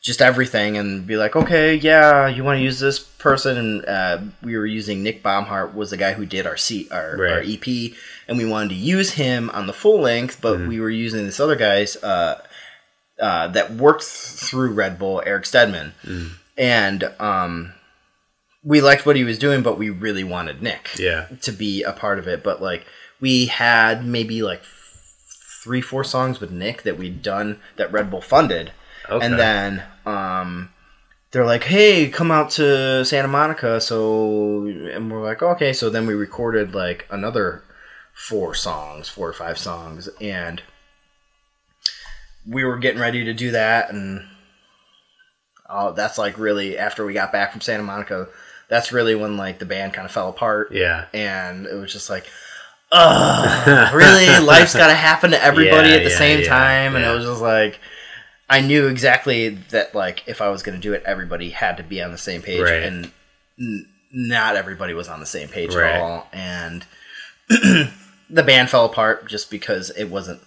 just 0.00 0.22
everything 0.22 0.76
and 0.76 1.06
be 1.06 1.16
like 1.16 1.34
okay 1.34 1.74
yeah 1.74 2.28
you 2.28 2.44
want 2.44 2.56
to 2.58 2.62
use 2.62 2.78
this 2.78 2.98
person 2.98 3.56
and 3.58 3.84
uh, 3.86 4.18
we 4.42 4.56
were 4.56 4.64
using 4.66 5.02
Nick 5.02 5.22
Baumhart 5.22 5.74
was 5.74 5.90
the 5.90 5.96
guy 5.96 6.12
who 6.12 6.24
did 6.24 6.46
our 6.46 6.56
C 6.56 6.88
our, 6.90 7.16
our 7.26 7.40
EP 7.44 7.66
and 8.28 8.38
we 8.38 8.44
wanted 8.46 8.68
to 8.70 8.74
use 8.76 9.12
him 9.14 9.50
on 9.50 9.66
the 9.66 9.72
full 9.72 10.00
length 10.00 10.40
but 10.40 10.58
Mm-hmm. 10.58 10.68
we 10.68 10.80
were 10.80 10.90
using 10.90 11.24
this 11.24 11.40
other 11.40 11.56
guy's 11.56 11.96
uh, 12.02 12.40
uh, 13.20 13.48
that 13.48 13.72
worked 13.72 14.04
through 14.04 14.72
Red 14.72 14.98
Bull 14.98 15.20
Eric 15.26 15.44
Stedman 15.46 15.92
Mm. 16.06 16.30
and 16.56 17.04
um, 17.18 17.72
we 18.62 18.80
liked 18.80 19.06
what 19.06 19.16
he 19.16 19.24
was 19.24 19.38
doing 19.38 19.62
but 19.62 19.78
we 19.78 19.90
really 19.90 20.24
wanted 20.24 20.62
Nick 20.62 20.90
Yeah, 20.98 21.26
to 21.42 21.52
be 21.52 21.82
a 21.82 21.92
part 21.92 22.18
of 22.18 22.26
it, 22.28 22.42
but 22.42 22.60
like 22.60 22.86
we 23.20 23.46
had 23.46 24.04
maybe 24.04 24.42
like 24.42 24.62
three, 25.62 25.80
four 25.80 26.04
songs 26.04 26.40
with 26.40 26.50
Nick 26.50 26.82
that 26.82 26.98
we'd 26.98 27.22
done 27.22 27.60
that 27.76 27.92
Red 27.92 28.10
Bull 28.10 28.20
funded, 28.20 28.72
okay. 29.08 29.24
and 29.24 29.38
then 29.38 29.82
um, 30.06 30.70
they're 31.30 31.44
like, 31.44 31.64
"Hey, 31.64 32.08
come 32.08 32.30
out 32.30 32.50
to 32.52 33.04
Santa 33.04 33.28
Monica." 33.28 33.80
So, 33.80 34.66
and 34.66 35.10
we're 35.10 35.22
like, 35.22 35.42
"Okay." 35.42 35.72
So 35.72 35.90
then 35.90 36.06
we 36.06 36.14
recorded 36.14 36.74
like 36.74 37.06
another 37.10 37.62
four 38.14 38.54
songs, 38.54 39.08
four 39.08 39.28
or 39.28 39.32
five 39.32 39.58
songs, 39.58 40.08
and 40.20 40.62
we 42.46 42.64
were 42.64 42.78
getting 42.78 43.00
ready 43.00 43.24
to 43.24 43.34
do 43.34 43.50
that, 43.50 43.90
and 43.90 44.26
oh, 45.68 45.92
that's 45.92 46.18
like 46.18 46.38
really 46.38 46.78
after 46.78 47.04
we 47.04 47.12
got 47.12 47.32
back 47.32 47.52
from 47.52 47.60
Santa 47.60 47.82
Monica. 47.82 48.28
That's 48.68 48.92
really 48.92 49.14
when 49.14 49.36
like 49.36 49.58
the 49.58 49.64
band 49.66 49.94
kind 49.94 50.04
of 50.06 50.12
fell 50.12 50.28
apart 50.28 50.72
yeah, 50.72 51.06
and 51.14 51.66
it 51.66 51.74
was 51.74 51.92
just 51.92 52.10
like, 52.10 52.26
ugh, 52.92 53.94
really? 53.94 54.38
Life's 54.44 54.74
got 54.74 54.88
to 54.88 54.94
happen 54.94 55.30
to 55.32 55.42
everybody 55.42 55.88
Yeah, 55.90 55.94
at 55.96 56.04
the 56.04 56.10
yeah, 56.10 56.18
same 56.18 56.40
yeah, 56.40 56.48
time, 56.48 56.96
and 56.96 57.04
it 57.04 57.08
was 57.14 57.24
just 57.24 57.40
like, 57.40 57.78
I 58.50 58.60
knew 58.60 58.86
exactly 58.88 59.50
that 59.70 59.94
like 59.94 60.22
if 60.26 60.40
I 60.40 60.48
was 60.48 60.62
going 60.62 60.76
to 60.76 60.80
do 60.82 60.92
it, 60.94 61.02
everybody 61.06 61.50
had 61.50 61.76
to 61.78 61.82
be 61.82 62.02
on 62.02 62.12
the 62.12 62.18
same 62.18 62.42
page, 62.42 62.60
Right. 62.62 62.82
and 62.82 63.10
n- 63.58 63.88
not 64.12 64.56
everybody 64.56 64.94
was 64.94 65.08
on 65.08 65.20
the 65.20 65.26
same 65.26 65.48
page 65.48 65.74
Right. 65.74 65.94
at 65.94 66.00
all, 66.00 66.28
and 66.32 66.84
the 67.48 68.42
band 68.42 68.70
fell 68.70 68.84
apart 68.84 69.28
just 69.28 69.50
because 69.50 69.90
it 69.90 70.04
wasn't 70.10 70.40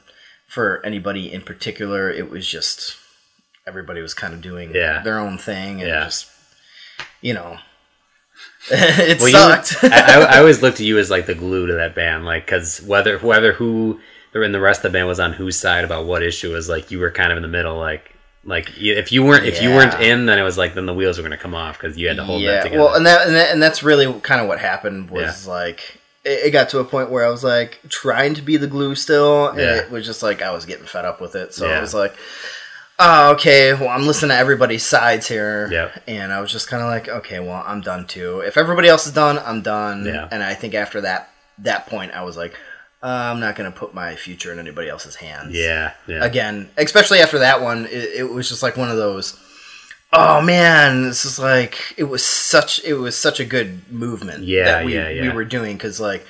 for 0.47 0.81
anybody 0.85 1.31
in 1.31 1.41
particular. 1.41 2.09
It 2.09 2.29
was 2.29 2.47
just 2.47 2.97
everybody 3.65 4.01
was 4.01 4.13
kind 4.13 4.33
of 4.33 4.41
doing 4.41 4.73
Yeah. 4.75 5.01
their 5.01 5.17
own 5.19 5.37
thing, 5.37 5.79
and 5.81 5.89
Yeah. 5.89 6.03
just 6.05 6.27
you 7.21 7.33
know. 7.33 7.57
it 8.71 9.19
Well, 9.19 9.31
sucked. 9.31 9.83
You, 9.83 9.89
I, 9.91 10.35
I, 10.35 10.39
always 10.39 10.61
looked 10.61 10.77
to 10.77 10.85
you 10.85 10.97
as 10.97 11.09
like 11.09 11.25
the 11.25 11.35
glue 11.35 11.67
to 11.67 11.73
that 11.73 11.95
band, 11.95 12.25
like 12.25 12.45
because 12.45 12.81
whether 12.81 13.17
whether 13.19 13.53
who 13.53 13.99
and 14.33 14.53
the 14.53 14.61
rest 14.61 14.79
of 14.85 14.91
the 14.91 14.97
band 14.97 15.07
was 15.07 15.19
on 15.19 15.33
whose 15.33 15.57
side 15.57 15.83
about 15.83 16.05
what 16.05 16.23
issue 16.23 16.53
was 16.53 16.69
like 16.69 16.91
you 16.91 16.99
were 16.99 17.11
kind 17.11 17.31
of 17.31 17.37
in 17.37 17.41
the 17.41 17.49
middle, 17.49 17.77
like 17.77 18.13
like 18.43 18.69
if 18.77 19.11
you 19.11 19.23
weren't 19.23 19.45
if 19.45 19.61
you 19.61 19.69
weren't 19.69 19.99
in, 19.99 20.25
then 20.25 20.39
it 20.39 20.43
was 20.43 20.57
like 20.57 20.73
then 20.73 20.85
the 20.85 20.93
wheels 20.93 21.17
were 21.17 21.21
going 21.23 21.31
to 21.31 21.37
come 21.37 21.55
off 21.55 21.79
because 21.79 21.97
you 21.97 22.07
had 22.07 22.17
to 22.17 22.23
hold 22.23 22.41
that 22.41 22.45
yeah, 22.45 22.61
together. 22.63 22.83
well, 22.83 22.93
and 22.95 23.05
that, 23.05 23.27
and 23.27 23.35
that 23.35 23.51
and 23.51 23.61
that's 23.61 23.83
really 23.83 24.11
kind 24.21 24.41
of 24.41 24.47
what 24.47 24.59
happened 24.59 25.09
was 25.09 25.47
like 25.47 25.99
it, 26.23 26.47
it 26.47 26.51
got 26.51 26.69
to 26.69 26.79
a 26.79 26.83
point 26.83 27.09
where 27.11 27.25
I 27.25 27.29
was 27.29 27.43
like 27.43 27.79
trying 27.89 28.33
to 28.35 28.41
be 28.41 28.57
the 28.57 28.67
glue 28.67 28.95
still, 28.95 29.49
and 29.49 29.59
Yeah. 29.59 29.75
it 29.77 29.91
was 29.91 30.05
just 30.05 30.23
like 30.23 30.41
I 30.41 30.51
was 30.51 30.65
getting 30.65 30.85
fed 30.85 31.05
up 31.05 31.19
with 31.21 31.35
it. 31.35 31.53
So 31.53 31.67
Yeah. 31.67 31.77
I 31.77 31.81
was 31.81 31.93
like, 31.93 32.15
oh, 33.01 33.31
okay, 33.33 33.73
well, 33.73 33.89
I'm 33.89 34.05
listening 34.07 34.29
to 34.29 34.35
everybody's 34.37 34.85
sides 34.85 35.27
here, 35.27 35.67
Yep. 35.71 36.03
and 36.07 36.31
I 36.31 36.39
was 36.39 36.51
just 36.51 36.67
kind 36.67 36.81
of 36.83 36.87
like, 36.89 37.07
okay, 37.09 37.39
well, 37.39 37.63
I'm 37.65 37.81
done 37.81 38.05
too. 38.07 38.39
If 38.41 38.55
everybody 38.57 38.87
else 38.87 39.07
is 39.07 39.13
done, 39.13 39.39
I'm 39.39 39.61
done. 39.61 40.05
Yeah. 40.05 40.27
And 40.31 40.41
I 40.43 40.53
think 40.53 40.73
after 40.75 41.01
that 41.01 41.29
that 41.59 41.87
point, 41.87 42.11
I 42.13 42.23
was 42.23 42.37
like, 42.37 42.53
uh, 43.03 43.07
I'm 43.07 43.39
not 43.39 43.55
gonna 43.55 43.71
put 43.71 43.93
my 43.93 44.15
future 44.15 44.51
in 44.53 44.59
anybody 44.59 44.87
else's 44.89 45.15
hands 45.15 45.53
yeah, 45.55 45.93
yeah, 46.07 46.23
again, 46.23 46.69
especially 46.77 47.19
after 47.19 47.39
that 47.39 47.61
one, 47.61 47.85
it, 47.87 48.09
it 48.15 48.31
was 48.31 48.47
just 48.47 48.61
like 48.63 48.77
one 48.77 48.89
of 48.91 48.97
those. 48.97 49.37
Oh 50.13 50.41
man, 50.41 51.03
this 51.03 51.23
is 51.25 51.39
like 51.39 51.95
it 51.97 52.03
was 52.03 52.23
such 52.25 52.83
it 52.83 52.93
was 52.95 53.15
such 53.17 53.39
a 53.39 53.45
good 53.45 53.89
movement 53.91 54.43
Yeah, 54.43 54.65
that 54.65 54.85
we, 54.85 54.93
yeah, 54.95 55.21
we 55.21 55.29
were 55.29 55.45
doing 55.45 55.77
because 55.77 55.99
like, 55.99 56.25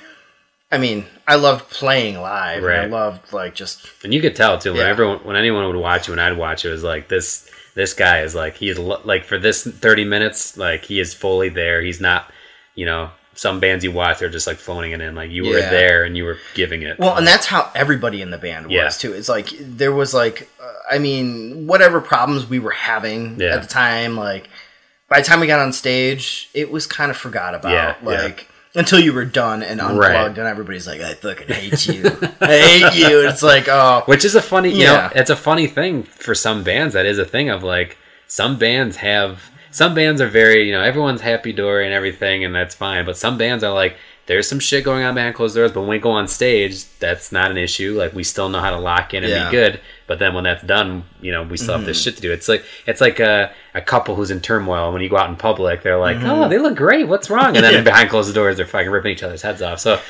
I 0.72 0.78
mean, 0.78 1.04
I 1.28 1.34
loved 1.36 1.68
playing 1.70 2.18
live. 2.20 2.64
and 2.64 2.72
I 2.72 2.86
loved 2.86 3.32
like 3.32 3.54
just 3.54 3.86
and 4.02 4.12
you 4.12 4.20
could 4.22 4.34
tell 4.34 4.58
too 4.58 4.72
when 4.72 4.80
Yeah. 4.80 4.88
everyone 4.88 5.18
when 5.18 5.36
anyone 5.36 5.66
would 5.66 5.76
watch 5.76 6.08
you 6.08 6.12
and 6.14 6.20
I'd 6.20 6.36
watch 6.38 6.64
it, 6.64 6.68
it 6.68 6.72
was 6.72 6.82
like 6.82 7.08
this 7.08 7.48
this 7.74 7.94
guy 7.94 8.22
is 8.22 8.34
like 8.34 8.56
he 8.56 8.68
is 8.70 8.78
like 8.78 9.24
for 9.24 9.38
this 9.38 9.64
thirty 9.64 10.04
minutes 10.04 10.56
like 10.56 10.84
he 10.86 10.98
is 10.98 11.12
fully 11.14 11.48
there. 11.50 11.82
He's 11.82 12.00
not 12.00 12.30
you 12.74 12.86
know 12.86 13.10
some 13.34 13.60
bands 13.60 13.82
you 13.82 13.90
watch 13.90 14.18
they're 14.18 14.28
just 14.28 14.46
like 14.46 14.58
phoning 14.58 14.92
it 14.92 15.00
in 15.00 15.14
like 15.14 15.30
you 15.30 15.42
were 15.46 15.52
there 15.60 16.04
and 16.04 16.16
you 16.18 16.24
were 16.24 16.36
giving 16.54 16.82
it. 16.82 16.98
well, 16.98 17.16
and 17.16 17.26
that's 17.26 17.46
how 17.46 17.70
everybody 17.74 18.20
in 18.20 18.30
the 18.30 18.36
band 18.38 18.70
Yeah. 18.70 18.84
was 18.84 18.98
too. 18.98 19.12
It's 19.14 19.28
like 19.28 19.48
there 19.58 19.92
was 19.92 20.12
like, 20.12 20.50
uh, 20.62 20.70
I 20.90 20.98
mean, 20.98 21.66
whatever 21.66 22.02
problems 22.02 22.46
we 22.46 22.58
were 22.58 22.72
having 22.72 23.40
Yeah. 23.40 23.54
at 23.56 23.62
the 23.62 23.68
time, 23.68 24.18
like 24.18 24.50
by 25.08 25.20
the 25.20 25.26
time 25.26 25.40
we 25.40 25.46
got 25.46 25.60
on 25.60 25.72
stage, 25.72 26.50
it 26.52 26.70
was 26.70 26.86
kind 26.86 27.10
of 27.10 27.16
forgot 27.16 27.54
about. 27.54 27.72
Yeah, 27.72 27.94
yeah. 28.02 28.22
like 28.22 28.48
until 28.74 28.98
you 29.00 29.12
were 29.12 29.24
done 29.24 29.62
and 29.62 29.80
unplugged, 29.80 29.98
Right. 29.98 30.38
and 30.38 30.46
everybody's 30.48 30.86
like, 30.86 31.00
"I 31.00 31.14
fucking 31.14 31.48
hate 31.48 31.86
you, 31.86 32.04
I 32.40 32.58
hate 32.58 32.94
you." 32.94 33.20
And 33.20 33.28
it's 33.28 33.42
like, 33.42 33.68
oh, 33.68 34.02
Which 34.06 34.24
is 34.24 34.34
a 34.34 34.42
funny, 34.42 34.70
you 34.70 34.82
Yeah. 34.84 34.92
know, 34.92 35.10
it's 35.14 35.30
a 35.30 35.36
funny 35.36 35.66
thing 35.66 36.02
for 36.04 36.34
some 36.34 36.62
bands. 36.62 36.94
That 36.94 37.06
is 37.06 37.18
a 37.18 37.24
thing 37.24 37.50
of 37.50 37.62
like 37.62 37.98
some 38.26 38.58
bands 38.58 38.96
have 38.98 39.50
some 39.70 39.94
bands 39.94 40.20
are 40.20 40.28
very, 40.28 40.66
you 40.66 40.72
know, 40.72 40.82
everyone's 40.82 41.22
happy 41.22 41.50
dory 41.52 41.86
and 41.86 41.94
everything, 41.94 42.44
and 42.44 42.54
that's 42.54 42.74
fine. 42.74 43.06
But 43.06 43.16
some 43.16 43.38
bands 43.38 43.64
are 43.64 43.72
like, 43.72 43.96
there's 44.32 44.48
some 44.48 44.58
shit 44.60 44.84
going 44.84 45.04
on 45.04 45.14
behind 45.14 45.34
closed 45.34 45.54
doors, 45.54 45.72
but 45.72 45.80
when 45.80 45.90
we 45.90 45.98
go 45.98 46.10
on 46.10 46.26
stage, 46.28 46.84
that's 46.98 47.32
not 47.32 47.50
an 47.50 47.56
issue. 47.56 47.96
Like 47.96 48.12
we 48.14 48.24
still 48.24 48.48
know 48.48 48.60
how 48.60 48.70
to 48.70 48.78
lock 48.78 49.14
in 49.14 49.22
and 49.24 49.30
Yeah. 49.32 49.38
Mm-hmm. 49.42 49.50
be 49.50 49.56
good. 49.56 49.80
But 50.06 50.18
then 50.18 50.34
when 50.34 50.44
that's 50.44 50.62
done, 50.64 51.04
you 51.20 51.32
know, 51.32 51.42
we 51.42 51.56
still 51.56 51.76
have 51.76 51.86
this 51.86 52.02
shit 52.02 52.16
to 52.16 52.22
do. 52.22 52.32
It's 52.32 52.48
like 52.48 52.64
it's 52.86 53.00
like 53.00 53.20
a, 53.20 53.52
a 53.74 53.80
couple 53.80 54.14
who's 54.14 54.30
in 54.30 54.40
turmoil. 54.40 54.92
When 54.92 55.00
you 55.02 55.08
go 55.08 55.16
out 55.16 55.30
in 55.30 55.36
public, 55.36 55.82
they're 55.82 55.98
like, 55.98 56.18
oh, 56.20 56.48
they 56.48 56.58
look 56.58 56.76
great. 56.76 57.08
What's 57.08 57.30
wrong? 57.30 57.56
And 57.56 57.64
then 57.64 57.72
Mm-hmm. 57.74 57.76
Yeah. 57.86 57.92
behind 57.92 58.10
closed 58.10 58.34
doors, 58.34 58.56
they're 58.56 58.66
fucking 58.66 58.90
ripping 58.90 59.12
each 59.12 59.22
other's 59.22 59.42
heads 59.42 59.62
off. 59.62 59.78
So 59.80 60.00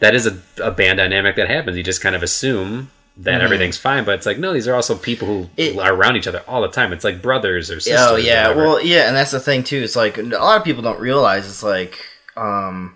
that 0.00 0.14
is 0.14 0.26
a, 0.26 0.36
a 0.62 0.70
band 0.70 0.98
dynamic 0.98 1.36
that 1.36 1.48
happens. 1.48 1.76
You 1.76 1.82
just 1.82 2.02
kind 2.02 2.14
of 2.16 2.22
assume 2.22 2.90
that 3.18 3.40
everything's 3.40 3.78
fine, 3.78 4.04
but 4.04 4.14
it's 4.16 4.26
like 4.26 4.36
no, 4.38 4.52
these 4.52 4.68
are 4.68 4.74
also 4.74 4.94
people 4.94 5.26
who 5.26 5.34
Mm-hmm. 5.44 5.52
It- 5.56 5.78
are 5.78 5.94
around 5.94 6.16
each 6.16 6.26
other 6.26 6.42
all 6.46 6.60
the 6.60 6.68
time. 6.68 6.92
It's 6.92 7.04
like 7.04 7.22
brothers 7.22 7.70
or 7.70 7.80
sisters. 7.80 7.96
Oh 8.10 8.16
yeah, 8.16 8.48
whatever. 8.48 8.60
well 8.66 8.82
yeah, 8.82 9.06
and 9.08 9.16
that's 9.16 9.30
the 9.30 9.40
thing 9.40 9.64
too. 9.64 9.78
It's 9.82 9.96
like 9.96 10.18
a 10.18 10.22
lot 10.22 10.58
of 10.58 10.64
people 10.64 10.82
don't 10.82 11.00
realize 11.00 11.46
it's 11.48 11.62
like 11.62 11.98
um 12.36 12.94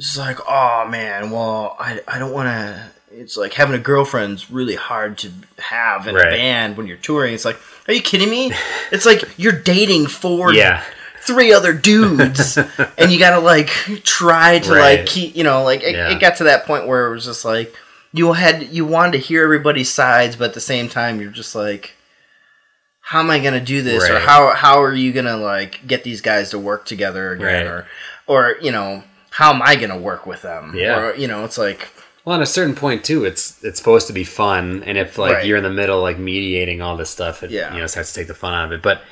it's 0.00 0.16
like 0.16 0.38
oh 0.48 0.86
man, 0.88 1.30
well 1.30 1.76
I 1.78 2.00
I 2.08 2.18
don't 2.18 2.32
want 2.32 2.48
to. 2.48 2.90
It's 3.12 3.36
like 3.36 3.54
having 3.54 3.74
a 3.74 3.78
girlfriend's 3.78 4.50
really 4.50 4.76
hard 4.76 5.18
to 5.18 5.32
have 5.58 6.06
in 6.06 6.14
Right. 6.14 6.28
a 6.28 6.30
band 6.36 6.76
when 6.76 6.86
you're 6.86 6.96
touring. 6.96 7.34
It's 7.34 7.44
like, 7.44 7.58
are 7.88 7.92
you 7.92 8.00
kidding 8.02 8.30
me? 8.30 8.52
It's 8.92 9.04
like 9.06 9.22
you're 9.36 9.52
dating 9.74 10.06
four, 10.06 10.52
yeah, 10.52 10.82
three 11.22 11.52
other 11.52 11.72
dudes, 11.72 12.56
and 12.98 13.10
you 13.12 13.18
gotta 13.18 13.40
like 13.40 13.68
try 14.04 14.58
to 14.60 14.70
Right. 14.72 14.98
like 14.98 15.06
keep, 15.06 15.36
you 15.36 15.44
know, 15.44 15.62
like 15.64 15.82
it, 15.82 15.94
Yeah. 15.94 16.10
it 16.10 16.20
got 16.20 16.36
to 16.36 16.44
that 16.44 16.64
point 16.66 16.86
where 16.86 17.06
it 17.06 17.10
was 17.10 17.24
just 17.24 17.44
like 17.44 17.74
you 18.12 18.32
had 18.32 18.68
you 18.70 18.84
wanted 18.84 19.12
to 19.12 19.18
hear 19.18 19.42
everybody's 19.44 19.90
sides, 19.92 20.34
but 20.36 20.48
at 20.50 20.54
the 20.54 20.60
same 20.60 20.88
time 20.88 21.20
you're 21.20 21.30
just 21.42 21.54
like, 21.54 21.94
how 23.00 23.20
am 23.20 23.30
I 23.30 23.38
gonna 23.40 23.60
do 23.60 23.82
this, 23.82 24.08
or 24.08 24.18
how 24.20 24.54
how 24.54 24.82
are 24.82 24.94
you 24.94 25.12
gonna 25.12 25.36
like 25.36 25.86
get 25.86 26.04
these 26.04 26.20
guys 26.20 26.50
to 26.50 26.58
work 26.58 26.84
together 26.86 27.32
again, 27.32 27.44
Right. 27.46 27.66
or 27.66 27.86
or 28.26 28.56
you 28.62 28.70
know 28.72 29.02
how 29.30 29.52
am 29.52 29.62
I 29.62 29.76
gonna 29.76 29.98
work 29.98 30.26
with 30.26 30.42
them? 30.42 30.74
Yeah. 30.76 30.98
or 31.00 31.14
you 31.14 31.26
know 31.28 31.44
it's 31.44 31.58
like 31.58 31.88
Well, 32.24 32.36
at 32.36 32.42
a 32.42 32.46
certain 32.46 32.74
point 32.74 33.04
too, 33.04 33.24
it's 33.24 33.62
it's 33.64 33.78
supposed 33.78 34.06
to 34.08 34.12
be 34.12 34.24
fun, 34.24 34.82
and 34.84 34.98
if 34.98 35.16
like 35.18 35.34
Right. 35.34 35.46
you're 35.46 35.56
in 35.56 35.62
the 35.64 35.70
middle, 35.70 36.00
like 36.02 36.18
mediating 36.18 36.82
all 36.82 36.96
this 36.96 37.10
stuff, 37.10 37.42
it 37.42 37.50
Yeah. 37.50 37.72
you 37.74 37.80
know 37.80 37.86
starts 37.86 38.12
to 38.12 38.20
take 38.20 38.28
the 38.28 38.34
fun 38.34 38.52
out 38.54 38.66
of 38.66 38.72
it. 38.72 38.82
But 38.82 39.02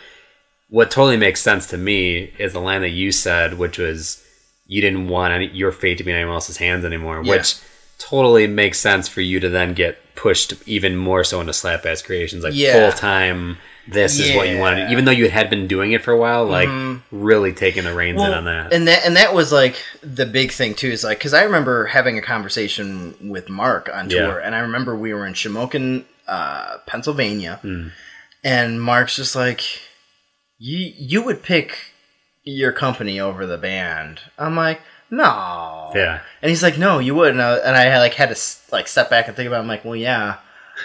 what 0.71 0.91
totally 0.91 1.17
makes 1.17 1.41
sense 1.41 1.67
to 1.69 1.79
me 1.79 2.33
is 2.39 2.53
the 2.53 2.61
line 2.61 2.83
that 2.83 2.91
you 2.91 3.11
said, 3.11 3.55
which 3.59 3.79
was, 3.79 4.23
you 4.67 4.83
didn't 4.83 5.09
want 5.09 5.33
any, 5.33 5.47
your 5.47 5.73
fate 5.73 5.97
to 5.97 6.05
be 6.05 6.11
in 6.11 6.17
anyone 6.19 6.35
else's 6.35 6.59
hands 6.59 6.85
anymore, 6.85 7.23
Yeah. 7.25 7.31
which 7.37 7.55
totally 7.99 8.47
makes 8.47 8.79
sense 8.79 9.09
for 9.09 9.23
you 9.23 9.41
to 9.41 9.49
then 9.49 9.73
get 9.73 9.97
pushed 10.15 10.53
even 10.67 10.95
more 10.95 11.25
so 11.25 11.41
into 11.41 11.53
Slapass 11.53 12.05
creations, 12.05 12.45
like 12.45 12.53
Yeah. 12.55 12.91
full 12.91 12.93
time. 12.99 13.57
This 13.91 14.19
is 14.21 14.35
what 14.37 14.49
you 14.49 14.59
wanted, 14.59 14.79
Yeah. 14.79 14.83
Mm-hmm. 14.85 14.93
even 14.93 15.05
though 15.07 15.11
you 15.13 15.31
had 15.31 15.49
been 15.51 15.67
doing 15.67 15.93
it 15.93 16.03
for 16.03 16.13
a 16.13 16.17
while. 16.19 16.45
Like 16.47 16.69
really 17.11 17.53
taking 17.53 17.85
the 17.85 17.95
reins 17.95 18.21
in 18.23 18.33
on 18.33 18.45
that. 18.45 18.73
And 18.73 18.87
that 18.89 19.05
and 19.07 19.17
that 19.17 19.35
was 19.35 19.51
like 19.53 19.77
the 20.03 20.27
big 20.27 20.53
thing 20.53 20.75
too. 20.75 20.89
Is 20.91 21.05
like 21.05 21.19
because 21.19 21.33
I 21.35 21.43
remember 21.45 21.87
having 21.87 22.19
a 22.19 22.23
conversation 22.23 23.15
with 23.31 23.49
Mark 23.49 23.89
on 23.93 24.11
Yeah. 24.11 24.27
tour, 24.27 24.39
and 24.41 24.55
I 24.55 24.59
remember 24.61 24.95
we 24.97 25.15
were 25.15 25.27
in 25.27 25.33
Shamokin, 25.35 26.05
uh, 26.27 26.79
Pennsylvania, 26.87 27.59
Hmm. 27.63 27.89
and 28.45 28.81
Mark's 28.83 29.17
just 29.17 29.35
like, 29.35 29.63
"You 30.59 30.93
you 30.97 31.23
would 31.23 31.43
pick 31.43 31.79
your 32.45 32.73
company 32.73 33.19
over 33.21 33.47
the 33.47 33.59
band." 33.59 34.21
I'm 34.39 34.57
like, 34.57 34.81
"No." 35.11 35.91
yeah, 35.95 36.21
And 36.43 36.51
he's 36.51 36.63
like, 36.63 36.77
"No, 36.79 36.99
you 36.99 37.15
wouldn't 37.15 37.41
And 37.41 37.43
I, 37.43 37.57
and 37.57 37.77
I 37.77 37.99
like 37.99 38.15
had 38.15 38.35
to 38.35 38.41
like 38.71 38.87
step 38.89 39.09
back 39.11 39.29
and 39.29 39.37
think 39.37 39.47
about. 39.47 39.57
It. 39.59 39.61
I'm 39.63 39.69
like, 39.69 39.85
"Well, 39.85 39.97
yeah, 39.97 40.37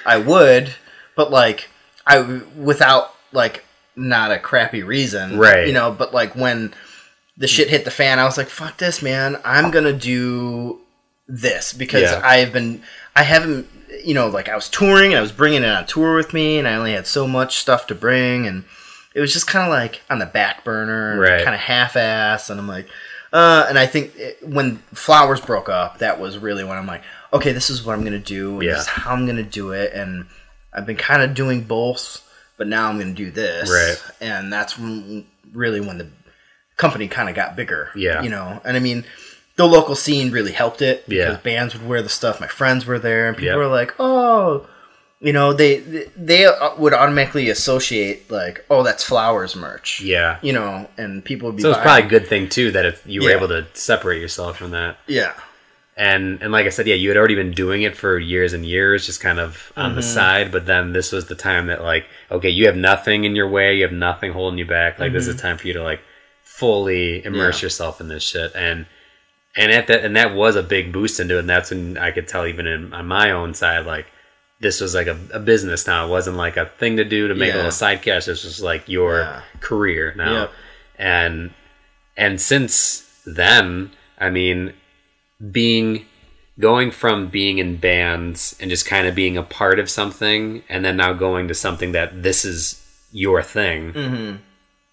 I 0.06 0.18
would, 0.18 0.74
but 1.16 1.32
like 1.32 1.70
I 2.06 2.42
without 2.58 3.14
like 3.32 3.64
not 3.96 4.32
a 4.32 4.40
crappy 4.40 4.84
reason, 4.84 5.38
Right. 5.38 5.68
You 5.68 5.74
know, 5.74 5.92
but 5.92 6.14
like 6.14 6.36
when 6.36 6.74
the 7.38 7.48
shit 7.48 7.70
hit 7.70 7.86
the 7.86 7.92
fan, 7.92 8.20
I 8.20 8.26
was 8.26 8.38
like, 8.38 8.48
"Fuck 8.50 8.78
this, 8.78 9.02
man! 9.02 9.40
I'm 9.44 9.72
gonna 9.72 9.94
do 9.94 10.80
this 11.28 11.74
because 11.74 12.04
Yeah. 12.12 12.22
I've 12.24 12.54
been 12.54 12.82
I 13.16 13.24
haven't." 13.24 13.68
You 14.04 14.16
know, 14.16 14.28
like 14.28 14.50
I 14.50 14.56
was 14.56 14.70
touring 14.70 15.12
and 15.14 15.18
I 15.20 15.22
was 15.22 15.32
bringing 15.32 15.64
it 15.64 15.70
on 15.70 15.86
tour 15.86 16.16
with 16.16 16.34
me, 16.34 16.58
and 16.60 16.68
I 16.68 16.76
only 16.76 16.94
had 16.94 17.06
so 17.08 17.28
much 17.28 17.58
stuff 17.60 17.88
to 17.88 17.96
bring, 17.96 18.48
and 18.48 18.64
it 19.14 19.22
was 19.22 19.32
just 19.32 19.46
kind 19.48 19.64
of 19.66 19.70
like 19.70 20.02
on 20.10 20.18
the 20.20 20.26
back 20.26 20.64
burner, 20.64 21.18
Right. 21.20 21.44
kind 21.44 21.54
of 21.54 21.62
half-ass, 21.62 22.50
and 22.50 22.60
I'm 22.60 22.68
like, 22.68 22.88
uh, 23.32 23.68
and 23.70 23.78
I 23.78 23.86
think 23.86 24.18
it, 24.18 24.40
when 24.42 24.78
Flowers 24.94 25.40
broke 25.42 25.70
up, 25.70 26.00
that 26.00 26.20
was 26.20 26.40
really 26.40 26.64
when 26.64 26.76
I'm 26.78 26.88
like, 26.88 27.04
okay, 27.32 27.52
this 27.52 27.70
is 27.70 27.84
what 27.86 27.94
I'm 27.94 28.04
gonna 28.04 28.18
do, 28.18 28.60
Yeah. 28.64 28.72
this 28.74 28.82
is 28.82 28.88
how 28.88 29.12
I'm 29.14 29.28
gonna 29.28 29.44
do 29.44 29.72
it, 29.72 29.94
and 29.94 30.26
I've 30.74 30.86
been 30.86 30.98
kind 30.98 31.22
of 31.22 31.34
doing 31.34 31.62
both, 31.64 32.22
but 32.58 32.68
now 32.68 32.90
I'm 32.90 32.98
gonna 33.00 33.14
do 33.14 33.32
this, 33.32 33.70
Right. 33.70 34.02
And 34.22 34.52
that's 34.52 34.78
when, 34.78 35.26
really 35.54 35.82
when 35.82 35.98
the 35.98 36.08
company 36.78 37.08
kind 37.08 37.30
of 37.30 37.36
got 37.36 37.56
bigger, 37.56 37.90
Yeah. 37.96 38.22
you 38.24 38.30
know. 38.30 38.62
And 38.66 38.76
I 38.76 38.80
mean, 38.80 39.06
the 39.56 39.68
local 39.68 39.96
scene 39.96 40.32
really 40.32 40.52
helped 40.52 40.82
it 40.82 41.08
because 41.08 41.36
Yeah. 41.36 41.40
bands 41.44 41.74
would 41.76 41.88
wear 41.88 42.02
the 42.02 42.10
stuff. 42.10 42.40
My 42.42 42.48
friends 42.48 42.86
were 42.86 42.98
there, 43.00 43.28
and 43.28 43.38
people 43.38 43.52
Yep. 43.52 43.58
were 43.58 43.68
like, 43.68 43.94
oh. 44.00 44.68
You 45.22 45.32
know, 45.32 45.54
they 45.54 45.78
they 46.18 46.46
uh, 46.46 46.76
would 46.76 46.94
automatically 46.94 47.50
associate 47.50 48.30
like, 48.30 48.66
oh, 48.70 48.84
that's 48.84 49.06
Flowers 49.06 49.56
merch 49.56 50.02
yeah. 50.02 50.38
you 50.42 50.52
know, 50.52 50.90
and 50.98 51.24
people 51.24 51.48
would 51.48 51.56
be. 51.56 51.62
So 51.62 51.70
it's 51.70 51.80
probably 51.80 52.04
a 52.04 52.10
good 52.10 52.28
thing 52.28 52.50
too 52.50 52.72
that 52.72 52.86
if 52.86 53.02
you 53.06 53.22
were 53.22 53.30
Yeah. 53.30 53.38
able 53.38 53.48
to 53.48 53.66
separate 53.74 54.20
yourself 54.20 54.58
from 54.58 54.72
that. 54.72 54.98
yeah, 55.08 55.32
and 55.96 56.42
and 56.42 56.52
like 56.52 56.66
I 56.66 56.70
said, 56.70 56.88
yeah, 56.88 56.96
you 56.96 57.10
had 57.10 57.18
already 57.18 57.36
been 57.36 57.52
doing 57.52 57.84
it 57.84 57.96
for 57.96 58.18
years 58.18 58.54
and 58.54 58.66
years, 58.66 59.06
just 59.06 59.22
kind 59.22 59.40
of 59.40 59.72
on 59.78 59.96
the 59.96 60.02
Mm-hmm. 60.02 60.10
side. 60.14 60.52
But 60.52 60.66
then 60.66 60.94
this 60.94 61.12
was 61.12 61.28
the 61.28 61.36
time 61.36 61.68
that 61.68 61.84
like, 61.84 62.06
okay, 62.32 62.50
you 62.50 62.66
have 62.66 62.76
nothing 62.76 63.24
in 63.26 63.36
your 63.36 63.48
way, 63.50 63.76
you 63.76 63.84
have 63.84 63.92
nothing 63.92 64.34
holding 64.34 64.58
you 64.58 64.66
back. 64.66 64.98
Like 65.00 65.14
this 65.14 65.28
is 65.28 65.36
the 65.36 65.42
time 65.42 65.58
for 65.58 65.68
you 65.68 65.74
to 65.74 65.84
like 65.84 66.02
fully 66.44 67.24
immerse 67.24 67.56
Mm-hmm. 67.58 67.62
Yeah. 67.64 67.66
yourself 67.66 68.02
in 68.02 68.08
this 68.08 68.24
shit. 68.24 68.52
And 68.56 68.86
and 69.56 69.72
at 69.72 69.88
that 69.88 70.04
and 70.04 70.16
that 70.16 70.34
was 70.34 70.56
a 70.56 70.64
big 70.64 70.92
boost 70.92 71.20
into 71.20 71.36
it. 71.38 71.40
And 71.42 71.50
that's 71.50 71.70
when 71.72 71.98
I 71.98 72.12
could 72.12 72.28
tell 72.28 72.48
even 72.48 72.66
in, 72.68 72.94
on 72.94 73.08
my 73.08 73.32
own 73.32 73.54
side, 73.54 73.86
like 73.86 74.08
this 74.60 74.80
was 74.82 74.96
like 74.96 75.08
a, 75.08 75.20
a 75.34 75.40
business 75.40 75.86
now. 75.86 76.06
It 76.06 76.10
wasn't 76.10 76.38
like 76.38 76.58
a 76.58 76.66
thing 76.66 76.98
to 76.98 77.04
do 77.04 77.28
to 77.28 77.36
make 77.36 77.54
a 77.54 77.58
little 77.58 77.72
side 77.72 78.02
cash. 78.02 78.26
This 78.26 78.44
was 78.44 78.62
like 78.62 78.88
your 78.90 79.20
Yeah. 79.20 79.42
career 79.60 80.14
now. 80.16 80.34
Yep. 80.42 80.52
And 80.98 81.52
and 82.18 82.40
since 82.42 83.22
then, 83.26 83.92
I 84.20 84.30
mean, 84.30 84.74
being 85.52 86.06
going 86.60 86.92
from 86.92 87.28
being 87.28 87.58
in 87.58 87.78
bands 87.78 88.56
and 88.60 88.70
just 88.70 88.86
kind 88.86 89.08
of 89.08 89.16
being 89.16 89.38
a 89.38 89.44
part 89.44 89.80
of 89.80 89.90
something 89.90 90.64
and 90.70 90.86
then 90.86 90.98
now 90.98 91.12
going 91.14 91.48
to 91.48 91.54
something 91.54 91.94
that 91.94 92.22
this 92.22 92.46
is 92.46 92.80
your 93.12 93.42
thing 93.42 93.92
mm-hmm. 93.92 94.36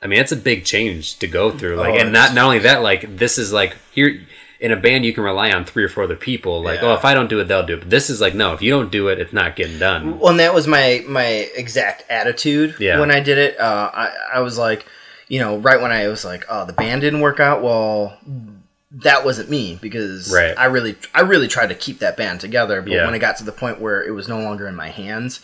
i 0.03 0.07
mean 0.07 0.19
it's 0.19 0.33
a 0.33 0.37
big 0.37 0.65
change 0.65 1.19
to 1.19 1.27
go 1.27 1.51
through 1.51 1.77
like 1.77 1.95
Oh, 1.95 1.99
and 1.99 2.13
not 2.13 2.35
not 2.35 2.45
only 2.47 2.61
that 2.61 2.83
like 2.83 3.17
this 3.19 3.37
is 3.37 3.53
like 3.53 3.77
here 3.93 4.21
in 4.59 4.73
a 4.73 4.77
band 4.77 5.05
you 5.05 5.13
can 5.13 5.23
rely 5.23 5.53
on 5.53 5.65
three 5.67 5.85
or 5.85 5.89
four 5.89 6.05
other 6.05 6.17
people 6.17 6.63
like 6.63 6.81
Yeah. 6.81 6.89
oh 6.89 6.95
if 6.95 7.05
i 7.05 7.13
don't 7.13 7.29
do 7.29 7.41
it 7.41 7.45
they'll 7.45 7.65
do 7.67 7.75
it 7.75 7.81
but 7.81 7.91
this 7.91 8.09
is 8.09 8.21
like 8.23 8.35
no 8.35 8.53
if 8.55 8.63
you 8.63 8.71
don't 8.71 8.91
do 8.91 9.09
it 9.09 9.19
it's 9.21 9.33
not 9.35 9.55
getting 9.57 9.79
done 9.79 10.19
Well, 10.19 10.31
and 10.31 10.41
that 10.41 10.55
was 10.55 10.67
my 10.67 11.05
my 11.07 11.27
exact 11.55 12.05
attitude 12.11 12.77
Yeah. 12.79 13.01
when 13.01 13.11
I 13.11 13.21
did 13.21 13.37
it. 13.39 13.61
Uh, 13.61 13.91
I 13.93 14.13
I 14.35 14.41
was 14.41 14.57
like, 14.59 14.87
you 15.29 15.41
know, 15.41 15.59
right 15.59 15.81
when 15.81 15.93
I 15.93 16.09
was 16.09 16.25
like, 16.25 16.45
oh, 16.49 16.65
the 16.67 16.73
band 16.73 17.03
didn't 17.03 17.21
work 17.21 17.39
out. 17.41 17.63
Well, 17.63 18.19
that 18.93 19.25
wasn't 19.25 19.49
me 19.49 19.79
because 19.81 20.33
Right. 20.33 20.55
I 20.59 20.65
really 20.67 20.97
I 21.15 21.21
really 21.21 21.49
tried 21.49 21.69
to 21.69 21.75
keep 21.75 22.01
that 22.01 22.17
band 22.17 22.41
together. 22.41 22.83
But 22.83 22.93
Yeah. 22.93 23.05
when 23.07 23.15
it 23.15 23.21
got 23.21 23.37
to 23.39 23.45
the 23.45 23.53
point 23.53 23.81
where 23.81 24.03
it 24.03 24.11
was 24.13 24.29
no 24.29 24.41
longer 24.41 24.67
in 24.67 24.75
my 24.75 24.89
hands, 24.89 25.41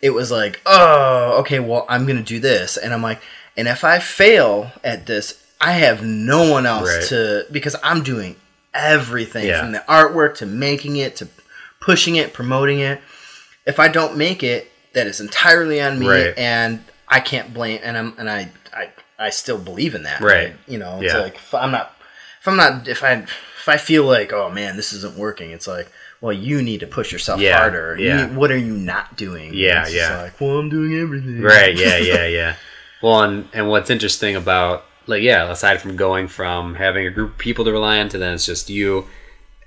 it 0.00 0.10
was 0.10 0.30
like, 0.30 0.60
oh, 0.66 1.38
okay, 1.40 1.58
well, 1.58 1.84
I'm 1.88 2.06
gonna 2.06 2.22
do 2.22 2.38
this, 2.40 2.76
and 2.76 2.92
I'm 2.94 3.02
like, 3.02 3.20
and 3.56 3.68
if 3.68 3.84
I 3.84 3.98
fail 3.98 4.72
at 4.84 5.06
this, 5.06 5.34
I 5.60 5.72
have 5.72 6.02
no 6.02 6.50
one 6.50 6.66
else 6.66 6.88
Right. 6.94 7.04
to 7.08 7.46
because 7.50 7.76
I'm 7.82 8.02
doing 8.02 8.36
everything 8.74 9.46
Yeah. 9.46 9.60
from 9.60 9.72
the 9.72 9.82
artwork 9.88 10.36
to 10.38 10.46
making 10.46 10.96
it 10.96 11.16
to 11.16 11.28
pushing 11.80 12.16
it, 12.16 12.32
promoting 12.32 12.80
it. 12.80 13.00
If 13.66 13.78
I 13.80 13.88
don't 13.88 14.16
make 14.16 14.42
it, 14.42 14.70
that 14.92 15.06
is 15.06 15.20
entirely 15.20 15.80
on 15.80 15.98
me, 15.98 16.08
Right. 16.08 16.34
and 16.36 16.80
I 17.08 17.20
can't 17.20 17.52
blame. 17.54 17.80
And 17.82 17.96
I'm 17.96 18.14
and 18.18 18.30
I 18.30 18.48
I 18.74 18.88
I 19.18 19.30
still 19.30 19.58
believe 19.58 19.94
in 19.94 20.02
that, 20.04 20.20
Right. 20.20 20.54
You 20.66 20.78
know, 20.78 21.00
it's 21.02 21.12
Yeah. 21.14 21.20
like 21.20 21.38
I'm 21.54 21.70
not 21.70 21.95
if 22.46 22.48
I'm 22.48 22.56
not 22.56 22.86
if 22.88 23.02
I 23.02 23.12
if 23.14 23.68
I 23.68 23.76
feel 23.76 24.04
like 24.04 24.32
oh 24.32 24.50
man 24.50 24.76
this 24.76 24.92
isn't 24.92 25.16
working, 25.16 25.50
it's 25.50 25.66
like 25.66 25.90
well 26.20 26.32
you 26.32 26.62
need 26.62 26.80
to 26.80 26.86
push 26.86 27.10
yourself 27.12 27.40
Yeah, 27.40 27.58
harder. 27.58 27.96
You 27.98 28.06
yeah. 28.06 28.26
need- 28.26 28.36
what 28.36 28.50
are 28.52 28.56
you 28.56 28.76
not 28.76 29.16
doing? 29.16 29.52
Yeah, 29.52 29.82
It's 29.82 29.94
yeah. 29.94 30.22
Like 30.22 30.40
well 30.40 30.58
I'm 30.58 30.68
doing 30.68 30.94
everything. 30.94 31.40
right 31.42 31.76
yeah 31.76 31.96
yeah 32.12 32.26
yeah 32.26 32.56
well 33.02 33.22
and, 33.22 33.48
and 33.52 33.68
what's 33.68 33.90
interesting 33.90 34.36
about 34.36 34.84
like 35.08 35.22
yeah 35.22 35.50
aside 35.50 35.80
from 35.80 35.96
going 35.96 36.28
from 36.28 36.76
having 36.76 37.06
a 37.06 37.10
group 37.10 37.32
of 37.32 37.38
people 37.38 37.64
to 37.64 37.72
rely 37.72 37.98
on 37.98 38.08
to 38.10 38.18
then 38.18 38.34
it's 38.34 38.46
just 38.46 38.70
you 38.70 39.06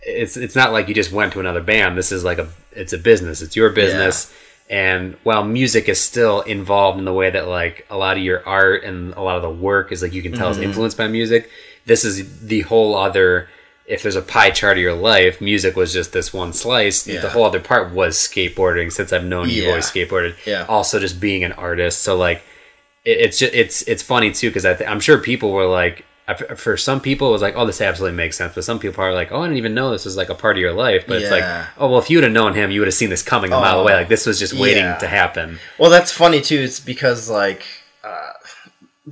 it's 0.02 0.38
it's 0.38 0.56
not 0.56 0.72
like 0.72 0.88
you 0.88 0.96
just 0.96 1.12
went 1.12 1.34
to 1.34 1.40
another 1.42 1.62
band 1.62 1.98
this 1.98 2.12
is 2.12 2.24
like 2.24 2.38
a 2.40 2.48
it's 2.72 2.94
a 2.94 2.98
business 2.98 3.42
it's 3.42 3.56
your 3.56 3.70
business 3.70 4.34
and 4.70 5.16
while 5.24 5.44
music 5.44 5.90
is 5.90 6.00
still 6.00 6.42
involved 6.42 7.00
in 7.00 7.06
the 7.06 7.14
way 7.14 7.30
that 7.30 7.48
like 7.48 7.86
a 7.90 7.98
lot 7.98 8.16
of 8.18 8.24
your 8.24 8.46
art 8.48 8.84
and 8.84 9.14
a 9.16 9.22
lot 9.22 9.36
of 9.36 9.42
the 9.42 9.50
work 9.50 9.92
is 9.92 10.02
like 10.02 10.14
you 10.14 10.22
can 10.22 10.32
tell 10.32 10.50
is 10.50 10.58
mm-hmm. 10.58 10.66
influenced 10.66 10.98
by 10.98 11.08
music 11.08 11.50
this 11.90 12.06
is 12.06 12.16
the 12.54 12.62
whole 12.62 12.96
other 12.96 13.50
if 13.86 14.04
there's 14.04 14.16
a 14.16 14.22
pie 14.22 14.52
chart 14.52 14.78
of 14.78 14.82
your 14.84 14.94
life 15.12 15.42
music 15.42 15.76
was 15.76 15.92
just 15.92 16.14
this 16.14 16.32
one 16.32 16.54
slice 16.54 17.08
Yeah. 17.08 17.22
the 17.22 17.30
whole 17.30 17.44
other 17.44 17.60
part 17.60 17.92
was 17.92 18.16
skateboarding 18.16 18.92
since 18.92 19.12
i've 19.12 19.26
known 19.34 19.50
you've 19.50 19.68
always 19.68 19.90
skateboarded 19.92 20.36
Yeah. 20.46 20.66
also 20.70 21.00
just 21.00 21.20
being 21.20 21.44
an 21.44 21.54
artist 21.54 22.04
so 22.04 22.16
like 22.16 22.44
it, 23.04 23.18
it's 23.26 23.38
just 23.40 23.54
it's 23.62 23.82
it's 23.92 24.04
funny 24.04 24.32
too 24.32 24.50
because 24.50 24.64
th- 24.64 24.88
i'm 24.90 25.00
sure 25.08 25.18
people 25.18 25.52
were 25.52 25.66
like 25.66 26.06
for 26.56 26.78
some 26.78 27.00
people 27.02 27.30
it 27.30 27.32
was 27.32 27.42
like 27.42 27.56
oh 27.58 27.66
this 27.66 27.82
absolutely 27.82 28.16
makes 28.16 28.38
sense 28.38 28.54
but 28.54 28.64
some 28.64 28.78
people 28.78 29.04
are 29.04 29.14
like 29.16 29.32
oh 29.32 29.40
i 29.42 29.46
didn't 29.46 29.58
even 29.58 29.74
know 29.74 29.90
this 29.90 30.06
was 30.06 30.16
like 30.16 30.30
a 30.30 30.36
part 30.36 30.56
of 30.58 30.62
your 30.62 30.72
life 30.74 31.06
but 31.08 31.20
it's 31.20 31.32
like 31.32 31.44
oh 31.80 31.90
well 31.90 31.98
if 31.98 32.08
you 32.12 32.18
would 32.18 32.24
have 32.24 32.32
known 32.40 32.54
him 32.54 32.70
you 32.70 32.80
would 32.82 32.88
have 32.88 32.94
seen 32.94 33.10
this 33.10 33.24
coming 33.24 33.52
a 33.52 33.60
mile 33.60 33.80
Oh, 33.80 33.82
away 33.82 33.94
like 33.96 34.10
this 34.10 34.28
was 34.28 34.38
just 34.38 34.54
waiting 34.54 34.86
to 35.00 35.08
happen 35.08 35.58
Well, 35.80 35.90
that's 35.90 36.12
funny 36.12 36.40
too. 36.42 36.60
It's 36.60 36.80
because 36.80 37.28
like 37.32 37.64
uh, 38.04 38.34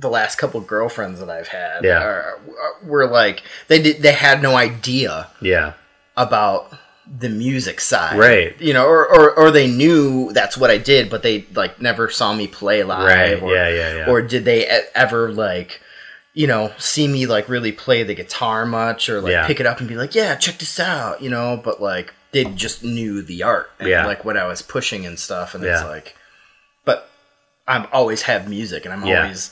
the 0.00 0.08
last 0.10 0.36
couple 0.36 0.60
girlfriends 0.60 1.18
that 1.20 1.30
I've 1.30 1.48
had, 1.48 1.84
Yeah. 1.84 2.02
are, 2.02 2.38
were 2.84 3.06
like 3.06 3.42
they 3.68 3.80
did 3.82 4.02
they 4.02 4.12
had 4.12 4.42
no 4.42 4.56
idea 4.56 5.28
yeah 5.40 5.72
about 6.16 6.72
the 7.20 7.28
music 7.30 7.80
side, 7.80 8.18
Right. 8.18 8.60
You 8.60 8.74
know, 8.74 8.86
or, 8.86 9.06
or 9.08 9.32
or 9.38 9.50
they 9.50 9.66
knew 9.66 10.30
that's 10.32 10.58
what 10.58 10.70
I 10.70 10.76
did, 10.78 11.08
but 11.08 11.22
they 11.22 11.46
like 11.54 11.80
never 11.80 12.10
saw 12.10 12.34
me 12.34 12.46
play 12.46 12.82
live, 12.84 13.06
right 13.06 13.42
Or, 13.42 13.54
yeah 13.54 13.68
yeah 13.70 13.96
yeah 13.96 14.10
or 14.10 14.20
did 14.20 14.44
they 14.44 14.66
ever 14.94 15.32
like 15.32 15.80
you 16.34 16.46
know 16.46 16.70
see 16.78 17.08
me 17.08 17.24
like 17.26 17.48
really 17.48 17.72
play 17.72 18.02
the 18.02 18.14
guitar 18.14 18.66
much 18.66 19.08
or 19.08 19.20
like 19.22 19.32
Yeah. 19.32 19.46
pick 19.46 19.58
it 19.60 19.66
up 19.66 19.80
and 19.80 19.88
be 19.88 19.94
like 19.96 20.14
yeah 20.14 20.34
check 20.36 20.58
this 20.58 20.78
out 20.78 21.22
you 21.22 21.30
know 21.30 21.58
but 21.64 21.80
like 21.80 22.12
they 22.32 22.44
just 22.44 22.84
knew 22.84 23.22
the 23.22 23.42
art 23.42 23.70
and 23.80 23.88
Yeah. 23.88 24.04
like 24.06 24.24
what 24.26 24.36
i 24.36 24.46
was 24.46 24.60
pushing 24.62 25.06
and 25.06 25.18
stuff 25.18 25.54
and 25.54 25.64
it's 25.64 25.82
like 25.82 26.14
but 26.84 27.08
i've 27.66 27.88
always 27.92 28.22
had 28.22 28.48
music 28.48 28.84
and 28.84 28.92
i'm 28.92 29.04
Yeah. 29.06 29.22
always 29.22 29.50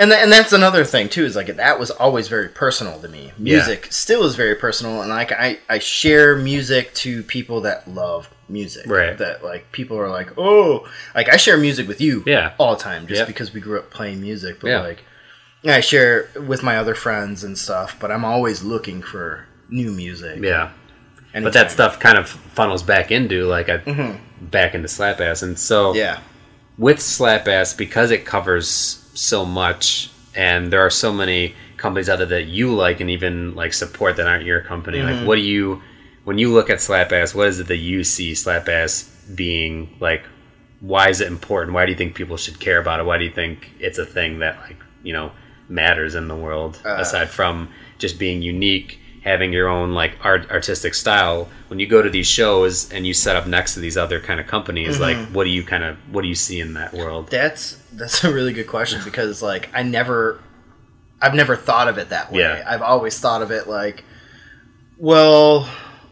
and, 0.00 0.10
th- 0.10 0.20
and 0.22 0.32
that's 0.32 0.52
another 0.52 0.84
thing 0.84 1.08
too 1.08 1.24
is 1.24 1.36
like 1.36 1.46
that 1.56 1.78
was 1.78 1.90
always 1.92 2.26
very 2.26 2.48
personal 2.48 2.98
to 3.00 3.08
me 3.08 3.32
music 3.38 3.86
still 3.92 4.24
is 4.24 4.34
very 4.34 4.54
personal 4.56 5.00
and 5.02 5.10
like 5.10 5.30
I, 5.30 5.58
I 5.68 5.78
share 5.78 6.34
music 6.36 6.92
to 6.94 7.22
people 7.22 7.60
that 7.60 7.86
love 7.86 8.28
music 8.48 8.86
Right. 8.88 9.16
that 9.18 9.44
like 9.44 9.70
people 9.70 9.96
are 9.98 10.08
like 10.08 10.36
oh 10.36 10.88
like 11.14 11.28
i 11.32 11.36
share 11.36 11.56
music 11.56 11.86
with 11.86 12.00
you 12.00 12.24
Yeah. 12.26 12.54
all 12.58 12.74
the 12.74 12.82
time 12.82 13.06
just 13.06 13.18
Yep. 13.20 13.28
because 13.28 13.52
we 13.54 13.60
grew 13.60 13.78
up 13.78 13.90
playing 13.90 14.20
music 14.20 14.58
but 14.60 14.68
Yeah. 14.68 14.80
like 14.80 15.04
I 15.62 15.80
share 15.80 16.30
with 16.48 16.62
my 16.62 16.78
other 16.78 16.94
friends 16.94 17.44
and 17.44 17.56
stuff 17.58 17.96
but 18.00 18.10
i'm 18.10 18.24
always 18.24 18.62
looking 18.64 19.02
for 19.02 19.46
new 19.68 19.92
music 19.92 20.42
yeah 20.42 20.70
but 21.34 21.52
that 21.52 21.70
stuff 21.70 22.00
kind 22.00 22.16
of 22.18 22.28
funnels 22.28 22.82
back 22.82 23.12
into 23.12 23.44
like 23.44 23.68
I, 23.68 23.76
back 24.40 24.74
into 24.74 24.88
Slapass 24.88 25.42
and 25.42 25.58
so 25.58 25.90
Mm-hmm. 25.90 25.98
yeah 25.98 26.18
with 26.78 26.96
Slapass 26.98 27.76
because 27.76 28.10
it 28.10 28.24
covers 28.24 28.99
so 29.14 29.44
much 29.44 30.10
and 30.34 30.72
there 30.72 30.84
are 30.84 30.90
so 30.90 31.12
many 31.12 31.54
companies 31.76 32.08
out 32.08 32.16
there 32.16 32.26
that 32.26 32.46
you 32.46 32.72
like 32.74 33.00
and 33.00 33.10
even 33.10 33.54
like 33.54 33.72
support 33.72 34.16
that 34.16 34.26
aren't 34.26 34.44
your 34.44 34.60
company. 34.60 34.98
Mm-hmm. 34.98 35.18
Like, 35.20 35.26
what 35.26 35.36
do 35.36 35.42
you 35.42 35.82
when 36.24 36.38
you 36.38 36.52
look 36.52 36.70
at 36.70 36.78
Slapass? 36.78 37.34
What 37.34 37.48
is 37.48 37.58
it 37.60 37.66
that 37.68 37.78
you 37.78 38.04
see 38.04 38.32
Slapass 38.32 39.08
being 39.34 39.96
like? 40.00 40.24
Why 40.80 41.08
is 41.08 41.20
it 41.20 41.26
important? 41.26 41.74
Why 41.74 41.84
do 41.84 41.92
you 41.92 41.98
think 41.98 42.14
people 42.14 42.36
should 42.36 42.58
care 42.60 42.80
about 42.80 43.00
it? 43.00 43.04
Why 43.04 43.18
do 43.18 43.24
you 43.24 43.30
think 43.30 43.72
it's 43.78 43.98
a 43.98 44.06
thing 44.06 44.38
that 44.38 44.58
like 44.60 44.76
you 45.02 45.12
know 45.12 45.32
matters 45.68 46.14
in 46.14 46.28
the 46.28 46.36
world 46.36 46.80
Uh, 46.84 46.96
aside 46.98 47.30
from 47.30 47.68
just 47.98 48.18
being 48.18 48.42
unique? 48.42 48.99
Having 49.22 49.52
your 49.52 49.68
own 49.68 49.92
like 49.92 50.16
art 50.24 50.50
artistic 50.50 50.94
style. 50.94 51.48
When 51.68 51.78
you 51.78 51.86
go 51.86 52.00
to 52.02 52.08
these 52.10 52.26
shows 52.26 52.90
and 52.92 53.06
you 53.06 53.12
set 53.14 53.36
up 53.36 53.46
next 53.46 53.74
to 53.74 53.80
these 53.80 53.96
other 53.96 54.18
kind 54.20 54.40
of 54.40 54.46
companies, 54.46 54.98
Mm-hmm. 54.98 55.02
like 55.02 55.28
what 55.34 55.44
do 55.44 55.50
you 55.50 55.62
kind 55.62 55.84
of 55.84 55.96
what 56.12 56.22
do 56.22 56.28
you 56.28 56.34
see 56.34 56.58
in 56.60 56.74
that 56.74 56.92
world? 56.94 57.28
That's 57.30 57.76
that's 57.92 58.24
a 58.24 58.32
really 58.32 58.52
good 58.52 58.66
question 58.66 59.00
because 59.04 59.42
like 59.42 59.68
I 59.74 59.82
never 59.82 60.40
I've 61.20 61.34
never 61.34 61.54
thought 61.54 61.86
of 61.88 61.98
it 61.98 62.08
that 62.08 62.32
way. 62.32 62.40
Yeah. 62.40 62.64
I've 62.66 62.80
always 62.82 63.18
thought 63.18 63.42
of 63.42 63.50
it 63.50 63.68
like 63.68 64.04
well 64.98 65.68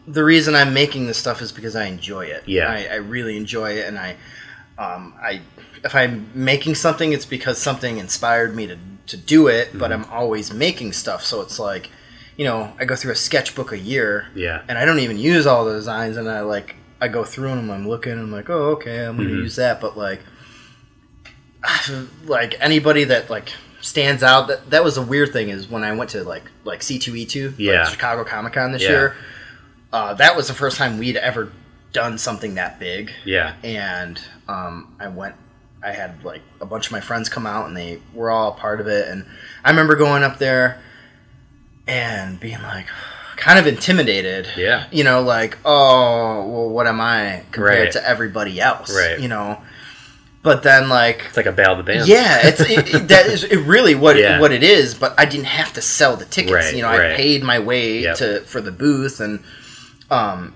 the 0.06 0.24
reason 0.24 0.54
I'm 0.54 0.72
making 0.72 1.06
this 1.06 1.18
stuff 1.18 1.42
is 1.42 1.52
because 1.52 1.76
I 1.76 1.86
enjoy 1.86 2.26
it. 2.26 2.44
Yeah. 2.46 2.68
I, 2.70 2.84
I 2.92 2.94
really 2.96 3.36
enjoy 3.36 3.72
it 3.72 3.86
and 3.86 3.98
I 3.98 4.16
um 4.78 5.14
I 5.20 5.40
if 5.84 5.94
I'm 5.94 6.30
making 6.34 6.74
something 6.74 7.12
it's 7.12 7.26
because 7.26 7.58
something 7.58 7.98
inspired 7.98 8.54
me 8.54 8.66
to 8.66 8.78
to 9.06 9.16
do 9.16 9.46
it, 9.48 9.70
but 9.78 9.90
Mm-hmm. 9.90 10.04
I'm 10.04 10.10
always 10.12 10.52
making 10.52 10.92
stuff 10.92 11.24
so 11.24 11.40
it's 11.40 11.58
like 11.58 11.90
you 12.38 12.44
know, 12.44 12.72
I 12.80 12.84
go 12.86 12.96
through 12.96 13.12
a 13.12 13.16
sketchbook 13.16 13.72
a 13.72 13.78
year 13.78 14.28
Yeah. 14.34 14.62
and 14.68 14.78
I 14.78 14.84
don't 14.86 15.00
even 15.00 15.18
use 15.18 15.44
all 15.46 15.64
the 15.66 15.74
designs, 15.74 16.16
and 16.16 16.30
I 16.30 16.40
like 16.40 16.76
I 17.00 17.08
go 17.08 17.22
through 17.24 17.48
them, 17.50 17.70
I'm 17.70 17.86
looking, 17.88 18.12
and 18.12 18.20
I'm 18.22 18.32
like, 18.32 18.48
oh, 18.48 18.70
okay, 18.76 19.04
I'm 19.04 19.16
gonna 19.18 19.28
Mhm. 19.28 19.42
use 19.42 19.56
that, 19.56 19.80
but 19.80 19.96
like, 19.98 20.20
like 22.24 22.56
anybody 22.60 23.04
that 23.04 23.30
like 23.30 23.52
stands 23.80 24.22
out, 24.22 24.48
that 24.48 24.70
that 24.70 24.84
was 24.84 24.96
a 24.96 25.02
weird 25.02 25.32
thing 25.32 25.48
is 25.50 25.68
when 25.68 25.84
I 25.84 25.92
went 25.92 26.10
to 26.10 26.24
like 26.24 26.44
like 26.64 26.82
C 26.82 26.98
two 26.98 27.14
E 27.16 27.24
two, 27.26 27.54
Yeah. 27.56 27.84
Chicago 27.84 28.24
Comic 28.24 28.52
Con 28.54 28.72
this 28.72 28.82
Yeah. 28.82 28.88
year, 28.90 29.16
uh, 29.92 30.14
that 30.14 30.36
was 30.36 30.48
the 30.48 30.54
first 30.54 30.76
time 30.76 30.98
we'd 30.98 31.16
ever 31.16 31.52
done 31.92 32.18
something 32.18 32.54
that 32.54 32.78
big, 32.78 33.10
Yeah. 33.24 33.54
and 33.62 34.20
um, 34.48 34.94
I 35.00 35.08
went. 35.08 35.34
I 35.82 35.92
had 35.92 36.24
like 36.24 36.42
a 36.60 36.66
bunch 36.66 36.86
of 36.86 36.92
my 36.92 37.00
friends 37.00 37.28
come 37.28 37.46
out, 37.46 37.66
and 37.68 37.76
they 37.76 38.00
were 38.12 38.30
all 38.30 38.48
a 38.50 38.54
part 38.54 38.80
of 38.80 38.88
it. 38.88 39.08
And 39.08 39.24
I 39.64 39.70
remember 39.70 39.94
going 39.94 40.24
up 40.24 40.38
there 40.38 40.78
and 41.88 42.38
being 42.38 42.62
like, 42.62 42.86
kind 43.36 43.58
of 43.58 43.66
intimidated. 43.66 44.48
Yeah. 44.56 44.86
You 44.92 45.04
know, 45.04 45.22
like, 45.22 45.58
oh, 45.64 46.46
well, 46.48 46.68
what 46.70 46.86
am 46.86 47.00
I 47.00 47.42
compared 47.52 47.78
Right. 47.84 47.92
to 47.92 48.08
everybody 48.08 48.60
else? 48.60 48.94
Right. 48.94 49.18
You 49.18 49.28
know. 49.28 49.60
But 50.42 50.62
then, 50.62 50.88
like, 50.88 51.24
It's 51.26 51.36
like 51.36 51.46
a 51.46 51.52
bail 51.52 51.74
the 51.76 51.82
band. 51.82 52.06
yeah, 52.08 52.46
it's 52.46 52.60
it, 52.60 52.94
it- 52.94 53.08
that 53.08 53.26
is 53.26 53.42
it 53.44 53.56
really 53.58 53.94
what 53.96 54.16
Yeah. 54.16 54.38
what 54.40 54.52
it 54.52 54.62
is. 54.62 54.94
But 54.94 55.14
I 55.18 55.24
didn't 55.24 55.46
have 55.46 55.72
to 55.74 55.82
sell 55.82 56.16
the 56.16 56.24
tickets. 56.24 56.52
Right, 56.52 56.74
you 56.74 56.82
know, 56.82 56.88
I 56.88 57.16
paid 57.16 57.42
my 57.42 57.58
way 57.58 58.00
Yep. 58.02 58.16
to 58.18 58.40
for 58.42 58.60
the 58.60 58.70
booth, 58.70 59.20
and 59.20 59.40
um, 60.10 60.54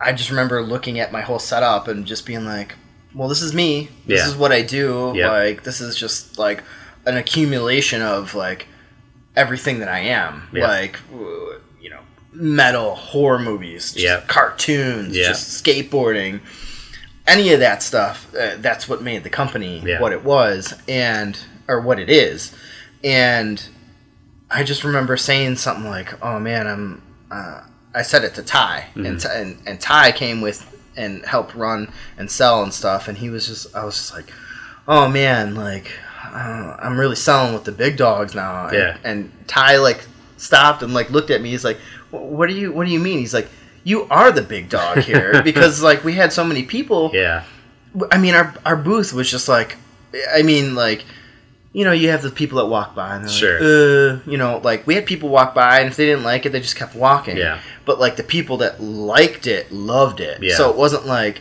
I 0.00 0.12
just 0.12 0.30
remember 0.30 0.62
looking 0.62 1.00
at 1.00 1.12
my 1.12 1.20
whole 1.20 1.40
setup 1.40 1.88
and 1.88 2.06
just 2.06 2.24
being 2.26 2.44
like, 2.46 2.76
"Well, 3.12 3.28
this 3.28 3.42
is 3.42 3.52
me. 3.52 3.88
This 4.06 4.20
Yeah. 4.20 4.28
is 4.28 4.34
what 4.36 4.52
I 4.52 4.62
do. 4.62 5.12
Yep. 5.16 5.30
Like, 5.30 5.62
this 5.64 5.80
is 5.80 5.96
just 5.96 6.38
like 6.38 6.62
an 7.04 7.16
accumulation 7.16 8.02
of 8.02 8.34
like 8.36 8.66
everything 9.36 9.80
that 9.80 9.88
I 9.88 10.00
am. 10.00 10.48
Yeah. 10.52 10.66
Like, 10.68 10.98
you 11.80 11.90
know, 11.90 12.00
metal, 12.32 12.94
horror 12.94 13.38
movies, 13.38 13.92
just 13.92 14.04
Yep. 14.04 14.28
cartoons, 14.28 15.16
Yeah. 15.16 15.28
just 15.28 15.62
skateboarding." 15.64 16.40
any 17.26 17.54
of 17.54 17.60
that 17.60 17.82
stuff 17.82 18.26
uh, 18.38 18.50
that's 18.58 18.86
what 18.86 19.00
made 19.02 19.22
the 19.24 19.30
company 19.30 19.82
Yeah. 19.82 19.98
what 19.98 20.12
it 20.12 20.22
was 20.24 20.74
and 20.86 21.38
or 21.66 21.80
what 21.80 21.98
it 21.98 22.10
is 22.10 22.54
and 23.02 23.66
i 24.50 24.62
just 24.62 24.84
remember 24.84 25.16
saying 25.16 25.56
something 25.56 25.86
like 25.88 26.22
oh 26.22 26.38
man 26.38 26.66
i'm 26.66 27.02
uh, 27.30 27.62
i 27.94 28.02
said 28.02 28.24
it 28.24 28.34
to 28.34 28.42
ty 28.42 28.88
Mm-hmm. 28.94 29.06
and, 29.06 29.24
and 29.24 29.58
and 29.66 29.80
ty 29.80 30.12
came 30.12 30.42
with 30.42 30.70
and 30.98 31.24
helped 31.24 31.54
run 31.54 31.90
and 32.18 32.30
sell 32.30 32.62
and 32.62 32.74
stuff 32.74 33.08
and 33.08 33.16
he 33.16 33.30
was 33.30 33.46
just 33.46 33.74
i 33.74 33.82
was 33.86 33.96
just 33.96 34.12
like 34.12 34.30
oh 34.86 35.08
man 35.08 35.54
like 35.54 35.92
uh, 36.34 36.76
i'm 36.80 36.98
really 36.98 37.16
selling 37.16 37.54
with 37.54 37.64
the 37.64 37.72
big 37.72 37.96
dogs 37.96 38.34
now 38.34 38.66
and, 38.66 38.76
Yeah. 38.76 38.96
and 39.04 39.30
ty 39.46 39.76
like 39.78 40.04
stopped 40.36 40.82
and 40.82 40.92
like 40.92 41.10
looked 41.10 41.30
at 41.30 41.40
me 41.40 41.50
he's 41.50 41.64
like 41.64 41.78
what 42.10 42.48
do 42.48 42.54
you 42.54 42.72
what 42.72 42.86
do 42.86 42.92
you 42.92 42.98
mean 43.00 43.18
he's 43.18 43.32
like 43.34 43.48
you 43.84 44.04
are 44.10 44.32
the 44.32 44.42
big 44.42 44.68
dog 44.68 44.98
here 44.98 45.42
because 45.50 45.82
like 45.82 46.04
we 46.04 46.14
had 46.14 46.32
so 46.32 46.44
many 46.44 46.62
people 46.64 47.10
Yeah. 47.14 47.44
I 48.10 48.18
mean, 48.18 48.34
our 48.34 48.52
our 48.66 48.76
booth 48.76 49.12
was 49.12 49.30
just 49.30 49.48
like, 49.48 49.76
I 50.34 50.42
mean, 50.42 50.74
like, 50.74 51.04
you 51.72 51.84
know, 51.84 51.92
you 51.92 52.08
have 52.10 52.22
the 52.22 52.30
people 52.30 52.58
that 52.58 52.66
walk 52.66 52.92
by 52.96 53.14
and 53.14 53.22
they're 53.24 53.30
Sure. 53.30 53.52
like, 53.60 54.26
uh, 54.26 54.30
you 54.30 54.36
know, 54.36 54.60
like 54.64 54.84
we 54.84 54.96
had 54.96 55.06
people 55.06 55.28
walk 55.28 55.54
by 55.54 55.78
and 55.78 55.88
if 55.90 55.94
they 55.96 56.06
didn't 56.06 56.24
like 56.24 56.44
it, 56.44 56.50
they 56.50 56.58
just 56.60 56.74
kept 56.74 56.96
walking. 56.96 57.36
Yeah. 57.36 57.60
But 57.84 58.00
like 58.00 58.16
the 58.16 58.24
people 58.24 58.56
that 58.56 58.82
liked 58.82 59.46
it 59.46 59.70
loved 59.70 60.18
it. 60.18 60.42
Yeah. 60.42 60.56
So 60.56 60.70
it 60.70 60.76
wasn't 60.76 61.06
like. 61.06 61.40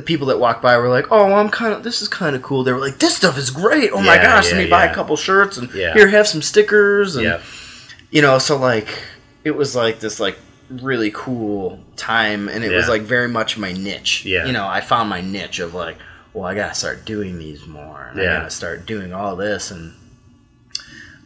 The 0.00 0.06
people 0.06 0.28
that 0.28 0.38
walked 0.40 0.62
by 0.62 0.78
were 0.78 0.88
like, 0.88 1.06
"Oh, 1.10 1.26
well, 1.26 1.34
I'm 1.38 1.50
kind 1.50 1.74
of. 1.74 1.82
This 1.84 2.00
is 2.00 2.08
kind 2.08 2.34
of 2.34 2.40
cool." 2.42 2.64
They 2.64 2.72
were 2.72 2.78
like, 2.80 2.98
"This 2.98 3.14
stuff 3.16 3.36
is 3.36 3.50
great! 3.50 3.90
Oh 3.92 4.00
my 4.00 4.14
Yeah, 4.14 4.22
gosh, 4.22 4.48
yeah, 4.50 4.56
let 4.56 4.64
me 4.64 4.70
buy 4.70 4.84
yeah. 4.86 4.92
a 4.92 4.94
couple 4.94 5.14
shirts 5.16 5.58
and 5.58 5.70
here 5.70 6.08
have 6.08 6.26
some 6.26 6.40
stickers 6.40 7.16
and 7.16 7.26
you 8.10 8.22
know." 8.22 8.38
So 8.38 8.56
like, 8.56 8.88
it 9.44 9.50
was 9.50 9.76
like 9.76 10.00
this 10.00 10.18
like 10.18 10.38
really 10.70 11.10
cool 11.14 11.80
time, 11.96 12.48
and 12.48 12.64
it 12.64 12.72
was 12.72 12.88
like 12.88 13.02
very 13.02 13.28
much 13.28 13.58
my 13.58 13.72
niche. 13.72 14.24
Yeah. 14.24 14.46
You 14.46 14.52
know, 14.52 14.66
I 14.66 14.80
found 14.80 15.10
my 15.10 15.20
niche 15.20 15.58
of 15.58 15.74
like, 15.74 15.98
well, 16.32 16.46
I 16.46 16.54
gotta 16.54 16.74
start 16.74 17.04
doing 17.04 17.38
these 17.38 17.66
more. 17.66 18.06
and 18.10 18.18
I 18.20 18.24
gotta 18.24 18.50
start 18.50 18.86
doing 18.86 19.12
all 19.12 19.36
this, 19.36 19.70
and 19.70 19.92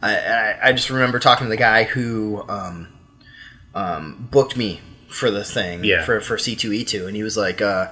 I, 0.02 0.16
I, 0.16 0.58
I 0.68 0.72
just 0.72 0.90
remember 0.90 1.18
talking 1.20 1.46
to 1.46 1.50
the 1.50 1.56
guy 1.56 1.84
who 1.84 2.42
um, 2.48 2.88
um, 3.74 4.28
booked 4.32 4.56
me 4.56 4.80
for 5.08 5.30
the 5.30 5.44
thing 5.44 5.84
Yeah. 5.84 6.02
for 6.04 6.20
for 6.20 6.36
C 6.38 6.56
two 6.56 6.72
E 6.72 6.82
two, 6.84 7.06
and 7.06 7.14
he 7.14 7.22
was 7.22 7.36
like, 7.36 7.62
uh, 7.62 7.88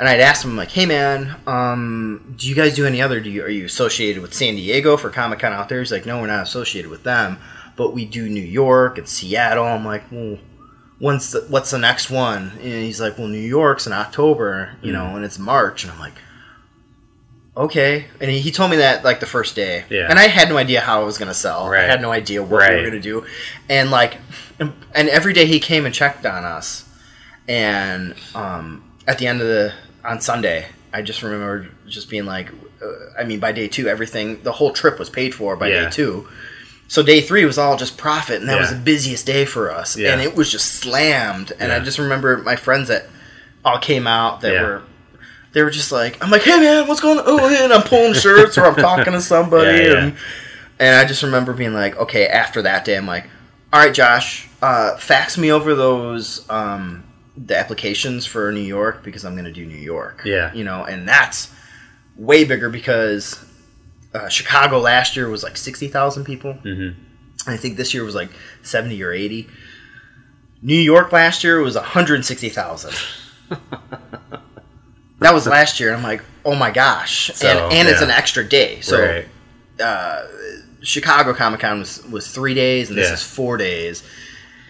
and 0.00 0.08
I'd 0.08 0.18
asked 0.18 0.44
him 0.44 0.56
like, 0.56 0.72
hey 0.72 0.86
man, 0.86 1.36
um, 1.46 2.34
do 2.36 2.48
you 2.48 2.56
guys 2.56 2.74
do 2.74 2.86
any 2.86 3.00
other? 3.00 3.20
Do 3.20 3.30
you 3.30 3.44
are 3.44 3.48
you 3.48 3.66
associated 3.66 4.20
with 4.20 4.34
San 4.34 4.56
Diego 4.56 4.96
for 4.96 5.10
Comic 5.10 5.38
Con 5.38 5.52
out 5.52 5.68
there? 5.68 5.78
He's 5.78 5.92
like, 5.92 6.06
no, 6.06 6.20
we're 6.20 6.26
not 6.26 6.42
associated 6.42 6.90
with 6.90 7.04
them, 7.04 7.38
but 7.76 7.94
we 7.94 8.04
do 8.04 8.28
New 8.28 8.40
York 8.40 8.98
and 8.98 9.08
Seattle. 9.08 9.64
I'm 9.64 9.84
like, 9.84 10.10
well. 10.10 10.38
When's 11.02 11.32
the, 11.32 11.40
what's 11.48 11.70
the 11.70 11.78
next 11.78 12.10
one? 12.10 12.50
And 12.60 12.84
he's 12.84 13.00
like, 13.00 13.16
well, 13.16 13.26
New 13.26 13.38
York's 13.38 13.86
in 13.86 13.94
October, 13.94 14.76
you 14.82 14.92
know, 14.92 15.16
and 15.16 15.24
it's 15.24 15.38
March. 15.38 15.82
And 15.82 15.90
I'm 15.90 15.98
like, 15.98 16.12
okay. 17.56 18.04
And 18.20 18.30
he, 18.30 18.38
he 18.40 18.50
told 18.50 18.70
me 18.70 18.76
that 18.76 19.02
like 19.02 19.18
the 19.18 19.24
first 19.24 19.56
day. 19.56 19.86
Yeah. 19.88 20.08
And 20.10 20.18
I 20.18 20.28
had 20.28 20.50
no 20.50 20.58
idea 20.58 20.82
how 20.82 21.00
I 21.00 21.04
was 21.04 21.16
going 21.16 21.30
to 21.30 21.34
sell. 21.34 21.70
Right. 21.70 21.84
I 21.84 21.86
had 21.86 22.02
no 22.02 22.12
idea 22.12 22.42
what 22.42 22.68
we 22.68 22.76
were 22.76 22.82
going 22.82 22.92
to 22.92 23.00
do. 23.00 23.24
And 23.70 23.90
like, 23.90 24.18
and, 24.58 24.74
and 24.94 25.08
every 25.08 25.32
day 25.32 25.46
he 25.46 25.58
came 25.58 25.86
and 25.86 25.94
checked 25.94 26.26
on 26.26 26.44
us. 26.44 26.86
And 27.48 28.14
um, 28.34 28.84
at 29.08 29.16
the 29.16 29.26
end 29.26 29.40
of 29.40 29.46
the, 29.46 29.72
on 30.04 30.20
Sunday, 30.20 30.66
I 30.92 31.02
just 31.02 31.22
remember 31.22 31.68
just 31.88 32.08
being 32.10 32.26
like, 32.26 32.48
uh, 32.82 32.86
I 33.18 33.24
mean, 33.24 33.40
by 33.40 33.52
day 33.52 33.68
two, 33.68 33.88
everything, 33.88 34.42
the 34.42 34.52
whole 34.52 34.72
trip 34.72 34.98
was 34.98 35.10
paid 35.10 35.34
for 35.34 35.56
by 35.56 35.68
Yeah. 35.68 35.84
day 35.84 35.90
two. 35.90 36.28
So 36.88 37.02
day 37.04 37.20
three 37.20 37.44
was 37.44 37.56
all 37.58 37.76
just 37.76 37.96
profit, 37.96 38.40
and 38.40 38.48
that 38.48 38.58
was 38.58 38.70
the 38.70 38.76
busiest 38.76 39.24
day 39.26 39.44
for 39.44 39.70
us. 39.70 39.96
Yeah. 39.96 40.10
And 40.12 40.20
it 40.20 40.34
was 40.34 40.50
just 40.50 40.74
slammed. 40.74 41.52
And 41.60 41.70
I 41.70 41.78
just 41.80 41.98
remember 41.98 42.38
my 42.38 42.56
friends 42.56 42.88
that 42.88 43.06
all 43.64 43.78
came 43.78 44.06
out 44.08 44.40
that 44.40 44.52
Yeah. 44.54 44.62
were 44.62 44.82
they 45.52 45.62
were 45.64 45.70
just 45.70 45.90
like, 45.90 46.22
I'm 46.22 46.30
like, 46.30 46.42
hey 46.42 46.58
man, 46.60 46.86
what's 46.86 47.00
going 47.00 47.18
on? 47.18 47.24
Oh, 47.26 47.48
and 47.64 47.72
I'm 47.72 47.82
pulling 47.82 48.12
shirts 48.26 48.56
or 48.56 48.66
I'm 48.66 48.76
talking 48.76 49.12
to 49.12 49.20
somebody, 49.20 49.78
Yeah, 49.78 49.82
yeah. 49.92 49.98
and 50.04 50.16
and 50.78 50.96
I 50.96 51.04
just 51.04 51.22
remember 51.22 51.52
being 51.52 51.74
like, 51.74 51.96
okay, 51.98 52.26
after 52.26 52.62
that 52.62 52.84
day, 52.84 52.96
I'm 52.96 53.06
like, 53.06 53.24
all 53.72 53.80
right, 53.80 53.92
Josh, 53.92 54.48
uh, 54.62 54.96
fax 54.96 55.36
me 55.38 55.50
over 55.52 55.74
those 55.74 56.48
um, 56.50 57.02
the 57.42 57.56
applications 57.56 58.26
for 58.26 58.52
New 58.52 58.60
York 58.60 59.02
because 59.02 59.24
I'm 59.24 59.34
gonna 59.36 59.52
do 59.52 59.64
New 59.64 59.78
York. 59.78 60.22
Yeah. 60.24 60.52
you 60.52 60.64
know, 60.64 60.84
and 60.84 61.08
that's 61.08 61.50
way 62.16 62.44
bigger 62.44 62.68
because 62.68 63.42
uh, 64.12 64.28
Chicago 64.28 64.78
last 64.78 65.16
year 65.16 65.28
was 65.28 65.42
like 65.42 65.56
sixty 65.56 65.88
thousand 65.88 66.24
people. 66.24 66.54
Mhm. 66.64 66.94
I 67.46 67.56
think 67.56 67.76
this 67.78 67.94
year 67.94 68.04
was 68.04 68.14
like 68.14 68.28
70 68.62 69.02
or 69.02 69.12
80. 69.12 69.48
New 70.60 70.74
York 70.76 71.10
last 71.10 71.42
year 71.42 71.60
was 71.62 71.74
160,000. 71.74 72.92
that 75.20 75.32
was 75.34 75.46
last 75.46 75.80
year. 75.80 75.94
I'm 75.94 76.02
like, 76.02 76.22
oh 76.44 76.54
my 76.54 76.70
gosh. 76.70 77.30
So, 77.34 77.48
and 77.48 77.72
and 77.72 77.88
it's 77.88 78.02
an 78.02 78.10
extra 78.10 78.44
day. 78.46 78.80
So 78.82 79.00
right. 79.02 79.26
uh, 79.82 80.26
Chicago 80.82 81.32
Comic 81.34 81.60
Con 81.60 81.78
was, 81.78 82.04
was 82.06 82.28
three 82.30 82.54
days, 82.54 82.88
and 82.90 82.98
this 82.98 83.08
Yeah. 83.08 83.14
is 83.14 83.22
four 83.22 83.56
days. 83.56 84.02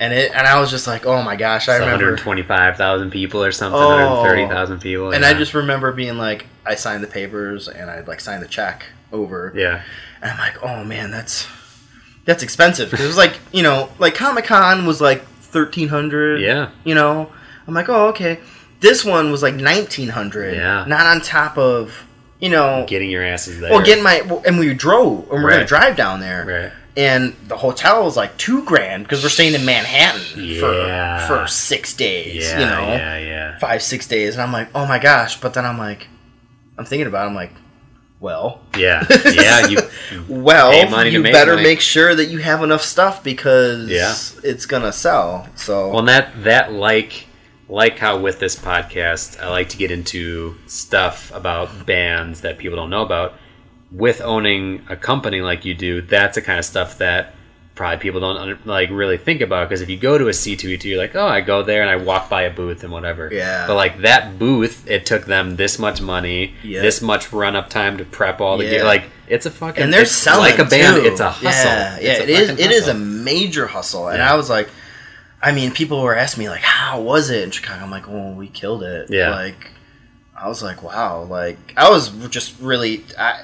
And 0.01 0.13
it 0.15 0.33
and 0.35 0.47
I 0.47 0.59
was 0.59 0.71
just 0.71 0.87
like, 0.87 1.05
oh 1.07 1.23
my 1.23 1.37
gosh. 1.37 1.69
I 1.69 1.75
remember. 1.75 2.07
125,000 2.07 3.11
people 3.11 3.45
or 3.45 3.53
something, 3.53 3.79
Oh. 3.79 3.89
130,000 4.23 4.81
people. 4.81 5.13
And 5.13 5.23
yeah. 5.23 5.29
I 5.31 5.35
just 5.35 5.53
remember 5.55 5.93
being 5.93 6.17
like, 6.17 6.47
I 6.65 6.75
signed 6.75 7.05
the 7.05 7.09
papers 7.09 7.69
and 7.69 7.91
I'd 7.91 8.09
like 8.09 8.21
signed 8.21 8.43
the 8.43 8.49
check 8.49 8.87
over. 9.13 9.53
Yeah. 9.55 9.83
And 10.23 10.31
I'm 10.33 10.39
like, 10.39 10.63
oh 10.65 10.85
man, 10.85 11.11
that's 11.11 11.47
that's 12.25 12.43
expensive 12.43 12.91
because 12.91 13.05
it 13.05 13.09
was 13.09 13.17
like 13.19 13.39
you 13.53 13.63
know, 13.63 13.91
like 13.99 14.15
Comic 14.15 14.47
Con 14.47 14.87
was 14.87 15.01
like 15.03 15.23
thirteen 15.27 15.89
hundred. 15.89 16.41
Yeah. 16.41 16.71
You 16.85 16.95
know, 16.95 17.31
I'm 17.67 17.75
like, 17.75 17.89
oh 17.91 18.09
okay. 18.09 18.41
This 18.81 19.05
one 19.05 19.31
was 19.31 19.43
like 19.43 19.55
nineteen 19.55 20.09
hundred. 20.09 20.55
Yeah. 20.57 20.87
Not 20.89 21.05
on 21.07 21.21
top 21.21 21.59
of 21.59 22.07
you 22.41 22.49
know. 22.49 22.87
Getting 22.89 23.11
your 23.11 23.23
asses 23.23 23.61
there. 23.61 23.71
well, 23.71 23.85
getting 23.85 24.03
my 24.03 24.21
and 24.47 24.59
we 24.59 24.73
drove 24.73 25.31
and 25.31 25.43
we're 25.45 25.51
gonna 25.51 25.67
drive 25.67 25.95
down 25.97 26.21
there. 26.21 26.47
Right. 26.47 26.73
And 26.97 27.35
the 27.49 27.57
hotel 27.57 28.05
was 28.05 28.17
like 28.17 28.37
two 28.37 28.65
grand 28.65 29.05
because 29.05 29.23
we're 29.23 29.29
staying 29.29 29.55
in 29.55 29.65
Manhattan 29.65 30.45
Yeah. 30.45 31.27
for 31.27 31.43
for 31.43 31.47
six 31.47 31.95
days. 31.95 32.51
Yeah, 32.51 32.59
you 32.61 32.67
know, 32.67 32.87
yeah, 32.97 33.19
yeah. 33.19 33.59
five 33.59 33.83
six 33.83 34.07
days, 34.07 34.35
and 34.35 34.43
I'm 34.43 34.53
like, 34.53 34.69
oh 34.75 34.87
my 34.87 34.99
gosh! 34.99 35.41
But 35.41 35.55
then 35.55 35.65
I'm 35.65 35.79
like, 35.79 36.09
I'm 36.79 36.85
thinking 36.85 37.07
about, 37.07 37.25
it, 37.25 37.29
I'm 37.31 37.35
like, 37.35 37.53
well, 38.19 38.61
Yeah, 38.77 39.05
yeah. 39.33 39.67
You, 39.69 39.79
well, 40.29 40.73
money 40.91 41.11
to 41.11 41.15
you 41.17 41.23
make 41.23 41.33
better 41.33 41.55
money. 41.55 41.63
make 41.69 41.81
sure 41.81 42.15
that 42.15 42.27
you 42.27 42.39
have 42.39 42.63
enough 42.63 42.83
stuff 42.83 43.23
because 43.25 43.89
Yeah. 43.89 44.15
it's 44.43 44.67
gonna 44.67 44.93
sell. 44.93 45.49
So 45.57 45.91
well, 45.91 46.03
that 46.05 46.43
that 46.45 46.73
like 46.73 47.27
like 47.69 47.99
how 47.99 48.19
with 48.19 48.41
this 48.41 48.57
podcast, 48.57 49.41
I 49.41 49.49
like 49.49 49.69
to 49.71 49.77
get 49.77 49.91
into 49.93 50.57
stuff 50.67 51.31
about 51.35 51.87
bands 51.87 52.41
that 52.43 52.59
people 52.59 52.77
don't 52.77 52.91
know 52.91 53.03
about. 53.03 53.35
With 53.93 54.21
owning 54.21 54.85
a 54.89 54.97
company 54.97 55.41
like 55.41 55.65
you 55.65 55.75
do, 55.75 56.01
that's 56.01 56.37
the 56.37 56.43
kind 56.43 56.59
of 56.59 56.65
stuff 56.65 56.99
that 56.99 57.35
probably 57.75 57.97
people 57.99 58.21
don't 58.21 58.37
under- 58.37 58.59
like 58.65 58.89
really 58.91 59.17
think 59.17 59.41
about. 59.41 59.69
Because 59.69 59.81
if 59.81 59.89
you 59.91 59.97
go 59.97 60.17
to 60.17 60.27
a 60.29 60.33
C2E2, 60.33 60.85
you're 60.85 60.99
like, 60.99 61.17
oh, 61.17 61.27
I 61.27 61.41
go 61.41 61.63
there 61.63 61.81
and 61.83 61.91
I 61.91 61.97
walk 61.97 62.29
by 62.29 62.43
a 62.43 62.53
booth 62.53 62.85
and 62.85 62.93
whatever. 62.93 63.29
Yeah. 63.33 63.67
But 63.67 63.75
like 63.75 64.03
that 64.03 64.39
booth, 64.39 64.89
it 64.89 65.07
took 65.07 65.25
them 65.27 65.57
this 65.57 65.79
much 65.79 66.01
money, 66.01 66.55
Yeah. 66.63 66.83
this 66.83 67.01
much 67.03 67.33
run 67.33 67.57
up 67.57 67.69
time 67.69 67.99
to 67.99 68.05
prep 68.05 68.41
all 68.41 68.59
the 68.59 68.65
Yeah. 68.65 68.71
gear. 68.71 68.85
Like 68.85 69.05
it's 69.27 69.47
a 69.47 69.51
fucking 69.51 69.83
and 69.83 69.93
they're 69.93 70.03
it's 70.03 70.13
selling 70.13 70.51
like 70.51 70.59
a 70.61 70.65
band. 70.65 70.97
too. 70.97 71.07
It's 71.09 71.21
a 71.21 71.31
hustle. 71.31 71.51
Yeah, 71.71 71.99
yeah, 72.01 72.23
it 72.23 72.29
is. 72.29 72.51
It 72.51 72.71
is 72.71 72.87
a 72.87 72.95
major 72.95 73.67
hustle, 73.67 74.09
and 74.09 74.19
Yeah. 74.19 74.33
I 74.33 74.37
was 74.37 74.49
like, 74.51 74.69
I 75.43 75.53
mean, 75.53 75.73
people 75.73 76.03
were 76.03 76.15
asking 76.15 76.45
me 76.45 76.49
like, 76.51 76.61
how 76.63 77.01
was 77.01 77.31
it 77.31 77.43
in 77.43 77.51
Chicago? 77.51 77.83
I'm 77.83 77.91
like, 77.91 78.07
well, 78.07 78.35
we 78.35 78.47
killed 78.49 78.83
it. 78.85 79.09
Yeah. 79.11 79.31
like 79.31 79.71
I 80.37 80.49
was 80.49 80.63
like, 80.63 80.83
wow, 80.83 81.23
like 81.23 81.59
I 81.77 81.91
was 81.91 82.09
just 82.29 82.61
really 82.61 83.05
I, 83.19 83.43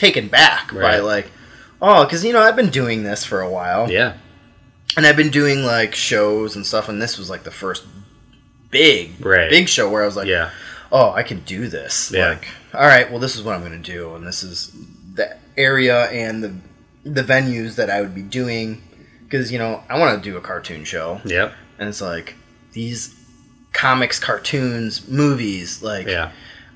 taken 0.00 0.28
back 0.28 0.72
by 0.72 0.98
like, 0.98 1.30
oh, 1.82 2.04
because 2.04 2.24
you 2.24 2.32
know 2.32 2.40
I've 2.40 2.56
been 2.56 2.70
doing 2.70 3.02
this 3.04 3.24
for 3.24 3.40
a 3.40 3.50
while, 3.50 3.90
yeah. 3.90 4.14
and 4.96 5.06
I've 5.06 5.16
been 5.16 5.30
doing 5.30 5.62
like 5.64 5.94
shows 5.94 6.56
and 6.56 6.66
stuff, 6.66 6.88
and 6.88 7.00
this 7.00 7.18
was 7.18 7.28
like 7.30 7.42
the 7.44 7.50
first 7.50 7.84
big, 8.70 9.24
Right. 9.24 9.50
big 9.50 9.68
show 9.68 9.90
where 9.90 10.02
I 10.02 10.06
was 10.06 10.16
like, 10.16 10.26
yeah. 10.28 10.50
oh, 10.90 11.10
I 11.12 11.22
can 11.22 11.40
do 11.40 11.68
this. 11.68 12.10
Yeah. 12.14 12.30
Like, 12.30 12.48
all 12.74 12.80
right, 12.86 13.10
well, 13.10 13.20
this 13.20 13.36
is 13.36 13.42
what 13.42 13.54
I'm 13.54 13.60
going 13.60 13.80
to 13.82 13.92
do, 13.92 14.14
and 14.14 14.26
this 14.26 14.42
is 14.42 14.72
the 15.14 15.36
area 15.56 16.04
and 16.10 16.42
the 16.42 16.54
the 17.02 17.22
venues 17.22 17.76
that 17.76 17.88
I 17.90 18.00
would 18.02 18.14
be 18.14 18.22
doing 18.22 18.82
because 19.24 19.50
you 19.50 19.58
know 19.58 19.82
I 19.88 19.98
want 19.98 20.22
to 20.22 20.30
do 20.30 20.36
a 20.36 20.40
cartoon 20.40 20.84
show, 20.84 21.20
Yep. 21.24 21.52
and 21.78 21.88
it's 21.88 22.00
like 22.00 22.34
these 22.72 23.14
comics, 23.72 24.18
cartoons, 24.18 25.08
movies. 25.08 25.82
Like, 25.82 26.06
Yeah. 26.06 26.30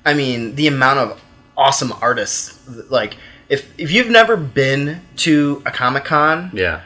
I 0.05 0.13
mean, 0.13 0.55
the 0.55 0.67
amount 0.67 0.99
of 0.99 1.21
awesome 1.57 1.93
artists. 2.01 2.57
Like, 2.89 3.15
if 3.49 3.67
if 3.77 3.91
you've 3.91 4.09
never 4.09 4.35
been 4.37 5.01
to 5.17 5.61
a 5.65 5.71
comic 5.71 6.05
con, 6.05 6.49
Yeah. 6.53 6.81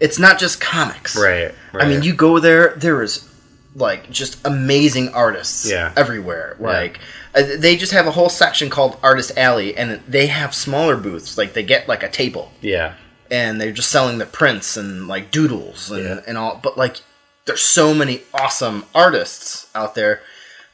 it's 0.00 0.18
not 0.18 0.38
just 0.38 0.60
comics, 0.60 1.16
Right. 1.16 1.54
right. 1.72 1.84
I 1.84 1.88
mean, 1.88 2.02
you 2.02 2.14
go 2.14 2.38
there, 2.38 2.74
there 2.76 3.02
is 3.02 3.28
like 3.76 4.08
just 4.10 4.38
amazing 4.44 5.08
artists 5.14 5.68
Yeah. 5.68 5.92
everywhere. 5.96 6.56
Like 6.60 7.00
uh, 7.34 7.42
they 7.58 7.74
just 7.76 7.90
have 7.92 8.06
a 8.06 8.12
whole 8.12 8.28
section 8.28 8.70
called 8.70 8.96
Artist 9.02 9.32
Alley, 9.36 9.76
and 9.76 10.00
they 10.06 10.28
have 10.28 10.54
smaller 10.54 10.96
booths. 10.96 11.36
Like 11.36 11.54
they 11.54 11.64
get 11.64 11.88
like 11.88 12.02
a 12.04 12.08
table, 12.08 12.52
Yeah. 12.60 12.92
and 13.30 13.60
they're 13.60 13.72
just 13.72 13.90
selling 13.90 14.18
the 14.18 14.26
prints 14.26 14.76
and 14.76 15.08
like 15.08 15.30
doodles 15.32 15.90
and, 15.90 16.04
Yeah. 16.04 16.20
and 16.28 16.38
all. 16.38 16.60
But 16.62 16.78
like, 16.78 16.98
there's 17.46 17.62
so 17.62 17.92
many 17.92 18.22
awesome 18.32 18.84
artists 18.94 19.66
out 19.74 19.94
there. 19.96 20.20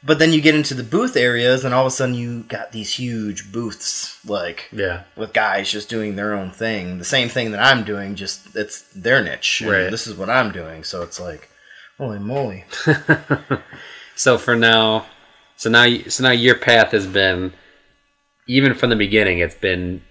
But 0.03 0.17
then 0.17 0.33
you 0.33 0.41
get 0.41 0.55
into 0.55 0.73
the 0.73 0.81
booth 0.83 1.15
areas, 1.15 1.63
and 1.63 1.73
all 1.75 1.81
of 1.81 1.87
a 1.87 1.91
sudden 1.91 2.15
you 2.15 2.41
got 2.43 2.71
these 2.71 2.95
huge 2.95 3.51
booths, 3.51 4.17
like 4.25 4.67
Yeah. 4.71 5.03
with 5.15 5.31
guys 5.31 5.71
just 5.71 5.89
doing 5.89 6.15
their 6.15 6.33
own 6.33 6.49
thing, 6.51 6.97
the 6.97 7.05
same 7.05 7.29
thing 7.29 7.51
that 7.51 7.59
I'm 7.63 7.83
doing, 7.83 8.15
just 8.15 8.55
it's 8.55 8.81
their 8.95 9.23
niche. 9.23 9.61
Right. 9.65 9.91
This 9.91 10.07
is 10.07 10.15
what 10.15 10.29
I'm 10.29 10.51
doing, 10.51 10.83
so 10.83 11.03
it's 11.03 11.19
like, 11.19 11.49
holy 11.97 12.19
moly. 12.19 12.65
So 14.15 14.37
for 14.37 14.55
now, 14.55 15.05
so 15.55 15.69
now, 15.69 15.83
you- 15.83 16.09
so 16.09 16.23
now 16.23 16.31
your 16.31 16.55
path 16.55 16.91
has 16.91 17.07
been, 17.07 17.53
even 18.47 18.73
from 18.75 18.89
the 18.89 18.95
beginning, 18.95 19.39
it's 19.39 19.55
been 19.55 20.01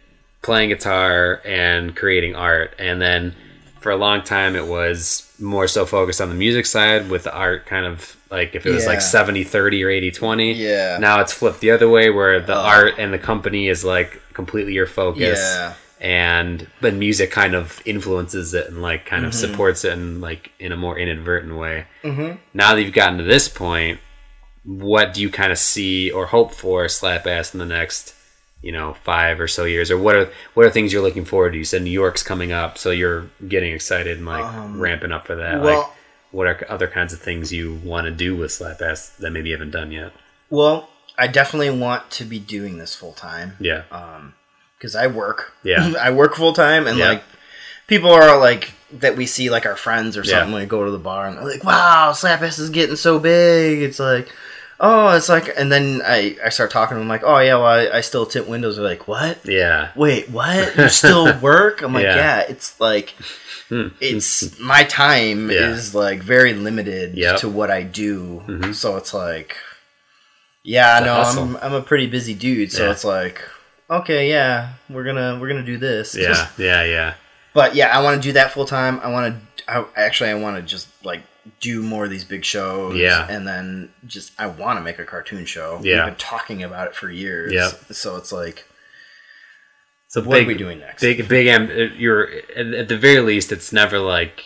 playing 0.43 0.71
guitar 0.71 1.41
and 1.45 1.95
creating 1.95 2.35
art, 2.35 2.75
and 2.79 3.01
then 3.01 3.35
for 3.81 3.91
a 3.93 3.97
long 3.97 4.23
time 4.23 4.57
it 4.57 4.67
was 4.67 5.31
more 5.39 5.69
so 5.69 5.85
focused 5.87 6.21
on 6.21 6.29
the 6.29 6.35
music 6.35 6.67
side 6.67 7.09
with 7.11 7.25
the 7.25 7.33
art 7.35 7.67
kind 7.67 7.87
of 7.87 8.17
like 8.31 8.55
if 8.55 8.65
it 8.67 8.71
was 8.71 8.87
like 8.87 8.97
Yeah. 8.97 9.01
70 9.01 9.45
30 9.45 9.85
or 9.85 9.91
80 9.91 10.11
20 10.11 10.53
Yeah. 10.53 10.99
now 11.01 11.21
it's 11.21 11.33
flipped 11.33 11.61
the 11.61 11.71
other 11.73 11.89
way 11.89 12.11
where 12.11 12.41
the 12.41 12.55
Oh. 12.55 12.61
art 12.61 12.95
and 12.99 13.13
the 13.13 13.19
company 13.19 13.69
is 13.69 13.85
like 13.85 14.21
completely 14.33 14.73
your 14.73 14.87
focus 14.87 15.39
Yeah. 15.41 15.75
and 16.01 16.67
but 16.81 16.95
music 16.95 17.31
kind 17.31 17.55
of 17.55 17.81
influences 17.85 18.55
it 18.55 18.69
and 18.69 18.81
like 18.83 19.05
kind 19.07 19.25
of 19.25 19.33
Mm-hmm. 19.33 19.51
supports 19.53 19.85
it 19.85 19.93
in 19.93 20.21
like 20.21 20.51
in 20.59 20.73
a 20.73 20.77
more 20.77 20.99
inadvertent 20.99 21.57
way 21.57 21.87
Mm-hmm. 22.05 22.37
now 22.55 22.75
that 22.75 22.83
you've 22.83 22.95
gotten 22.95 23.19
to 23.19 23.25
this 23.25 23.49
point, 23.49 23.99
what 24.65 25.15
do 25.15 25.21
you 25.23 25.31
kind 25.31 25.53
of 25.53 25.59
see 25.59 26.11
or 26.11 26.27
hope 26.27 26.53
for 26.55 26.85
Slapass 26.87 27.53
in 27.55 27.59
the 27.61 27.67
next, 27.67 28.15
you 28.63 28.73
know, 28.73 28.95
five 29.05 29.41
or 29.41 29.49
so 29.49 29.65
years? 29.65 29.91
Or 29.91 29.99
what 29.99 30.15
are 30.17 30.29
what 30.55 30.67
are 30.67 30.71
things 30.71 30.93
you're 30.93 31.03
looking 31.03 31.25
forward 31.25 31.53
to? 31.53 31.59
You 31.59 31.65
said 31.65 31.83
New 31.83 31.91
York's 31.91 32.23
coming 32.23 32.53
up, 32.53 32.77
so 32.79 32.91
you're 32.91 33.27
getting 33.49 33.73
excited 33.73 34.19
and 34.19 34.27
like 34.27 34.45
Um, 34.45 34.79
ramping 34.81 35.13
up 35.13 35.27
for 35.27 35.35
that. 35.37 35.61
well- 35.61 35.79
like, 35.81 35.87
what 36.33 36.47
are 36.47 36.65
other 36.69 36.87
kinds 36.87 37.13
of 37.13 37.21
things 37.21 37.53
you 37.53 37.81
want 37.85 38.05
to 38.07 38.11
do 38.11 38.37
with 38.37 38.51
Slapass 38.51 39.17
that 39.19 39.31
maybe 39.31 39.49
you 39.51 39.55
haven't 39.55 39.71
done 39.73 39.91
yet? 39.93 40.13
Well, 40.49 40.89
I 41.19 41.27
definitely 41.27 41.71
want 41.71 42.11
to 42.13 42.25
be 42.25 42.39
doing 42.39 42.79
this 42.79 42.95
full 42.95 43.13
time 43.13 43.57
Yeah, 43.61 43.83
Um, 43.91 44.35
because 44.79 44.95
I 44.97 45.07
work. 45.07 45.53
Yeah. 45.63 45.93
I 46.01 46.11
work 46.11 46.35
full 46.37 46.53
time, 46.53 46.87
and 46.87 46.99
Yeah. 46.99 47.09
like 47.09 47.23
people 47.87 48.11
are 48.11 48.39
like 48.39 48.73
that 48.93 49.17
we 49.17 49.27
see 49.27 49.51
like 49.51 49.67
our 49.67 49.77
friends 49.77 50.17
or 50.17 50.23
Yeah. 50.23 50.31
something 50.39 50.53
when 50.53 50.63
we 50.63 50.67
go 50.67 50.85
to 50.85 50.91
the 50.91 50.99
bar 50.99 51.27
and 51.29 51.37
they're 51.37 51.45
like, 51.45 51.63
"Wow, 51.65 52.13
Slapass 52.15 52.59
is 52.59 52.71
getting 52.71 52.97
so 52.97 53.19
big." 53.19 53.83
It's 53.83 53.99
like. 54.01 54.29
Oh, 54.83 55.15
it's 55.15 55.29
like, 55.29 55.51
and 55.59 55.71
then 55.71 56.01
I, 56.07 56.37
I 56.43 56.49
start 56.49 56.71
talking 56.71 56.95
to 56.95 56.99
them 57.01 57.09
like, 57.09 57.23
oh 57.23 57.39
yeah, 57.39 57.57
well 57.57 57.67
I, 57.67 57.99
I 57.99 58.01
still 58.01 58.25
tint 58.25 58.49
windows. 58.49 58.77
They're 58.77 58.85
like, 58.85 59.07
what? 59.07 59.39
yeah, 59.45 59.91
wait, 59.95 60.31
what? 60.31 60.75
You 60.79 60.89
still 60.89 61.39
work? 61.41 61.83
I'm 61.83 61.93
like, 61.93 62.05
Yeah. 62.05 62.17
yeah. 62.17 62.41
It's 62.49 62.81
like, 62.81 63.15
Hmm. 63.69 63.89
it's 64.01 64.59
my 64.59 64.83
time 64.85 65.49
Yeah. 65.51 65.71
is 65.71 65.95
like 65.95 66.23
very 66.23 66.55
limited 66.55 67.15
Yep. 67.17 67.37
to 67.41 67.49
what 67.49 67.71
I 67.71 67.83
do. 67.85 68.43
Mhm. 68.49 68.75
So 68.75 68.97
it's 68.97 69.15
like, 69.15 69.55
yeah, 70.65 70.99
a 70.99 71.05
no. 71.05 71.15
I'm 71.43 71.57
I'm 71.59 71.75
a 71.75 71.83
pretty 71.83 72.07
busy 72.07 72.35
dude. 72.35 72.73
So 72.73 72.85
Yeah. 72.87 72.91
it's 72.93 73.05
like, 73.05 73.41
okay, 73.91 74.29
yeah, 74.29 74.71
we're 74.89 75.05
gonna 75.05 75.39
we're 75.41 75.49
gonna 75.49 75.63
do 75.63 75.77
this. 75.79 76.15
yeah, 76.17 76.49
yeah, 76.59 76.83
yeah, 76.85 77.15
but 77.55 77.75
yeah, 77.75 77.97
I 77.97 78.03
want 78.03 78.21
to 78.21 78.29
do 78.29 78.33
that 78.33 78.51
full 78.53 78.65
time. 78.67 78.99
I 79.05 79.09
want 79.11 79.35
to. 79.35 79.71
I, 79.73 79.85
actually, 79.95 80.31
I 80.31 80.35
want 80.35 80.57
to 80.57 80.63
just 80.63 80.89
like 81.05 81.23
do 81.61 81.83
more 81.83 82.05
of 82.05 82.11
these 82.11 82.25
big 82.25 82.45
shows. 82.45 82.97
Yeah. 82.97 83.27
and 83.29 83.47
then 83.47 83.91
just 84.07 84.33
I 84.39 84.47
want 84.47 84.79
to 84.79 84.83
make 84.83 84.99
a 84.99 85.05
cartoon 85.05 85.45
show. 85.47 85.81
Yeah. 85.83 85.97
we've 86.05 86.13
been 86.13 86.15
talking 86.17 86.63
about 86.63 86.89
it 86.89 86.95
for 86.95 87.11
years. 87.11 87.53
Yep. 87.53 87.93
So 87.93 88.17
it's 88.17 88.33
like, 88.33 88.65
So 90.09 90.21
what 90.23 90.37
big, 90.37 90.45
are 90.45 90.49
we 90.49 90.55
doing 90.55 90.81
next? 90.81 91.01
Big, 91.03 91.29
big. 91.29 91.47
Am- 91.47 91.71
you're 91.97 92.29
at, 92.57 92.89
the 92.89 92.97
very 92.99 93.21
least, 93.21 93.53
it's 93.53 93.73
never 93.73 93.99
like 93.99 94.45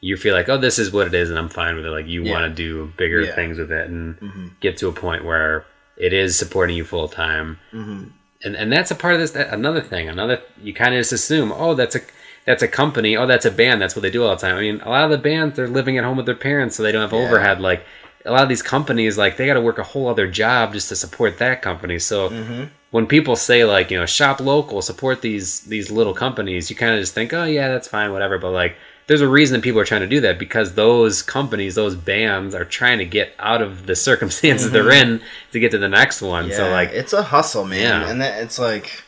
you 0.00 0.16
feel 0.16 0.34
like, 0.34 0.48
oh, 0.48 0.58
this 0.58 0.78
is 0.78 0.92
what 0.92 1.06
it 1.06 1.14
is, 1.14 1.30
and 1.30 1.38
I'm 1.38 1.48
fine 1.48 1.76
with 1.76 1.86
it. 1.86 1.90
Like 1.90 2.06
you 2.06 2.22
Yeah. 2.24 2.32
want 2.32 2.44
to 2.44 2.54
do 2.54 2.92
bigger 2.96 3.22
Yeah. 3.22 3.34
things 3.34 3.58
with 3.58 3.72
it 3.72 3.88
and 3.88 4.18
Mhm. 4.20 4.50
get 4.60 4.76
to 4.78 4.88
a 4.88 4.92
point 4.92 5.24
where 5.24 5.64
it 5.96 6.12
is 6.12 6.38
supporting 6.38 6.76
you 6.76 6.84
full 6.84 7.08
time. 7.08 7.58
Mhm. 7.72 8.10
And 8.42 8.56
and 8.56 8.70
that's 8.72 8.90
a 8.90 8.94
part 8.94 9.14
of 9.14 9.20
this. 9.20 9.30
That, 9.30 9.52
another 9.54 9.80
thing, 9.80 10.08
another 10.08 10.40
you 10.62 10.74
kind 10.74 10.94
of 10.94 11.00
just 11.00 11.12
assume, 11.12 11.52
oh, 11.52 11.74
that's 11.74 11.94
a 11.94 12.00
that's 12.46 12.62
a 12.62 12.68
company. 12.68 13.16
Oh, 13.16 13.26
that's 13.26 13.44
a 13.46 13.50
band. 13.50 13.80
That's 13.80 13.94
what 13.96 14.02
they 14.02 14.10
do 14.10 14.24
all 14.24 14.34
the 14.36 14.40
time. 14.40 14.56
I 14.56 14.60
mean, 14.60 14.80
a 14.82 14.88
lot 14.90 15.04
of 15.04 15.10
the 15.10 15.18
bands 15.18 15.56
they're 15.56 15.68
living 15.68 15.96
at 15.98 16.04
home 16.04 16.16
with 16.16 16.26
their 16.26 16.34
parents, 16.34 16.76
so 16.76 16.82
they 16.82 16.92
don't 16.92 17.02
have 17.02 17.12
Yeah. 17.12 17.26
overhead. 17.26 17.60
Like 17.60 17.84
a 18.26 18.32
lot 18.32 18.42
of 18.42 18.48
these 18.48 18.62
companies, 18.62 19.16
like 19.18 19.36
they 19.36 19.46
got 19.46 19.54
to 19.54 19.60
work 19.60 19.78
a 19.78 19.82
whole 19.82 20.08
other 20.08 20.26
job 20.26 20.72
just 20.72 20.88
to 20.90 20.96
support 20.96 21.38
that 21.38 21.60
company. 21.62 21.98
So 21.98 22.30
Mhm. 22.30 22.68
when 22.90 23.06
people 23.06 23.36
say 23.36 23.64
like 23.64 23.90
you 23.90 23.98
know 23.98 24.06
shop 24.06 24.40
local 24.40 24.80
support 24.80 25.20
these 25.20 25.60
these 25.60 25.90
little 25.90 26.14
companies 26.14 26.70
you 26.70 26.76
kind 26.76 26.94
of 26.94 27.00
just 27.00 27.12
think 27.12 27.32
oh 27.34 27.44
yeah 27.44 27.66
that's 27.68 27.88
fine 27.88 28.12
whatever 28.12 28.38
but 28.38 28.50
like 28.52 28.76
there's 29.08 29.20
a 29.20 29.26
reason 29.26 29.56
that 29.56 29.62
people 29.64 29.80
are 29.80 29.84
trying 29.84 30.00
to 30.00 30.06
do 30.06 30.20
that 30.20 30.38
because 30.38 30.74
those 30.74 31.20
companies 31.20 31.74
those 31.74 31.96
bands 31.96 32.54
are 32.54 32.64
trying 32.64 32.98
to 32.98 33.04
get 33.04 33.34
out 33.40 33.60
of 33.60 33.86
the 33.86 33.96
circumstances 33.96 34.70
they're 34.70 34.92
in 34.92 35.20
to 35.50 35.58
get 35.58 35.72
to 35.72 35.78
the 35.78 35.88
next 35.88 36.22
one 36.22 36.50
so 36.52 36.62
Mm-hmm. 36.62 36.72
Like 36.72 36.90
it's 36.92 37.12
a 37.12 37.22
hustle, 37.24 37.64
man. 37.64 37.80
Yeah. 38.02 38.08
And 38.10 38.20
that, 38.22 38.40
it's 38.44 38.58
like, 38.60 39.02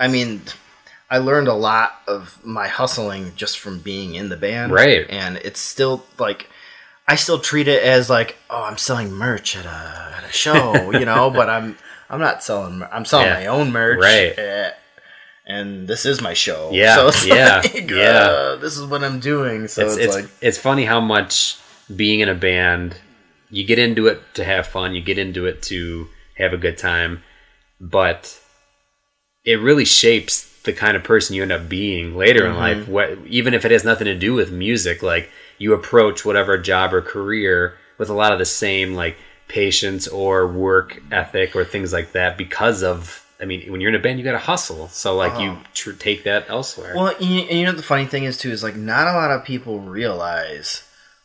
I 0.00 0.08
mean, 0.08 0.42
I 1.10 1.18
learned 1.18 1.48
a 1.48 1.54
lot 1.54 2.00
of 2.06 2.38
my 2.44 2.68
hustling 2.68 3.32
just 3.34 3.58
from 3.58 3.78
being 3.78 4.14
in 4.14 4.28
the 4.28 4.36
band, 4.36 4.72
Right. 4.72 5.06
And 5.08 5.36
it's 5.38 5.60
still 5.60 6.04
like, 6.18 6.48
I 7.06 7.14
still 7.16 7.38
treat 7.38 7.66
it 7.68 7.82
as 7.82 8.10
like, 8.10 8.36
oh, 8.50 8.62
I'm 8.64 8.76
selling 8.76 9.12
merch 9.12 9.56
at 9.56 9.64
a 9.64 10.14
at 10.18 10.24
a 10.28 10.32
show, 10.32 10.90
you 10.98 11.06
know. 11.06 11.30
but 11.30 11.48
I'm 11.48 11.76
I'm 12.10 12.20
not 12.20 12.42
selling. 12.42 12.82
I'm 12.92 13.04
selling 13.04 13.26
Yeah. 13.28 13.34
my 13.40 13.46
own 13.46 13.72
merch, 13.72 14.00
Right. 14.02 14.38
eh, 14.38 14.70
and 15.46 15.88
this 15.88 16.04
is 16.04 16.20
my 16.20 16.34
show. 16.34 16.70
Yeah, 16.72 17.10
so 17.10 17.26
yeah, 17.34 17.60
like, 17.64 17.90
yeah. 17.90 18.06
uh, 18.28 18.56
this 18.56 18.76
is 18.76 18.84
what 18.84 19.02
I'm 19.02 19.18
doing. 19.20 19.66
So 19.68 19.86
it's 19.86 19.96
it's, 19.96 20.04
it's, 20.04 20.14
like, 20.14 20.30
it's 20.42 20.58
funny 20.58 20.84
how 20.84 21.00
much 21.00 21.58
being 21.94 22.20
in 22.20 22.28
a 22.28 22.34
band 22.34 22.96
you 23.50 23.64
get 23.64 23.78
into 23.78 24.06
it 24.08 24.20
to 24.34 24.44
have 24.44 24.66
fun 24.66 24.94
you 24.94 25.00
get 25.00 25.16
into 25.16 25.46
it 25.46 25.62
to 25.62 26.06
have 26.36 26.52
a 26.52 26.58
good 26.58 26.76
time 26.76 27.22
but 27.80 28.38
it 29.42 29.58
really 29.58 29.86
shapes 29.86 30.57
the 30.68 30.74
kind 30.74 30.96
of 30.96 31.02
person 31.02 31.34
you 31.34 31.42
end 31.42 31.50
up 31.50 31.68
being 31.68 32.14
later 32.14 32.46
in 32.46 32.54
life. 32.54 32.76
Mm-hmm. 32.76 32.92
What 32.92 33.18
even 33.26 33.54
if 33.54 33.64
it 33.64 33.70
has 33.70 33.84
nothing 33.84 34.04
to 34.04 34.14
do 34.14 34.34
with 34.34 34.52
music, 34.52 35.02
like 35.02 35.30
you 35.56 35.72
approach 35.72 36.24
whatever 36.24 36.58
job 36.58 36.92
or 36.92 37.00
career 37.00 37.76
with 37.96 38.10
a 38.10 38.14
lot 38.14 38.32
of 38.32 38.38
the 38.38 38.44
same 38.44 38.94
like 38.94 39.16
patience 39.48 40.06
or 40.06 40.46
work 40.46 41.02
ethic 41.10 41.56
or 41.56 41.64
things 41.64 41.92
like 41.92 42.12
that 42.12 42.36
because 42.38 42.82
of. 42.82 43.24
I 43.40 43.44
mean, 43.44 43.70
when 43.70 43.80
you're 43.80 43.90
in 43.90 43.94
a 43.94 44.00
band, 44.00 44.18
you 44.18 44.24
got 44.24 44.32
to 44.32 44.38
hustle. 44.38 44.88
So 44.88 45.16
like 45.16 45.40
you 45.40 45.50
uh-huh. 45.50 45.62
tr- 45.72 45.92
take 45.92 46.24
that 46.24 46.46
elsewhere. 46.50 46.92
Well, 46.96 47.14
and 47.20 47.24
you, 47.24 47.40
and 47.42 47.58
you 47.58 47.64
know 47.64 47.72
the 47.72 47.84
funny 47.84 48.04
thing 48.04 48.24
is 48.24 48.36
too 48.36 48.50
is 48.50 48.62
like 48.62 48.76
not 48.76 49.06
a 49.06 49.12
lot 49.12 49.30
of 49.30 49.44
people 49.44 49.78
realize 49.78 50.82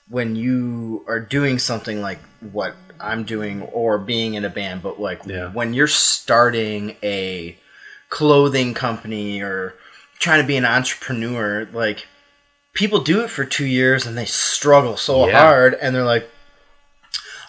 when 0.10 0.36
you 0.36 1.04
are 1.08 1.20
doing 1.20 1.58
something 1.58 2.02
like 2.02 2.20
what 2.52 2.76
I'm 3.00 3.24
doing 3.24 3.64
or 3.64 3.98
being 3.98 4.36
in 4.36 4.46
a 4.46 4.50
band, 4.50 4.84
but 4.84 5.00
like 5.00 5.22
Yeah. 5.26 5.52
when 5.52 5.74
you're 5.74 5.88
starting 5.88 6.96
a 7.02 7.58
clothing 8.18 8.76
company 8.76 9.42
or 9.42 9.74
trying 10.20 10.40
to 10.40 10.48
be 10.48 10.56
an 10.56 10.66
entrepreneur, 10.66 11.68
like 11.74 12.06
people 12.74 13.00
do 13.02 13.22
it 13.24 13.30
for 13.32 13.44
two 13.44 13.66
years 13.66 14.06
and 14.06 14.16
they 14.16 14.26
struggle 14.26 14.98
so 14.98 15.28
Yeah. 15.28 15.40
hard 15.40 15.74
and 15.82 15.96
they're 15.96 16.04
like, 16.06 16.30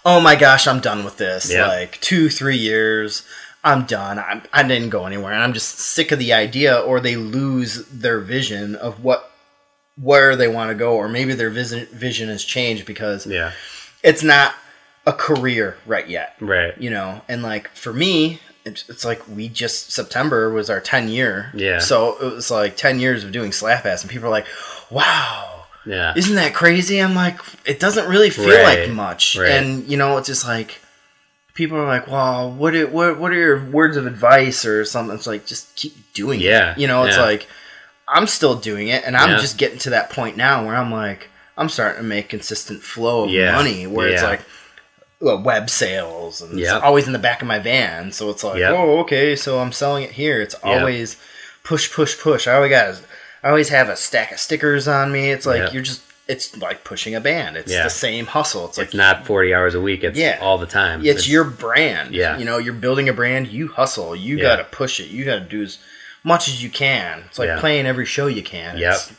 oh 0.07 0.21
my 0.21 0.37
gosh, 0.37 0.67
I'm 0.67 0.81
done 0.81 1.05
with 1.05 1.19
this. 1.19 1.53
Yeah. 1.53 1.67
Like 1.69 2.01
two, 2.01 2.31
three 2.31 2.57
years, 2.57 3.25
I'm 3.63 3.85
done. 3.85 4.19
I'm, 4.19 4.41
I 4.55 4.63
didn't 4.63 4.89
go 4.89 5.05
anywhere. 5.05 5.33
And 5.35 5.43
I'm 5.43 5.53
just 5.53 5.79
sick 5.79 6.13
of 6.13 6.19
the 6.19 6.33
idea, 6.33 6.79
or 6.79 6.99
they 7.01 7.17
lose 7.17 7.87
their 7.89 8.21
vision 8.21 8.75
of 8.77 9.03
what 9.05 9.31
where 10.01 10.35
they 10.35 10.49
want 10.49 10.71
to 10.71 10.75
go, 10.75 10.97
or 10.97 11.09
maybe 11.09 11.35
their 11.35 11.51
vision 11.51 11.87
vision 11.93 12.29
has 12.29 12.43
changed 12.45 12.85
because 12.85 13.27
yeah, 13.27 13.53
it's 14.03 14.23
not 14.23 14.55
a 15.07 15.13
career 15.13 15.77
right 15.87 16.09
yet. 16.09 16.37
right. 16.41 16.77
You 16.79 16.91
know, 16.91 17.21
and 17.29 17.43
like 17.43 17.69
for 17.69 17.93
me, 17.93 18.41
it's, 18.65 18.89
it's 18.89 19.05
like 19.05 19.23
we 19.29 19.49
just 19.49 19.93
September 19.93 20.51
was 20.51 20.71
our 20.71 20.81
10 20.81 21.09
year. 21.09 21.51
Yeah. 21.55 21.79
So 21.79 22.17
it 22.21 22.35
was 22.35 22.51
like 22.51 22.77
10 22.77 22.99
years 23.01 23.25
of 23.25 23.33
doing 23.33 23.51
Slapass, 23.51 24.03
and 24.03 24.11
people 24.11 24.27
are 24.29 24.31
like, 24.31 24.47
wow, 24.91 25.65
Yeah, 25.87 26.15
isn't 26.17 26.35
that 26.37 26.55
crazy? 26.55 26.99
I'm 27.01 27.15
like, 27.15 27.41
it 27.67 27.79
doesn't 27.81 28.09
really 28.09 28.31
feel 28.31 28.49
Right, 28.49 28.87
like 28.87 28.91
much. 28.91 29.37
right. 29.37 29.51
And 29.51 29.85
you 29.89 29.97
know, 29.97 30.17
it's 30.19 30.29
just 30.29 30.47
like 30.47 30.81
people 31.55 31.77
are 31.79 31.87
like, 31.87 32.07
well, 32.09 32.51
what 32.51 32.75
are, 32.75 32.87
what 32.87 33.19
what 33.19 33.31
are 33.33 33.37
your 33.37 33.65
words 33.71 33.97
of 33.97 34.07
advice 34.07 34.65
or 34.65 34.85
something? 34.85 35.15
It's 35.17 35.27
like 35.27 35.47
just 35.47 35.75
keep 35.77 35.95
doing 36.15 36.41
Yeah, 36.41 36.73
it. 36.73 36.79
You 36.79 36.87
know, 36.87 37.05
it's 37.05 37.17
yeah. 37.17 37.23
like 37.23 37.47
I'm 38.09 38.27
still 38.27 38.55
doing 38.57 38.89
it, 38.89 39.05
and 39.05 39.17
I'm 39.17 39.31
Yeah. 39.31 39.39
just 39.39 39.59
getting 39.59 39.79
to 39.81 39.91
that 39.91 40.11
point 40.11 40.37
now 40.37 40.65
where 40.67 40.75
I'm 40.77 40.91
like, 40.91 41.29
I'm 41.57 41.69
starting 41.69 42.03
to 42.03 42.09
make 42.09 42.29
consistent 42.31 42.83
flow 42.83 43.25
of 43.25 43.31
money 43.55 43.87
where 43.87 44.09
it's 44.09 44.23
like. 44.23 44.41
Web 45.25 45.71
sales 45.71 46.41
and 46.43 46.59
Yeah. 46.59 46.77
it's 46.77 46.85
always 46.85 47.07
in 47.07 47.13
the 47.13 47.19
back 47.19 47.41
of 47.43 47.49
my 47.49 47.59
van, 47.59 48.13
so 48.13 48.31
it's 48.31 48.45
like, 48.45 48.59
Yeah. 48.59 48.71
oh, 48.73 48.99
okay, 49.01 49.35
so 49.37 49.59
I'm 49.61 49.73
selling 49.73 50.05
it 50.05 50.13
here. 50.13 50.41
It's 50.41 50.55
Yeah. 50.65 50.79
always 50.81 51.17
push, 51.63 51.91
push, 51.93 52.19
push. 52.19 52.47
I 52.47 52.55
always 52.55 52.71
got, 52.71 52.95
I 53.43 53.49
always 53.49 53.69
have 53.71 53.89
a 53.89 53.97
stack 53.97 54.33
of 54.33 54.39
stickers 54.41 54.87
on 54.89 55.11
me. 55.13 55.31
It's 55.31 55.47
like 55.47 55.63
Yeah. 55.63 55.71
you're 55.73 55.83
just, 55.83 56.03
it's 56.29 56.57
like 56.57 56.85
pushing 56.85 57.15
a 57.15 57.21
band. 57.21 57.57
It's 57.57 57.71
Yeah. 57.73 57.85
the 57.85 57.91
same 57.91 58.27
hustle. 58.27 58.67
It's 58.67 58.79
like 58.79 58.89
it's 58.89 58.95
not 58.95 59.27
40 59.27 59.55
hours 59.55 59.75
a 59.75 59.81
week. 59.81 60.03
It's 60.05 60.19
Yeah. 60.19 60.39
all 60.41 60.59
the 60.59 60.67
time. 60.67 61.05
it's, 61.05 61.29
your 61.29 61.45
brand. 61.45 62.15
Yeah. 62.15 62.39
You 62.39 62.45
know, 62.45 62.59
you're 62.59 62.73
building 62.75 63.09
a 63.09 63.13
brand, 63.13 63.49
you 63.49 63.69
hustle. 63.69 64.15
You 64.17 64.37
Yeah. 64.37 64.43
got 64.45 64.57
to 64.57 64.65
push 64.65 65.01
it. 65.01 65.09
You 65.09 65.25
got 65.25 65.35
to 65.35 65.41
do 65.41 65.63
as 65.63 65.79
much 66.23 66.49
as 66.49 66.63
you 66.63 66.71
can. 66.71 67.25
It's 67.29 67.39
like 67.39 67.49
Yeah. 67.49 67.61
playing 67.61 67.87
every 67.87 68.07
show 68.07 68.27
you 68.27 68.43
can. 68.43 68.79
Yep. 68.79 68.95
It's, 68.95 69.13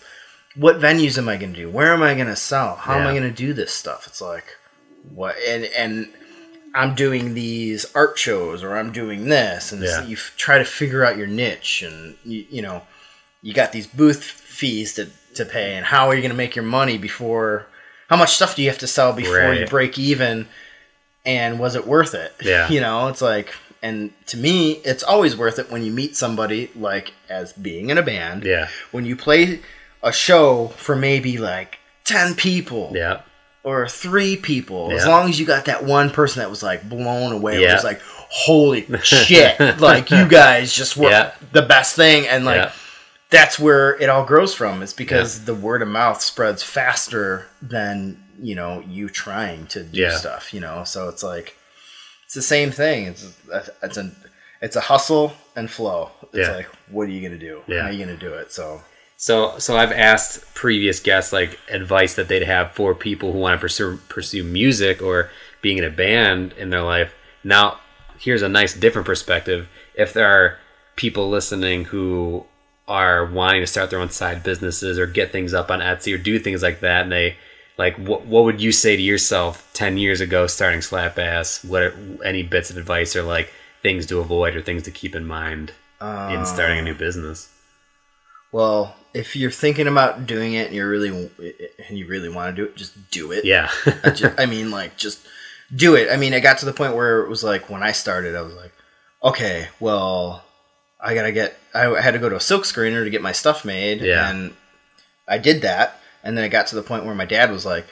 what 0.56 0.80
venues 0.80 1.18
am 1.18 1.30
I 1.30 1.36
going 1.38 1.54
to 1.54 1.60
do? 1.60 1.70
Where 1.70 1.94
am 1.94 2.02
I 2.02 2.14
going 2.16 2.28
to 2.28 2.36
sell? 2.36 2.76
How 2.82 2.96
am 2.98 3.06
I 3.06 3.12
going 3.12 3.24
to 3.24 3.30
do 3.32 3.54
this 3.54 3.74
stuff? 3.74 4.06
It's 4.08 4.22
like 4.22 4.56
what 5.14 5.36
and 5.48 5.66
and 5.66 6.08
I'm 6.74 6.94
doing 6.96 7.34
these 7.34 7.86
art 7.96 8.18
shows 8.20 8.64
or 8.64 8.76
I'm 8.76 8.92
doing 8.92 9.26
this 9.26 9.72
and 9.72 9.82
Yeah. 9.82 10.04
you 10.06 10.18
f- 10.18 10.34
try 10.38 10.58
to 10.58 10.66
figure 10.66 11.06
out 11.06 11.18
your 11.18 11.28
niche 11.28 11.82
and 11.84 12.16
you, 12.26 12.46
you 12.50 12.62
know 12.62 12.82
you 13.42 13.54
got 13.54 13.72
these 13.72 13.88
booth 13.88 14.24
fees 14.24 14.94
to, 14.96 15.08
to 15.36 15.46
pay 15.46 15.76
and 15.76 15.86
how 15.86 16.08
are 16.10 16.16
you 16.16 16.22
going 16.22 16.32
to 16.32 16.38
make 16.38 16.56
your 16.56 16.66
money 16.66 16.98
before 16.98 17.68
how 18.10 18.18
much 18.18 18.36
stuff 18.36 18.56
do 18.56 18.62
you 18.62 18.70
have 18.70 18.78
to 18.80 18.88
sell 18.88 19.14
before 19.14 19.54
you 19.54 19.66
break 19.68 19.98
even 20.00 20.48
and 21.26 21.60
was 21.60 21.76
it 21.76 21.88
worth 21.88 22.14
it? 22.14 22.34
Yeah. 22.44 22.70
you 22.70 22.82
know 22.82 23.08
it's 23.08 23.22
like 23.22 23.54
and 23.82 24.12
to 24.28 24.38
me 24.38 24.74
it's 24.84 25.04
always 25.04 25.36
worth 25.38 25.60
it 25.60 25.72
when 25.72 25.84
you 25.84 25.92
meet 25.92 26.16
somebody 26.16 26.72
like 26.76 27.14
as 27.30 27.54
being 27.54 27.90
in 27.90 27.98
a 27.98 28.02
band. 28.04 28.44
Yeah, 28.44 28.68
when 28.92 29.06
you 29.06 29.16
play 29.16 29.60
a 30.04 30.12
show 30.12 30.68
for 30.70 30.96
maybe 30.96 31.38
like 31.38 31.78
10 32.06 32.36
people. 32.36 32.92
Yeah, 32.96 33.22
or 33.66 33.88
three 33.90 34.38
people 34.38 34.92
as 34.92 35.06
long 35.06 35.28
as 35.30 35.40
you 35.40 35.46
got 35.46 35.66
that 35.66 35.84
one 35.84 36.10
person 36.10 36.40
that 36.40 36.50
was 36.50 36.64
like 36.64 36.88
blown 36.88 37.34
away 37.34 37.62
Yeah. 37.62 37.74
was 37.74 37.84
like 37.84 38.00
holy 38.30 38.86
shit 39.04 39.60
like 39.82 40.10
you 40.12 40.28
guys 40.28 40.72
just 40.74 40.96
were 40.96 41.10
Yeah. 41.10 41.32
the 41.52 41.62
best 41.64 41.96
thing 41.96 42.28
and 42.28 42.46
like 42.46 42.58
yeah, 42.58 42.72
that's 43.32 43.60
where 43.60 44.00
it 44.00 44.08
all 44.08 44.24
grows 44.24 44.54
from. 44.54 44.82
It's 44.84 44.94
because 44.94 45.46
the 45.46 45.56
word 45.56 45.82
of 45.82 45.88
mouth 45.88 46.22
spreads 46.22 46.62
faster 46.64 47.48
than 47.62 48.24
you 48.40 48.54
know 48.56 48.82
you 48.88 49.10
trying 49.10 49.66
to 49.68 49.84
do 49.84 50.00
Yeah. 50.00 50.16
stuff. 50.18 50.54
You 50.54 50.60
know, 50.62 50.84
so 50.86 51.10
it's 51.10 51.24
like 51.24 51.58
it's 52.26 52.36
the 52.36 52.42
same 52.44 52.72
thing. 52.72 53.08
It's 53.08 53.36
it's 53.82 53.98
a 53.98 54.12
it's 54.62 54.76
a 54.76 54.82
hustle 54.82 55.34
and 55.56 55.70
flow. 55.70 56.12
It's 56.34 56.48
Yeah. 56.48 56.56
like 56.56 56.68
what 56.90 57.04
are 57.08 57.12
you 57.12 57.22
gonna 57.28 57.40
do? 57.40 57.62
Yeah. 57.68 57.82
How 57.82 57.88
are 57.88 57.92
you 57.92 58.06
gonna 58.06 58.16
do 58.18 58.34
it? 58.36 58.52
So 58.54 58.82
So, 59.18 59.58
so 59.60 59.78
I've 59.78 59.92
asked 59.92 60.54
previous 60.54 61.00
guests 61.00 61.32
like 61.32 61.60
advice 61.70 62.16
that 62.16 62.28
they'd 62.28 62.44
have 62.44 62.72
for 62.72 62.94
people 62.94 63.32
who 63.32 63.40
want 63.40 63.58
to 63.58 63.62
pursue 63.62 63.98
pursue 64.10 64.44
music 64.44 65.02
or 65.02 65.30
being 65.62 65.78
in 65.78 65.84
a 65.84 65.90
band 65.90 66.54
in 66.54 66.70
their 66.70 66.82
life. 66.82 67.14
Now, 67.44 67.80
here's 68.20 68.42
a 68.42 68.50
nice 68.50 68.74
different 68.74 69.06
perspective. 69.06 69.70
If 69.96 70.14
there 70.14 70.28
are 70.28 70.58
people 70.96 71.30
listening 71.30 71.86
who 71.86 72.46
are 72.88 73.26
wanting 73.26 73.62
to 73.62 73.68
start 73.68 73.90
their 73.90 74.00
own 74.00 74.10
side 74.10 74.44
businesses 74.44 75.00
or 75.00 75.08
get 75.08 75.32
things 75.32 75.54
up 75.54 75.72
on 75.72 75.80
Etsy 75.80 76.14
or 76.14 76.18
do 76.18 76.38
things 76.38 76.62
like 76.62 76.82
that, 76.82 77.04
and 77.04 77.12
they 77.12 77.38
like, 77.78 77.96
what 77.98 78.26
what 78.26 78.44
would 78.44 78.62
you 78.62 78.72
say 78.72 78.96
to 78.96 79.02
yourself 79.02 79.70
ten 79.74 79.98
years 79.98 80.20
ago 80.20 80.46
starting 80.46 80.82
Slapass? 80.82 81.64
What 81.64 81.82
are, 81.84 81.96
any 82.24 82.44
bits 82.44 82.70
of 82.70 82.78
advice 82.78 83.16
or 83.16 83.24
like 83.24 83.52
things 83.82 84.06
to 84.08 84.20
avoid 84.20 84.56
or 84.56 84.62
things 84.62 84.84
to 84.84 84.92
keep 84.92 85.16
in 85.16 85.26
mind 85.26 85.72
in 86.02 86.46
starting 86.46 86.80
a 86.80 86.82
new 86.82 86.92
um, 86.92 86.98
business? 86.98 87.50
well, 88.56 88.96
if 89.16 89.36
you're 89.36 89.50
thinking 89.52 89.88
about 89.88 90.28
doing 90.28 90.54
it 90.54 90.68
and 90.68 90.76
you're 90.76 90.90
really 90.90 91.10
and 91.88 91.98
you 91.98 92.06
really 92.08 92.30
want 92.30 92.56
to 92.56 92.62
do 92.62 92.68
it, 92.70 92.76
just 92.76 92.94
do 93.12 93.32
it. 93.32 93.46
Yeah, 93.46 93.70
I, 94.04 94.10
ju- 94.12 94.34
I 94.38 94.46
mean, 94.46 94.70
like, 94.72 94.98
just 94.98 95.26
do 95.76 95.96
it. 95.96 96.10
I 96.12 96.18
mean, 96.18 96.34
I 96.34 96.40
got 96.40 96.58
to 96.60 96.66
the 96.66 96.74
point 96.74 96.96
where 96.96 97.22
it 97.22 97.30
was 97.30 97.44
like 97.44 97.70
when 97.70 97.82
I 97.82 97.92
started, 97.94 98.36
I 98.36 98.42
was 98.42 98.54
like, 98.56 98.74
okay, 99.24 99.70
well, 99.80 100.44
I 101.00 101.16
gotta 101.16 101.32
get. 101.32 101.58
I 101.74 102.00
had 102.02 102.12
to 102.12 102.20
go 102.20 102.30
to 102.30 102.36
a 102.36 102.42
silk 102.42 102.64
screener 102.64 103.04
to 103.04 103.10
get 103.10 103.22
my 103.22 103.32
stuff 103.32 103.66
made, 103.66 104.02
Yeah. 104.02 104.30
and 104.30 104.54
I 105.28 105.38
did 105.40 105.62
that. 105.64 106.00
And 106.24 106.38
then 106.38 106.44
I 106.44 106.48
got 106.48 106.68
to 106.68 106.76
the 106.76 106.84
point 106.84 107.06
where 107.06 107.16
my 107.16 107.26
dad 107.26 107.52
was 107.52 107.66
like, 107.66 107.86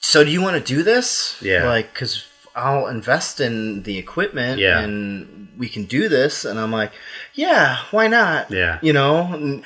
"So 0.00 0.24
do 0.24 0.30
you 0.30 0.40
want 0.42 0.56
to 0.56 0.74
do 0.74 0.82
this? 0.82 1.36
Yeah. 1.42 1.66
like, 1.66 1.92
because 1.92 2.24
I'll 2.54 2.86
invest 2.86 3.40
in 3.40 3.82
the 3.82 3.98
equipment, 3.98 4.58
Yeah. 4.60 4.80
and 4.80 5.48
we 5.58 5.68
can 5.68 5.84
do 5.84 6.08
this." 6.08 6.44
And 6.44 6.58
I'm 6.58 6.70
like, 6.72 6.92
"Yeah, 7.34 7.78
why 7.90 8.06
not? 8.08 8.50
yeah, 8.50 8.78
you 8.82 8.92
know 8.92 9.28
and, 9.32 9.62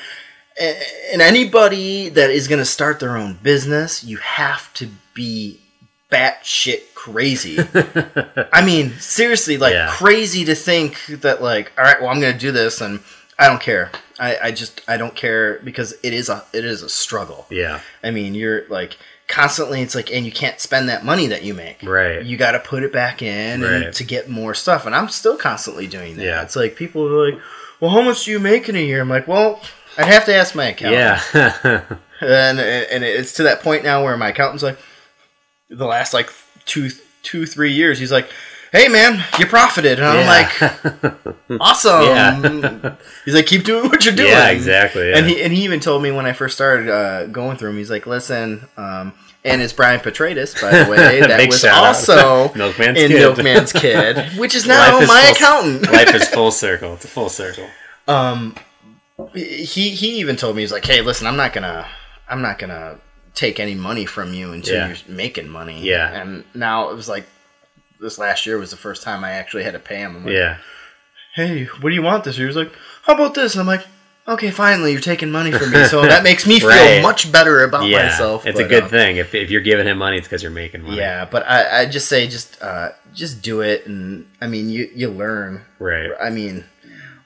and 0.60 1.20
anybody 1.22 2.08
that 2.08 2.30
is 2.30 2.48
going 2.48 2.58
to 2.58 2.64
start 2.64 2.98
their 3.00 3.16
own 3.16 3.34
business 3.42 4.02
you 4.04 4.16
have 4.18 4.72
to 4.74 4.88
be 5.14 5.60
batshit 6.10 6.82
crazy 6.94 7.58
i 8.52 8.64
mean 8.64 8.90
seriously 8.98 9.58
like 9.58 9.72
Yeah. 9.74 9.88
crazy 9.90 10.44
to 10.44 10.54
think 10.54 11.04
that 11.06 11.42
like 11.42 11.72
all 11.76 11.84
right 11.84 12.00
well 12.00 12.10
i'm 12.10 12.20
going 12.20 12.32
to 12.32 12.38
do 12.38 12.52
this 12.52 12.80
and 12.80 13.00
i 13.38 13.46
don't 13.48 13.60
care 13.60 13.90
I, 14.18 14.38
I 14.44 14.50
just 14.52 14.80
i 14.88 14.96
don't 14.96 15.14
care 15.14 15.58
because 15.64 15.92
it 16.02 16.12
is 16.14 16.28
a 16.28 16.44
it 16.52 16.64
is 16.64 16.82
a 16.82 16.88
struggle 16.88 17.46
yeah. 17.50 17.80
i 18.04 18.10
mean 18.10 18.34
you're 18.34 18.66
like 18.68 18.96
constantly 19.28 19.82
it's 19.82 19.96
like 19.96 20.12
and 20.12 20.24
you 20.24 20.30
can't 20.32 20.60
spend 20.60 20.88
that 20.88 21.04
money 21.04 21.26
that 21.26 21.42
you 21.42 21.52
make 21.54 21.82
Right. 21.82 22.24
you 22.24 22.36
got 22.36 22.52
to 22.52 22.60
put 22.60 22.84
it 22.84 22.92
back 22.92 23.20
in 23.20 23.60
Right. 23.62 23.72
and 23.82 23.94
to 23.94 24.04
get 24.04 24.28
more 24.30 24.54
stuff 24.54 24.86
and 24.86 24.94
i'm 24.94 25.08
still 25.08 25.36
constantly 25.36 25.86
doing 25.88 26.16
that 26.16 26.24
Yeah. 26.24 26.42
it's 26.42 26.54
like 26.56 26.76
people 26.76 27.06
are 27.06 27.30
like 27.32 27.40
well 27.80 27.90
how 27.90 28.02
much 28.02 28.24
do 28.24 28.30
you 28.30 28.38
make 28.38 28.68
in 28.68 28.76
a 28.76 28.84
year 28.84 29.00
i'm 29.02 29.08
like 29.08 29.26
well 29.26 29.60
i'd 29.98 30.06
have 30.06 30.24
to 30.26 30.34
ask 30.34 30.54
my 30.54 30.66
accountant 30.66 31.22
Yeah. 31.34 31.82
and 32.20 32.58
and 32.60 33.04
it's 33.04 33.32
to 33.34 33.42
that 33.44 33.60
point 33.62 33.84
now 33.84 34.04
where 34.04 34.16
my 34.16 34.28
accountant's 34.30 34.62
like 34.62 34.78
the 35.70 35.86
last 35.86 36.14
like 36.14 36.30
two 36.64 36.90
two 37.22 37.44
three 37.46 37.72
years 37.72 37.98
he's 37.98 38.12
like 38.12 38.28
hey 38.72 38.88
man 38.88 39.22
you 39.38 39.46
profited 39.46 39.98
and 40.00 40.06
i'm 40.06 40.26
like 40.26 41.20
awesome 41.60 42.02
Yeah. 42.02 42.96
he's 43.24 43.34
like 43.34 43.46
keep 43.46 43.64
doing 43.64 43.88
what 43.88 44.04
you're 44.04 44.14
doing 44.14 44.30
yeah, 44.30 44.50
exactly. 44.50 45.10
Yeah. 45.10 45.18
and 45.18 45.26
he 45.26 45.42
and 45.42 45.52
he 45.52 45.64
even 45.64 45.80
told 45.80 46.02
me 46.02 46.10
when 46.10 46.26
I 46.26 46.32
first 46.32 46.54
started 46.56 46.88
uh, 46.88 47.26
going 47.26 47.56
through 47.56 47.70
him, 47.70 47.76
he's 47.76 47.90
like, 47.90 48.06
"Listen," 48.06 48.66
um, 48.76 49.12
and 49.44 49.62
it's 49.62 49.72
Brian 49.72 50.00
Petratus, 50.00 50.60
by 50.60 50.82
the 50.84 50.90
way, 50.90 51.20
that 51.20 51.46
was 51.46 51.64
also 51.64 52.48
Milkman's 52.48 52.98
in 53.00 53.10
Kid. 53.10 53.22
Milkman's 53.22 53.72
Kid, 53.72 54.36
which 54.38 54.54
is 54.54 54.66
now 54.66 54.98
is 54.98 55.08
my 55.08 55.22
full- 55.22 55.32
accountant. 55.32 55.92
Life 55.92 56.14
is 56.14 56.28
full 56.28 56.50
circle. 56.50 56.94
It's 56.94 57.04
a 57.04 57.08
full 57.08 57.28
circle. 57.28 57.68
um, 58.08 58.54
he 59.34 59.90
he 59.90 60.20
even 60.20 60.36
told 60.36 60.56
me 60.56 60.62
he's 60.62 60.72
like, 60.72 60.84
"Hey, 60.84 61.00
listen, 61.00 61.26
I'm 61.26 61.36
not 61.36 61.52
gonna, 61.52 61.86
I'm 62.28 62.42
not 62.42 62.58
gonna 62.58 62.98
take 63.34 63.58
any 63.60 63.74
money 63.74 64.06
from 64.06 64.34
you 64.34 64.52
until 64.52 64.74
Yeah. 64.74 64.88
you're 64.88 64.96
making 65.16 65.48
money." 65.48 65.80
Yeah. 65.82 66.12
and 66.20 66.44
now 66.54 66.90
it 66.90 66.94
was 66.96 67.08
like 67.08 67.24
this 68.00 68.18
last 68.18 68.44
year 68.46 68.58
was 68.58 68.70
the 68.70 68.76
first 68.76 69.02
time 69.02 69.24
I 69.24 69.32
actually 69.32 69.64
had 69.64 69.72
to 69.72 69.78
pay 69.78 69.96
him. 69.96 70.16
I'm 70.16 70.24
like, 70.24 70.34
Yeah. 70.34 70.58
hey, 71.34 71.64
what 71.80 71.88
do 71.90 71.94
you 71.94 72.02
want 72.02 72.24
this 72.24 72.36
year? 72.36 72.46
He's 72.46 72.56
like, 72.56 72.70
how 73.04 73.14
about 73.14 73.32
this? 73.32 73.54
And 73.54 73.60
I'm 73.62 73.66
like, 73.66 73.86
okay, 74.28 74.50
finally 74.50 74.92
you're 74.92 75.00
taking 75.00 75.30
money 75.30 75.50
from 75.50 75.70
me, 75.72 75.82
so 75.86 76.02
that 76.06 76.22
makes 76.22 76.46
me 76.46 76.60
feel 76.60 76.68
Right. 76.68 77.00
much 77.00 77.32
better 77.32 77.64
about 77.64 77.86
yeah, 77.86 78.02
myself. 78.08 78.44
it's 78.46 78.60
a 78.60 78.68
good 78.68 78.84
uh, 78.84 78.88
thing. 78.88 79.16
If, 79.16 79.34
if 79.34 79.50
you're 79.50 79.62
giving 79.62 79.86
him 79.86 79.96
money, 79.96 80.18
it's 80.18 80.26
because 80.26 80.42
you're 80.42 80.52
making 80.52 80.82
money. 80.82 80.98
Yeah, 80.98 81.24
but 81.24 81.46
I, 81.48 81.80
I 81.82 81.86
just 81.86 82.06
say 82.08 82.26
just 82.28 82.60
uh, 82.62 82.90
just 83.14 83.40
do 83.40 83.62
it, 83.62 83.86
and 83.86 84.26
I 84.42 84.46
mean 84.46 84.68
you 84.68 84.90
you 84.94 85.08
learn. 85.08 85.62
Right. 85.78 86.10
I 86.20 86.28
mean, 86.28 86.64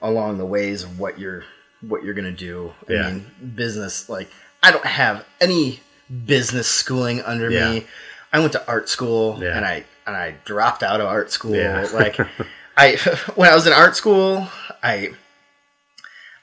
along 0.01 0.37
the 0.37 0.45
ways 0.45 0.83
of 0.83 0.99
what 0.99 1.19
you're 1.19 1.43
what 1.81 2.03
you're 2.03 2.13
gonna 2.13 2.31
do. 2.31 2.73
I 2.89 2.93
Yeah. 2.93 3.11
mean, 3.11 3.31
business 3.55 4.07
like 4.09 4.29
I 4.63 4.71
don't 4.71 4.85
have 4.85 5.25
any 5.39 5.79
business 6.25 6.67
schooling 6.67 7.21
under 7.21 7.49
Yeah. 7.49 7.71
me. 7.71 7.87
I 8.33 8.39
went 8.39 8.51
to 8.53 8.67
art 8.67 8.89
school 8.89 9.39
Yeah. 9.41 9.55
and 9.57 9.65
I 9.65 9.83
and 10.05 10.15
I 10.15 10.35
dropped 10.45 10.83
out 10.83 11.01
of 11.01 11.07
art 11.07 11.31
school. 11.31 11.53
Like 11.93 12.17
I 12.77 12.95
when 13.35 13.49
I 13.49 13.55
was 13.55 13.65
in 13.67 13.73
art 13.73 13.95
school, 13.95 14.47
I 14.83 15.13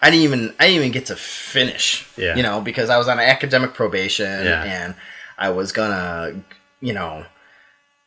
I 0.00 0.10
didn't 0.10 0.22
even 0.24 0.54
I 0.60 0.66
didn't 0.66 0.76
even 0.80 0.92
get 0.92 1.06
to 1.06 1.16
finish. 1.16 2.06
Yeah. 2.16 2.36
You 2.36 2.42
know, 2.42 2.60
because 2.60 2.90
I 2.90 2.98
was 2.98 3.08
on 3.08 3.18
academic 3.18 3.74
probation 3.74 4.44
Yeah. 4.44 4.62
and 4.64 4.94
I 5.36 5.50
was 5.50 5.72
gonna, 5.72 6.34
you 6.80 6.92
know, 6.92 7.24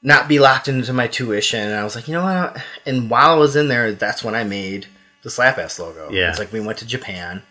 not 0.01 0.27
be 0.27 0.39
locked 0.39 0.67
into 0.67 0.93
my 0.93 1.07
tuition. 1.07 1.59
And 1.61 1.75
I 1.75 1.83
was 1.83 1.95
like, 1.95 2.07
you 2.07 2.13
know 2.13 2.23
what? 2.23 2.61
And 2.85 3.09
while 3.09 3.31
I 3.31 3.35
was 3.35 3.55
in 3.55 3.67
there, 3.67 3.91
that's 3.93 4.23
when 4.23 4.35
I 4.35 4.43
made 4.43 4.87
the 5.23 5.29
Slapass 5.29 5.79
logo. 5.79 6.09
Yeah. 6.11 6.29
It's 6.29 6.39
like 6.39 6.51
we 6.51 6.59
went 6.59 6.79
to 6.79 6.85
Japan 6.87 7.43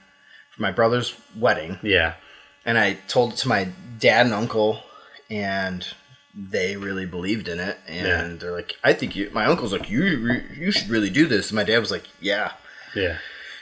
for 0.50 0.62
my 0.62 0.72
brother's 0.72 1.14
wedding, 1.36 1.78
Yeah. 1.82 2.14
and 2.64 2.76
I 2.78 2.94
told 3.08 3.32
it 3.34 3.36
to 3.38 3.48
my 3.48 3.68
dad 3.98 4.26
and 4.26 4.34
uncle, 4.34 4.82
and 5.30 5.86
they 6.34 6.76
really 6.76 7.06
believed 7.06 7.48
in 7.48 7.58
it. 7.60 7.78
And 7.88 8.06
Yeah. 8.06 8.36
they're 8.38 8.52
like, 8.52 8.76
I 8.84 8.92
think 8.92 9.16
you. 9.16 9.30
My 9.32 9.46
uncle's 9.46 9.72
like, 9.72 9.90
you 9.90 10.40
you 10.56 10.70
should 10.70 10.88
really 10.88 11.10
do 11.10 11.26
this. 11.26 11.50
And 11.50 11.56
my 11.56 11.64
dad 11.64 11.78
was 11.80 11.90
like, 11.90 12.04
Yeah, 12.20 12.52
Yeah. 12.94 13.16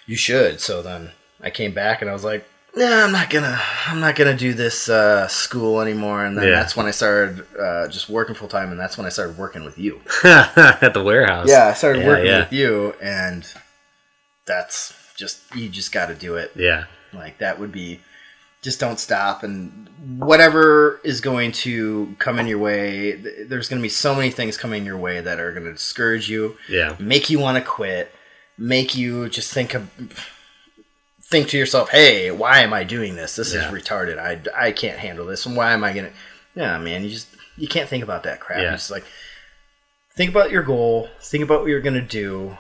you 0.06 0.16
should. 0.16 0.60
So 0.60 0.82
then 0.82 1.12
I 1.42 1.50
came 1.50 1.72
back 1.72 2.00
and 2.02 2.10
I 2.10 2.12
was 2.12 2.24
like, 2.24 2.46
Nah, 2.76 3.04
I'm 3.04 3.12
not 3.12 3.30
gonna, 3.30 3.58
I'm 3.86 3.98
not 4.00 4.14
gonna 4.14 4.36
do 4.36 4.52
this 4.52 4.88
uh, 4.90 5.26
school 5.28 5.80
anymore. 5.80 6.24
And 6.26 6.36
then 6.36 6.48
Yeah. 6.48 6.54
that's 6.56 6.76
when 6.76 6.84
I 6.86 6.90
started 6.90 7.44
uh, 7.58 7.88
just 7.88 8.08
working 8.10 8.34
full 8.34 8.48
time, 8.48 8.70
and 8.70 8.78
that's 8.78 8.96
when 8.98 9.06
I 9.06 9.10
started 9.10 9.38
working 9.38 9.64
with 9.64 9.78
you. 9.78 10.00
At 10.24 10.92
the 10.92 11.02
warehouse. 11.02 11.48
Yeah, 11.48 11.68
I 11.68 11.72
started 11.72 12.02
Yeah, 12.02 12.08
working 12.08 12.26
yeah. 12.26 12.38
with 12.40 12.52
you, 12.52 12.94
and 13.00 13.46
that's 14.48 14.92
just 15.16 15.40
you 15.54 15.68
just 15.68 15.92
got 15.92 16.06
to 16.06 16.14
do 16.14 16.34
it. 16.34 16.50
Yeah. 16.56 16.86
Like 17.12 17.38
that 17.38 17.60
would 17.60 17.70
be 17.72 18.00
just 18.60 18.80
don't 18.80 18.98
stop 18.98 19.44
and 19.44 19.88
whatever 20.18 21.00
is 21.04 21.20
going 21.20 21.52
to 21.52 22.16
come 22.18 22.40
in 22.40 22.46
your 22.48 22.58
way 22.58 23.12
th- 23.12 23.48
there's 23.48 23.68
going 23.68 23.78
to 23.80 23.82
be 23.82 23.88
so 23.88 24.16
many 24.16 24.30
things 24.30 24.56
coming 24.56 24.84
your 24.84 24.98
way 24.98 25.20
that 25.20 25.38
are 25.38 25.52
going 25.52 25.64
to 25.64 25.72
discourage 25.72 26.28
you 26.28 26.56
Yeah. 26.68 26.96
make 26.98 27.30
you 27.30 27.38
want 27.38 27.56
to 27.56 27.62
quit 27.62 28.12
make 28.58 28.96
you 28.96 29.28
just 29.28 29.52
think 29.54 29.74
of 29.74 29.88
think 31.22 31.48
to 31.50 31.56
yourself 31.58 31.90
hey 31.90 32.32
why 32.32 32.58
am 32.60 32.72
i 32.72 32.82
doing 32.82 33.14
this 33.14 33.36
this 33.36 33.54
Yeah. 33.54 33.68
is 33.68 33.72
retarded 33.72 34.18
i 34.18 34.40
i 34.60 34.72
can't 34.72 34.98
handle 34.98 35.24
this 35.24 35.46
and 35.46 35.56
why 35.56 35.72
am 35.72 35.84
i 35.84 35.92
going 35.92 36.06
to 36.06 36.12
yeah 36.56 36.76
man 36.78 37.04
you 37.04 37.10
just 37.10 37.28
you 37.56 37.68
can't 37.68 37.88
think 37.88 38.02
about 38.02 38.24
that 38.24 38.40
crap 38.40 38.60
Yeah. 38.60 38.72
just 38.72 38.90
like 38.90 39.04
think 40.16 40.30
about 40.30 40.50
your 40.50 40.64
goal 40.64 41.08
think 41.22 41.44
about 41.44 41.60
what 41.60 41.68
you're 41.68 41.80
going 41.80 41.94
to 41.94 42.00
do 42.02 42.56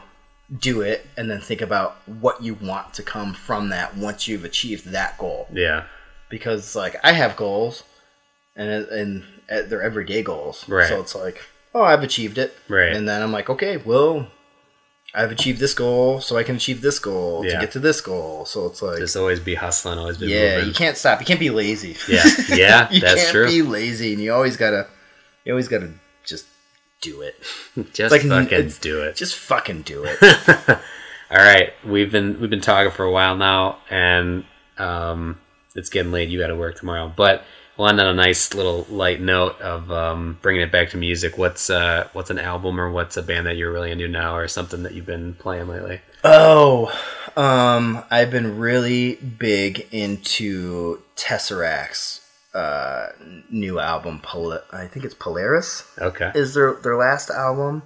do 0.56 0.80
it 0.80 1.06
and 1.16 1.30
then 1.30 1.40
think 1.40 1.60
about 1.60 1.96
what 2.06 2.42
you 2.42 2.54
want 2.54 2.94
to 2.94 3.02
come 3.02 3.34
from 3.34 3.68
that 3.68 3.96
once 3.96 4.26
you've 4.26 4.44
achieved 4.44 4.86
that 4.86 5.18
goal 5.18 5.46
Yeah. 5.52 5.84
because 6.30 6.74
like 6.74 6.96
i 7.04 7.12
have 7.12 7.36
goals 7.36 7.82
and 8.56 8.70
and 8.88 9.24
they're 9.48 9.82
everyday 9.82 10.22
goals 10.22 10.66
Right. 10.68 10.88
so 10.88 11.00
it's 11.00 11.14
like 11.14 11.42
oh 11.74 11.82
i've 11.82 12.02
achieved 12.02 12.38
it 12.38 12.56
Right. 12.66 12.92
and 12.94 13.06
then 13.06 13.20
i'm 13.22 13.30
like 13.30 13.50
okay 13.50 13.76
well 13.76 14.28
i've 15.14 15.30
achieved 15.30 15.58
this 15.60 15.74
goal 15.74 16.20
so 16.22 16.38
i 16.38 16.42
can 16.42 16.56
achieve 16.56 16.80
this 16.80 16.98
goal 16.98 17.44
Yeah. 17.44 17.54
to 17.56 17.60
get 17.60 17.72
to 17.72 17.78
this 17.78 18.00
goal 18.00 18.46
so 18.46 18.64
it's 18.66 18.80
like 18.80 18.98
Just 19.00 19.16
always 19.16 19.40
be 19.40 19.54
hustling, 19.54 19.98
always 19.98 20.16
be 20.16 20.28
yeah 20.28 20.54
moving. 20.56 20.68
you 20.68 20.74
can't 20.74 20.96
stop 20.96 21.20
you 21.20 21.26
can't 21.26 21.40
be 21.40 21.50
lazy 21.50 21.94
Yeah. 22.08 22.24
Yeah, 22.48 22.88
you 22.90 23.00
that's 23.00 23.20
can't 23.20 23.32
true. 23.32 23.46
be 23.48 23.60
lazy 23.60 24.14
and 24.14 24.22
you 24.22 24.32
always 24.32 24.56
gotta 24.56 24.86
you 25.44 25.52
always 25.52 25.68
gotta 25.68 25.90
do 27.00 27.22
it 27.22 27.36
Just 27.92 28.12
like- 28.12 28.22
fucking 28.22 28.72
do 28.80 29.02
it. 29.02 29.16
just 29.16 29.34
fucking 29.36 29.82
do 29.82 30.04
it 30.06 30.18
All 31.30 31.36
right, 31.36 31.74
we've 31.84 32.10
been 32.10 32.40
we've 32.40 32.48
been 32.48 32.62
talking 32.62 32.90
for 32.90 33.04
a 33.04 33.10
while 33.12 33.36
now, 33.36 33.76
and 33.90 34.46
um, 34.78 35.38
it's 35.74 35.90
getting 35.90 36.10
late. 36.10 36.30
You 36.30 36.38
got 36.38 36.46
to 36.46 36.56
work 36.56 36.76
tomorrow, 36.78 37.12
but 37.14 37.44
we'll 37.76 37.86
end 37.88 38.00
on 38.00 38.06
a 38.06 38.14
nice 38.14 38.54
little 38.54 38.86
light 38.88 39.20
note 39.20 39.60
of 39.60 39.92
um, 39.92 40.38
bringing 40.40 40.62
it 40.62 40.72
back 40.72 40.88
to 40.90 40.96
music. 40.96 41.36
What's 41.36 41.68
uh, 41.68 42.08
what's 42.14 42.30
an 42.30 42.38
album 42.38 42.80
or 42.80 42.90
what's 42.90 43.18
a 43.18 43.22
band 43.22 43.46
that 43.46 43.58
you're 43.58 43.70
really 43.70 43.90
into 43.90 44.08
now, 44.08 44.36
or 44.36 44.48
something 44.48 44.82
that 44.84 44.94
you've 44.94 45.04
been 45.04 45.34
playing 45.34 45.68
lately? 45.68 46.00
Oh, 46.24 46.90
um, 47.36 48.02
I've 48.10 48.30
been 48.30 48.56
really 48.58 49.16
big 49.16 49.86
into 49.92 51.02
Tesseract's 51.14 52.22
uh, 52.54 53.08
new 53.50 53.78
album. 53.78 54.20
Pol- 54.20 54.60
I 54.72 54.86
think 54.86 55.04
it's 55.04 55.14
Polaris 55.14 55.84
Okay, 55.98 56.30
is 56.34 56.54
their 56.54 56.74
their 56.74 56.96
last 56.96 57.30
album. 57.30 57.82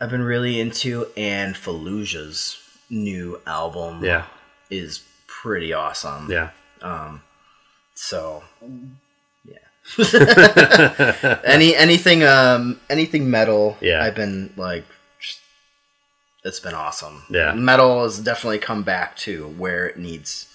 I've 0.00 0.10
been 0.10 0.22
really 0.22 0.60
into, 0.60 1.06
and 1.16 1.54
Fallujah's 1.54 2.58
new 2.90 3.40
album 3.46 4.04
yeah, 4.04 4.24
is 4.70 5.02
pretty 5.26 5.72
awesome. 5.72 6.30
yeah, 6.30 6.50
Um, 6.82 7.22
so 7.94 8.42
yeah. 9.44 9.56
Any 11.44 11.74
anything 11.74 12.22
um 12.24 12.80
anything 12.90 13.30
metal. 13.30 13.76
Yeah. 13.80 14.02
I've 14.02 14.14
been 14.14 14.52
like, 14.56 14.84
just, 15.20 15.40
it's 16.44 16.60
been 16.60 16.74
awesome. 16.74 17.22
Yeah. 17.30 17.54
metal 17.54 18.02
has 18.02 18.18
definitely 18.18 18.58
come 18.58 18.82
back 18.82 19.16
to 19.18 19.48
where 19.48 19.86
it 19.86 19.98
needs 19.98 20.46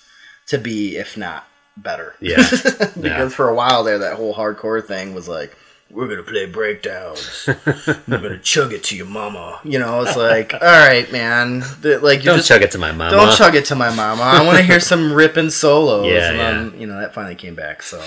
to 0.48 0.58
be, 0.58 0.98
if 0.98 1.18
not 1.18 1.48
better. 1.78 2.16
Yeah. 2.20 2.38
because 2.52 2.96
Yeah. 2.98 3.30
for 3.30 3.50
a 3.50 3.56
while 3.56 3.84
there, 3.84 4.00
that 4.00 4.16
whole 4.16 4.34
hardcore 4.36 4.84
thing 4.86 5.14
was 5.14 5.28
like. 5.28 5.56
We're 5.94 6.08
gonna 6.08 6.24
play 6.24 6.46
breakdowns. 6.46 7.50
We're 7.66 7.92
gonna 8.08 8.40
chug 8.40 8.72
it 8.72 8.82
to 8.86 8.96
your 8.96 9.08
mama. 9.08 9.60
You 9.66 9.78
know, 9.78 10.02
it's 10.04 10.16
like, 10.16 10.54
all 10.54 10.60
right, 10.62 11.12
man. 11.12 11.64
Like, 11.84 12.24
don't 12.24 12.38
just 12.38 12.48
chug 12.48 12.62
it 12.62 12.72
to 12.72 12.78
my 12.78 12.94
mama. 12.94 13.12
don't 13.12 13.36
chug 13.36 13.56
it 13.56 13.66
to 13.66 13.76
my 13.76 13.94
mama. 13.94 14.22
I 14.24 14.42
want 14.46 14.58
to 14.58 14.64
hear 14.64 14.80
some 14.80 15.12
ripping 15.22 15.50
solos. 15.50 16.06
Yeah, 16.08 16.30
and 16.30 16.38
yeah. 16.38 16.52
then, 16.70 16.80
you 16.80 16.88
know, 16.88 16.98
that 16.98 17.14
finally 17.14 17.36
came 17.36 17.56
back. 17.56 17.84
So, 17.84 18.02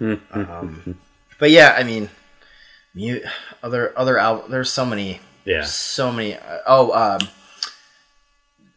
um, 0.00 0.96
but 1.40 1.50
yeah, 1.50 1.74
I 1.76 1.82
mean, 1.82 2.08
mu- 2.94 3.18
other 3.64 3.98
other 3.98 4.16
album. 4.16 4.52
There's 4.52 4.72
so 4.72 4.84
many, 4.86 5.18
Yeah, 5.44 5.64
so 5.64 6.12
many. 6.12 6.36
Uh, 6.36 6.58
oh, 6.68 6.92
um, 6.92 7.28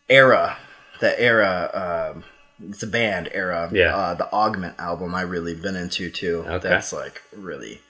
Erra, 0.10 0.58
the 1.00 1.20
Erra. 1.22 2.12
Um, 2.16 2.24
it's 2.70 2.84
a 2.84 2.88
band 2.88 3.30
Erra. 3.34 3.70
Yeah. 3.74 3.96
uh, 3.96 4.14
the 4.14 4.32
Augment 4.32 4.80
album. 4.80 5.14
I 5.16 5.22
really 5.22 5.56
been 5.56 5.76
into 5.76 6.10
too. 6.10 6.44
Okay. 6.48 6.70
That's 6.70 6.94
like 6.94 7.22
really, 7.36 7.82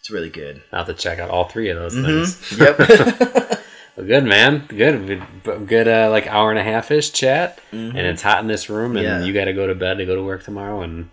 it's 0.00 0.10
really 0.10 0.30
good. 0.30 0.62
I'll 0.72 0.84
have 0.84 0.86
to 0.88 0.94
check 0.94 1.18
out 1.18 1.30
all 1.30 1.44
three 1.48 1.68
of 1.70 1.78
those 1.78 1.94
Mhm. 1.94 2.04
things. 2.04 2.58
Yep. 2.58 3.60
Well, 3.96 4.06
good 4.06 4.22
man, 4.24 4.64
good, 4.68 5.20
good, 5.66 5.88
uh, 5.88 6.08
like 6.08 6.28
hour 6.28 6.50
and 6.50 6.58
a 6.60 6.62
half 6.62 6.92
ish 6.92 7.10
chat, 7.10 7.58
Mhm. 7.72 7.88
and 7.88 7.98
it's 7.98 8.22
hot 8.22 8.38
in 8.40 8.46
this 8.46 8.70
room, 8.70 8.96
and 8.96 9.04
Yeah. 9.04 9.24
you 9.24 9.32
got 9.32 9.46
to 9.46 9.52
go 9.52 9.66
to 9.66 9.74
bed 9.74 9.98
to 9.98 10.06
go 10.06 10.14
to 10.14 10.22
work 10.22 10.44
tomorrow 10.44 10.82
and 10.82 11.10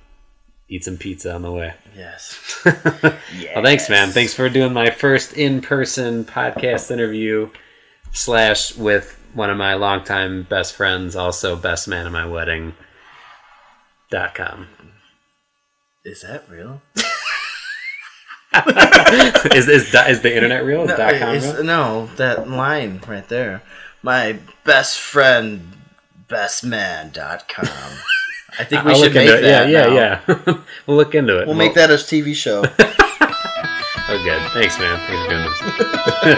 eat 0.70 0.84
some 0.84 0.96
pizza 0.98 1.34
on 1.34 1.42
the 1.42 1.52
way. 1.52 1.74
yes. 1.98 2.38
Well, 2.66 3.64
thanks, 3.64 3.90
man. 3.90 4.10
Thanks 4.12 4.36
for 4.36 4.50
doing 4.50 4.72
my 4.74 4.92
first 4.92 5.34
in-person 5.34 6.26
podcast 6.26 6.92
interview 6.92 7.50
slash 8.14 8.76
with 8.76 9.20
one 9.34 9.50
of 9.50 9.58
my 9.58 9.74
longtime 9.74 10.44
best 10.44 10.76
friends, 10.76 11.16
also 11.16 11.56
best 11.56 11.88
man 11.88 12.06
at 12.06 12.12
my 12.12 12.28
wedding. 12.28 12.74
Dot 14.16 14.34
com. 14.34 14.68
Is 16.06 16.22
that 16.22 16.50
real? 16.50 16.82
is, 19.54 19.68
is 19.68 19.94
is 19.94 20.22
the 20.22 20.34
internet 20.34 20.64
real? 20.64 20.86
No, 20.86 20.96
dot 20.96 21.16
com 21.20 21.34
real? 21.34 21.64
no, 21.66 22.10
that 22.16 22.50
line 22.50 23.02
right 23.10 23.28
there. 23.28 23.62
My 24.04 24.40
best 24.64 25.02
friend, 25.02 25.74
bestman.com. 26.30 27.68
I 28.58 28.64
think 28.64 28.86
we 28.86 28.92
I'll 28.92 28.98
should 29.00 29.14
look 29.14 29.16
make 29.16 29.28
into 29.28 29.38
it. 29.38 29.42
that. 29.42 29.68
Yeah, 29.68 29.86
now. 29.88 29.94
yeah, 29.94 30.22
yeah. 30.30 30.58
we'll 30.88 30.96
look 30.96 31.14
into 31.14 31.38
it. 31.42 31.48
We'll 31.48 31.58
make 31.58 31.74
that 31.74 31.92
a 31.92 31.96
TV 31.96 32.34
show. 32.34 32.64
Oh, 34.08 34.24
good. 34.24 34.42
Thanks, 34.54 34.80
man. 34.80 34.98
Thanks 35.08 35.24
for 35.24 35.30
doing 35.30 35.44
this. 35.44 35.60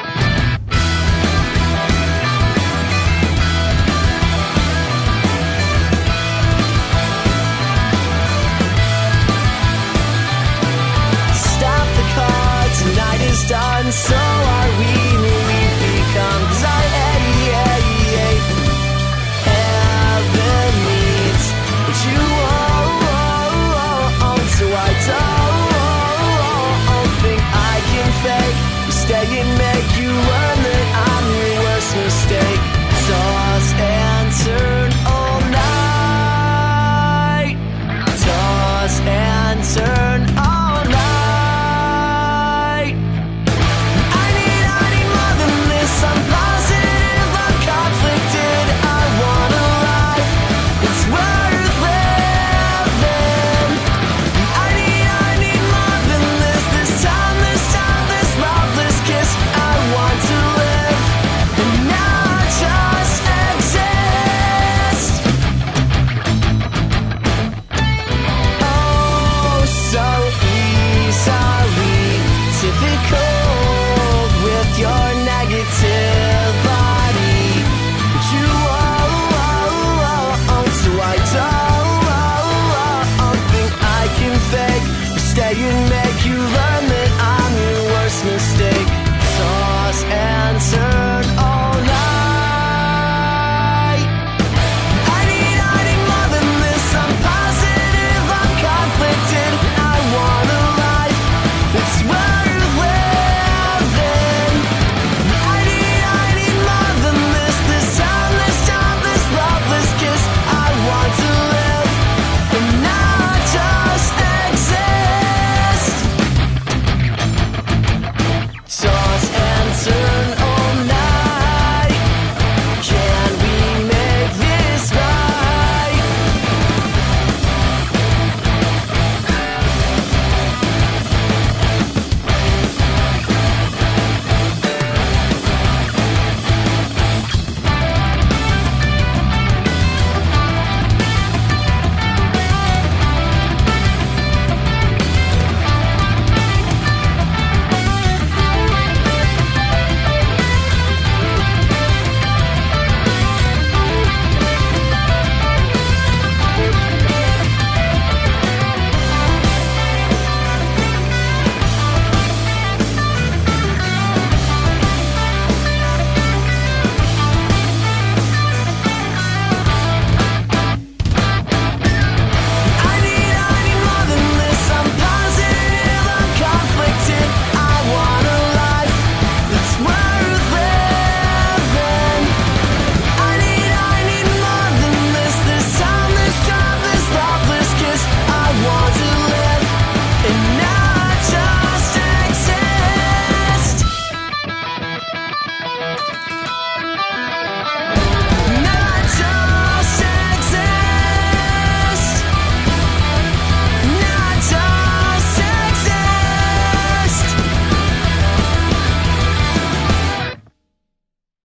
The 13.92 14.08
car, 14.08 14.21